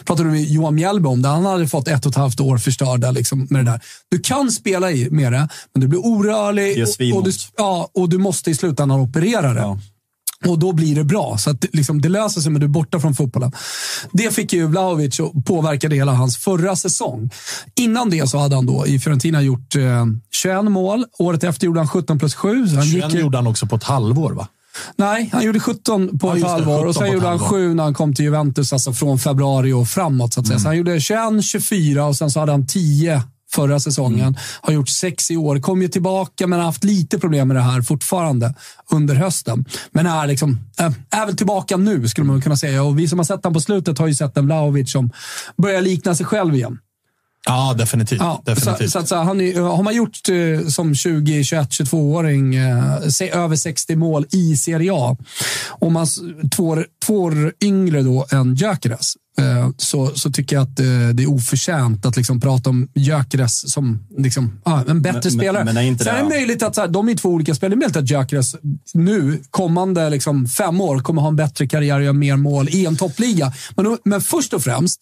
Pratade 0.05 0.29
du 0.29 0.33
med 0.33 0.43
Johan 0.43 0.75
Mjällby 0.75 1.07
om 1.07 1.21
det. 1.21 1.27
Han 1.29 1.45
hade 1.45 1.67
fått 1.67 1.87
ett 1.87 2.05
och 2.05 2.11
ett 2.11 2.17
halvt 2.17 2.39
år 2.39 2.57
förstörda 2.57 3.11
liksom, 3.11 3.47
med 3.49 3.65
det 3.65 3.71
där. 3.71 3.79
Du 4.09 4.19
kan 4.19 4.51
spela 4.51 4.91
i 4.91 5.09
med 5.09 5.31
det, 5.33 5.49
men 5.73 5.81
du 5.81 5.87
blir 5.87 6.05
orörlig 6.05 6.63
Det 6.75 6.79
gör 6.79 7.13
och, 7.13 7.17
och, 7.17 7.23
du, 7.25 7.31
svinont. 7.31 7.51
Ja, 7.61 7.89
och 7.93 8.09
du 8.09 8.17
måste 8.17 8.51
i 8.51 8.55
slutändan 8.55 8.99
operera 8.99 9.53
det. 9.53 9.59
Ja. 9.59 9.79
Och 10.45 10.59
då 10.59 10.71
blir 10.71 10.95
det 10.95 11.03
bra. 11.03 11.37
Så 11.37 11.49
att, 11.49 11.65
liksom, 11.73 12.01
det 12.01 12.09
löser 12.09 12.41
sig, 12.41 12.51
men 12.51 12.59
du 12.59 12.65
är 12.65 12.69
borta 12.69 12.99
från 12.99 13.13
fotbollen. 13.13 13.51
Det 14.11 14.35
fick 14.35 14.53
ju 14.53 14.67
Vlahovic 14.67 15.19
och 15.19 15.45
påverkade 15.45 15.95
hela 15.95 16.11
hans 16.11 16.37
förra 16.37 16.75
säsong. 16.75 17.29
Innan 17.75 18.09
det 18.09 18.29
så 18.29 18.37
hade 18.37 18.55
han 18.55 18.65
då 18.65 18.87
i 18.87 18.99
Fiorentina 18.99 19.41
gjort 19.41 19.75
eh, 19.75 20.05
21 20.31 20.63
mål. 20.63 21.05
Året 21.19 21.43
efter 21.43 21.65
gjorde 21.65 21.79
han 21.79 21.87
17 21.87 22.19
plus 22.19 22.35
7. 22.35 22.67
Så 22.67 22.75
han 22.75 22.85
21 22.85 23.11
gick 23.11 23.21
gjorde 23.21 23.37
han 23.37 23.47
också 23.47 23.67
på 23.67 23.75
ett 23.75 23.83
halvår, 23.83 24.31
va? 24.31 24.47
nej, 24.95 25.29
han 25.33 25.43
gjorde 25.43 25.59
17 25.59 26.19
på 26.19 26.27
Ja, 26.27 26.37
ett 26.37 26.43
halvår 26.43 26.75
17 26.75 26.87
och 26.87 26.95
sen 26.95 27.11
gjorde 27.11 27.27
han 27.27 27.39
halvår. 27.39 27.57
7 27.57 27.73
när 27.73 27.83
han 27.83 27.93
kom 27.93 28.15
till 28.15 28.25
Juventus, 28.25 28.73
alltså 28.73 28.93
från 28.93 29.19
februari 29.19 29.73
och 29.73 29.87
framåt. 29.87 30.33
Så 30.33 30.39
att 30.39 30.47
säga. 30.47 30.55
Mm. 30.55 30.63
Så 30.63 30.69
han 30.69 30.77
gjorde 30.77 30.99
21, 30.99 31.43
24 31.43 32.05
och 32.05 32.15
sen 32.15 32.31
så 32.31 32.39
hade 32.39 32.51
han 32.51 32.67
10 32.67 33.21
förra 33.53 33.79
säsongen. 33.79 34.19
Mm. 34.27 34.35
Har 34.61 34.73
gjort 34.73 34.89
sex 34.89 35.31
i 35.31 35.37
år. 35.37 35.59
Kom 35.59 35.81
ju 35.81 35.87
tillbaka 35.87 36.47
men 36.47 36.59
har 36.59 36.65
haft 36.65 36.83
lite 36.83 37.19
problem 37.19 37.47
med 37.47 37.57
det 37.57 37.61
här 37.61 37.81
fortfarande 37.81 38.53
under 38.91 39.15
hösten. 39.15 39.65
Men 39.91 40.05
är, 40.05 40.27
liksom, 40.27 40.59
är, 40.77 40.93
är 41.09 41.25
väl 41.25 41.37
tillbaka 41.37 41.77
nu 41.77 42.07
skulle 42.07 42.27
man 42.27 42.41
kunna 42.41 42.57
säga. 42.57 42.83
Och 42.83 42.99
vi 42.99 43.07
som 43.07 43.19
har 43.19 43.23
sett 43.23 43.43
honom 43.43 43.53
på 43.53 43.61
slutet 43.61 43.97
har 43.97 44.07
ju 44.07 44.15
sett 44.15 44.37
en 44.37 44.45
Vlahovic 44.45 44.91
som 44.91 45.11
börjar 45.57 45.81
likna 45.81 46.15
sig 46.15 46.25
själv 46.25 46.55
igen. 46.55 46.77
Ja, 47.45 47.75
definitivt. 47.77 48.19
Ja, 48.19 48.41
definitivt. 48.45 48.91
Så, 48.91 49.01
så, 49.01 49.07
så, 49.07 49.15
han 49.15 49.41
är, 49.41 49.61
har 49.61 49.83
man 49.83 49.95
gjort 49.95 50.19
eh, 50.29 50.67
som 50.67 50.95
20, 50.95 51.43
21, 51.43 51.69
22-åring 51.69 52.55
eh, 52.55 53.33
över 53.33 53.55
60 53.55 53.95
mål 53.95 54.25
i 54.31 54.57
Serie 54.57 54.91
A 54.93 55.17
och 55.69 55.91
man 55.91 56.07
två, 56.55 56.67
år- 56.67 56.85
två 57.05 57.21
år 57.21 57.53
yngre 57.63 58.01
då 58.01 58.25
än 58.31 58.55
Gyökeres 58.55 59.13
eh, 59.15 59.20
så, 59.77 60.11
så 60.15 60.31
tycker 60.31 60.55
jag 60.55 60.63
att 60.63 60.79
eh, 60.79 60.85
det 61.13 61.23
är 61.23 61.29
oförtjänt 61.29 62.05
att 62.05 62.17
liksom 62.17 62.39
prata 62.39 62.69
om 62.69 62.87
Gyökeres 62.95 63.71
som 63.71 63.99
liksom, 64.17 64.59
ah, 64.63 64.81
en 64.87 65.01
bättre 65.01 65.11
Men- 65.13 65.21
men- 65.23 65.31
spelare. 65.31 65.65
men 65.65 65.77
är 65.77 65.81
inte 65.81 66.03
Sen 66.03 66.13
det- 66.13 66.19
är 66.19 66.23
det 66.23 66.29
möjligt 66.29 66.63
att 66.63 66.75
så 66.75 66.81
här, 66.81 66.87
de 66.87 67.09
är 67.09 67.15
två 67.15 67.29
olika 67.29 67.55
spelare. 67.55 67.75
Det 67.75 67.77
är 67.77 67.79
möjligt 67.79 67.97
att 67.97 68.09
Gyökeres 68.09 68.55
nu, 68.93 69.39
kommande 69.49 70.09
liksom, 70.09 70.47
fem 70.47 70.81
år, 70.81 70.99
kommer 70.99 71.21
ha 71.21 71.29
en 71.29 71.35
bättre 71.35 71.67
karriär 71.67 71.95
och 71.97 72.03
göra 72.03 72.13
mer 72.13 72.35
mål 72.35 72.69
i 72.69 72.85
en 72.85 72.95
toppliga. 72.97 73.53
Men, 73.75 73.97
men 74.05 74.21
först 74.21 74.53
och 74.53 74.61
främst 74.63 75.01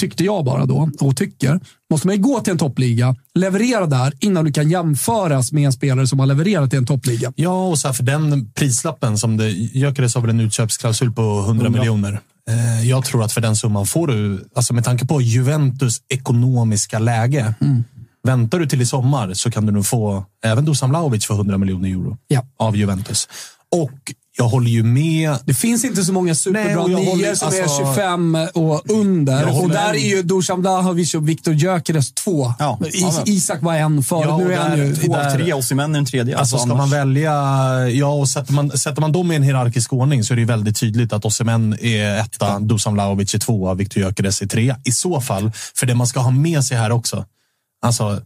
tyckte 0.00 0.24
jag 0.24 0.44
bara 0.44 0.66
då, 0.66 0.90
och 1.00 1.16
tycker, 1.16 1.60
måste 1.90 2.06
man 2.06 2.16
ju 2.16 2.22
gå 2.22 2.40
till 2.40 2.50
en 2.50 2.58
toppliga, 2.58 3.16
leverera 3.34 3.86
där 3.86 4.12
innan 4.20 4.44
du 4.44 4.52
kan 4.52 4.70
jämföras 4.70 5.52
med 5.52 5.66
en 5.66 5.72
spelare 5.72 6.06
som 6.06 6.18
har 6.18 6.26
levererat 6.26 6.74
i 6.74 6.76
en 6.76 6.86
toppliga. 6.86 7.32
Ja, 7.36 7.66
och 7.68 7.78
så 7.78 7.88
här, 7.88 7.92
för 7.94 8.02
den 8.02 8.50
prislappen 8.52 9.18
som 9.18 9.36
det 9.36 9.48
Gyökeres 9.50 10.14
har 10.14 10.20
väl 10.22 10.30
en 10.30 10.40
utköpsklausul 10.40 11.12
på 11.12 11.40
100 11.46 11.68
miljoner. 11.70 12.20
Eh, 12.50 12.88
jag 12.88 13.04
tror 13.04 13.24
att 13.24 13.32
för 13.32 13.40
den 13.40 13.56
summan 13.56 13.86
får 13.86 14.06
du, 14.06 14.48
alltså 14.54 14.74
med 14.74 14.84
tanke 14.84 15.06
på 15.06 15.20
Juventus 15.20 15.96
ekonomiska 16.08 16.98
läge, 16.98 17.54
Mm. 17.60 17.84
väntar 18.24 18.58
du 18.58 18.66
till 18.66 18.82
i 18.82 18.86
sommar 18.86 19.34
så 19.34 19.50
kan 19.50 19.66
du 19.66 19.72
nog 19.72 19.86
få 19.86 20.24
även 20.44 20.64
Dusan 20.64 20.90
Vlahovic 20.90 21.26
för 21.26 21.34
100 21.34 21.58
miljoner 21.58 21.88
euro 21.88 22.18
Ja. 22.28 22.44
av 22.58 22.76
Juventus. 22.76 23.28
Och 23.76 23.92
jag 24.38 24.48
håller 24.48 24.70
ju 24.70 24.82
med. 24.82 25.36
Det 25.44 25.54
finns 25.54 25.84
inte 25.84 26.04
så 26.04 26.12
många 26.12 26.34
superbra 26.34 26.86
nior 26.86 27.10
håller- 27.10 27.34
som 27.34 27.48
alltså- 27.48 27.62
är 27.62 27.92
25 27.94 28.38
och 28.54 28.90
under. 28.90 29.62
Och 29.62 29.70
där 29.70 29.92
är 29.94 30.16
ju 30.16 30.22
Dusan 30.22 30.60
Vlahovic 30.60 31.14
och 31.14 31.28
Viktor 31.28 31.54
Gyökeres 31.54 32.12
två. 32.14 32.54
Ja, 32.58 32.78
ja, 32.92 33.22
Isak 33.26 33.62
var 33.62 33.74
en 33.74 34.02
förut, 34.02 34.26
Ja, 34.28 34.38
nu 34.38 34.52
är 34.52 34.58
han 34.58 34.78
ju 34.78 34.96
Två 34.96 35.16
av 35.16 35.30
tre, 35.30 35.52
Osimhen 35.52 35.90
är 35.90 35.98
den 35.98 36.06
tredje. 36.06 36.38
Alltså, 36.38 36.58
ska 36.58 36.74
man 36.74 36.90
välja, 36.90 37.32
ja, 37.90 38.06
och 38.06 38.28
sätter 38.28 38.52
man, 38.52 38.70
sätter 38.78 39.00
man 39.00 39.12
dem 39.12 39.32
i 39.32 39.36
en 39.36 39.42
hierarkisk 39.42 39.92
ordning 39.92 40.24
så 40.24 40.32
är 40.34 40.36
det 40.36 40.44
väldigt 40.44 40.76
tydligt 40.80 41.12
att 41.12 41.24
Osimhen 41.24 41.76
är 41.80 42.16
etta, 42.20 42.58
Dusan 42.58 42.94
Vlahovic 42.94 43.34
är 43.34 43.38
tvåa, 43.38 43.74
Viktor 43.74 44.02
Gyökeres 44.02 44.42
är 44.42 44.46
trea. 44.46 44.76
I 44.84 44.92
så 44.92 45.20
fall, 45.20 45.50
för 45.74 45.86
det 45.86 45.94
man 45.94 46.06
ska 46.06 46.20
ha 46.20 46.30
med 46.30 46.64
sig 46.64 46.76
här 46.76 46.90
också. 46.92 47.24
Alltså, 47.84 48.20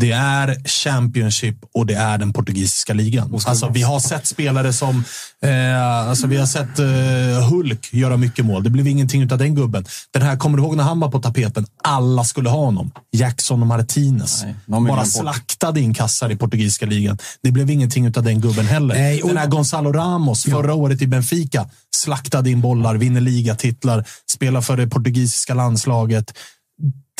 det 0.00 0.12
är 0.12 0.68
Championship 0.68 1.56
och 1.74 1.86
det 1.86 1.94
är 1.94 2.18
den 2.18 2.32
portugisiska 2.32 2.92
ligan. 2.94 3.34
Alltså, 3.46 3.68
vi 3.68 3.82
har 3.82 4.00
sett 4.00 4.26
spelare 4.26 4.72
som... 4.72 5.04
Eh, 5.42 6.08
alltså, 6.08 6.26
vi 6.26 6.36
har 6.36 6.46
sett 6.46 6.78
eh, 6.78 7.48
Hulk 7.50 7.88
göra 7.92 8.16
mycket 8.16 8.44
mål. 8.44 8.62
Det 8.62 8.70
blev 8.70 8.86
ingenting 8.86 9.32
av 9.32 9.38
den 9.38 9.54
gubben. 9.54 9.84
Den 10.10 10.22
här, 10.22 10.36
kommer 10.36 10.58
du 10.58 10.64
ihåg 10.64 10.76
när 10.76 10.84
han 10.84 11.00
var 11.00 11.08
på 11.10 11.18
tapeten? 11.20 11.66
Alla 11.84 12.24
skulle 12.24 12.48
ha 12.48 12.64
honom. 12.64 12.90
Jackson 13.12 13.60
och 13.60 13.66
Martinez. 13.66 14.42
Nej, 14.44 14.54
Bara 14.66 15.04
slaktade 15.04 15.80
in 15.80 15.94
kassar 15.94 16.30
i 16.32 16.36
portugisiska 16.36 16.86
ligan. 16.86 17.18
Det 17.42 17.50
blev 17.52 17.70
ingenting 17.70 18.06
av 18.16 18.22
den 18.22 18.40
gubben 18.40 18.66
heller. 18.66 18.94
Nej, 18.94 19.22
och- 19.22 19.28
Den 19.28 19.38
här 19.38 19.46
Gonzalo 19.46 19.92
Ramos 19.92 20.44
förra 20.44 20.74
året 20.74 21.02
i 21.02 21.06
Benfica 21.06 21.66
slaktade 21.96 22.50
in 22.50 22.60
bollar, 22.60 22.94
vinner 22.94 23.20
ligatitlar, 23.20 24.04
spelar 24.32 24.60
för 24.60 24.76
det 24.76 24.86
portugisiska 24.86 25.54
landslaget. 25.54 26.32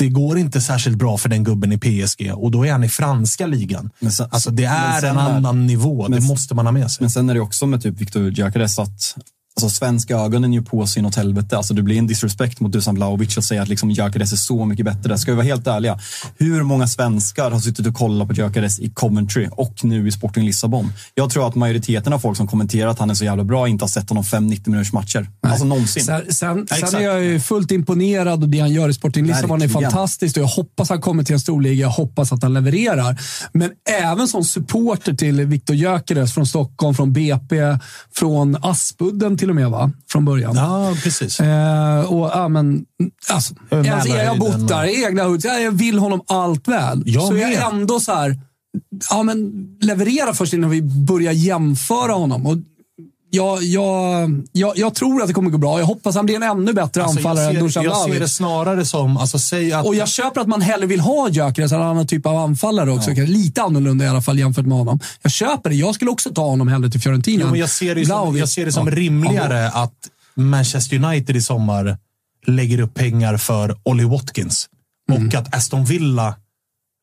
Det 0.00 0.08
går 0.08 0.38
inte 0.38 0.60
särskilt 0.60 0.96
bra 0.98 1.18
för 1.18 1.28
den 1.28 1.44
gubben 1.44 1.72
i 1.72 1.78
PSG 1.78 2.32
och 2.34 2.50
då 2.50 2.66
är 2.66 2.72
han 2.72 2.84
i 2.84 2.88
franska 2.88 3.46
ligan. 3.46 3.90
Men 4.00 4.12
sen- 4.12 4.28
alltså 4.30 4.50
det 4.50 4.62
men 4.62 4.72
är 4.72 5.04
en 5.04 5.16
är- 5.16 5.20
annan 5.36 5.66
nivå. 5.66 6.02
men- 6.08 6.20
det 6.20 6.26
måste 6.26 6.54
man 6.54 6.66
ha 6.66 6.72
med 6.72 6.90
sig. 6.90 7.02
Men 7.02 7.10
sen 7.10 7.30
är 7.30 7.34
det 7.34 7.40
också 7.40 7.66
med 7.66 7.82
typ 7.82 8.00
Viktor 8.00 8.30
Gyökeres 8.30 8.78
att 8.78 9.16
Alltså 9.56 9.76
svenska 9.76 10.16
ögonen 10.16 10.52
ju 10.52 10.62
på 10.62 10.86
sig 10.86 11.00
inåt 11.00 11.14
helvete. 11.14 11.56
Alltså 11.56 11.74
det 11.74 11.82
blir 11.82 11.98
en 11.98 12.06
disrespect 12.06 12.60
mot 12.60 12.72
Dusan 12.72 12.94
Vlahovic 12.94 13.38
att 13.38 13.44
säga 13.44 13.62
att 13.62 13.68
liksom 13.68 13.90
Gyökeres 13.90 14.32
är 14.32 14.36
så 14.36 14.64
mycket 14.64 14.84
bättre. 14.84 15.18
Ska 15.18 15.30
vi 15.30 15.36
vara 15.36 15.46
helt 15.46 15.66
ärliga. 15.66 15.98
Hur 16.38 16.62
många 16.62 16.86
svenskar 16.86 17.50
har 17.50 17.60
suttit 17.60 17.86
och 17.86 17.94
kollat 17.94 18.28
på 18.28 18.34
Gyökeres 18.34 18.80
i 18.80 18.90
Coventry 18.90 19.48
och 19.50 19.84
nu 19.84 20.08
i 20.08 20.12
Sporting 20.12 20.44
Lissabon? 20.44 20.92
Jag 21.14 21.30
tror 21.30 21.48
att 21.48 21.54
majoriteten 21.54 22.12
av 22.12 22.18
folk 22.18 22.36
som 22.36 22.46
kommenterar 22.46 22.90
att 22.90 22.98
han 22.98 23.10
är 23.10 23.14
så 23.14 23.24
jävla 23.24 23.44
bra 23.44 23.68
inte 23.68 23.84
har 23.84 23.88
sett 23.88 24.08
honom 24.08 24.24
5-90 24.24 24.68
minuters 24.68 24.92
matcher. 24.92 25.30
Alltså 25.40 25.64
någonsin. 25.64 26.04
Sen, 26.04 26.22
sen, 26.24 26.34
sen 26.34 26.62
exakt. 26.62 26.94
är 26.94 27.00
jag 27.00 27.24
ju 27.24 27.40
fullt 27.40 27.70
imponerad 27.70 28.42
och 28.42 28.48
det 28.48 28.60
han 28.60 28.72
gör 28.72 28.88
i 28.88 28.94
Sporting 28.94 29.26
Lissabon 29.26 29.62
är 29.62 29.68
fantastiskt 29.68 30.36
och 30.36 30.42
jag 30.42 30.48
hoppas 30.48 30.88
han 30.88 31.00
kommer 31.00 31.22
till 31.22 31.34
en 31.34 31.40
stor 31.40 31.62
liga. 31.62 31.82
Jag 31.82 31.90
hoppas 31.90 32.32
att 32.32 32.42
han 32.42 32.54
levererar. 32.54 33.20
Men 33.52 33.70
även 34.02 34.28
som 34.28 34.44
supporter 34.44 35.14
till 35.14 35.40
Viktor 35.40 35.76
Gyökeres 35.76 36.34
från 36.34 36.46
Stockholm, 36.46 36.94
från 36.94 37.12
BP, 37.12 37.56
från 38.14 38.56
Aspudden 38.62 39.36
till 39.40 39.50
och 39.50 39.56
med, 39.56 39.70
va? 39.70 39.90
Från 40.08 40.24
början. 40.24 40.56
Ja, 40.56 40.94
precis. 41.02 41.40
Eh, 41.40 42.12
och, 42.12 42.30
ja, 42.34 42.48
men, 42.48 42.84
alltså, 43.30 43.54
ens, 43.70 44.06
jag 44.06 44.26
har 44.26 44.36
bott 44.36 44.68
där, 44.68 45.06
egna 45.06 45.24
hus. 45.24 45.44
Ja, 45.44 45.58
jag 45.58 45.72
vill 45.72 45.98
honom 45.98 46.20
allt 46.26 46.68
väl. 46.68 47.02
Jag 47.06 47.22
så 47.22 47.36
jag 47.36 47.50
med. 47.50 47.58
är 47.58 47.70
ändå 47.70 48.00
så 48.00 48.12
här, 48.12 48.40
ja, 49.10 49.22
men, 49.22 49.52
leverera 49.80 50.34
först 50.34 50.52
innan 50.52 50.70
vi 50.70 50.82
börjar 50.82 51.32
jämföra 51.32 52.12
honom. 52.12 52.46
Och, 52.46 52.56
jag, 53.30 53.62
jag, 53.62 54.30
jag, 54.52 54.78
jag 54.78 54.94
tror 54.94 55.22
att 55.22 55.28
det 55.28 55.34
kommer 55.34 55.50
gå 55.50 55.58
bra. 55.58 55.78
Jag 55.78 55.86
hoppas 55.86 56.14
han 56.16 56.26
blir 56.26 56.36
en 56.36 56.42
ännu 56.42 56.72
bättre 56.72 57.02
Alltså, 57.02 57.18
anfallare 57.18 57.50
än 57.56 57.64
Dusan 57.64 57.84
jag 57.84 57.96
ser 57.96 58.20
det 58.20 58.28
snarare 58.28 58.84
som, 58.84 59.16
alltså 59.16 59.38
säg 59.38 59.72
att... 59.72 59.86
Och 59.86 59.94
jag 59.94 60.08
köper 60.08 60.40
att 60.40 60.46
man 60.46 60.60
hellre 60.60 60.86
vill 60.86 61.00
ha 61.00 61.28
Gyökeres 61.28 61.72
en 61.72 61.82
annan 61.82 62.06
typ 62.06 62.26
av 62.26 62.36
anfallare 62.36 62.90
också. 62.90 63.10
Lite 63.10 63.62
annorlunda 63.62 64.04
i 64.04 64.08
alla 64.08 64.22
fall 64.22 64.38
jämfört 64.38 64.66
med 64.66 64.78
honom. 64.78 65.00
Jag 65.22 65.32
köper 65.32 65.70
det. 65.70 65.76
Jag 65.76 65.94
skulle 65.94 66.10
också 66.10 66.30
ta 66.30 66.46
honom 66.46 66.68
hellre 66.68 66.90
till 66.90 67.00
Fiorentina. 67.00 67.44
Jo, 67.48 67.56
jag 67.56 67.70
ser 67.70 67.94
det, 67.94 68.06
som, 68.06 68.36
jag 68.36 68.48
ser 68.48 68.66
det 68.66 68.72
som 68.72 68.88
Ja. 68.88 68.94
rimligare 68.94 69.68
att 69.70 69.94
Manchester 70.34 71.04
United 71.04 71.36
i 71.36 71.42
sommar 71.42 71.98
lägger 72.46 72.80
upp 72.80 72.94
pengar 72.94 73.36
för 73.36 73.76
Ollie 73.82 74.04
Watkins. 74.04 74.68
Mm. 75.12 75.26
Och 75.28 75.34
att 75.34 75.54
Aston 75.54 75.84
Villa, 75.84 76.34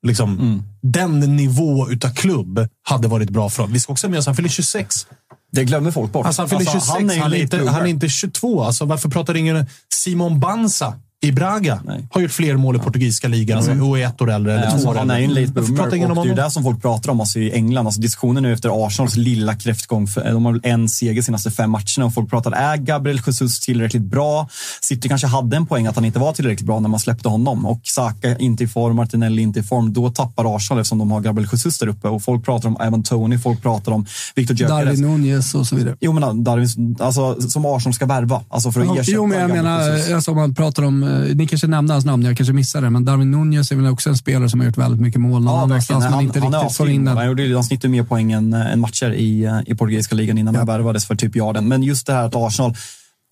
liksom, 0.08 0.64
den 0.82 1.20
nivå 1.20 1.90
utav 1.90 2.10
klubb 2.10 2.68
hade 2.84 3.08
varit 3.08 3.30
bra 3.30 3.50
för 3.50 3.64
honom. 3.64 3.74
Vi 3.74 3.80
ska 3.80 3.94
också 3.94 4.10
med 4.10 4.20
oss, 4.20 4.26
han 4.26 4.36
fyller 4.36 4.50
26. 4.50 5.08
Det 5.52 5.64
glömmer 5.64 5.92
folk 5.92 6.12
bort. 6.12 6.26
Alltså 6.26 6.42
han 6.42 6.50
fyller 6.50 6.66
26, 6.66 6.88
han 6.88 7.10
är, 7.10 7.24
late 7.24 7.40
inte, 7.40 7.70
han 7.70 7.82
är 7.82 7.86
inte 7.86 8.10
22. 8.10 8.64
Alltså, 8.64 8.86
varför 8.86 9.10
pratar 9.10 9.36
ingen 9.38 9.66
Simon 9.94 10.40
Banza 10.40 10.94
i 11.28 11.32
Braga? 11.32 11.82
Nej. 11.86 12.08
Har 12.12 12.22
gjort 12.22 12.32
fler 12.32 12.58
mål 12.58 12.76
i 12.76 12.80
portugisiska 12.80 13.28
ligan 13.28 13.58
Alltså- 13.58 13.72
och 13.72 14.00
är 14.00 14.06
ett 14.06 14.22
år 14.22 14.32
äldre. 14.32 14.54
Eller 14.54 14.64
två 14.64 14.74
alltså, 14.74 14.90
år 14.90 14.96
han 14.96 15.12
är 15.12 15.20
en 15.20 15.34
late 15.34 15.96
ingen 15.96 16.12
och 16.12 16.16
det 16.16 16.22
är 16.22 16.26
ju 16.26 16.34
det 16.36 16.52
som 16.52 16.64
folk 16.64 16.82
pratar 16.82 17.12
om 17.12 17.20
alltså, 17.20 17.40
i 17.40 17.52
England. 17.52 17.86
Alltså, 17.86 18.02
diskussionen 18.02 18.44
nu 18.44 18.54
efter 18.54 18.86
Arsenals 18.86 19.16
lilla 19.16 19.56
kräftgång. 19.56 20.08
För, 20.08 20.32
de 20.32 20.46
har 20.46 20.52
väl 20.52 20.62
en 20.64 20.90
seger 20.90 21.22
senaste 21.22 21.52
fem 21.52 21.72
matcherna 21.72 22.06
och 22.06 22.14
folk 22.14 22.30
pratar, 22.30 22.52
är 22.52 22.78
Gabriel 22.78 23.22
Jesus 23.28 23.60
tillräckligt 23.60 24.02
bra? 24.04 24.50
City 24.82 25.10
kanske 25.10 25.28
hade 25.28 25.58
en 25.58 25.66
poäng 25.66 25.88
att 25.88 25.96
han 25.96 26.06
inte 26.06 26.20
var 26.20 26.34
tillräckligt 26.34 26.66
bra 26.66 26.80
när 26.80 26.90
man 26.90 27.00
släppte 27.00 27.30
honom 27.30 27.66
och 27.66 27.82
Saka 27.84 28.38
inte 28.38 28.64
i 28.64 28.68
form, 28.68 28.96
Martinelli 28.96 29.42
inte 29.42 29.60
i 29.60 29.64
form. 29.64 29.94
Då 29.94 30.10
tappar 30.10 30.56
Arsenal 30.56 30.82
eftersom 30.82 30.98
de 30.98 31.12
har 31.12 31.22
Gabriel 31.22 31.50
Jesus 31.52 31.78
där 31.78 31.88
uppe 31.88 32.08
och 32.08 32.24
folk 32.24 32.46
pratar 32.46 32.70
om 32.70 32.78
Evan 32.82 33.04
Tony, 33.04 33.38
folk 33.38 33.62
pratar 33.62 33.92
om 33.92 34.06
Victor 34.36 34.58
Gyökeres. 34.58 34.86
Darwin 34.86 35.02
Nunez 35.02 35.56
och 35.56 35.68
så 35.68 35.76
vidare. 35.76 35.96
Jo, 36.00 36.14
men 36.14 36.44
Darwin, 36.44 36.98
alltså, 37.00 37.42
som 37.42 37.66
Arsenal 37.66 37.94
ska 37.94 38.06
värva. 38.06 38.42
Alltså 38.50 38.72
för 38.72 38.82
att 38.82 38.98
ersätta 38.98 39.12
jo, 39.12 39.26
men 39.26 39.40
jag 39.40 39.50
menar, 39.50 40.14
alltså, 40.14 40.32
om 40.32 40.38
man 40.38 40.56
pratar 40.56 40.84
om 40.84 41.04
ni 41.18 41.48
kanske 41.48 41.68
nämnde 41.68 41.94
hans 41.94 42.06
namn, 42.06 42.24
jag 42.24 42.38
kanske 42.38 42.54
missade 42.54 42.86
det, 42.86 42.90
men 42.90 43.06
Darwin 43.06 43.32
Nunez 43.32 43.72
är 43.72 43.76
väl 43.76 43.88
också 43.88 44.10
en 44.10 44.18
spelare 44.18 44.50
som 44.50 44.60
har 44.60 44.68
gjort 44.68 44.78
väldigt 44.78 45.02
mycket 45.02 45.22
mål. 45.22 45.44
någon 45.44 45.60
annanstans, 45.60 46.06
men 46.10 46.22
inte 46.22 46.40
han, 46.40 46.54
riktigt 46.54 46.78
får 46.78 46.90
in 46.90 47.06
den. 47.06 47.18
Han, 47.18 47.28
gjorde, 47.28 47.54
han 47.54 47.64
snittade 47.64 47.92
mer 47.92 48.04
poäng 48.04 48.32
än, 48.32 48.54
än 48.54 48.80
matcher 48.80 49.14
i, 49.14 49.44
eh, 49.44 49.60
i 49.66 49.76
portugisiska 49.76 50.16
ligan 50.16 50.38
innan 50.38 50.56
han 50.56 50.66
värvades 50.66 51.06
för 51.06 51.16
typ 51.16 51.36
Jarden. 51.36 51.68
Men 51.68 51.84
just 51.84 52.08
det 52.08 52.14
här 52.14 52.24
att 52.24 52.36
Arsenal 52.36 52.76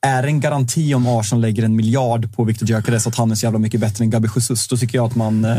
är 0.06 0.24
en 0.24 0.40
garanti 0.40 0.94
om 0.94 1.08
Arsenal 1.08 1.42
lägger 1.42 1.64
en 1.64 1.76
miljard 1.76 2.36
på 2.36 2.44
Victor 2.44 2.70
Gyökeres 2.70 3.08
att 3.08 3.16
han 3.16 3.32
är 3.32 3.36
så 3.36 3.46
jävla 3.46 3.60
mycket 3.60 3.80
bättre 3.80 4.04
än 4.04 4.10
Gabi 4.10 4.28
Jesus. 4.36 4.68
Då 4.68 4.78
tycker 4.78 4.98
jag 4.98 5.06
att 5.06 5.16
man... 5.16 5.46
Eh, 5.46 5.52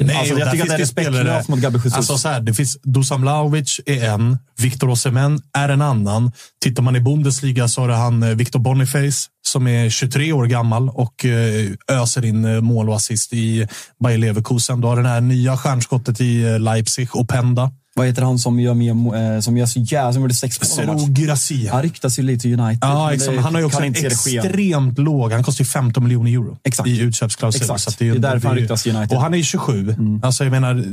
Nej, 0.00 0.16
alltså, 0.16 0.34
jag 0.34 0.50
tycker 0.50 0.64
att 0.64 0.68
det 0.68 0.74
är 0.74 0.78
det 0.78 0.82
respektlöst 0.82 1.48
mot 1.48 1.60
Gabi 1.60 1.76
Jesus. 1.76 1.94
Alltså 1.94 2.18
så 2.18 2.28
här, 2.28 2.40
det 2.40 2.54
finns 2.54 2.78
Dusan 2.82 3.20
Vlahovic 3.20 3.80
är 3.86 4.08
en, 4.08 4.38
Victor 4.58 4.90
Osimhen 4.90 5.40
är 5.52 5.68
en 5.68 5.82
annan. 5.82 6.32
Tittar 6.60 6.82
man 6.82 6.96
i 6.96 7.00
Bundesliga 7.00 7.68
så 7.68 7.80
har 7.80 7.88
det 7.88 7.94
han 7.94 8.22
eh, 8.22 8.34
Victor 8.34 8.58
Boniface 8.58 9.28
som 9.42 9.66
är 9.66 9.90
23 9.90 10.32
år 10.32 10.46
gammal 10.46 10.88
och 10.88 11.24
eh, 11.24 11.70
öser 11.88 12.24
in 12.24 12.44
eh, 12.44 12.60
mål 12.60 12.88
och 12.88 12.96
assist 12.96 13.32
i 13.32 13.68
Bayer 14.00 14.18
Leverkusen. 14.18 14.80
Du 14.80 14.86
har 14.86 14.96
den 14.96 15.06
här 15.06 15.20
nya 15.20 15.56
stjärnskottet 15.56 16.20
i 16.20 16.58
Leipzig, 16.58 17.16
Openda. 17.16 17.70
Vad 17.98 18.06
heter 18.06 18.22
han 18.22 18.38
som 18.38 18.60
gör, 18.60 18.74
mer, 18.74 19.34
eh, 19.34 19.40
som 19.40 19.56
gör 19.56 19.66
så 19.66 19.80
jävla... 19.80 20.12
Som 20.12 20.22
gjorde 20.22 20.34
sex 20.34 20.60
mål 20.60 20.68
Serou. 21.08 21.68
Han 21.70 21.82
ryktas 21.82 22.18
ju 22.18 22.22
lite 22.22 22.42
till 22.42 22.60
United. 22.60 22.78
Ja, 22.82 23.12
exakt. 23.14 23.32
det- 23.36 23.40
Han 23.42 23.54
har 23.54 23.60
ju 23.60 23.66
också 23.66 23.82
en 23.82 23.92
det 23.92 24.06
extremt 24.06 24.98
låg. 24.98 25.32
Han 25.32 25.42
kostar 25.44 25.64
ju 25.64 25.68
15 25.68 26.02
miljoner 26.04 26.30
euro 26.30 26.58
Exakt. 26.64 26.88
i 26.88 27.00
utköpsklausul. 27.00 27.62
Exakt. 27.62 27.80
Så 27.80 27.90
Det 27.98 28.04
är 28.08 28.14
ju- 28.14 28.18
därför 28.18 28.48
han 28.48 28.56
ju- 28.56 28.62
ryktas 28.62 28.82
till 28.82 28.96
United. 28.96 29.16
Och 29.16 29.22
han 29.22 29.34
är 29.34 29.42
27. 29.42 29.96
Alltså 30.22 30.44
jag 30.44 30.50
menar, 30.50 30.84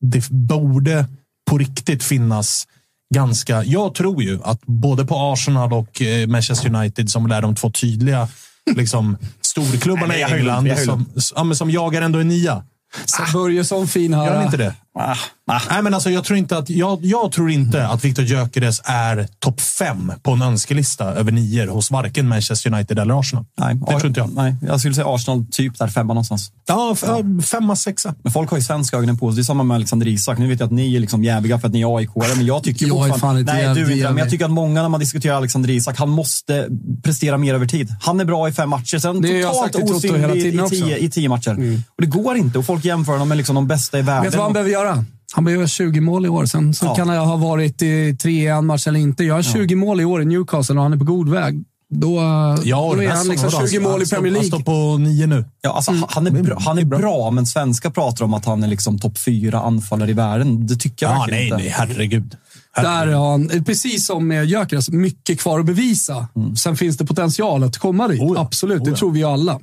det 0.00 0.28
borde 0.30 1.06
på 1.50 1.58
riktigt 1.58 2.02
finnas 2.04 2.66
ganska... 3.14 3.64
Jag 3.64 3.94
tror 3.94 4.22
ju 4.22 4.38
att 4.44 4.60
både 4.66 5.04
på 5.04 5.16
Arsenal 5.32 5.72
och 5.72 6.02
eh, 6.02 6.26
Manchester 6.26 6.74
United, 6.74 7.10
som 7.10 7.30
är 7.30 7.42
de 7.42 7.54
två 7.54 7.70
tydliga 7.70 8.28
liksom, 8.76 9.16
storklubbarna 9.40 10.16
i 10.16 10.22
England, 10.22 10.68
som, 10.84 11.06
ja, 11.36 11.54
som 11.54 11.70
jagar 11.70 12.02
ändå 12.02 12.18
en 12.18 12.28
nia. 12.28 12.62
Så 13.04 13.22
Börjesson 13.38 13.88
fin 13.88 14.14
här. 14.14 14.26
Gör 14.26 14.34
han 14.36 14.44
inte 14.44 14.56
det? 14.56 14.74
Ah, 14.98 15.16
ah. 15.46 15.60
Nej, 15.70 15.82
men 15.82 15.94
alltså, 15.94 16.10
jag, 16.10 16.24
tror 16.24 16.38
inte 16.38 16.58
att, 16.58 16.70
jag, 16.70 16.98
jag 17.02 17.32
tror 17.32 17.50
inte 17.50 17.86
att 17.86 18.04
Victor 18.04 18.24
Gyökeres 18.24 18.80
är 18.84 19.28
topp 19.38 19.60
fem 19.60 20.12
på 20.22 20.30
en 20.30 20.42
önskelista 20.42 21.04
över 21.04 21.32
nior 21.32 21.66
hos 21.66 21.90
varken 21.90 22.28
Manchester 22.28 22.74
United 22.74 22.98
eller 22.98 23.20
Arsenal. 23.20 23.44
Nej, 23.58 23.74
det 23.74 23.86
tror 23.86 24.06
inte 24.06 24.20
jag. 24.20 24.34
Nej, 24.34 24.56
jag 24.62 24.80
skulle 24.80 24.94
säga 24.94 25.14
Arsenal 25.14 25.46
typ 25.50 25.78
där 25.78 25.88
femma 25.88 26.14
någonstans. 26.14 26.50
Ja, 26.66 26.96
ja, 27.02 27.22
femma, 27.42 27.76
sexa. 27.76 28.14
Men 28.22 28.32
folk 28.32 28.50
har 28.50 28.56
ju 28.56 28.64
svenska 28.64 28.96
ögonen 28.96 29.18
på 29.18 29.30
sig. 29.30 29.36
Det 29.36 29.42
är 29.42 29.44
samma 29.44 29.62
med 29.62 29.74
Alexander 29.74 30.06
Isak. 30.06 30.38
Nu 30.38 30.48
vet 30.48 30.60
jag 30.60 30.66
att 30.66 30.72
ni 30.72 30.96
är 30.96 31.00
liksom 31.00 31.24
jäviga 31.24 31.58
för 31.58 31.68
att 31.68 31.74
ni 31.74 31.80
är 31.80 31.98
aik 31.98 32.10
men 32.36 32.46
jag 32.46 32.62
tycker 32.62 32.86
ju 32.86 32.92
Jag 32.94 33.08
är 33.08 33.12
fan 33.12 33.38
inte 33.38 33.52
nej, 33.52 33.74
du 33.74 33.92
inte. 33.92 34.08
Men 34.08 34.16
jag 34.16 34.30
tycker 34.30 34.44
att 34.44 34.50
många 34.50 34.82
när 34.82 34.88
man 34.88 35.00
diskuterar 35.00 35.36
Alexander 35.36 35.70
Isak, 35.70 35.98
han 35.98 36.08
måste 36.08 36.68
prestera 37.02 37.38
mer 37.38 37.54
över 37.54 37.66
tid. 37.66 37.94
Han 38.00 38.20
är 38.20 38.24
bra 38.24 38.48
i 38.48 38.52
fem 38.52 38.70
matcher, 38.70 38.98
sen 38.98 39.20
Det 39.20 39.28
har 39.28 39.34
jag 39.34 39.54
sagt 39.54 39.72
totalt 39.72 39.90
osynlig 39.90 40.36
i, 40.36 40.48
i, 40.48 40.68
tio. 40.68 40.84
Mm. 40.84 41.04
i 41.04 41.10
tio 41.10 41.28
matcher. 41.28 41.82
Och 41.96 42.02
det 42.02 42.06
går 42.06 42.36
inte. 42.36 42.58
Och 42.58 42.64
folk 42.64 42.84
jämför 42.84 43.12
honom 43.12 43.28
med 43.28 43.36
liksom 43.36 43.54
de 43.54 43.66
bästa 43.66 43.98
i 43.98 44.02
världen. 44.02 44.22
Vet 44.22 44.32
du 44.32 44.38
vad 44.38 44.46
han 44.46 44.52
behöver 44.52 44.70
göra? 44.70 44.85
Han 45.34 45.44
behöver 45.44 45.60
göra 45.60 45.68
20 45.68 46.00
mål 46.00 46.26
i 46.26 46.28
år. 46.28 46.46
Sen 46.46 46.74
så 46.74 46.86
Ja. 46.86 46.94
kan 46.94 47.08
han 47.08 47.18
ha 47.28 47.36
varit 47.36 47.82
i 47.82 48.16
3 48.22 48.46
en 48.46 48.66
match 48.66 48.86
eller 48.86 49.00
inte. 49.00 49.24
Gör 49.24 49.34
han 49.34 49.42
20 49.42 49.74
mål 49.74 50.00
i 50.00 50.04
år 50.04 50.22
i 50.22 50.24
Newcastle 50.24 50.76
och 50.76 50.82
han 50.82 50.92
är 50.92 50.96
på 50.96 51.04
god 51.04 51.28
väg. 51.28 51.64
Då, 51.94 52.16
Ja, 52.64 52.92
då 52.94 53.02
är 53.02 53.08
han 53.08 53.28
liksom 53.28 53.50
säsongen, 53.50 53.68
20 53.68 53.80
mål 53.80 53.90
i 53.90 53.96
han 53.96 54.06
står- 54.06 54.16
Premier 54.16 54.32
Han 54.32 54.42
League. 54.42 54.60
står 54.62 54.92
på 54.92 54.98
nio 54.98 55.26
nu. 55.26 55.44
Ja, 55.62 55.72
alltså, 55.72 55.90
Mm. 55.90 56.04
han- 56.10 56.24
han, 56.26 56.36
är 56.36 56.42
bra, 56.42 56.56
han 56.60 56.78
är 56.78 56.84
bra, 56.84 57.30
men 57.30 57.46
svenska 57.46 57.90
pratar 57.90 58.24
om 58.24 58.34
att 58.34 58.44
han 58.44 58.62
är 58.62 58.68
liksom 58.68 58.98
topp 58.98 59.18
fyra 59.18 59.60
anfallare 59.60 60.10
i 60.10 60.14
världen. 60.14 60.66
Det 60.66 60.76
tycker 60.76 61.06
jag 61.06 61.14
Ja, 61.14 61.18
verkligen 61.18 61.38
nej, 61.40 61.46
inte. 61.46 61.56
nej, 61.56 61.68
herregud. 61.68 62.36
Där 62.76 63.06
har 63.06 63.30
han, 63.30 63.64
precis 63.64 64.06
som 64.06 64.28
med 64.28 64.44
Gyökeres, 64.46 64.90
mycket 64.90 65.40
kvar 65.40 65.60
att 65.60 65.66
bevisa. 65.66 66.28
Sen 66.56 66.76
finns 66.76 66.96
det 66.96 67.04
potential 67.04 67.64
att 67.64 67.78
komma 67.78 68.08
dit. 68.08 68.20
Oh 68.20 68.32
ja. 68.34 68.40
Absolut, 68.40 68.78
Oh 68.80 68.84
det 68.84 68.90
ja. 68.90 68.96
tror 68.96 69.12
vi 69.12 69.24
alla. 69.24 69.60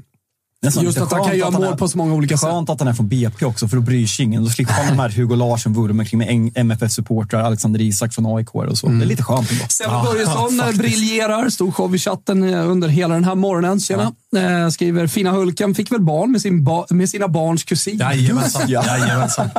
Nästan 0.64 0.84
Just 0.84 0.98
att 0.98 1.12
han 1.12 1.24
kan 1.26 1.38
göra 1.38 1.52
han 1.52 1.62
mål 1.62 1.74
är- 1.74 1.78
på 1.78 1.88
så 1.88 1.98
många 1.98 2.14
olika 2.14 2.38
sätt. 2.38 2.50
Skönt 2.50 2.70
att 2.70 2.80
han 2.80 2.88
är 2.88 2.94
från 2.94 3.08
BP 3.08 3.46
också, 3.46 3.68
för 3.68 3.76
då 3.76 3.82
bryr 3.82 4.08
sig 4.08 4.26
ingen. 4.26 4.44
Då 4.44 4.50
slipper 4.50 4.74
man 4.78 4.88
de 4.88 5.00
här 5.02 5.10
Hugo 5.10 5.36
Larsson-vurmen 5.36 6.06
kring 6.06 6.20
med 6.20 6.52
MFF-supportrar, 6.56 7.42
Alexander 7.44 7.82
Isak 7.82 8.14
från 8.14 8.26
AIK 8.38 8.56
och 8.56 8.78
så. 8.78 8.88
Mm. 8.88 9.00
Det 9.00 9.06
är 9.06 9.08
lite 9.08 9.24
skönt 9.24 9.52
ändå. 9.52 9.64
Sebbe 9.70 10.02
Börjesson 10.06 10.60
eh, 10.60 10.72
briljerar. 10.78 11.50
Stor 11.50 11.72
show 11.72 11.96
i 11.96 12.00
chatten 12.00 12.54
eh, 12.54 12.70
under 12.70 12.88
hela 12.88 13.14
den 13.14 13.24
här 13.24 13.36
morgonen. 13.36 13.80
Tjena. 13.80 14.14
Eh, 14.36 14.70
skriver, 14.70 15.08
fina 15.08 15.32
Hulken 15.32 15.76
fick 15.76 15.92
väl 15.92 16.02
barn 16.02 16.32
med, 16.32 16.42
sin 16.42 16.64
ba 16.64 16.86
med 16.90 17.10
sina 17.10 17.28
barns 17.28 17.64
kusin. 17.64 17.98
Jajamensan. 17.98 18.62
Jajamensan. 18.70 19.50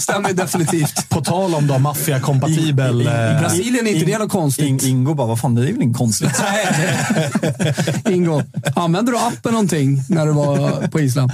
Stämmer 0.00 0.32
definitivt. 0.32 1.08
På 1.08 1.20
tal 1.20 1.54
om 1.54 1.66
då 1.66 1.78
maffiakompatibel... 1.78 3.00
I- 3.00 3.04
i- 3.04 3.06
i- 3.06 3.32
eh, 3.34 3.40
Brasilien 3.40 3.86
är 3.86 3.90
inte 3.94 4.06
det 4.06 4.18
något 4.18 4.32
konstigt. 4.32 4.66
In, 4.82 4.90
Ingo 4.90 5.14
bara, 5.14 5.26
vad 5.26 5.40
fan, 5.40 5.54
det 5.54 5.68
är 5.68 5.72
väl 5.72 5.82
inget 5.82 5.96
konstigt. 5.96 6.42
Ingo, 8.08 8.42
använde 8.74 9.12
du 9.12 9.18
appen 9.18 9.52
någonting 9.52 10.02
när 10.08 10.26
du 10.26 10.32
var 10.32 10.88
på 10.88 11.00
Island 11.00 11.30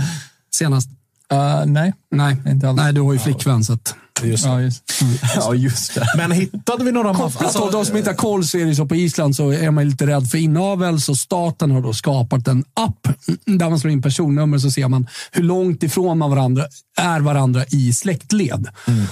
senast? 0.54 0.88
Uh, 1.32 1.66
nej, 1.66 1.94
Nej, 2.10 2.36
inte 2.46 2.68
alls. 2.68 2.76
Nej 2.76 2.92
du 2.92 3.00
har 3.00 3.12
ju 3.12 3.18
flickvän. 3.18 3.64
Så 3.64 3.72
att... 3.72 3.94
Just 4.22 4.44
det. 4.44 4.50
Ja, 4.50 4.60
just. 4.60 4.82
ja, 5.36 5.54
just 5.54 5.94
det. 5.94 6.06
Men 6.16 6.32
hittade 6.32 6.84
vi 6.84 6.92
några 6.92 7.12
maffia... 7.12 7.46
alltså, 7.46 7.70
de 7.70 7.86
som 7.86 7.96
inte 7.96 8.10
har 8.10 8.16
koll 8.16 8.44
så 8.44 8.58
är 8.58 8.66
det 8.66 8.74
så 8.74 8.86
på 8.86 8.96
Island 8.96 9.36
så 9.36 9.50
är 9.50 9.70
man 9.70 9.88
lite 9.88 10.06
rädd 10.06 10.30
för 10.30 10.38
inavel. 10.38 11.00
Så 11.00 11.14
staten 11.14 11.70
har 11.70 11.80
då 11.80 11.92
skapat 11.92 12.48
en 12.48 12.64
app 12.74 13.08
där 13.44 13.70
man 13.70 13.78
slår 13.80 13.92
in 13.92 14.02
personnummer 14.02 14.58
så 14.58 14.70
ser 14.70 14.88
man 14.88 15.06
hur 15.32 15.42
långt 15.42 15.82
ifrån 15.82 16.18
man 16.18 16.30
varandra, 16.30 16.64
är 16.96 17.20
varandra 17.20 17.64
i 17.70 17.92
släktled. 17.92 18.68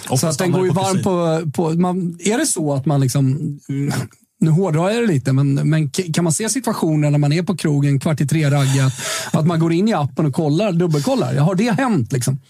Och 0.08 0.20
så 0.20 0.26
att 0.26 0.38
den 0.38 0.52
går 0.52 0.66
ju 0.66 0.72
varm 0.72 1.02
på... 1.02 1.50
på 1.50 1.70
man, 1.70 2.16
är 2.20 2.38
det 2.38 2.46
så 2.46 2.74
att 2.74 2.86
man 2.86 3.00
liksom... 3.00 3.26
mm, 3.68 3.92
Nu 4.40 4.50
hårdrar 4.50 4.90
jag 4.90 5.02
det 5.02 5.06
lite, 5.06 5.32
men, 5.32 5.54
men 5.54 5.90
kan 5.90 6.24
man 6.24 6.32
se 6.32 6.48
situationer 6.48 7.10
när 7.10 7.18
man 7.18 7.32
är 7.32 7.42
på 7.42 7.56
krogen 7.56 8.00
kvart 8.00 8.20
i 8.20 8.26
tre 8.26 8.50
raggat, 8.50 8.92
att 9.32 9.46
man 9.46 9.60
går 9.60 9.72
in 9.72 9.88
i 9.88 9.92
appen 9.92 10.26
och 10.26 10.34
kollar, 10.34 10.72
dubbelkollar? 10.72 11.34
Har 11.34 11.54
det 11.54 11.70
hänt? 11.70 12.12
Liksom? 12.12 12.40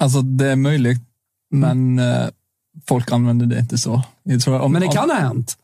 Alltså, 0.00 0.22
det 0.22 0.46
är 0.48 0.56
möjligt, 0.56 0.98
men 1.60 1.98
eh, 1.98 2.26
folk 2.88 3.12
använder 3.12 3.46
det 3.46 3.58
inte 3.58 3.78
så. 3.78 4.02
Jag 4.22 4.40
tror, 4.40 4.60
om, 4.60 4.72
Men 4.72 4.80
det 4.82 4.88
om- 4.88 4.94
kan 4.94 5.10
ha 5.10 5.16
hänt. 5.16 5.56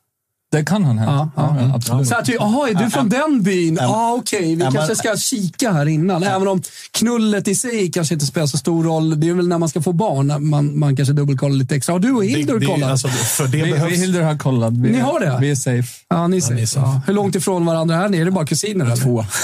Det 0.53 0.65
kan 0.65 0.85
han 0.85 0.99
hända. 0.99 1.31
Ja, 1.37 1.43
Ja, 1.57 1.57
ja, 1.61 1.75
absolut. 1.75 2.09
Så 2.09 2.15
här, 2.15 2.23
ty, 2.23 2.37
aha, 2.39 2.69
är 2.69 2.75
du 2.75 2.91
från 2.91 3.09
den 3.09 3.43
byn? 3.43 3.79
Ja, 3.81 3.87
ah, 3.89 4.13
okej. 4.15 4.55
Vi 4.57 4.65
Ja, 4.65 4.71
kanske 4.71 4.87
men- 4.87 4.97
ska 4.97 5.17
kika 5.17 5.73
här 5.73 5.87
innan. 5.89 6.23
Även 6.23 6.49
om 6.49 6.63
knullet 6.91 7.49
i 7.49 7.55
sig 7.55 7.91
kanske 7.91 8.15
inte 8.15 8.27
spelar 8.27 8.47
så 8.47 8.59
stor 8.59 8.85
roll. 8.85 9.21
Det 9.21 9.29
är 9.29 9.35
väl 9.35 9.49
när 9.49 9.59
man 9.59 9.69
ska 9.69 9.83
få 9.83 9.93
barn 9.93 10.49
man, 10.51 10.79
man 10.79 10.97
kanske 10.97 11.13
dubbelkollar 11.15 11.57
lite 11.57 11.77
extra. 11.77 11.93
Har 11.95 12.01
du 12.01 12.13
och 12.13 12.25
Hildur 12.25 12.55
Det- 12.55 12.61
det- 12.61 12.67
kollat? 12.67 12.91
alltså, 12.91 13.09
för 13.09 13.47
det 13.49 13.63
Vi, 13.65 13.73
behövs... 13.73 13.93
vi 13.93 13.97
Hildur 13.97 14.23
har 14.23 14.39
kollat. 14.39 14.73
Vi, 14.73 14.91
Ni 14.91 14.99
har 15.01 15.21
det? 15.21 15.39
Vi 15.41 15.51
är 15.51 15.55
safe. 15.55 15.89
ja, 16.09 16.27
ni 16.27 16.41
ser. 16.41 16.55
ni 16.55 16.67
ser. 16.67 16.81
Ja. 16.81 17.01
Hur 17.07 17.15
långt 17.15 17.35
ifrån 17.35 17.67
varandra 17.67 17.97
är 18.05 18.09
ni? 18.09 18.19
Är 18.19 18.25
det 18.25 18.31
bara 18.31 18.47
kusiner? 18.47 18.85
Eller? 18.85 18.97
Två. 18.97 19.25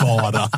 Bara. 0.00 0.50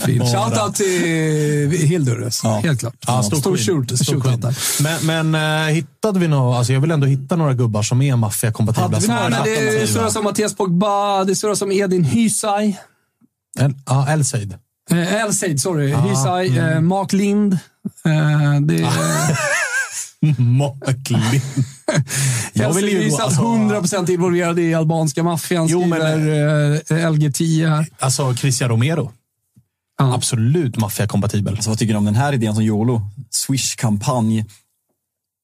Ja, 0.00 0.06
det 0.06 0.12
är 0.12 0.18
fint. 0.18 0.32
Bara. 0.32 0.50
Shoutout 0.50 0.74
till 0.74 1.86
Hildur. 1.88 2.62
Helt 2.62 2.80
klart. 2.80 2.94
Ja, 3.06 3.22
stor, 3.22 3.36
stor 3.36 3.96
Stor 3.96 4.20
queen. 4.20 4.40
där. 4.40 4.56
Men, 4.82 5.30
men 5.32 5.66
äh, 5.68 5.72
hittade 5.74 6.20
vi 6.20 6.28
några... 6.28 6.58
Alltså 6.58 6.72
jag 6.72 6.80
vill 6.80 6.90
ändå 6.90 7.06
hitta 7.06 7.36
några 7.36 7.54
gubbar 7.54 7.82
som 7.82 8.02
är 8.02 8.16
maffiakompatibla. 8.16 9.00
Men 9.08 9.32
det 9.44 9.86
surras 9.86 10.12
som 10.12 10.24
Mattias 10.24 10.54
Pogba, 10.56 11.24
det 11.24 11.34
surras 11.36 11.58
som 11.58 11.72
Edin 11.72 12.04
Hysaj. 12.04 12.80
El- 13.60 13.74
Ja, 13.86 14.08
Elseid. 14.08 14.54
Eh, 14.90 15.14
Elseid, 15.14 15.60
sorry. 15.60 15.92
Ah, 15.92 16.00
Hysaj. 16.00 16.48
mm. 16.58 16.72
Eh, 16.72 16.80
Mark 16.80 17.12
Lind. 17.12 17.52
Eh, 18.04 18.60
det, 18.60 18.88
Mocklin. 20.38 21.20
Jag 22.52 22.72
vill 22.72 22.88
ju 22.88 23.12
Alltså, 23.14 23.40
100% 23.42 24.10
involverad 24.10 24.58
i 24.58 24.74
albanska 24.74 25.22
maffian, 25.22 25.66
Jo, 25.66 25.86
men- 25.86 26.00
skriver 26.00 26.72
eh, 26.74 27.10
LG10 27.10 27.68
här. 27.68 27.86
alltså 27.98 28.34
Christian 28.34 28.70
Romero. 28.70 29.12
Absolut 29.96 30.76
maffiakompatibel. 30.76 31.54
Alltså, 31.54 31.70
vad 31.70 31.78
tycker 31.78 31.94
du 31.94 31.98
om 31.98 32.04
den 32.04 32.14
här 32.14 32.32
idén 32.32 32.54
som 32.54 32.64
Jolo? 32.64 33.00
Swish-kampanj. 33.30 34.44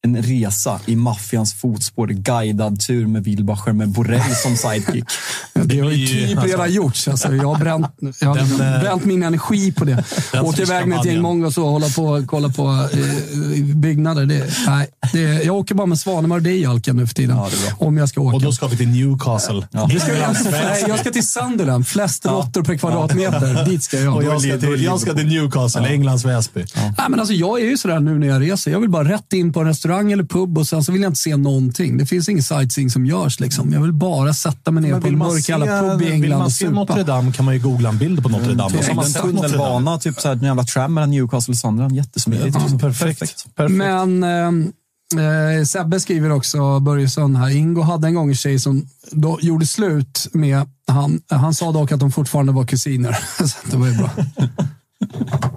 En 0.03 0.23
resa 0.23 0.81
i 0.87 0.97
maffians 0.97 1.55
fotspår. 1.55 2.07
Guidad 2.07 2.81
tur 2.81 3.07
med 3.07 3.25
Wilbacher 3.25 3.73
med 3.73 3.89
Borrell 3.89 4.35
som 4.43 4.57
sidekick. 4.57 5.05
Det 5.65 5.81
har 5.81 5.91
ju 5.91 6.07
typ 6.07 6.39
alltså- 6.39 6.47
redan 6.47 6.73
gjorts. 6.73 7.09
Alltså, 7.09 7.35
jag 7.35 7.49
har 7.49 7.59
bränt, 7.59 7.87
jag 8.21 8.29
har 8.29 8.37
Den, 8.37 8.75
eh, 8.75 8.81
bränt 8.81 9.05
min 9.05 9.23
energi 9.23 9.73
på 9.73 9.85
det. 9.85 10.05
Åka 10.43 10.63
iväg 10.63 10.87
med 10.87 10.99
ett 10.99 11.05
gäng 11.05 11.21
mongos 11.23 11.59
och 11.59 11.65
hålla 11.65 11.89
på 11.89 12.05
och 12.05 12.27
kolla 12.27 12.49
på 12.49 12.89
eh, 12.93 13.65
byggnader. 13.75 14.27
Det, 14.27 14.51
nej, 14.67 14.87
det, 15.13 15.21
jag 15.21 15.57
åker 15.57 15.75
bara 15.75 15.87
med 15.87 15.99
Svanemar 15.99 16.37
och 16.37 16.43
dig 16.43 16.67
Alken 16.67 16.97
nu 16.97 17.07
för 17.07 17.15
tiden. 17.15 17.37
Ja, 17.37 17.49
om 17.79 17.97
jag 17.97 18.09
ska 18.09 18.21
åka. 18.21 18.37
Och 18.37 18.43
då 18.43 18.53
ska 18.53 18.67
vi 18.67 18.77
till 18.77 18.89
Newcastle. 18.89 19.69
Det 19.93 20.01
ska 20.01 20.15
jag, 20.19 20.37
nej, 20.51 20.85
jag 20.89 20.99
ska 20.99 21.11
till 21.11 21.27
Sunderland. 21.29 21.87
Flest 21.87 22.27
råttor 22.27 22.63
per 22.63 22.75
kvadratmeter. 22.75 23.65
Dit 23.65 23.83
ska 23.83 24.01
jag. 24.01 24.17
Och 24.17 24.25
jag 24.25 24.43
ska, 24.43 24.59
till, 24.59 24.85
jag 24.85 25.01
ska 25.01 25.15
till 25.15 25.27
Newcastle, 25.27 25.89
Englands 25.89 26.25
Väsby. 26.25 26.65
Nej, 26.75 26.93
men 27.09 27.21
alltså, 27.21 27.35
jag 27.35 27.61
är 27.61 27.65
ju 27.65 27.77
sådär 27.77 28.01
nu 28.01 28.19
när 28.19 28.27
jag 28.27 28.43
reser. 28.43 28.71
Jag 28.71 28.81
vill 28.81 28.91
bara 28.91 29.09
rätt 29.09 29.33
in 29.33 29.53
på 29.53 29.61
en 29.61 29.67
restaurang 29.67 29.90
eller 29.99 30.25
pub 30.25 30.59
och 30.59 30.69
sen 30.69 30.85
så 30.85 30.93
vill 30.93 31.03
jag 31.03 31.11
inte 31.11 31.21
se 31.21 31.37
någonting. 31.37 31.99
Det 31.99 32.07
finns 32.07 32.29
ingen 32.29 32.43
sightseeing 32.43 32.91
som 32.91 33.07
görs. 33.07 33.41
Liksom. 33.41 33.73
Jag 33.73 33.81
vill 33.81 33.93
bara 33.93 34.35
sätta 34.35 34.71
mig 34.71 34.83
ner 34.83 34.91
Men 34.91 35.01
på 35.01 35.07
en 35.07 35.13
vill 35.13 35.19
man 35.19 35.29
mörk 35.29 35.45
se, 35.45 35.53
jävla 35.53 35.81
pub 35.81 36.03
i 36.03 36.05
vill 36.05 36.15
England 36.15 36.39
man 36.39 36.47
och 36.47 36.53
se 36.53 36.71
Notre. 36.71 37.03
Dame 37.03 37.33
kan 37.33 37.45
man 37.45 37.55
ju 37.55 37.61
googla 37.61 37.89
en 37.89 37.99
bild 37.99 38.23
på 38.23 38.29
Notre 38.29 38.55
Dame. 38.55 38.77
Man 38.95 38.97
Notre 38.97 39.21
Dame. 39.21 39.41
tunnelbana, 39.41 39.99
typ 39.99 40.21
så 40.21 40.29
här, 40.29 40.37
en 40.37 40.43
jävla 40.43 40.65
tram 40.65 40.95
mellan 40.95 41.11
Newcastle 41.11 41.53
och 41.53 41.59
Sunderland. 41.59 41.97
Jättesmidigt. 41.97 42.57
Ja, 42.71 42.79
perfekt. 42.79 43.19
perfekt. 43.55 43.77
Men 43.77 44.23
eh, 44.23 44.71
Eh, 45.17 45.65
Sebbe 45.65 46.01
skriver 46.01 46.31
också, 46.31 46.81
Börjesson 46.81 47.37
här, 47.37 47.51
Ingo 47.51 47.83
hade 47.83 48.07
en 48.07 48.15
gång 48.15 48.29
en 48.29 48.35
tjej 48.35 48.59
som 48.59 48.87
då 49.11 49.39
gjorde 49.43 49.67
slut 49.67 50.29
med 50.33 50.67
han. 50.87 51.21
Han 51.29 51.55
sa 51.55 51.73
dock 51.73 51.93
att 51.93 52.01
de 52.01 52.13
fortfarande 52.13 52.53
var 52.53 52.65
kusiner. 52.65 53.13
Så 53.47 53.57
det 53.71 53.77
var 53.77 53.87
ju 53.87 53.97
bra. 53.97 54.11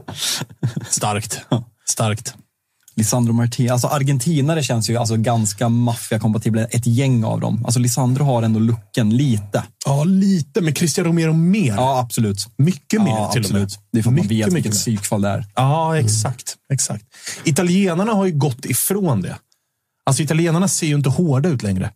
Starkt. 0.89 1.39
Starkt. 1.85 2.35
Lisandro 2.95 3.33
Martinez. 3.33 3.71
Alltså 3.71 3.87
argentinare 3.87 4.63
känns 4.63 4.89
ju 4.89 4.97
alltså 4.97 5.15
ganska 5.17 5.69
maffiakompatibla. 5.69 6.65
Ett 6.65 6.85
gäng 6.87 7.23
av 7.23 7.39
dem. 7.39 7.65
Alltså 7.65 7.79
Lisandro 7.79 8.23
har 8.23 8.43
ändå 8.43 8.59
looken 8.59 9.17
lite. 9.17 9.63
Ja, 9.85 10.03
lite. 10.03 10.61
Men 10.61 10.75
Christian 10.75 11.05
Romero 11.05 11.33
mer. 11.33 11.73
Ja, 11.75 11.99
absolut. 11.99 12.47
Mycket 12.57 13.01
mer 13.01 13.09
ja, 13.11 13.31
till 13.31 13.45
och 13.45 13.51
med. 13.51 13.63
absolut. 13.63 13.79
Det 13.91 13.99
är 13.99 14.03
för 14.03 14.09
att 14.09 14.13
man 14.15 14.15
Mycket, 14.15 14.31
vet 14.31 14.37
mycket 14.37 14.53
vilket 14.55 14.71
mer. 14.71 14.79
psykfall 14.79 15.21
det 15.21 15.29
är. 15.29 15.45
Ja, 15.55 15.97
exakt. 15.99 16.55
exakt. 16.73 17.05
Italienarna 17.43 18.11
har 18.13 18.25
ju 18.25 18.31
gått 18.31 18.65
ifrån 18.65 19.21
det. 19.21 19.35
Alltså 20.05 20.23
italienarna 20.23 20.67
ser 20.67 20.87
ju 20.87 20.95
inte 20.95 21.09
hårda 21.09 21.49
ut 21.49 21.63
längre. 21.63 21.91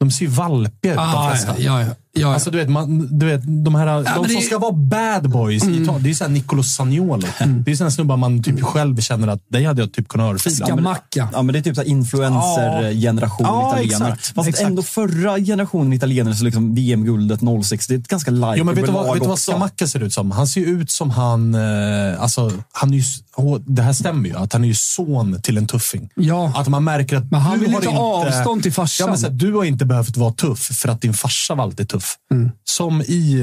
De 0.00 0.10
ser 0.10 0.24
ju 0.24 0.30
valpiga 0.30 0.92
ut, 0.92 0.98
de 0.98 1.04
Ah, 1.08 1.30
flesta. 1.30 1.54
ja, 1.58 1.80
ja, 1.80 1.86
ja, 1.86 1.94
ja. 2.12 2.34
Alltså, 2.34 2.50
du 2.50 2.58
vet, 2.58 2.68
man, 2.70 3.18
du 3.18 3.26
vet, 3.26 3.42
de 3.64 3.74
här, 3.74 3.86
de 3.86 4.02
men 4.02 4.14
som 4.14 4.22
det- 4.22 4.30
Mm. 4.30 4.42
ska 4.42 4.58
vara 4.58 4.72
bad 4.72 5.30
boys, 5.30 5.64
i 5.64 5.82
Italien, 5.82 6.02
det 6.02 6.06
är 6.06 6.08
ju 6.08 6.14
såhär 6.14 6.30
Nicolo 6.30 6.62
Sagnolo. 6.62 7.26
Det 7.64 7.70
är 7.70 7.74
sådana 7.76 7.90
snubbar 7.90 8.16
man 8.16 8.42
typ 8.42 8.62
själv 8.62 9.00
känner 9.00 9.28
att 9.28 9.40
dig 9.48 9.64
hade 9.64 9.82
jag 9.82 9.92
typ 9.92 10.08
kunnat 10.08 10.32
örfila. 10.34 10.66
Skamacka. 10.66 11.28
Ja, 11.32 11.42
men 11.42 11.52
det 11.52 11.58
är 11.58 11.62
typ 11.62 11.74
så 11.74 11.80
här 11.82 11.88
influencer-generation 11.88 13.46
Ja, 13.46 13.72
italienare. 13.72 14.12
exakt. 14.12 14.34
Fast 14.34 14.48
Exakt. 14.48 14.66
ändå 14.68 14.82
förra 14.82 15.38
generationen 15.38 15.92
italienare, 15.92 16.34
så 16.34 16.44
liksom 16.44 16.74
VM-guldet 16.74 17.40
06, 17.64 17.86
det 17.86 17.94
är 17.94 17.98
ett 17.98 18.08
ganska 18.08 18.30
likeable 18.30 18.58
Jo, 18.58 18.64
men 18.64 18.74
vet 18.74 18.86
du 18.86 18.92
vad, 18.92 19.06
lag 19.06 19.12
vet 19.14 19.22
du 19.22 19.28
vad 19.28 19.62
också. 19.72 19.86
Ser 19.86 20.02
ut 20.02 20.12
som? 20.14 20.30
Han 20.30 20.46
ser 20.46 20.60
ju 20.60 20.66
ut 20.66 20.90
som 20.90 21.10
han... 21.10 21.54
Eh, 21.54 22.22
alltså, 22.22 22.52
han 22.72 22.94
är 22.94 22.96
ju, 22.96 23.02
det 23.66 23.82
här 23.82 23.92
stämmer 23.92 24.28
ju, 24.28 24.36
att 24.36 24.52
han 24.52 24.64
är 24.64 24.68
ju 24.68 24.74
son 24.74 25.40
till 25.42 25.56
en 25.58 25.66
tuffing. 25.66 26.08
Ja. 26.14 26.52
Att 26.56 26.68
man 26.68 26.84
märker 26.84 27.16
att 27.16 27.30
Men 27.30 27.40
han 27.40 27.58
du 27.58 27.64
vill 27.64 27.74
har 27.74 27.80
ju 27.82 27.86
ta 27.86 27.98
avstånd 27.98 28.62
till 28.62 28.72
farsan. 28.72 29.04
Ja, 29.06 29.10
men 29.10 29.18
så 29.20 29.26
här, 29.26 29.34
du 29.34 29.52
har 29.54 29.64
inte 29.64 29.84
behövt 29.84 30.16
vara 30.16 30.32
tuff 30.32 30.58
för 30.58 30.88
att 30.88 31.00
din 31.00 31.14
farsa 31.14 31.54
var 31.54 31.64
alltid 31.64 31.88
tuff. 31.88 31.99
Mm. 32.32 32.50
Som 32.64 33.02
i 33.02 33.34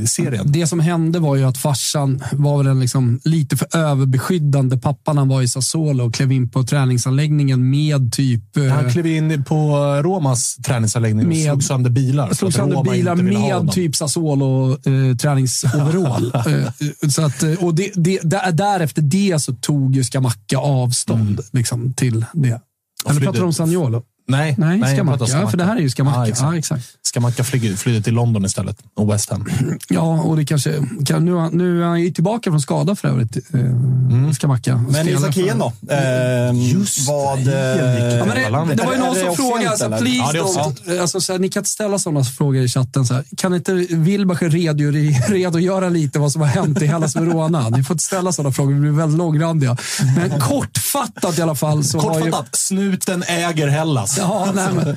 eh, 0.00 0.04
serien. 0.06 0.52
Det 0.52 0.66
som 0.66 0.80
hände 0.80 1.18
var 1.18 1.36
ju 1.36 1.44
att 1.44 1.58
farsan 1.58 2.22
var 2.32 2.58
väl 2.58 2.66
en 2.66 2.80
liksom 2.80 3.20
lite 3.24 3.56
för 3.56 3.76
överbeskyddande 3.76 4.76
pappa 4.78 5.12
när 5.12 5.20
han 5.20 5.28
var 5.28 5.42
i 5.42 5.48
Sassuolo 5.48 6.04
och 6.06 6.14
klev 6.14 6.32
in 6.32 6.50
på 6.50 6.62
träningsanläggningen 6.64 7.70
med 7.70 8.12
typ... 8.12 8.56
eh, 8.56 8.64
Han 8.64 8.90
klev 8.90 9.06
in 9.06 9.44
på 9.44 9.76
Romas 10.02 10.56
träningsanläggning 10.56 11.22
och 11.26 11.28
Med- 11.28 11.44
slog 11.46 11.62
sönder 11.64 11.90
bilar. 11.90 12.32
slog 12.34 12.52
sönder 12.52 12.82
bilar 12.92 13.14
med 13.14 13.72
typ 13.72 13.96
Sassuolo 13.96 14.70
eh, 14.72 15.16
träningsoverall. 15.16 16.32
eh, 16.34 17.08
så 17.08 17.22
att, 17.22 17.42
eh, 17.42 17.64
och 17.64 17.74
det, 17.74 17.90
det, 17.94 18.20
där, 18.22 18.52
därefter 18.52 19.02
det 19.02 19.38
så 19.42 19.52
tog 19.52 19.96
ju 19.96 20.04
Skamacka 20.04 20.58
avstånd 20.58 21.40
liksom, 21.52 21.92
till 21.92 22.24
det. 22.32 22.60
Eller 23.08 23.20
pratar 23.20 23.38
du 23.40 23.44
om 23.46 23.52
Saniolo? 23.52 24.02
Nej, 24.28 24.54
Nej, 24.58 24.78
jag 24.80 24.90
Skamacka. 24.90 25.24
Ja, 25.28 25.48
för 25.48 25.56
det 25.56 25.64
här 25.64 25.76
är 25.76 25.80
ju 25.80 25.90
Skamacka. 25.90 26.20
Ja, 26.20 26.28
exakt. 26.28 26.58
exakt. 26.58 26.84
Skamacka 27.02 27.44
flydde, 27.44 27.76
flydde 27.76 28.02
till 28.02 28.14
London 28.14 28.44
istället 28.44 28.78
och 28.94 29.12
West 29.12 29.30
Ham. 29.30 29.46
Ja, 29.88 30.20
och 30.20 30.36
det 30.36 30.44
kanske... 30.44 30.74
Kan, 31.06 31.24
nu, 31.24 31.50
nu 31.52 31.82
är 31.82 31.86
han 31.86 32.00
ju 32.00 32.10
tillbaka 32.10 32.50
från 32.50 32.60
skada 32.60 32.96
för 32.96 33.08
övrigt, 33.08 33.36
eh, 33.36 34.32
Skamacka. 34.32 34.72
Mm. 34.72 34.84
Men 34.84 34.94
Spelar 34.94 35.20
Isak 35.20 35.36
Hien 35.36 35.58
då? 35.58 35.72
Eh, 35.90 36.72
Just 36.72 37.08
vad, 37.08 37.44
det, 37.44 37.72
eh, 37.72 38.18
Ja, 38.18 38.24
men 38.24 38.68
det, 38.68 38.74
det 38.74 38.86
var 38.86 38.92
ju 38.92 38.98
någon 38.98 39.14
som 39.14 39.36
frågade, 39.36 39.70
alltså, 39.70 39.88
please 39.88 40.36
Ja, 40.36 40.42
don't, 40.42 41.00
alltså, 41.00 41.20
så 41.20 41.32
här, 41.32 41.38
ni 41.38 41.48
kan 41.48 41.60
inte 41.60 41.70
ställa 41.70 41.98
sådana 41.98 42.24
frågor 42.24 42.62
i 42.62 42.68
chatten. 42.68 43.06
Så 43.06 43.14
här. 43.14 43.24
Kan 43.36 43.54
inte 43.54 43.72
Wilbacher 43.90 44.48
redogöra, 44.48 44.92
redogöra 45.28 45.88
lite 45.88 46.18
vad 46.18 46.32
som 46.32 46.42
har 46.42 46.48
hänt 46.48 46.82
i 46.82 46.86
Hellas 46.86 47.16
Verona? 47.16 47.68
Ni 47.68 47.84
får 47.84 47.94
inte 47.94 48.04
ställa 48.04 48.32
sådana 48.32 48.52
frågor, 48.52 48.74
vi 48.74 48.80
blir 48.80 48.90
väldigt 48.90 49.18
långrandiga. 49.18 49.76
Men 50.16 50.40
kortfattat 50.40 51.38
i 51.38 51.42
alla 51.42 51.54
fall. 51.54 51.84
Så 51.84 52.00
har 52.00 52.14
ju, 52.14 52.20
Kortfattat, 52.20 52.56
snuten 52.56 53.22
äger 53.22 53.68
Hellas. 53.68 54.15
Ja, 54.20 54.52
nej, 54.54 54.74
men, 54.74 54.96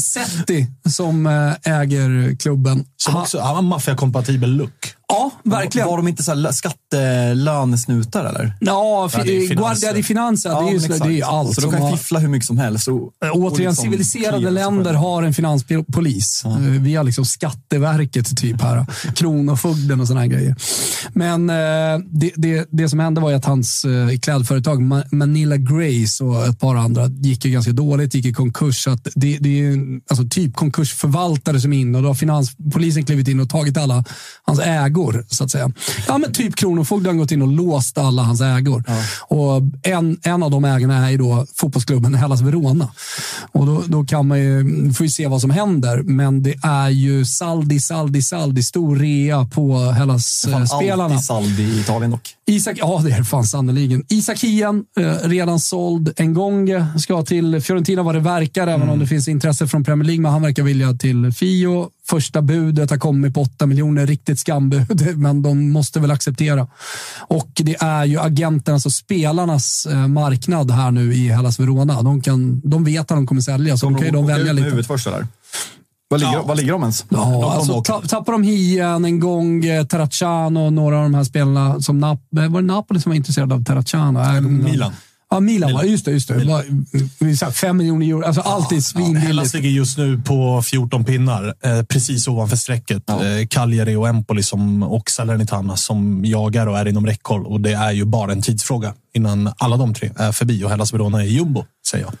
Setti 0.00 0.66
som 0.88 1.26
eh, 1.26 1.72
äger 1.80 2.36
klubben. 2.36 2.84
Som 2.96 3.16
också 3.16 3.38
har 3.38 3.58
en 3.58 3.64
maffiakompatibel 3.64 4.56
look. 4.56 4.94
Ja, 5.12 5.30
verkligen. 5.44 5.88
Var 5.88 5.96
de 5.96 6.08
inte 6.08 6.22
så 6.22 6.48
skattelönesnutar 6.52 8.24
eller? 8.24 8.54
Ja, 8.60 9.10
Ja, 9.14 9.22
det 9.24 9.36
är. 9.46 9.54
Guardia 9.54 9.92
di 9.92 10.02
Finanza, 10.02 10.48
det 10.48 10.68
är 10.68 10.72
ju 10.72 10.88
men 10.88 10.98
så- 10.98 11.04
det 11.04 11.20
är 11.20 11.24
allt. 11.24 11.54
Så 11.54 11.60
de 11.60 11.70
kan 11.72 11.82
har- 11.82 11.96
fiffla 11.96 12.18
hur 12.18 12.28
mycket 12.28 12.46
som 12.46 12.58
helst. 12.58 12.88
Och, 12.88 12.94
och 13.02 13.10
Återigen, 13.20 13.70
liksom 13.70 13.74
civiliserade 13.84 14.50
länder 14.50 14.94
har 14.94 15.22
en 15.22 15.34
finanspolis. 15.34 16.42
Eh, 16.44 16.56
Vi 16.58 16.94
har 16.94 17.04
liksom 17.04 17.24
Skatteverket, 17.24 18.36
typ 18.36 18.62
här. 18.62 18.86
Kronofogden 19.14 20.00
och 20.00 20.06
såna 20.08 20.20
här 20.20 20.26
grejer. 20.26 20.56
Men 21.12 21.50
eh, 21.50 21.98
det, 22.10 22.30
det, 22.36 22.66
det 22.70 22.88
som 22.88 22.98
hände 23.00 23.20
var 23.20 23.30
ju 23.30 23.36
att 23.36 23.44
hans 23.44 23.84
eh, 23.84 24.18
klädföretag 24.18 24.80
Ma- 24.82 25.04
Manila 25.14 25.56
Grace 25.56 26.24
och 26.24 26.46
ett 26.46 26.60
par 26.60 26.74
andra 26.76 27.06
gick 27.06 27.44
ju 27.44 27.50
ganska 27.50 27.72
dåligt, 27.72 28.14
gick 28.14 28.26
i 28.26 28.32
konkurs. 28.32 28.82
Så 28.84 28.90
att 28.90 29.08
det, 29.14 29.38
det 29.40 29.48
är 29.48 29.62
ju 29.62 30.00
alltså 30.10 30.28
typ 30.30 30.54
konkursförvaltare 30.56 31.60
som 31.60 31.72
är 31.72 31.78
in 31.80 31.94
och 31.94 32.02
då 32.02 32.08
har 32.08 32.14
finanspolisen 32.14 33.04
klivit 33.04 33.28
in 33.28 33.40
och 33.40 33.50
tagit 33.50 33.76
alla 33.76 34.04
hans 34.42 34.60
ägor, 34.60 35.01
så 35.28 35.44
att 35.44 35.50
säga. 35.50 35.72
Ja, 36.08 36.18
men 36.18 36.32
typ 36.32 36.56
Kronofogden 36.56 37.12
har 37.12 37.18
gått 37.18 37.32
in 37.32 37.42
och 37.42 37.48
låst 37.48 37.98
alla 37.98 38.22
hans 38.22 38.40
ägor. 38.40 38.84
Och 39.20 39.62
en, 39.82 40.18
en 40.22 40.42
av 40.42 40.50
de 40.50 40.64
ägarna 40.64 41.10
är 41.10 41.18
då 41.18 41.46
fotbollsklubben 41.54 42.14
Hellas 42.14 42.40
Verona. 42.40 42.88
Och 43.52 43.66
då, 43.66 43.82
då 43.86 44.04
kan 44.04 44.28
man 44.28 44.38
ju, 44.38 44.92
får 44.92 45.06
ju 45.06 45.10
se 45.10 45.26
vad 45.26 45.40
som 45.40 45.50
händer. 45.50 46.02
Men 46.02 46.42
det 46.42 46.54
är 46.62 46.88
ju 46.88 47.24
Saldi, 47.24 47.80
Saldi, 47.80 48.22
Saldi, 48.22 48.62
stor 48.62 48.96
rea 48.96 49.44
på 49.44 49.78
Hellas-spelarna. 49.78 51.04
Alltid 51.04 51.24
Saldi 51.24 51.62
i 51.62 51.80
Italien 51.80 52.10
dock. 52.10 52.36
Isak, 52.46 52.76
ja 52.80 53.00
det 53.04 53.12
är 53.12 53.22
fan 53.22 53.44
sannerligen. 53.44 54.04
Isak 54.08 54.40
Hien, 54.40 54.84
eh, 55.00 55.28
redan 55.28 55.60
såld. 55.60 56.12
En 56.16 56.34
gång 56.34 56.68
ska 56.98 57.22
till 57.22 57.60
Fiorentina 57.60 58.02
vad 58.02 58.14
det 58.14 58.20
verkar, 58.20 58.66
även 58.66 58.88
om 58.88 58.98
det 58.98 59.06
finns 59.06 59.28
intresse 59.28 59.68
från 59.68 59.84
Premier 59.84 60.06
League. 60.06 60.22
Men 60.22 60.32
han 60.32 60.42
verkar 60.42 60.62
vilja 60.62 60.92
till 60.92 61.32
Fio. 61.32 61.90
Första 62.08 62.42
budet 62.42 62.90
har 62.90 62.98
kommit 62.98 63.34
på 63.34 63.40
8 63.40 63.66
miljoner, 63.66 64.06
riktigt 64.06 64.38
skambud, 64.38 65.16
men 65.18 65.42
de 65.42 65.70
måste 65.70 66.00
väl 66.00 66.10
acceptera. 66.10 66.66
Och 67.20 67.50
det 67.54 67.76
är 67.82 68.04
ju 68.04 68.20
agenternas 68.20 68.86
alltså 68.86 68.90
spelarnas 68.90 69.86
eh, 69.90 70.08
marknad 70.08 70.70
här 70.70 70.90
nu 70.90 71.14
i 71.14 71.28
Hellas 71.28 71.60
Verona. 71.60 72.02
De, 72.02 72.20
kan, 72.22 72.60
de 72.64 72.84
vet 72.84 73.00
att 73.00 73.08
de 73.08 73.26
kommer 73.26 73.40
sälja, 73.40 73.76
så 73.76 73.86
de 73.86 73.94
kan 73.94 74.04
ju 74.06 74.10
de 74.12 74.26
välja 74.26 74.52
lite. 74.52 74.64
huvudet 74.64 74.86
först 74.86 75.06
eller? 75.06 75.26
Vad 76.08 76.20
ligger, 76.20 76.32
Ja. 76.32 76.42
vad 76.46 76.56
ligger 76.56 76.72
de 76.72 76.82
ens? 76.82 77.04
Ja, 77.08 77.52
alltså, 77.54 77.82
ta, 77.82 78.00
tappar 78.00 78.32
de 78.32 78.42
Hien 78.42 79.04
en 79.04 79.20
gång, 79.20 79.64
eh, 79.64 79.84
Terracciano 79.86 80.60
och 80.66 80.72
några 80.72 80.96
av 80.96 81.02
de 81.02 81.14
här 81.14 81.24
spelarna 81.24 81.80
som 81.80 81.98
Nap 82.00 82.20
eh, 82.36 82.48
var 82.48 82.60
det 82.60 82.66
Napoli 82.66 83.00
som 83.00 83.10
var 83.10 83.16
intresserad 83.16 83.52
av 83.52 83.64
Terracciano? 83.64 84.40
Milan. 84.40 84.92
Ja, 85.32 85.40
Milan, 85.40 85.72
var 85.72 85.82
just 85.82 86.04
det. 86.04 86.10
Just 86.10 86.28
det. 86.28 87.52
Fem 87.52 87.76
miljoner 87.76 88.06
euro. 88.06 88.24
Alltså, 88.24 88.40
allt 88.40 88.72
är 88.72 88.74
Hellas 88.74 88.86
svinbilligt. 88.86 89.54
ligger 89.54 89.70
just 89.70 89.98
nu 89.98 90.18
på 90.18 90.62
14 90.62 91.04
pinnar, 91.04 91.54
eh, 91.64 91.82
precis 91.82 92.28
ovanför 92.28 92.56
strecket. 92.56 93.10
Eh, 93.10 93.16
Cagliari 93.48 93.94
och 93.96 94.08
Empoli 94.08 94.42
som, 94.42 94.82
och 94.82 95.10
Salernitana 95.10 95.76
som 95.76 96.24
jagar 96.24 96.66
och 96.66 96.78
är 96.78 96.88
inom 96.88 97.06
räckhåll. 97.06 97.46
Och 97.46 97.60
det 97.60 97.72
är 97.72 97.92
ju 97.92 98.04
bara 98.04 98.32
en 98.32 98.42
tidsfråga 98.42 98.94
innan 99.14 99.52
alla 99.56 99.76
de 99.76 99.94
tre 99.94 100.10
är 100.16 100.32
förbi 100.32 100.64
och 100.64 100.70
Hellas 100.70 100.94
Verona 100.94 101.22
är 101.22 101.26
jumbo, 101.26 101.64
säger 101.86 102.04
jag. 102.04 102.12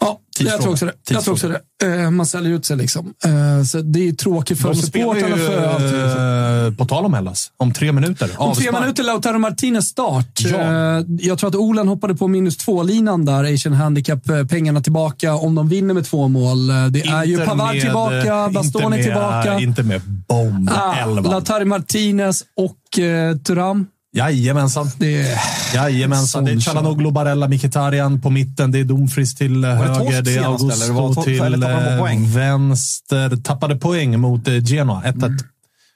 Ja, 0.00 0.18
jag 0.38 0.60
tror 0.60 0.72
också 0.72 0.86
det. 0.86 0.92
Jag 1.10 1.24
tror 1.24 1.34
också 1.34 1.48
det. 1.48 1.60
Eh, 1.86 2.10
man 2.10 2.26
säljer 2.26 2.52
ut 2.52 2.64
sig 2.64 2.76
liksom. 2.76 3.14
Eh, 3.24 3.64
så 3.64 3.78
det 3.82 4.08
är 4.08 4.12
tråkigt 4.12 4.60
för 4.60 4.74
supportrarna. 4.74 5.36
För 5.36 6.66
eh, 6.66 6.74
på 6.74 6.84
tal 6.84 7.04
om 7.04 7.14
Hellas, 7.14 7.50
om 7.56 7.72
tre 7.72 7.92
minuter. 7.92 8.24
Om 8.36 8.54
tre 8.54 8.66
Avspark. 8.68 8.80
minuter 8.82 9.02
Lautaro 9.02 9.38
Martinez 9.38 9.86
start. 9.88 10.40
Ja. 10.40 10.56
Eh, 10.98 11.04
Jag 11.20 11.38
tror 11.38 11.48
att 11.50 11.54
Olen 11.56 11.88
hoppade 11.88 12.14
på 12.14 12.28
minus 12.28 12.56
två-linan 12.56 13.24
där. 13.24 13.54
Asian 13.54 13.72
Handicap, 13.72 14.28
eh, 14.30 14.44
pengarna 14.46 14.80
tillbaka 14.80 15.34
om 15.34 15.54
de 15.54 15.68
vinner 15.68 15.94
med 15.94 16.04
två 16.06 16.28
mål. 16.28 16.66
Det 16.90 17.00
är 17.00 17.24
ju 17.24 17.38
Pavard 17.46 17.72
med- 17.74 17.82
tillbaka, 17.82 18.44
inte 18.46 18.54
Bastoni 18.54 19.02
tillbaka. 19.02 19.58
Inte 19.60 19.82
med 19.82 20.00
bomb 20.28 20.70
Ah, 20.72 20.94
11. 20.96 21.30
Lautaro 21.30 21.64
Martinez 21.64 22.42
och 22.56 22.98
eh, 22.98 23.36
Thuram. 23.36 23.86
Jajamensan. 24.12 24.90
Det 24.98 25.22
är... 25.22 25.38
Jajamensan. 25.74 26.44
Det 26.44 26.52
är 26.52 26.60
Chalanoglu, 26.60 27.10
Barella, 27.10 27.48
Mkhitaryan 27.48 28.20
på 28.20 28.30
mitten. 28.30 28.72
Det 28.72 28.78
är 28.78 28.84
Dumfries 28.84 29.34
till 29.34 29.64
eh, 29.64 29.70
det 29.70 29.76
höger. 29.76 30.22
Det 30.22 30.36
är? 30.36 30.44
Augusto 30.44 30.92
Var 30.92 31.22
till 31.24 31.38
tappade 31.38 32.12
eh, 32.12 32.34
vänster. 32.34 33.36
Tappade 33.36 33.76
poäng 33.76 34.20
mot 34.20 34.48
eh, 34.48 34.64
Genoa. 34.64 35.02
1-1. 35.02 35.24
Mm. 35.26 35.38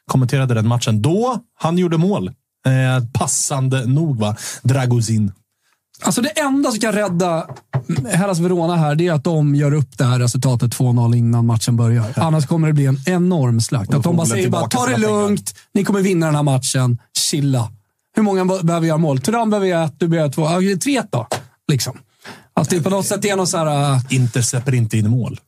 Kommenterade 0.06 0.54
den 0.54 0.68
matchen. 0.68 1.02
Då 1.02 1.38
han 1.58 1.78
gjorde 1.78 1.96
mål. 1.96 2.28
Eh, 2.66 3.04
passande 3.12 3.86
nog, 3.86 4.18
va? 4.18 4.36
Dragozin. 4.62 5.32
Alltså 6.02 6.22
det 6.22 6.28
enda 6.40 6.70
som 6.70 6.80
kan 6.80 6.92
rädda 6.92 7.46
Hellas 8.10 8.38
Verona 8.38 8.76
här, 8.76 8.94
det 8.94 9.06
är 9.06 9.12
att 9.12 9.24
de 9.24 9.54
gör 9.54 9.74
upp 9.74 9.98
det 9.98 10.04
här 10.04 10.18
resultatet 10.18 10.76
2-0 10.78 11.16
innan 11.16 11.46
matchen 11.46 11.76
börjar. 11.76 12.04
Annars 12.16 12.46
kommer 12.46 12.66
det 12.66 12.74
bli 12.74 12.86
en 12.86 12.98
enorm 13.06 13.60
slakt. 13.60 13.94
Att 13.94 14.02
de 14.02 14.16
bara 14.16 14.26
säger 14.26 14.48
bara, 14.48 14.68
ta 14.68 14.86
det 14.86 14.94
sina 14.94 15.06
pengar." 15.08 15.20
lugnt, 15.22 15.54
ni 15.74 15.84
kommer 15.84 16.00
vinna 16.00 16.26
den 16.26 16.34
här 16.34 16.42
matchen, 16.42 16.98
chilla. 17.18 17.68
Hur 18.16 18.22
många 18.22 18.44
behöver 18.62 18.86
göra 18.86 18.98
mål? 18.98 19.20
Thuram 19.20 19.50
behöver 19.50 19.66
göra 19.66 19.84
ett, 19.84 19.94
du 20.00 20.08
behöver 20.08 20.30
två. 20.32 20.42
Ja, 20.42 20.76
tre 20.82 21.02
då, 21.12 21.26
liksom. 21.72 21.98
Att 22.56 22.70
det 22.70 22.82
på 22.82 22.90
något 22.90 23.06
sätt 23.06 23.24
är 23.24 23.36
någon 23.36 23.46
så 23.46 23.58
här... 23.58 23.92
äh, 23.92 24.00
Inter 24.10 24.42
släpper 24.42 24.74
inte 24.74 24.98
in 24.98 25.10
mål. 25.10 25.40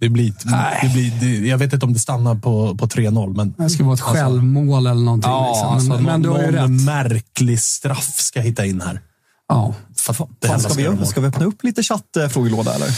Det 0.00 0.08
blir, 0.08 0.32
Nej. 0.44 0.78
det 0.82 0.88
blir, 0.88 1.12
det, 1.40 1.48
jag 1.48 1.58
vet 1.58 1.72
inte 1.72 1.86
om 1.86 1.92
det 1.92 1.98
stannar 1.98 2.34
på, 2.34 2.74
på 2.76 2.86
3-0, 2.86 3.36
men... 3.36 3.54
Det 3.58 3.70
ska 3.70 3.84
vara 3.84 3.94
ett 3.94 4.00
självmål 4.00 4.86
eller 4.86 5.02
någonting. 5.04 5.30
Ja, 5.30 5.48
liksom. 5.52 5.68
alltså, 5.74 5.88
men, 5.92 6.02
men 6.02 6.22
du 6.22 6.28
har 6.28 6.38
ju 6.42 6.50
någon 6.50 6.78
rätt. 6.78 6.84
märklig 6.86 7.60
straff 7.60 8.14
ska 8.18 8.40
hitta 8.40 8.66
in 8.66 8.80
här. 8.80 9.00
Ja. 9.48 9.74
Fan, 9.96 10.28
hända 10.42 10.58
ska, 10.68 10.90
vi, 10.90 11.06
ska 11.06 11.20
vi 11.20 11.26
öppna 11.26 11.46
upp 11.46 11.64
lite 11.64 11.82
chattfrågelåda 11.82 12.74
eller? 12.74 12.88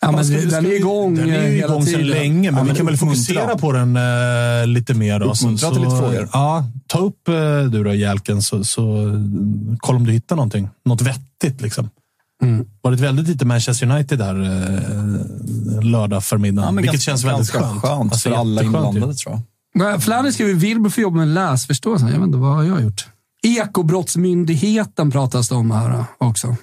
Ja, 0.00 0.12
men 0.12 0.24
Ska 0.24 0.34
vi- 0.34 0.40
den 0.40 0.50
ska 0.50 0.58
är 0.58 0.62
vi- 0.62 0.76
igång 0.76 1.14
Den 1.16 1.30
är 1.30 1.42
eh, 1.44 1.58
igång 1.58 1.86
sedan 1.86 2.06
länge, 2.06 2.50
men 2.50 2.58
Ja, 2.58 2.62
vi 2.62 2.66
men 2.66 2.76
kan 2.76 2.86
väl 2.86 2.96
fokusera 2.96 3.58
på 3.58 3.72
den 3.72 3.96
eh, 3.96 4.66
lite 4.66 4.94
mer. 4.94 5.18
Då. 5.20 5.32
Uppmuntra 5.32 5.70
till 5.70 5.78
lite 5.82 5.96
frågor. 5.96 6.28
Ja, 6.32 6.64
ta 6.90 6.98
upp 6.98 7.28
eh, 7.28 7.34
du 7.62 7.84
då, 7.84 7.94
Jälken, 7.94 8.42
så, 8.42 8.64
så 8.64 8.96
mm, 8.96 9.76
kolla 9.80 9.96
om 9.98 10.06
du 10.06 10.12
hittar 10.12 10.36
någonting. 10.36 10.68
Något 10.84 11.02
vettigt. 11.02 11.60
Liksom. 11.60 11.90
Mm. 12.42 12.66
varit 12.82 13.00
väldigt 13.00 13.28
lite 13.28 13.44
Manchester 13.44 13.90
United 13.90 14.18
där 14.18 14.42
eh, 14.42 15.82
lördag 15.82 16.24
förmiddag. 16.24 16.62
Ja, 16.62 16.70
vilket 16.70 16.92
ganska- 16.92 17.10
känns 17.10 17.24
väldigt 17.24 17.50
skönt. 17.50 17.82
skönt 17.82 18.12
Alltså, 18.12 18.28
för 18.28 18.36
alla 18.36 18.62
inblandade 18.62 19.14
tror 19.14 19.34
jag. 19.34 19.42
Nej, 19.74 20.00
Flanny 20.00 20.32
skriver 20.32 20.54
Wilbur 20.54 20.90
får 20.90 21.02
jobba 21.02 21.16
med 21.16 21.28
läsförståelsen. 21.28 22.08
Jag 22.08 22.18
vet 22.18 22.26
inte, 22.26 22.38
vad 22.38 22.54
har 22.56 22.64
jag 22.64 22.82
gjort? 22.82 23.06
Ekobrottsmyndigheten 23.42 25.10
pratas 25.10 25.48
det 25.48 25.54
om 25.54 25.70
här 25.70 26.04
också. 26.18 26.56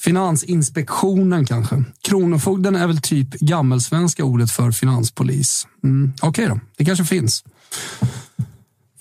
Finansinspektionen 0.00 1.46
kanske. 1.46 1.84
Kronofogden 2.08 2.76
är 2.76 2.86
väl 2.86 3.00
typ 3.00 3.30
gammelsvenska 3.30 4.24
ordet 4.24 4.50
för 4.50 4.70
finanspolis. 4.70 5.66
Mm, 5.84 6.12
Okej 6.22 6.46
då, 6.48 6.60
det 6.78 6.84
kanske 6.84 7.04
finns. 7.04 7.44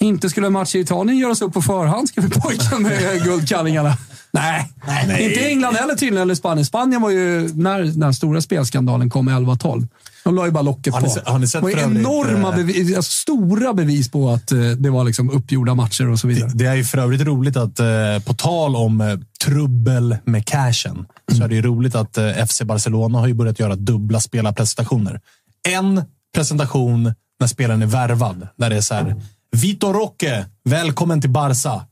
Inte 0.03 0.29
skulle 0.29 0.47
en 0.47 0.53
match 0.53 0.75
i 0.75 0.79
Italien 0.79 1.17
göras 1.17 1.41
upp 1.41 1.53
på 1.53 1.61
förhand, 1.61 2.07
skriver 2.09 2.29
pojken 2.29 2.83
med 2.83 3.21
guldkallingarna. 3.23 3.97
Nej, 4.31 4.71
inte 5.19 5.45
England 5.49 5.75
heller 5.75 5.95
tydligen, 5.95 6.21
eller 6.21 6.35
Spanien. 6.35 6.65
Spanien 6.65 7.01
var 7.01 7.09
ju, 7.09 7.49
när 7.53 7.83
den 7.83 8.13
stora 8.13 8.41
spelskandalen 8.41 9.09
kom 9.09 9.29
11-12, 9.29 9.87
de 10.23 10.35
la 10.35 10.45
ju 10.45 10.51
bara 10.51 10.61
locket 10.61 10.93
Har 10.93 11.01
på. 11.01 11.07
ni 11.07 11.13
se- 11.13 11.21
har 11.25 11.39
ni 11.39 11.47
sett 11.47 11.61
det 11.61 11.63
var 11.63 11.69
ju 11.91 11.99
enorma 11.99 12.49
eh, 12.49 12.55
bevis, 12.55 12.95
alltså 12.95 13.11
stora 13.11 13.73
bevis 13.73 14.11
på 14.11 14.29
att 14.29 14.51
eh, 14.51 14.59
det 14.59 14.89
var 14.89 15.03
liksom 15.03 15.29
uppgjorda 15.29 15.75
matcher 15.75 16.09
och 16.09 16.19
så 16.19 16.27
vidare. 16.27 16.51
Det 16.53 16.65
är 16.65 16.75
ju 16.75 16.83
för 16.83 16.97
övrigt 16.97 17.21
roligt 17.21 17.57
att, 17.57 17.79
eh, 17.79 17.85
på 18.25 18.33
tal 18.33 18.75
om 18.75 19.23
trubbel 19.45 20.17
med 20.25 20.45
cashen, 20.45 21.05
så 21.37 21.43
är 21.43 21.47
det 21.47 21.55
ju 21.55 21.61
roligt 21.61 21.95
att 21.95 22.17
FC 22.49 22.61
Barcelona 22.61 23.19
har 23.19 23.27
ju 23.27 23.33
börjat 23.33 23.59
göra 23.59 23.75
dubbla 23.75 24.19
spelarpresentationer. 24.19 25.21
En 25.67 26.01
presentation 26.35 27.13
när 27.39 27.47
spelaren 27.47 27.81
är 27.81 27.85
värvad, 27.85 28.47
där 28.57 28.69
det 28.69 28.75
är 28.77 28.81
så 28.81 28.93
här. 28.93 29.15
Vitor 29.55 29.93
Roque, 29.93 30.45
välkommen 30.63 31.21
till 31.21 31.29
Barca. 31.29 31.85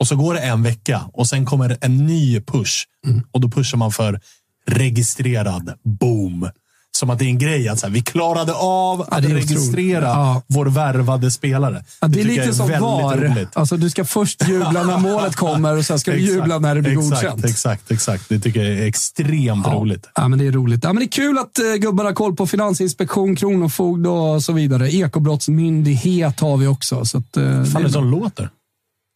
Och 0.00 0.08
så 0.08 0.16
går 0.16 0.34
det 0.34 0.40
en 0.40 0.62
vecka 0.62 1.10
och 1.12 1.26
sen 1.26 1.46
kommer 1.46 1.78
en 1.80 2.06
ny 2.06 2.40
push. 2.40 2.84
Och 3.32 3.40
då 3.40 3.50
pushar 3.50 3.78
man 3.78 3.92
för 3.92 4.20
registrerad. 4.66 5.78
Boom. 5.84 6.50
Som 6.96 7.10
att 7.10 7.18
det 7.18 7.24
är 7.24 7.28
en 7.28 7.38
grej 7.38 7.68
att 7.68 7.78
så 7.78 7.86
här, 7.86 7.92
vi 7.94 8.02
klarade 8.02 8.54
av 8.54 9.00
att 9.00 9.08
Ja, 9.10 9.20
det 9.20 9.28
är 9.28 9.34
registrera 9.34 10.04
Ja. 10.04 10.42
vår 10.46 10.66
värvade 10.66 11.30
spelare. 11.30 11.84
Ja, 12.00 12.08
det 12.08 12.20
är 12.20 12.24
tycker 12.24 12.36
jag 12.36 12.44
lite 12.44 12.56
som 12.56 12.66
väldigt 12.66 12.82
VAR. 12.82 13.16
roligt. 13.16 13.48
Alltså, 13.52 13.76
du 13.76 13.90
ska 13.90 14.04
först 14.04 14.48
jubla 14.48 14.82
när 14.82 14.98
målet 14.98 15.36
kommer 15.46 15.76
och 15.76 15.84
sen 15.84 15.98
ska 15.98 16.10
du 16.12 16.18
jubla 16.18 16.58
när 16.58 16.74
det 16.74 16.82
blir 16.82 16.92
exakt, 16.92 17.22
godkänt. 17.22 17.44
Exakt, 17.44 17.90
exakt. 17.90 18.28
Det 18.28 18.38
tycker 18.40 18.62
jag 18.64 18.78
är 18.78 18.86
extremt 18.86 19.66
roligt. 19.66 20.08
Ja, 20.14 20.28
men 20.28 20.38
det 20.38 20.46
är 20.46 20.52
roligt. 20.52 20.84
Ja, 20.84 20.92
men 20.92 21.00
det 21.00 21.04
är 21.04 21.10
kul 21.22 21.38
att 21.38 21.58
uh, 21.64 21.74
gubbarna 21.74 22.08
har 22.08 22.14
koll 22.14 22.36
på 22.36 22.46
Finansinspektion, 22.46 23.36
Kronofogd 23.36 24.06
och 24.06 24.42
så 24.42 24.52
vidare. 24.52 24.90
Ekobrottsmyndighet 24.90 26.40
har 26.40 26.56
vi 26.56 26.66
också. 26.66 27.04
Så 27.04 27.18
att, 27.18 27.36
uh, 27.36 27.64
Fan, 27.64 27.82
det 27.82 27.90
som 27.92 28.10
låter. 28.10 28.50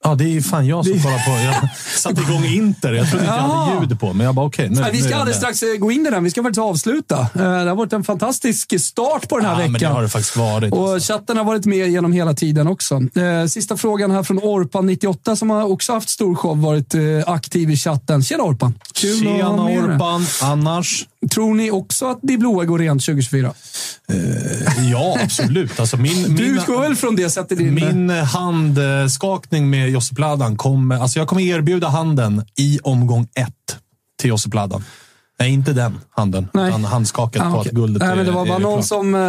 Ja, 0.05 0.15
det 0.15 0.25
är 0.25 0.29
ju 0.29 0.43
fan 0.43 0.67
jag 0.67 0.85
som 0.85 0.95
Det- 0.97 1.03
kollar 1.03 1.19
på. 1.19 1.45
Jag 1.45 1.69
satte 1.99 2.21
igång 2.21 2.45
Inter. 2.45 2.93
Jag 2.93 3.09
trodde 3.11 3.25
inte 3.25 3.37
jag 3.37 3.43
hade 3.43 3.81
ljud 3.87 4.01
på, 4.01 4.13
men 4.13 4.27
jag 4.27 4.35
bara 4.35 4.47
okej. 4.47 4.69
nu, 4.69 4.81
Nej, 4.81 4.91
vi 4.93 5.03
ska 5.03 5.17
alldeles 5.17 5.37
strax 5.37 5.63
eh, 5.63 5.77
gå 5.79 5.93
in 5.93 6.07
i 6.07 6.11
den. 6.11 6.25
Vi 6.25 6.31
ska 6.31 6.43
faktiskt 6.43 6.59
avsluta. 6.61 7.19
Eh, 7.21 7.29
Det 7.35 7.43
har 7.69 7.75
varit 7.77 7.93
en 7.93 8.05
fantastisk 8.05 8.81
start 8.81 9.29
på 9.29 9.37
den 9.39 9.47
här 9.47 9.53
Ja, 9.53 9.59
men 9.59 9.73
det 9.73 9.79
veckan. 9.79 9.93
har 9.93 10.03
det 10.03 10.09
faktiskt 10.09 10.37
varit. 10.37 10.73
Och 10.73 11.03
chatten 11.03 11.37
har 11.37 11.45
varit 11.45 11.65
med 11.67 11.89
genom 11.91 12.13
hela 12.13 12.35
tiden 12.35 12.67
också. 12.67 12.95
Eh, 12.95 13.47
Sista 13.49 13.77
frågan 13.77 14.11
här 14.11 14.23
från 14.23 14.41
Orpan98 14.41 15.35
som 15.37 15.51
har 15.51 15.63
också 15.65 15.93
haft 15.93 16.09
stor 16.09 16.35
show, 16.35 16.61
varit 16.61 16.95
aktiv 17.27 17.71
i 17.71 17.77
chatten. 17.77 18.23
Tjena 18.23 18.43
Orpan! 18.45 18.75
Kul 18.95 19.19
Tjena. 19.19 19.49
Orpan. 19.65 20.27
Annars? 20.43 21.07
Tror 21.35 21.55
ni 21.55 21.71
också 21.71 22.07
att 22.07 22.19
det 22.23 22.37
blåa 22.37 22.65
går 22.65 22.79
rent 22.79 23.05
2024? 23.05 23.53
Ja, 24.93 25.19
absolut. 25.23 25.81
Alltså 25.81 25.97
min, 25.97 26.37
Du 26.37 26.45
utgår 26.45 26.81
väl 26.81 26.97
från 26.97 27.17
det 27.17 27.31
sättet 27.31 27.59
din... 27.59 27.75
min 27.75 28.11
handskakning 28.11 29.71
med 29.71 29.91
Josip 29.91 30.19
Ladan 30.19 30.57
kommer... 30.57 30.97
Alltså 30.97 31.19
jag 31.19 31.29
kommer 31.29 31.43
erbjuda 31.43 31.89
handen 31.89 32.45
i 32.57 32.79
omgång 32.83 33.29
ett 33.35 33.79
till 34.21 34.31
Josip 34.31 34.55
Ladan. 34.55 34.85
Nej, 35.41 35.51
inte 35.53 35.73
den 35.73 35.99
handen, 36.11 36.49
Nej. 36.55 36.69
utan 36.69 36.85
handskaket 36.85 37.43
Ah, 37.43 37.51
på 37.51 37.61
att 37.61 37.67
guldet 37.67 38.03
Nej, 38.03 38.17
men 38.17 38.25
det 38.27 38.31
är- 38.33 38.35
var 38.35 38.47
bara 38.47 38.55
är 38.57 38.61
någon 38.61 38.73
klart. 38.75 38.87
som 38.87 39.15
eh, 39.15 39.21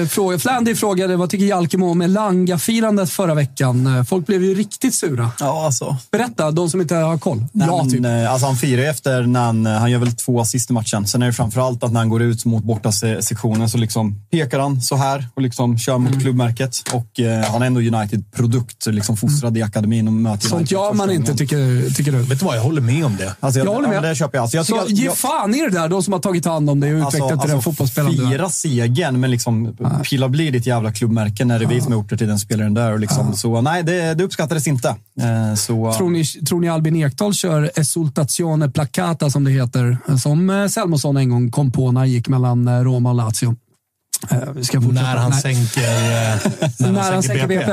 eh, 0.00 0.06
frågade. 0.08 0.38
Flandy 0.40 0.74
frågade 0.74 1.16
vad 1.16 1.30
tycker 1.30 1.44
Jalkemo 1.44 1.90
om 1.90 2.02
Elanga-firandet 2.02 3.10
förra 3.10 3.34
veckan. 3.34 3.86
Eh, 3.98 4.04
Folk 4.04 4.26
blev 4.26 4.42
ju 4.44 4.54
riktigt 4.54 4.94
sura. 4.94 5.30
Ja, 5.40 5.64
alltså. 5.66 5.96
Berätta, 6.10 6.50
de 6.50 6.70
som 6.70 6.80
inte 6.80 6.94
har 6.94 7.18
koll. 7.18 7.44
Nej, 7.52 7.68
ja, 7.70 7.76
men, 7.76 7.90
typ. 7.92 8.04
eh, 8.04 8.32
alltså 8.32 8.46
han 8.46 8.56
firar 8.56 8.82
ju 8.82 8.88
efter 8.88 9.22
när 9.22 9.40
han, 9.40 9.66
han 9.66 9.90
gör 9.90 9.98
väl 9.98 10.12
två 10.12 10.40
assist 10.40 10.70
i 10.70 10.72
matchen. 10.72 11.06
Sen 11.06 11.22
är 11.22 11.26
det 11.26 11.32
framförallt 11.32 11.82
att 11.84 11.92
när 11.92 12.00
han 12.00 12.08
går 12.08 12.22
ut 12.22 12.44
mot 12.44 12.64
borta 12.64 12.92
se- 12.92 13.22
sektionen 13.22 13.68
så 13.70 13.78
liksom 13.78 14.20
pekar 14.30 14.58
han 14.58 14.80
så 14.82 14.96
här 14.96 15.28
och 15.34 15.42
liksom 15.42 15.78
kör 15.78 15.94
Mm. 15.96 16.12
mot 16.12 16.22
klubbmärket. 16.22 16.76
Och 16.92 17.20
eh, 17.20 17.44
han 17.50 17.62
är 17.62 17.66
ändå 17.66 17.80
United-produkt, 17.80 18.86
liksom 18.86 19.16
fostrad 19.16 19.56
i 19.56 19.62
akademin 19.62 20.06
och 20.06 20.12
möter 20.14 20.48
Sånt 20.48 20.70
gör 20.70 20.92
man 20.92 21.10
inte, 21.10 21.34
tycker, 21.36 21.94
tycker 21.94 22.12
du? 22.12 22.18
Vet 22.18 22.38
du 22.38 22.44
vad, 22.44 22.56
jag 22.56 22.62
håller 22.62 22.80
med 22.82 23.04
om 23.06 23.16
det. 23.16 23.34
Alltså, 23.40 23.58
jag, 23.60 23.66
Jag 23.68 23.74
håller 23.74 23.88
med. 23.88 23.96
Ja, 23.96 24.00
men 24.00 24.10
det 24.10 24.16
köper 24.16 24.38
jag. 24.38 24.42
Alltså, 24.42 24.56
jag 24.56 24.66
Så 24.66 24.72
tycker 24.86 25.04
jag- 25.04 25.16
fan 25.40 25.54
i 25.54 25.60
det 25.60 25.70
där, 25.70 25.88
de 25.88 26.02
som 26.02 26.12
har 26.12 26.20
tagit 26.20 26.44
hand 26.44 26.70
om 26.70 26.80
det 26.80 26.94
och 26.94 27.08
utvecklat 27.08 27.40
till 27.40 27.50
den 27.50 27.62
fotbollsspelaren 27.62 28.16
du 28.16 28.24
är. 28.24 28.30
Fira 28.30 28.48
segern, 28.48 29.20
men 29.20 29.30
liksom 29.30 29.76
pilla 30.04 30.28
blir 30.28 30.52
ditt 30.52 30.66
jävla 30.66 30.92
klubbmärke 30.92 31.44
när 31.44 31.58
det 31.58 31.64
är 31.64 31.68
vi 31.68 31.80
som 31.80 31.92
har 31.92 31.98
gjort 31.98 32.10
det 32.10 32.16
till 32.16 32.28
den 32.28 32.38
spelaren 32.38 32.74
där. 32.74 32.92
Och 32.92 33.00
liksom, 33.00 33.36
Så 33.36 33.60
nej, 33.60 33.82
det, 33.82 34.14
det 34.14 34.24
uppskattades 34.24 34.66
inte. 34.66 34.88
Eh, 34.88 35.54
så, 35.56 35.92
Tror 35.92 36.10
ni, 36.10 36.24
tror 36.24 36.60
ni 36.60 36.68
Albin 36.68 36.96
Ekdal 36.96 37.34
kör 37.34 37.70
Esultazione 37.76 38.70
Placata 38.70 39.30
som 39.30 39.44
det 39.44 39.50
heter? 39.50 39.98
Som 40.18 40.50
eh, 40.50 40.66
Selmosson 40.66 41.16
en 41.16 41.30
gång 41.30 41.50
kom 41.50 41.72
på 41.72 41.92
när 41.92 42.00
han 42.00 42.10
gick 42.10 42.28
mellan 42.28 42.68
eh, 42.68 42.80
Roma 42.80 43.08
och 43.10 43.16
Lazio. 43.16 43.56
Eh, 44.30 44.38
Vi 44.54 44.64
ska 44.64 44.80
fortsätta. 44.80 45.02
När 45.02 45.16
han 45.16 45.30
Nej. 45.30 45.40
sänker, 45.40 46.92
När 46.92 47.12
han 47.12 47.22
sänker 47.22 47.46
BP. 47.46 47.72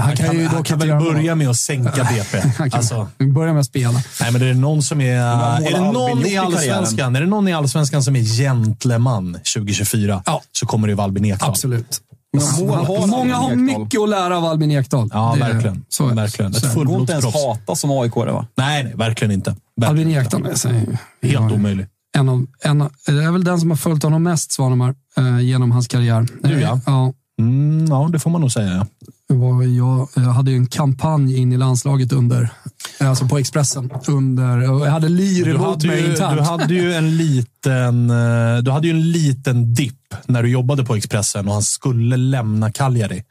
Han 0.00 0.16
kan, 0.16 0.36
ju 0.36 0.46
han 0.46 0.56
dock 0.56 0.66
kan 0.66 0.78
väl 0.78 0.88
börja 0.88 1.34
med 1.34 1.48
att 1.50 1.56
sänka 1.56 2.04
BP. 2.04 2.40
Han 2.58 2.70
kan 2.70 2.78
Alltså, 2.78 3.08
börja 3.34 3.52
med 3.52 3.60
att 3.60 3.66
spela. 3.66 3.92
nej, 4.20 4.32
men 4.32 4.40
det 4.40 4.46
är 4.46 4.54
någon 4.54 4.82
som 4.82 5.00
är... 5.00 5.16
Är 5.16 5.70
det 5.72 5.80
någon 5.80 6.10
Albin 6.10 6.26
i 6.32 6.36
allsvenskan, 6.36 7.16
är 7.16 7.20
det 7.20 7.26
någon 7.26 7.48
i 7.48 7.52
allsvenskan 7.52 8.02
som 8.02 8.16
är 8.16 8.22
gentleman 8.22 9.38
2024 9.54 10.22
Ja. 10.26 10.42
så 10.52 10.66
kommer 10.66 10.88
det 10.88 10.94
vara 10.94 11.04
Albin 11.04 11.24
Ekdal. 11.24 11.50
Absolut. 11.50 12.00
Har 12.38 13.06
Många 13.06 13.34
har 13.36 13.44
Albin 13.50 13.64
mycket 13.64 14.00
att 14.00 14.08
lära 14.08 14.36
av 14.36 14.44
Albin 14.44 14.70
Ekdal. 14.70 15.08
Ja, 15.12 15.32
Det- 15.38 15.40
verkligen. 15.52 15.84
Så 15.88 16.04
är 16.04 16.08
det. 16.08 16.14
verkligen. 16.14 16.54
Ett 16.54 16.62
det. 16.62 16.84
Går 16.84 17.00
inte 17.00 17.12
ens 17.12 17.24
fullblodsproffs. 17.24 17.58
hata 17.60 17.76
som 17.76 17.90
aik 17.90 18.16
va? 18.16 18.46
Nej, 18.56 18.84
nej, 18.84 18.92
verkligen 18.96 19.32
inte. 19.32 19.50
Albin 19.50 20.06
Verkligen. 20.08 20.22
Ekdal 20.26 20.46
är 20.46 20.54
sig- 20.54 20.98
Helt 21.22 21.52
omöjlig. 21.52 21.86
en 22.16 22.28
av, 22.28 22.46
en, 22.64 22.82
av- 22.82 22.92
det 23.06 23.12
är 23.24 23.30
väl 23.32 23.44
den 23.44 23.60
som 23.60 23.70
har 23.70 23.76
följt 23.76 24.02
honom 24.02 24.22
mest, 24.22 24.52
Svanemar, 24.52 24.94
eh, 25.18 25.40
genom 25.40 25.70
hans 25.70 25.88
karriär. 25.88 26.26
Du, 26.42 26.60
ja. 26.60 26.72
Eh, 26.72 26.78
ja. 26.86 27.12
Mm, 27.40 27.86
ja, 27.90 28.08
det 28.12 28.18
får 28.18 28.30
man 28.30 28.40
nog 28.40 28.52
säga. 28.52 28.86
Jag, 29.28 30.08
jag 30.16 30.22
hade 30.32 30.50
ju 30.50 30.56
en 30.56 30.66
kampanj 30.66 31.36
in 31.36 31.52
i 31.52 31.56
landslaget 31.56 32.12
under, 32.12 32.50
alltså 32.98 33.28
på 33.28 33.38
Expressen. 33.38 33.90
Under, 34.08 34.58
jag 34.58 34.90
hade 34.90 35.08
Lyr 35.08 35.44
Du 35.44 35.50
emot 35.50 35.66
hade, 35.66 35.86
mig 35.86 36.10
internt. 36.10 36.36
du 36.36 36.42
hade 36.42 36.74
ju 36.74 36.92
en 36.94 37.16
liten, 37.16 38.10
eh, 38.10 38.58
du 38.62 38.70
hade 38.70 38.86
ju 38.88 38.90
en 38.94 39.10
liten 39.10 39.74
dipp 39.74 40.14
när 40.26 40.42
du 40.42 40.48
jobbade 40.48 40.84
på 40.84 40.94
Expressen 40.96 41.46
och 41.48 41.52
han 41.54 41.62
skulle 41.62 42.16
lämna 42.16 42.72
Cagliari. 42.72 43.22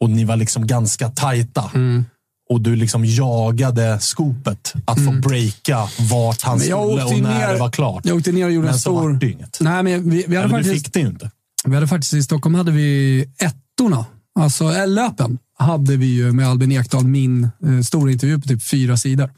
Och 0.00 0.10
ni 0.10 0.24
var 0.24 0.36
liksom 0.36 0.66
ganska 0.66 1.08
tajta. 1.08 1.70
Mm. 1.74 2.04
Och 2.50 2.60
du 2.60 2.76
liksom 2.76 3.04
jagade 3.04 3.98
skopet 4.00 4.72
att 4.84 5.04
få 5.04 5.12
breaka 5.12 5.78
vart 6.10 6.42
han 6.42 6.58
Men 6.58 6.60
skulle 6.66 7.04
och 7.04 7.18
när 7.20 7.38
ner- 7.38 7.52
det 7.52 7.60
var 7.60 7.70
klart. 7.70 8.06
Jag 8.06 8.16
åkte 8.16 8.32
ner 8.32 8.44
och 8.44 8.52
gjorde 8.52 8.64
Men 8.64 8.72
en 8.74 8.78
så 8.80 8.90
stor... 8.90 9.10
vart 9.12 9.20
det 9.20 9.30
inget. 9.30 9.58
Nej, 9.60 9.82
men 9.82 10.10
vi, 10.10 10.24
vi, 10.28 10.36
hade 10.36 10.48
Eller 10.48 10.58
du 10.58 10.64
faktiskt, 10.64 10.84
fick 10.84 10.94
det 10.94 11.00
ju 11.00 11.06
inte 11.06 11.30
vi 11.64 11.74
hade 11.74 11.88
faktiskt 11.88 12.14
i 12.14 12.22
Stockholm 12.22 12.54
hade 12.54 12.72
vi 12.72 13.20
ettorna. 13.38 14.04
Alltså 14.40 14.64
eh, 14.64 14.88
löpen, 14.88 15.38
hade 15.58 15.96
vi 15.96 16.06
ju 16.06 16.32
med 16.32 16.48
Albin 16.48 16.72
Ekdal 16.72 17.04
min 17.04 17.44
eh, 17.44 17.80
stora 17.84 18.12
intervju 18.12 18.40
på 18.40 18.48
typ 18.48 18.62
fyra 18.62 18.96
sidor. 18.96 19.30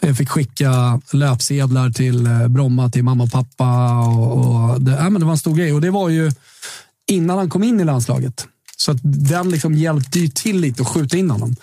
Jag 0.00 0.16
fick 0.16 0.28
skicka 0.28 1.00
löpsedlar 1.12 1.90
till 1.90 2.26
eh, 2.26 2.48
Bromma, 2.48 2.90
till 2.90 3.04
mamma 3.04 3.24
och 3.24 3.32
pappa. 3.32 3.98
Och, 3.98 4.72
och 4.72 4.82
det, 4.82 4.98
äh, 4.98 5.10
men 5.10 5.20
det 5.20 5.24
var 5.24 5.32
en 5.32 5.38
stor 5.38 5.54
grej 5.54 5.72
och 5.72 5.80
det 5.80 5.90
var 5.90 6.08
ju 6.08 6.32
innan 7.06 7.38
han 7.38 7.50
kom 7.50 7.62
in 7.62 7.80
i 7.80 7.84
landslaget. 7.84 8.46
Så 8.76 8.90
att 8.90 8.98
den 9.02 9.50
liksom 9.50 9.74
hjälpte 9.74 10.18
ju 10.20 10.28
till 10.28 10.60
lite 10.60 10.82
att 10.82 10.88
skjuta 10.88 11.16
in 11.16 11.30
honom. 11.30 11.56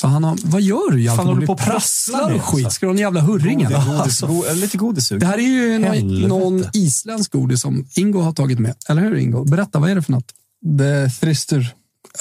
Så 0.00 0.06
han 0.06 0.24
har, 0.24 0.38
vad 0.44 0.62
gör 0.62 0.90
du? 0.90 1.06
Fan, 1.06 1.26
håller 1.26 1.40
du 1.40 1.46
på 1.46 1.52
och 1.52 1.58
prasslar 1.58 2.22
och 2.24 2.30
med, 2.30 2.42
skit? 2.42 2.64
alltså? 2.64 2.76
Ska 2.76 2.86
du 2.86 2.90
ha 2.90 2.94
en 2.94 3.00
jävla 3.00 3.20
hurring 3.20 3.62
eller? 3.62 3.98
Godis, 3.98 4.20
go, 4.20 4.44
lite 4.54 4.76
godissug. 4.78 5.20
Det 5.20 5.26
här 5.26 5.38
är 5.38 5.42
ju 5.42 5.78
någon, 5.78 5.92
Helvete. 5.94 6.28
någon 6.28 6.64
isländsk 6.72 7.32
godis 7.32 7.60
som 7.60 7.86
Ingo 7.96 8.20
har 8.20 8.32
tagit 8.32 8.58
med. 8.58 8.74
Eller 8.88 9.02
hur 9.02 9.16
Ingo? 9.16 9.44
Berätta, 9.44 9.78
vad 9.78 9.90
är 9.90 9.94
det 9.94 10.02
för 10.02 10.12
något? 10.12 10.32
Det 10.64 10.84
är 10.86 11.08
Thristur. 11.08 11.74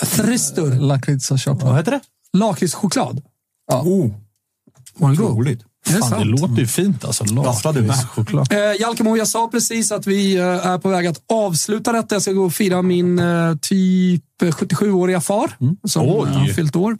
Thristur. 0.03 0.73
Lakrits 0.79 1.31
och 1.31 1.37
Vad 1.45 1.57
choklad. 1.59 1.77
heter 1.77 1.91
det? 1.91 1.99
Lakritschoklad. 2.37 3.21
Ja. 3.71 3.81
Oh, 3.81 4.11
Var 4.97 5.07
den 5.09 5.17
god? 5.17 5.45
det 5.45 5.57
Fan, 5.99 6.19
det 6.19 6.25
låter 6.25 6.55
ju 6.55 6.67
fint 6.67 7.05
alltså. 7.05 7.25
Lakritschoklad. 7.25 8.51
Eh, 8.53 8.81
Jalkemo, 8.81 9.17
jag 9.17 9.27
sa 9.27 9.47
precis 9.47 9.91
att 9.91 10.07
vi 10.07 10.35
eh, 10.35 10.43
är 10.45 10.77
på 10.77 10.89
väg 10.89 11.07
att 11.07 11.21
avsluta 11.33 11.91
detta. 11.91 12.15
Jag 12.15 12.21
ska 12.21 12.31
gå 12.31 12.45
och 12.45 12.53
fira 12.53 12.81
min 12.81 13.19
eh, 13.19 13.55
typ 13.61 14.23
77-åriga 14.41 15.21
far 15.21 15.57
som 15.87 16.03
Oj. 16.05 16.27
eh, 16.29 16.37
har 16.37 16.47
fyllt 16.47 16.75
år. 16.75 16.97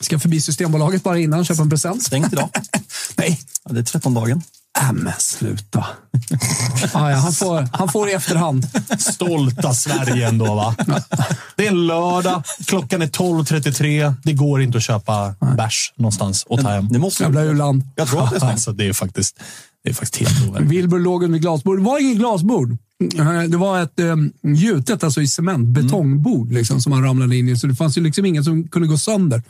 Ska 0.00 0.18
förbi 0.18 0.40
Systembolaget 0.40 1.02
bara 1.02 1.18
innan, 1.18 1.44
köpa 1.44 1.62
en 1.62 1.70
present. 1.70 2.02
Stängt 2.02 2.32
idag. 2.32 2.48
Nej. 3.16 3.40
Ja, 3.64 3.72
det 3.72 3.80
är 3.80 3.84
13 3.84 4.14
dagen. 4.14 4.42
Äh, 4.80 4.92
men 4.92 5.12
sluta. 5.18 5.86
ah, 6.92 7.10
ja, 7.10 7.16
han, 7.16 7.32
får, 7.32 7.68
han 7.72 7.88
får 7.88 8.08
i 8.08 8.12
efterhand. 8.12 8.66
Stolta 8.98 9.74
Sverige 9.74 10.28
ändå, 10.28 10.54
va? 10.54 10.76
Det 11.56 11.66
är 11.66 11.70
en 11.70 11.86
lördag, 11.86 12.42
klockan 12.66 13.02
är 13.02 13.06
12.33. 13.06 14.14
Det 14.24 14.32
går 14.32 14.62
inte 14.62 14.78
att 14.78 14.84
köpa 14.84 15.34
bärs 15.56 15.92
någonstans 15.96 16.44
och 16.48 16.60
ta 16.60 16.68
hem. 16.68 16.88
Det 16.88 16.98
måste 16.98 17.22
Jävla 17.22 17.42
u-land. 17.42 17.82
Jag 17.96 18.08
tror 18.08 18.24
att 18.24 18.30
det 18.30 18.36
är. 18.36 18.50
Alltså, 18.50 18.72
det 18.72 18.88
är 18.88 18.92
faktiskt, 18.92 19.40
det 19.84 19.90
är 19.90 19.94
faktiskt 19.94 20.28
helt 20.30 20.48
overkligt. 20.48 20.70
Wilbur 20.70 20.98
låg 20.98 21.22
under 21.24 21.38
glasbord. 21.38 21.78
Det 21.78 21.82
var 21.84 21.98
inget 22.00 22.16
glasbord. 22.18 22.76
Eh, 23.18 23.42
Det 23.42 23.56
var 23.56 23.80
ett 23.82 24.00
eh, 24.00 24.16
gjutet, 24.54 25.04
alltså 25.04 25.22
i 25.22 25.28
cement, 25.28 25.68
betongbord 25.68 26.52
liksom, 26.52 26.80
som 26.80 26.92
han 26.92 27.02
ramlade 27.04 27.36
in 27.36 27.48
i. 27.48 27.56
Så 27.56 27.66
det 27.66 27.74
fanns 27.74 27.98
ju 27.98 28.02
liksom 28.02 28.24
inget 28.26 28.44
som 28.44 28.68
kunde 28.68 28.88
gå 28.88 28.98
sönder. 28.98 29.42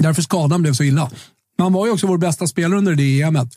Därför 0.00 0.22
skadan 0.22 0.62
blev 0.62 0.72
så 0.72 0.82
illa. 0.82 1.10
Men 1.58 1.64
han 1.64 1.72
var 1.72 1.86
ju 1.86 1.92
också 1.92 2.06
vår 2.06 2.18
bästa 2.18 2.46
spelare 2.46 2.78
under 2.78 2.94
det 2.94 3.20
EMet. 3.22 3.48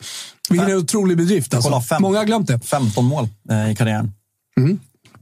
Vilken 0.49 0.69
en 0.69 0.77
otrolig 0.77 1.17
bedrift. 1.17 1.53
Alltså. 1.53 1.69
Kolla, 1.69 1.81
fem- 1.81 2.01
Många 2.01 2.17
har 2.17 2.25
glömt 2.25 2.47
det. 2.47 2.59
15 2.59 3.05
mål 3.05 3.27
eh, 3.49 3.71
i 3.71 3.75
karriären. 3.75 4.11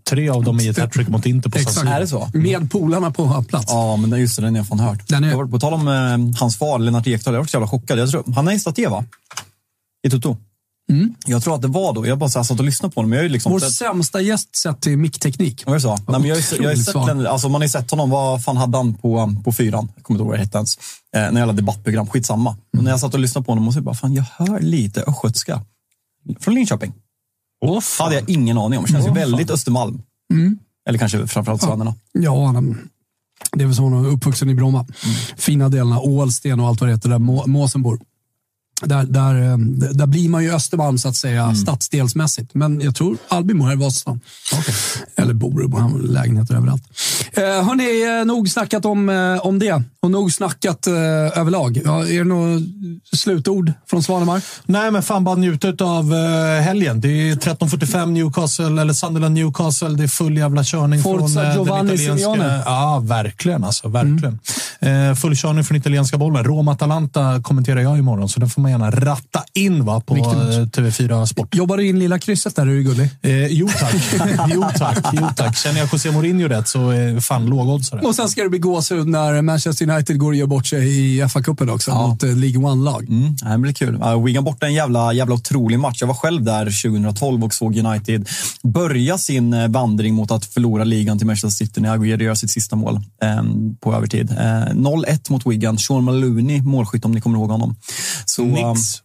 Tre 0.10 0.30
av 0.30 0.44
dem 0.44 0.60
i 0.60 0.68
ett 0.68 0.78
hattrick 0.80 1.08
mot 1.08 1.26
Inter 1.26 1.50
på 1.50 1.58
Exakt. 1.60 1.88
Är 1.88 2.00
det 2.00 2.08
så? 2.08 2.30
Med 2.34 2.72
polarna 2.72 3.12
på 3.12 3.44
plats. 3.50 3.66
Ja, 3.68 3.96
men 3.96 4.10
det- 4.10 4.20
just 4.20 4.36
det, 4.36 4.42
den 4.42 4.54
har 4.54 4.60
jag 4.60 4.68
fan 4.68 4.80
hört. 4.80 5.08
Den 5.08 5.24
är- 5.24 5.30
Jag 5.30 5.38
var, 5.38 5.46
på 5.46 5.60
tal 5.60 5.74
om 5.74 5.88
eh, 5.88 6.40
hans 6.40 6.58
far, 6.58 6.80
Lennart 6.80 7.08
Ekdal, 7.08 7.34
jag 7.34 7.42
var 7.42 7.48
så 7.48 7.56
jävla 7.58 7.68
chockad. 7.68 8.00
Jag 8.00 8.12
tror, 8.12 8.24
han 8.36 8.48
är 8.48 8.52
i 8.52 8.60
Statia, 8.60 8.90
va? 8.90 9.06
I 10.08 10.10
Toto. 10.10 10.38
Jag 11.26 11.44
tror 11.44 11.56
att 11.56 11.62
det 11.62 11.68
var 11.68 11.94
då. 11.94 12.08
Jag 12.08 12.18
bara 12.18 12.30
så 12.30 12.40
här, 12.40 12.44
satt 12.44 12.60
och 12.60 12.66
lyssnade 12.66 12.94
på 12.94 13.02
honom. 13.02 13.14
Jag 13.14 13.24
ju 13.24 13.30
liksom 13.30 13.52
Vår 13.52 13.60
sett- 13.60 13.72
sämsta 13.74 14.22
gäst 14.22 14.56
sett 14.56 14.82
till 14.82 14.98
mickteknik. 14.98 15.66
Det 15.66 15.80
så? 15.82 15.96
Nej, 15.96 16.06
men 16.20 16.24
jag, 16.26 16.44
se- 16.44 16.56
jag 16.56 16.66
Otroligt 16.66 16.86
sett. 16.86 16.96
Lennart- 16.96 17.28
alltså, 17.28 17.50
man 17.50 17.62
har 17.62 17.66
ju 17.66 17.70
sett 17.70 17.92
honom, 17.92 18.10
vad 18.10 18.44
fan 18.44 18.58
hade 18.58 18.78
han 18.78 18.94
på, 18.94 19.36
på 19.44 19.52
fyran? 19.52 19.92
Jag 19.96 20.04
kommer 20.04 20.16
inte 20.16 20.22
ihåg 20.24 20.30
vad 20.30 20.38
det 20.40 20.44
hette 20.44 20.58
ens. 20.58 20.78
Eh, 21.16 21.22
när 21.32 21.38
jävla 21.40 21.54
debattprogram, 21.54 22.08
skitsamma. 22.08 22.58
Men 22.74 22.84
när 22.84 22.92
jag 22.92 23.00
satt 23.00 23.14
och 23.14 23.20
lyssnade 23.20 23.46
på 23.46 23.52
honom 23.52 23.68
och 23.68 23.74
så 23.74 23.82
bara, 23.82 23.96
fan 23.96 24.14
jag 24.14 24.26
hör 24.38 24.60
lite 24.60 25.02
östgötska. 25.04 25.62
Från 26.40 26.54
Linköping. 26.56 26.94
Fan. 27.84 28.06
hade 28.06 28.16
jag 28.16 28.30
ingen 28.30 28.58
aning 28.58 28.80
om. 28.80 28.88
Känns 28.88 29.08
ju 29.08 29.12
väldigt 29.12 29.50
Östermalm. 29.52 30.02
Eller 30.90 31.00
kanske 31.00 31.28
framförallt 31.28 31.62
Söderna. 31.62 31.96
Ja, 32.12 32.46
han, 32.46 32.90
det 33.52 33.64
är 33.64 33.66
väl 33.66 33.76
så 33.76 33.82
hon 33.82 34.06
är 34.06 34.10
uppvuxen 34.10 34.50
i 34.50 34.56
Bromma. 34.56 34.86
Fina 35.38 35.70
delarna, 35.70 36.00
Ålsten 36.00 36.60
och 36.60 36.68
allt 36.68 36.82
vad 36.82 36.90
det 36.90 36.94
heter, 36.94 37.10
där 37.10 37.20
Må, 37.20 37.48
Måsen 37.48 37.82
bor. 37.84 38.00
Där, 38.82 39.04
där, 39.04 39.52
eh, 39.52 39.58
där 39.94 40.06
blir 40.06 40.30
man 40.30 40.44
ju 40.44 40.54
Östermalm 40.54 40.98
så 40.98 41.08
att 41.08 41.16
säga, 41.16 41.56
stadsdelsmässigt. 41.56 42.54
Men 42.54 42.82
jag 42.82 42.96
tror 42.96 43.18
Albin 43.28 43.60
bor 43.60 43.66
här 43.66 43.74
i 43.74 43.78
Vasastan. 43.78 44.20
Eller 45.16 45.34
bor, 45.34 45.80
han 45.80 45.92
har 45.92 46.00
lägenheter 46.00 46.56
överallt. 46.56 46.84
Eh, 47.32 47.44
hörni, 47.44 48.20
eh, 48.20 48.26
nog 48.26 48.50
snackat 48.50 48.86
om, 48.86 49.10
eh, 49.10 49.46
om 49.46 49.60
det. 49.60 49.84
Och 50.02 50.12
nog 50.12 50.34
snackat 50.34 50.88
eh, 50.88 50.94
överlag. 51.40 51.82
Ja, 51.86 52.08
är 52.08 52.18
det 52.18 52.24
något 52.24 52.64
slutord 53.14 53.74
från 53.90 54.04
Svanemar? 54.04 54.42
Nej, 54.66 54.92
men 54.92 55.04
fan 55.04 55.24
bara 55.24 55.36
njuta 55.36 55.86
av 55.86 56.14
uh, 56.14 56.62
helgen. 56.62 57.02
Det 57.02 57.30
är 57.30 57.36
13.45 57.36 58.06
Newcastle, 58.06 58.82
eller 58.82 58.94
Sunderland 58.94 59.36
Newcastle. 59.36 59.90
Det 59.90 60.04
är 60.04 60.08
full 60.08 60.38
jävla 60.38 60.64
körning 60.64 61.04
Forza 61.04 61.28
från 61.28 61.46
eh, 61.46 61.54
Giovanni 61.54 61.90
den 61.90 61.96
italienska... 61.96 62.34
Simeone. 62.34 62.64
Ja, 62.66 63.04
verkligen. 63.04 63.64
Alltså, 63.64 63.88
verkligen. 63.88 64.40
Eh, 64.80 65.16
full 65.16 65.36
körning 65.36 65.64
från 65.64 65.78
italienska 65.78 66.18
bollen. 66.18 66.44
Roma-Atalanta 66.44 67.42
kommenterar 67.44 67.82
jag 67.82 67.98
imorgon, 67.98 68.30
så 68.30 68.40
den 68.40 68.50
får 68.50 68.62
man 68.62 68.67
gärna 68.72 68.92
ratta 68.92 69.44
in 69.54 69.86
va, 69.86 70.02
på 70.02 70.14
Viktig 70.14 70.38
match. 70.38 70.56
eh, 70.56 70.66
TV4 70.66 71.26
Sport. 71.26 71.56
Jobbar 71.56 71.78
du 71.78 71.88
in 71.88 72.00
lilla 72.00 72.20
krysset 72.20 72.56
där, 72.56 72.62
är 72.62 72.66
du 72.66 72.84
gullig? 72.84 73.10
Eh, 73.22 73.48
jo 73.48 73.68
tack. 73.80 73.96
jo 74.54 74.66
tack. 74.78 74.98
Jo 75.14 75.28
tack. 75.36 75.58
Känner 75.58 75.80
jag 75.80 75.90
José 75.94 76.12
Mourinho 76.12 76.48
rätt 76.48 76.68
så 76.68 76.90
är 76.90 77.20
fan 77.20 77.46
lågoddsare. 77.46 78.02
Och 78.02 78.16
sen 78.16 78.30
ska 78.30 78.44
det 78.44 78.50
bli 78.50 78.60
gåshud 78.60 79.08
när 79.08 79.42
Manchester 79.42 79.90
United 79.90 80.20
går 80.20 80.28
och 80.28 80.36
gör 80.36 80.48
bort 80.48 80.66
sig 80.68 81.00
i 81.00 81.24
FA-cupen 81.24 81.70
också 81.70 81.92
mot 81.96 82.24
eh, 82.24 82.36
League 82.36 82.64
One-lag. 82.64 83.10
Mm, 83.10 83.36
det 83.52 83.58
blir 83.58 83.74
kul. 83.74 83.96
Uh, 83.96 84.24
Wigan 84.26 84.44
borta 84.44 84.66
en 84.66 84.74
jävla, 84.74 85.14
jävla 85.14 85.36
otrolig 85.36 85.80
match. 85.80 85.98
Jag 86.02 86.08
var 86.08 86.16
själv 86.16 86.44
där 86.44 86.66
2012 86.66 87.44
och 87.44 87.54
såg 87.54 87.78
United 87.78 88.30
börja 88.64 89.18
sin 89.18 89.54
eh, 89.54 89.68
vandring 89.68 90.14
mot 90.14 90.32
att 90.32 90.46
förlora 90.46 90.84
ligan 90.84 91.18
till 91.18 91.28
Manchester 91.28 91.50
City 91.66 91.82
när 91.82 91.94
Aguero 91.94 92.24
gör 92.24 92.36
sitt 92.36 92.52
sista 92.52 92.76
mål 92.76 92.96
eh, 93.24 93.44
på 93.82 93.94
övertid. 93.94 94.32
Eh, 94.32 94.74
0-1 94.74 95.32
mot 95.32 95.46
Wigan. 95.46 95.78
Sean 95.78 96.04
Maloney, 96.04 96.62
målskytt 96.62 97.06
om 97.06 97.12
ni 97.12 97.22
kommer 97.22 97.38
ihåg 97.38 97.50
honom. 97.50 97.76
Så, 98.26 98.42
um, 98.44 98.57
Nix. 98.66 99.02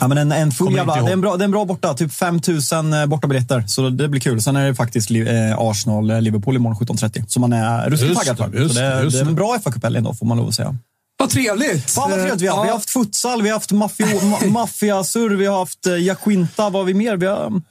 Ja, 0.00 0.08
men 0.08 0.18
en, 0.18 0.32
en 0.32 0.50
full 0.50 0.74
jävla, 0.74 0.94
det, 0.94 1.08
är 1.08 1.12
en 1.12 1.20
bra, 1.20 1.36
det 1.36 1.42
är 1.42 1.44
en 1.44 1.50
bra 1.50 1.64
borta, 1.64 1.94
typ 1.94 2.12
5000 2.12 2.92
eh, 2.92 3.06
bortabiljetter. 3.06 3.64
Så 3.66 3.90
det 3.90 4.08
blir 4.08 4.20
kul. 4.20 4.42
Sen 4.42 4.56
är 4.56 4.66
det 4.66 4.74
faktiskt 4.74 5.10
eh, 5.10 5.58
Arsenal-Liverpool 5.58 6.56
imorgon 6.56 6.78
17.30. 6.78 7.24
Så 7.28 7.40
man 7.40 7.52
är 7.52 7.90
ruskigt 7.90 8.18
taggad 8.18 8.52
det, 8.52 8.68
för. 8.68 8.74
det, 9.10 9.18
är 9.18 9.26
en 9.26 9.34
bra 9.34 9.58
FA-cuphelg 9.64 9.96
ändå, 9.96 10.14
får 10.14 10.26
man 10.26 10.36
lov 10.36 10.48
att 10.48 10.54
säga. 10.54 10.76
Vad 11.22 11.30
trevligt! 11.30 11.90
Fan 11.90 12.10
vad 12.10 12.18
trevligt 12.20 12.40
vi 12.40 12.46
har. 12.46 12.56
Ja. 12.56 12.62
Vi 12.62 12.68
har 12.68 12.76
haft 12.76 12.90
futsal, 12.90 13.42
vi 13.42 13.48
har 13.48 13.56
haft 13.56 13.72
maffiasurr, 14.50 15.36
vi 15.36 15.46
har 15.46 15.58
haft 15.58 15.86
eh, 15.86 15.96
Jaquinta, 15.96 16.62
vad 16.62 16.72
har 16.72 16.84
vi 16.84 16.94
mer? 16.94 17.16
Vi 17.16 17.26
har... 17.26 17.62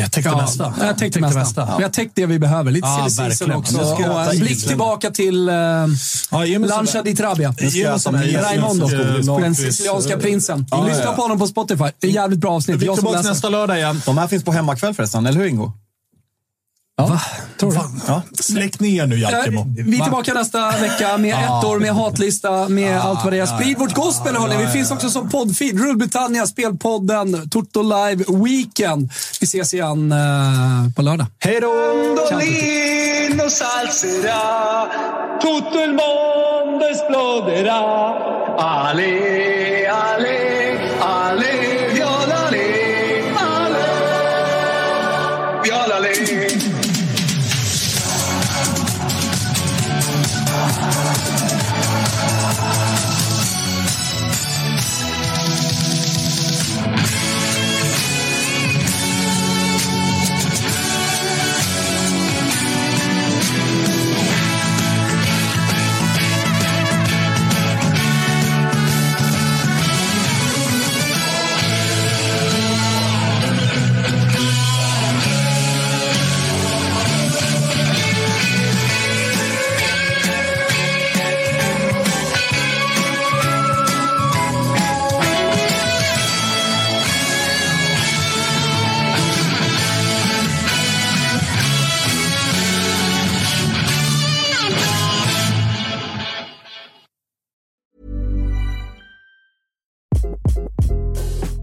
Jag 0.00 0.12
tänkte 0.12 0.30
Ja, 0.30 0.40
nästa. 0.40 0.74
Jag 0.80 0.98
tänkte 0.98 1.20
mesta. 1.20 1.74
Vi 1.78 1.82
har 1.82 1.90
täckt 1.90 2.12
det 2.14 2.26
vi 2.26 2.38
behöver. 2.38 2.70
Lite 2.70 2.88
Ja, 2.88 3.08
verkligen. 3.18 3.52
också. 3.52 3.96
Jag 4.00 4.26
Och 4.26 4.34
en 4.34 4.40
blick 4.40 4.68
tillbaka 4.68 5.10
till 5.10 5.48
eh, 5.48 5.54
Ja, 5.54 5.88
Lancia 6.58 7.02
di 7.02 7.16
Trabia. 7.16 7.54
Jag 7.58 8.00
Raimondo, 8.42 8.86
eh, 8.86 9.40
den 9.40 9.54
sicilianska 9.54 10.16
prinsen. 10.18 10.66
Ja, 10.70 10.84
Lyssna 10.86 11.04
ja. 11.04 11.12
på 11.12 11.22
honom 11.22 11.38
på 11.38 11.46
Spotify. 11.46 11.84
Det 11.98 12.06
är 12.06 12.10
jävligt 12.10 12.38
bra 12.40 12.52
avsnitt. 12.52 12.76
Vi 12.76 12.84
är 12.84 12.86
Jag 12.86 12.96
tillbaka 12.96 13.22
nästa 13.22 13.48
lördag 13.48 13.76
igen. 13.76 14.02
De 14.06 14.18
här 14.18 14.26
finns 14.26 14.44
på 14.44 14.52
hemmakväll 14.52 14.94
förresten, 14.94 15.26
eller 15.26 15.38
hur 15.38 15.46
Ingo? 15.46 15.72
Ja. 17.08 17.20
Tror 17.60 17.72
du? 17.72 17.78
Ja. 18.06 18.22
Släck 18.40 18.80
ner 18.80 19.06
nu 19.06 19.18
Jalkemo. 19.18 19.66
Vi 19.76 19.98
är 19.98 20.02
tillbaka 20.02 20.34
nästa 20.34 20.70
vecka 20.70 21.18
med 21.18 21.34
ettor, 21.34 21.78
med 21.78 21.94
hatlista, 21.94 22.68
med 22.68 23.00
allt 23.00 23.24
vad 23.24 23.32
det 23.32 23.38
är. 23.38 23.46
Sprid 23.46 23.78
vårt 23.78 23.94
gospel 23.94 24.36
hörni. 24.36 24.56
Vi 24.66 24.72
finns 24.72 24.90
också 24.90 25.10
som 25.10 25.28
poddfeed. 25.30 25.80
Rull 25.80 25.96
Britannia, 25.96 26.46
Spelpodden, 26.46 27.50
Toto 27.50 27.82
Live 27.82 28.24
Weekend. 28.28 29.10
Vi 29.40 29.44
ses 29.44 29.74
igen 29.74 30.12
eh, 30.12 30.92
på 30.96 31.02
lördag. 31.02 31.26
Hej 31.38 31.60
då! 31.60 31.70
Salserà, 33.50 34.88
tutto 35.40 35.82
il 35.82 35.92
mondo 35.92 36.86
esploderà. 36.86 37.80
Ale, 38.56 39.88
ale, 39.88 40.59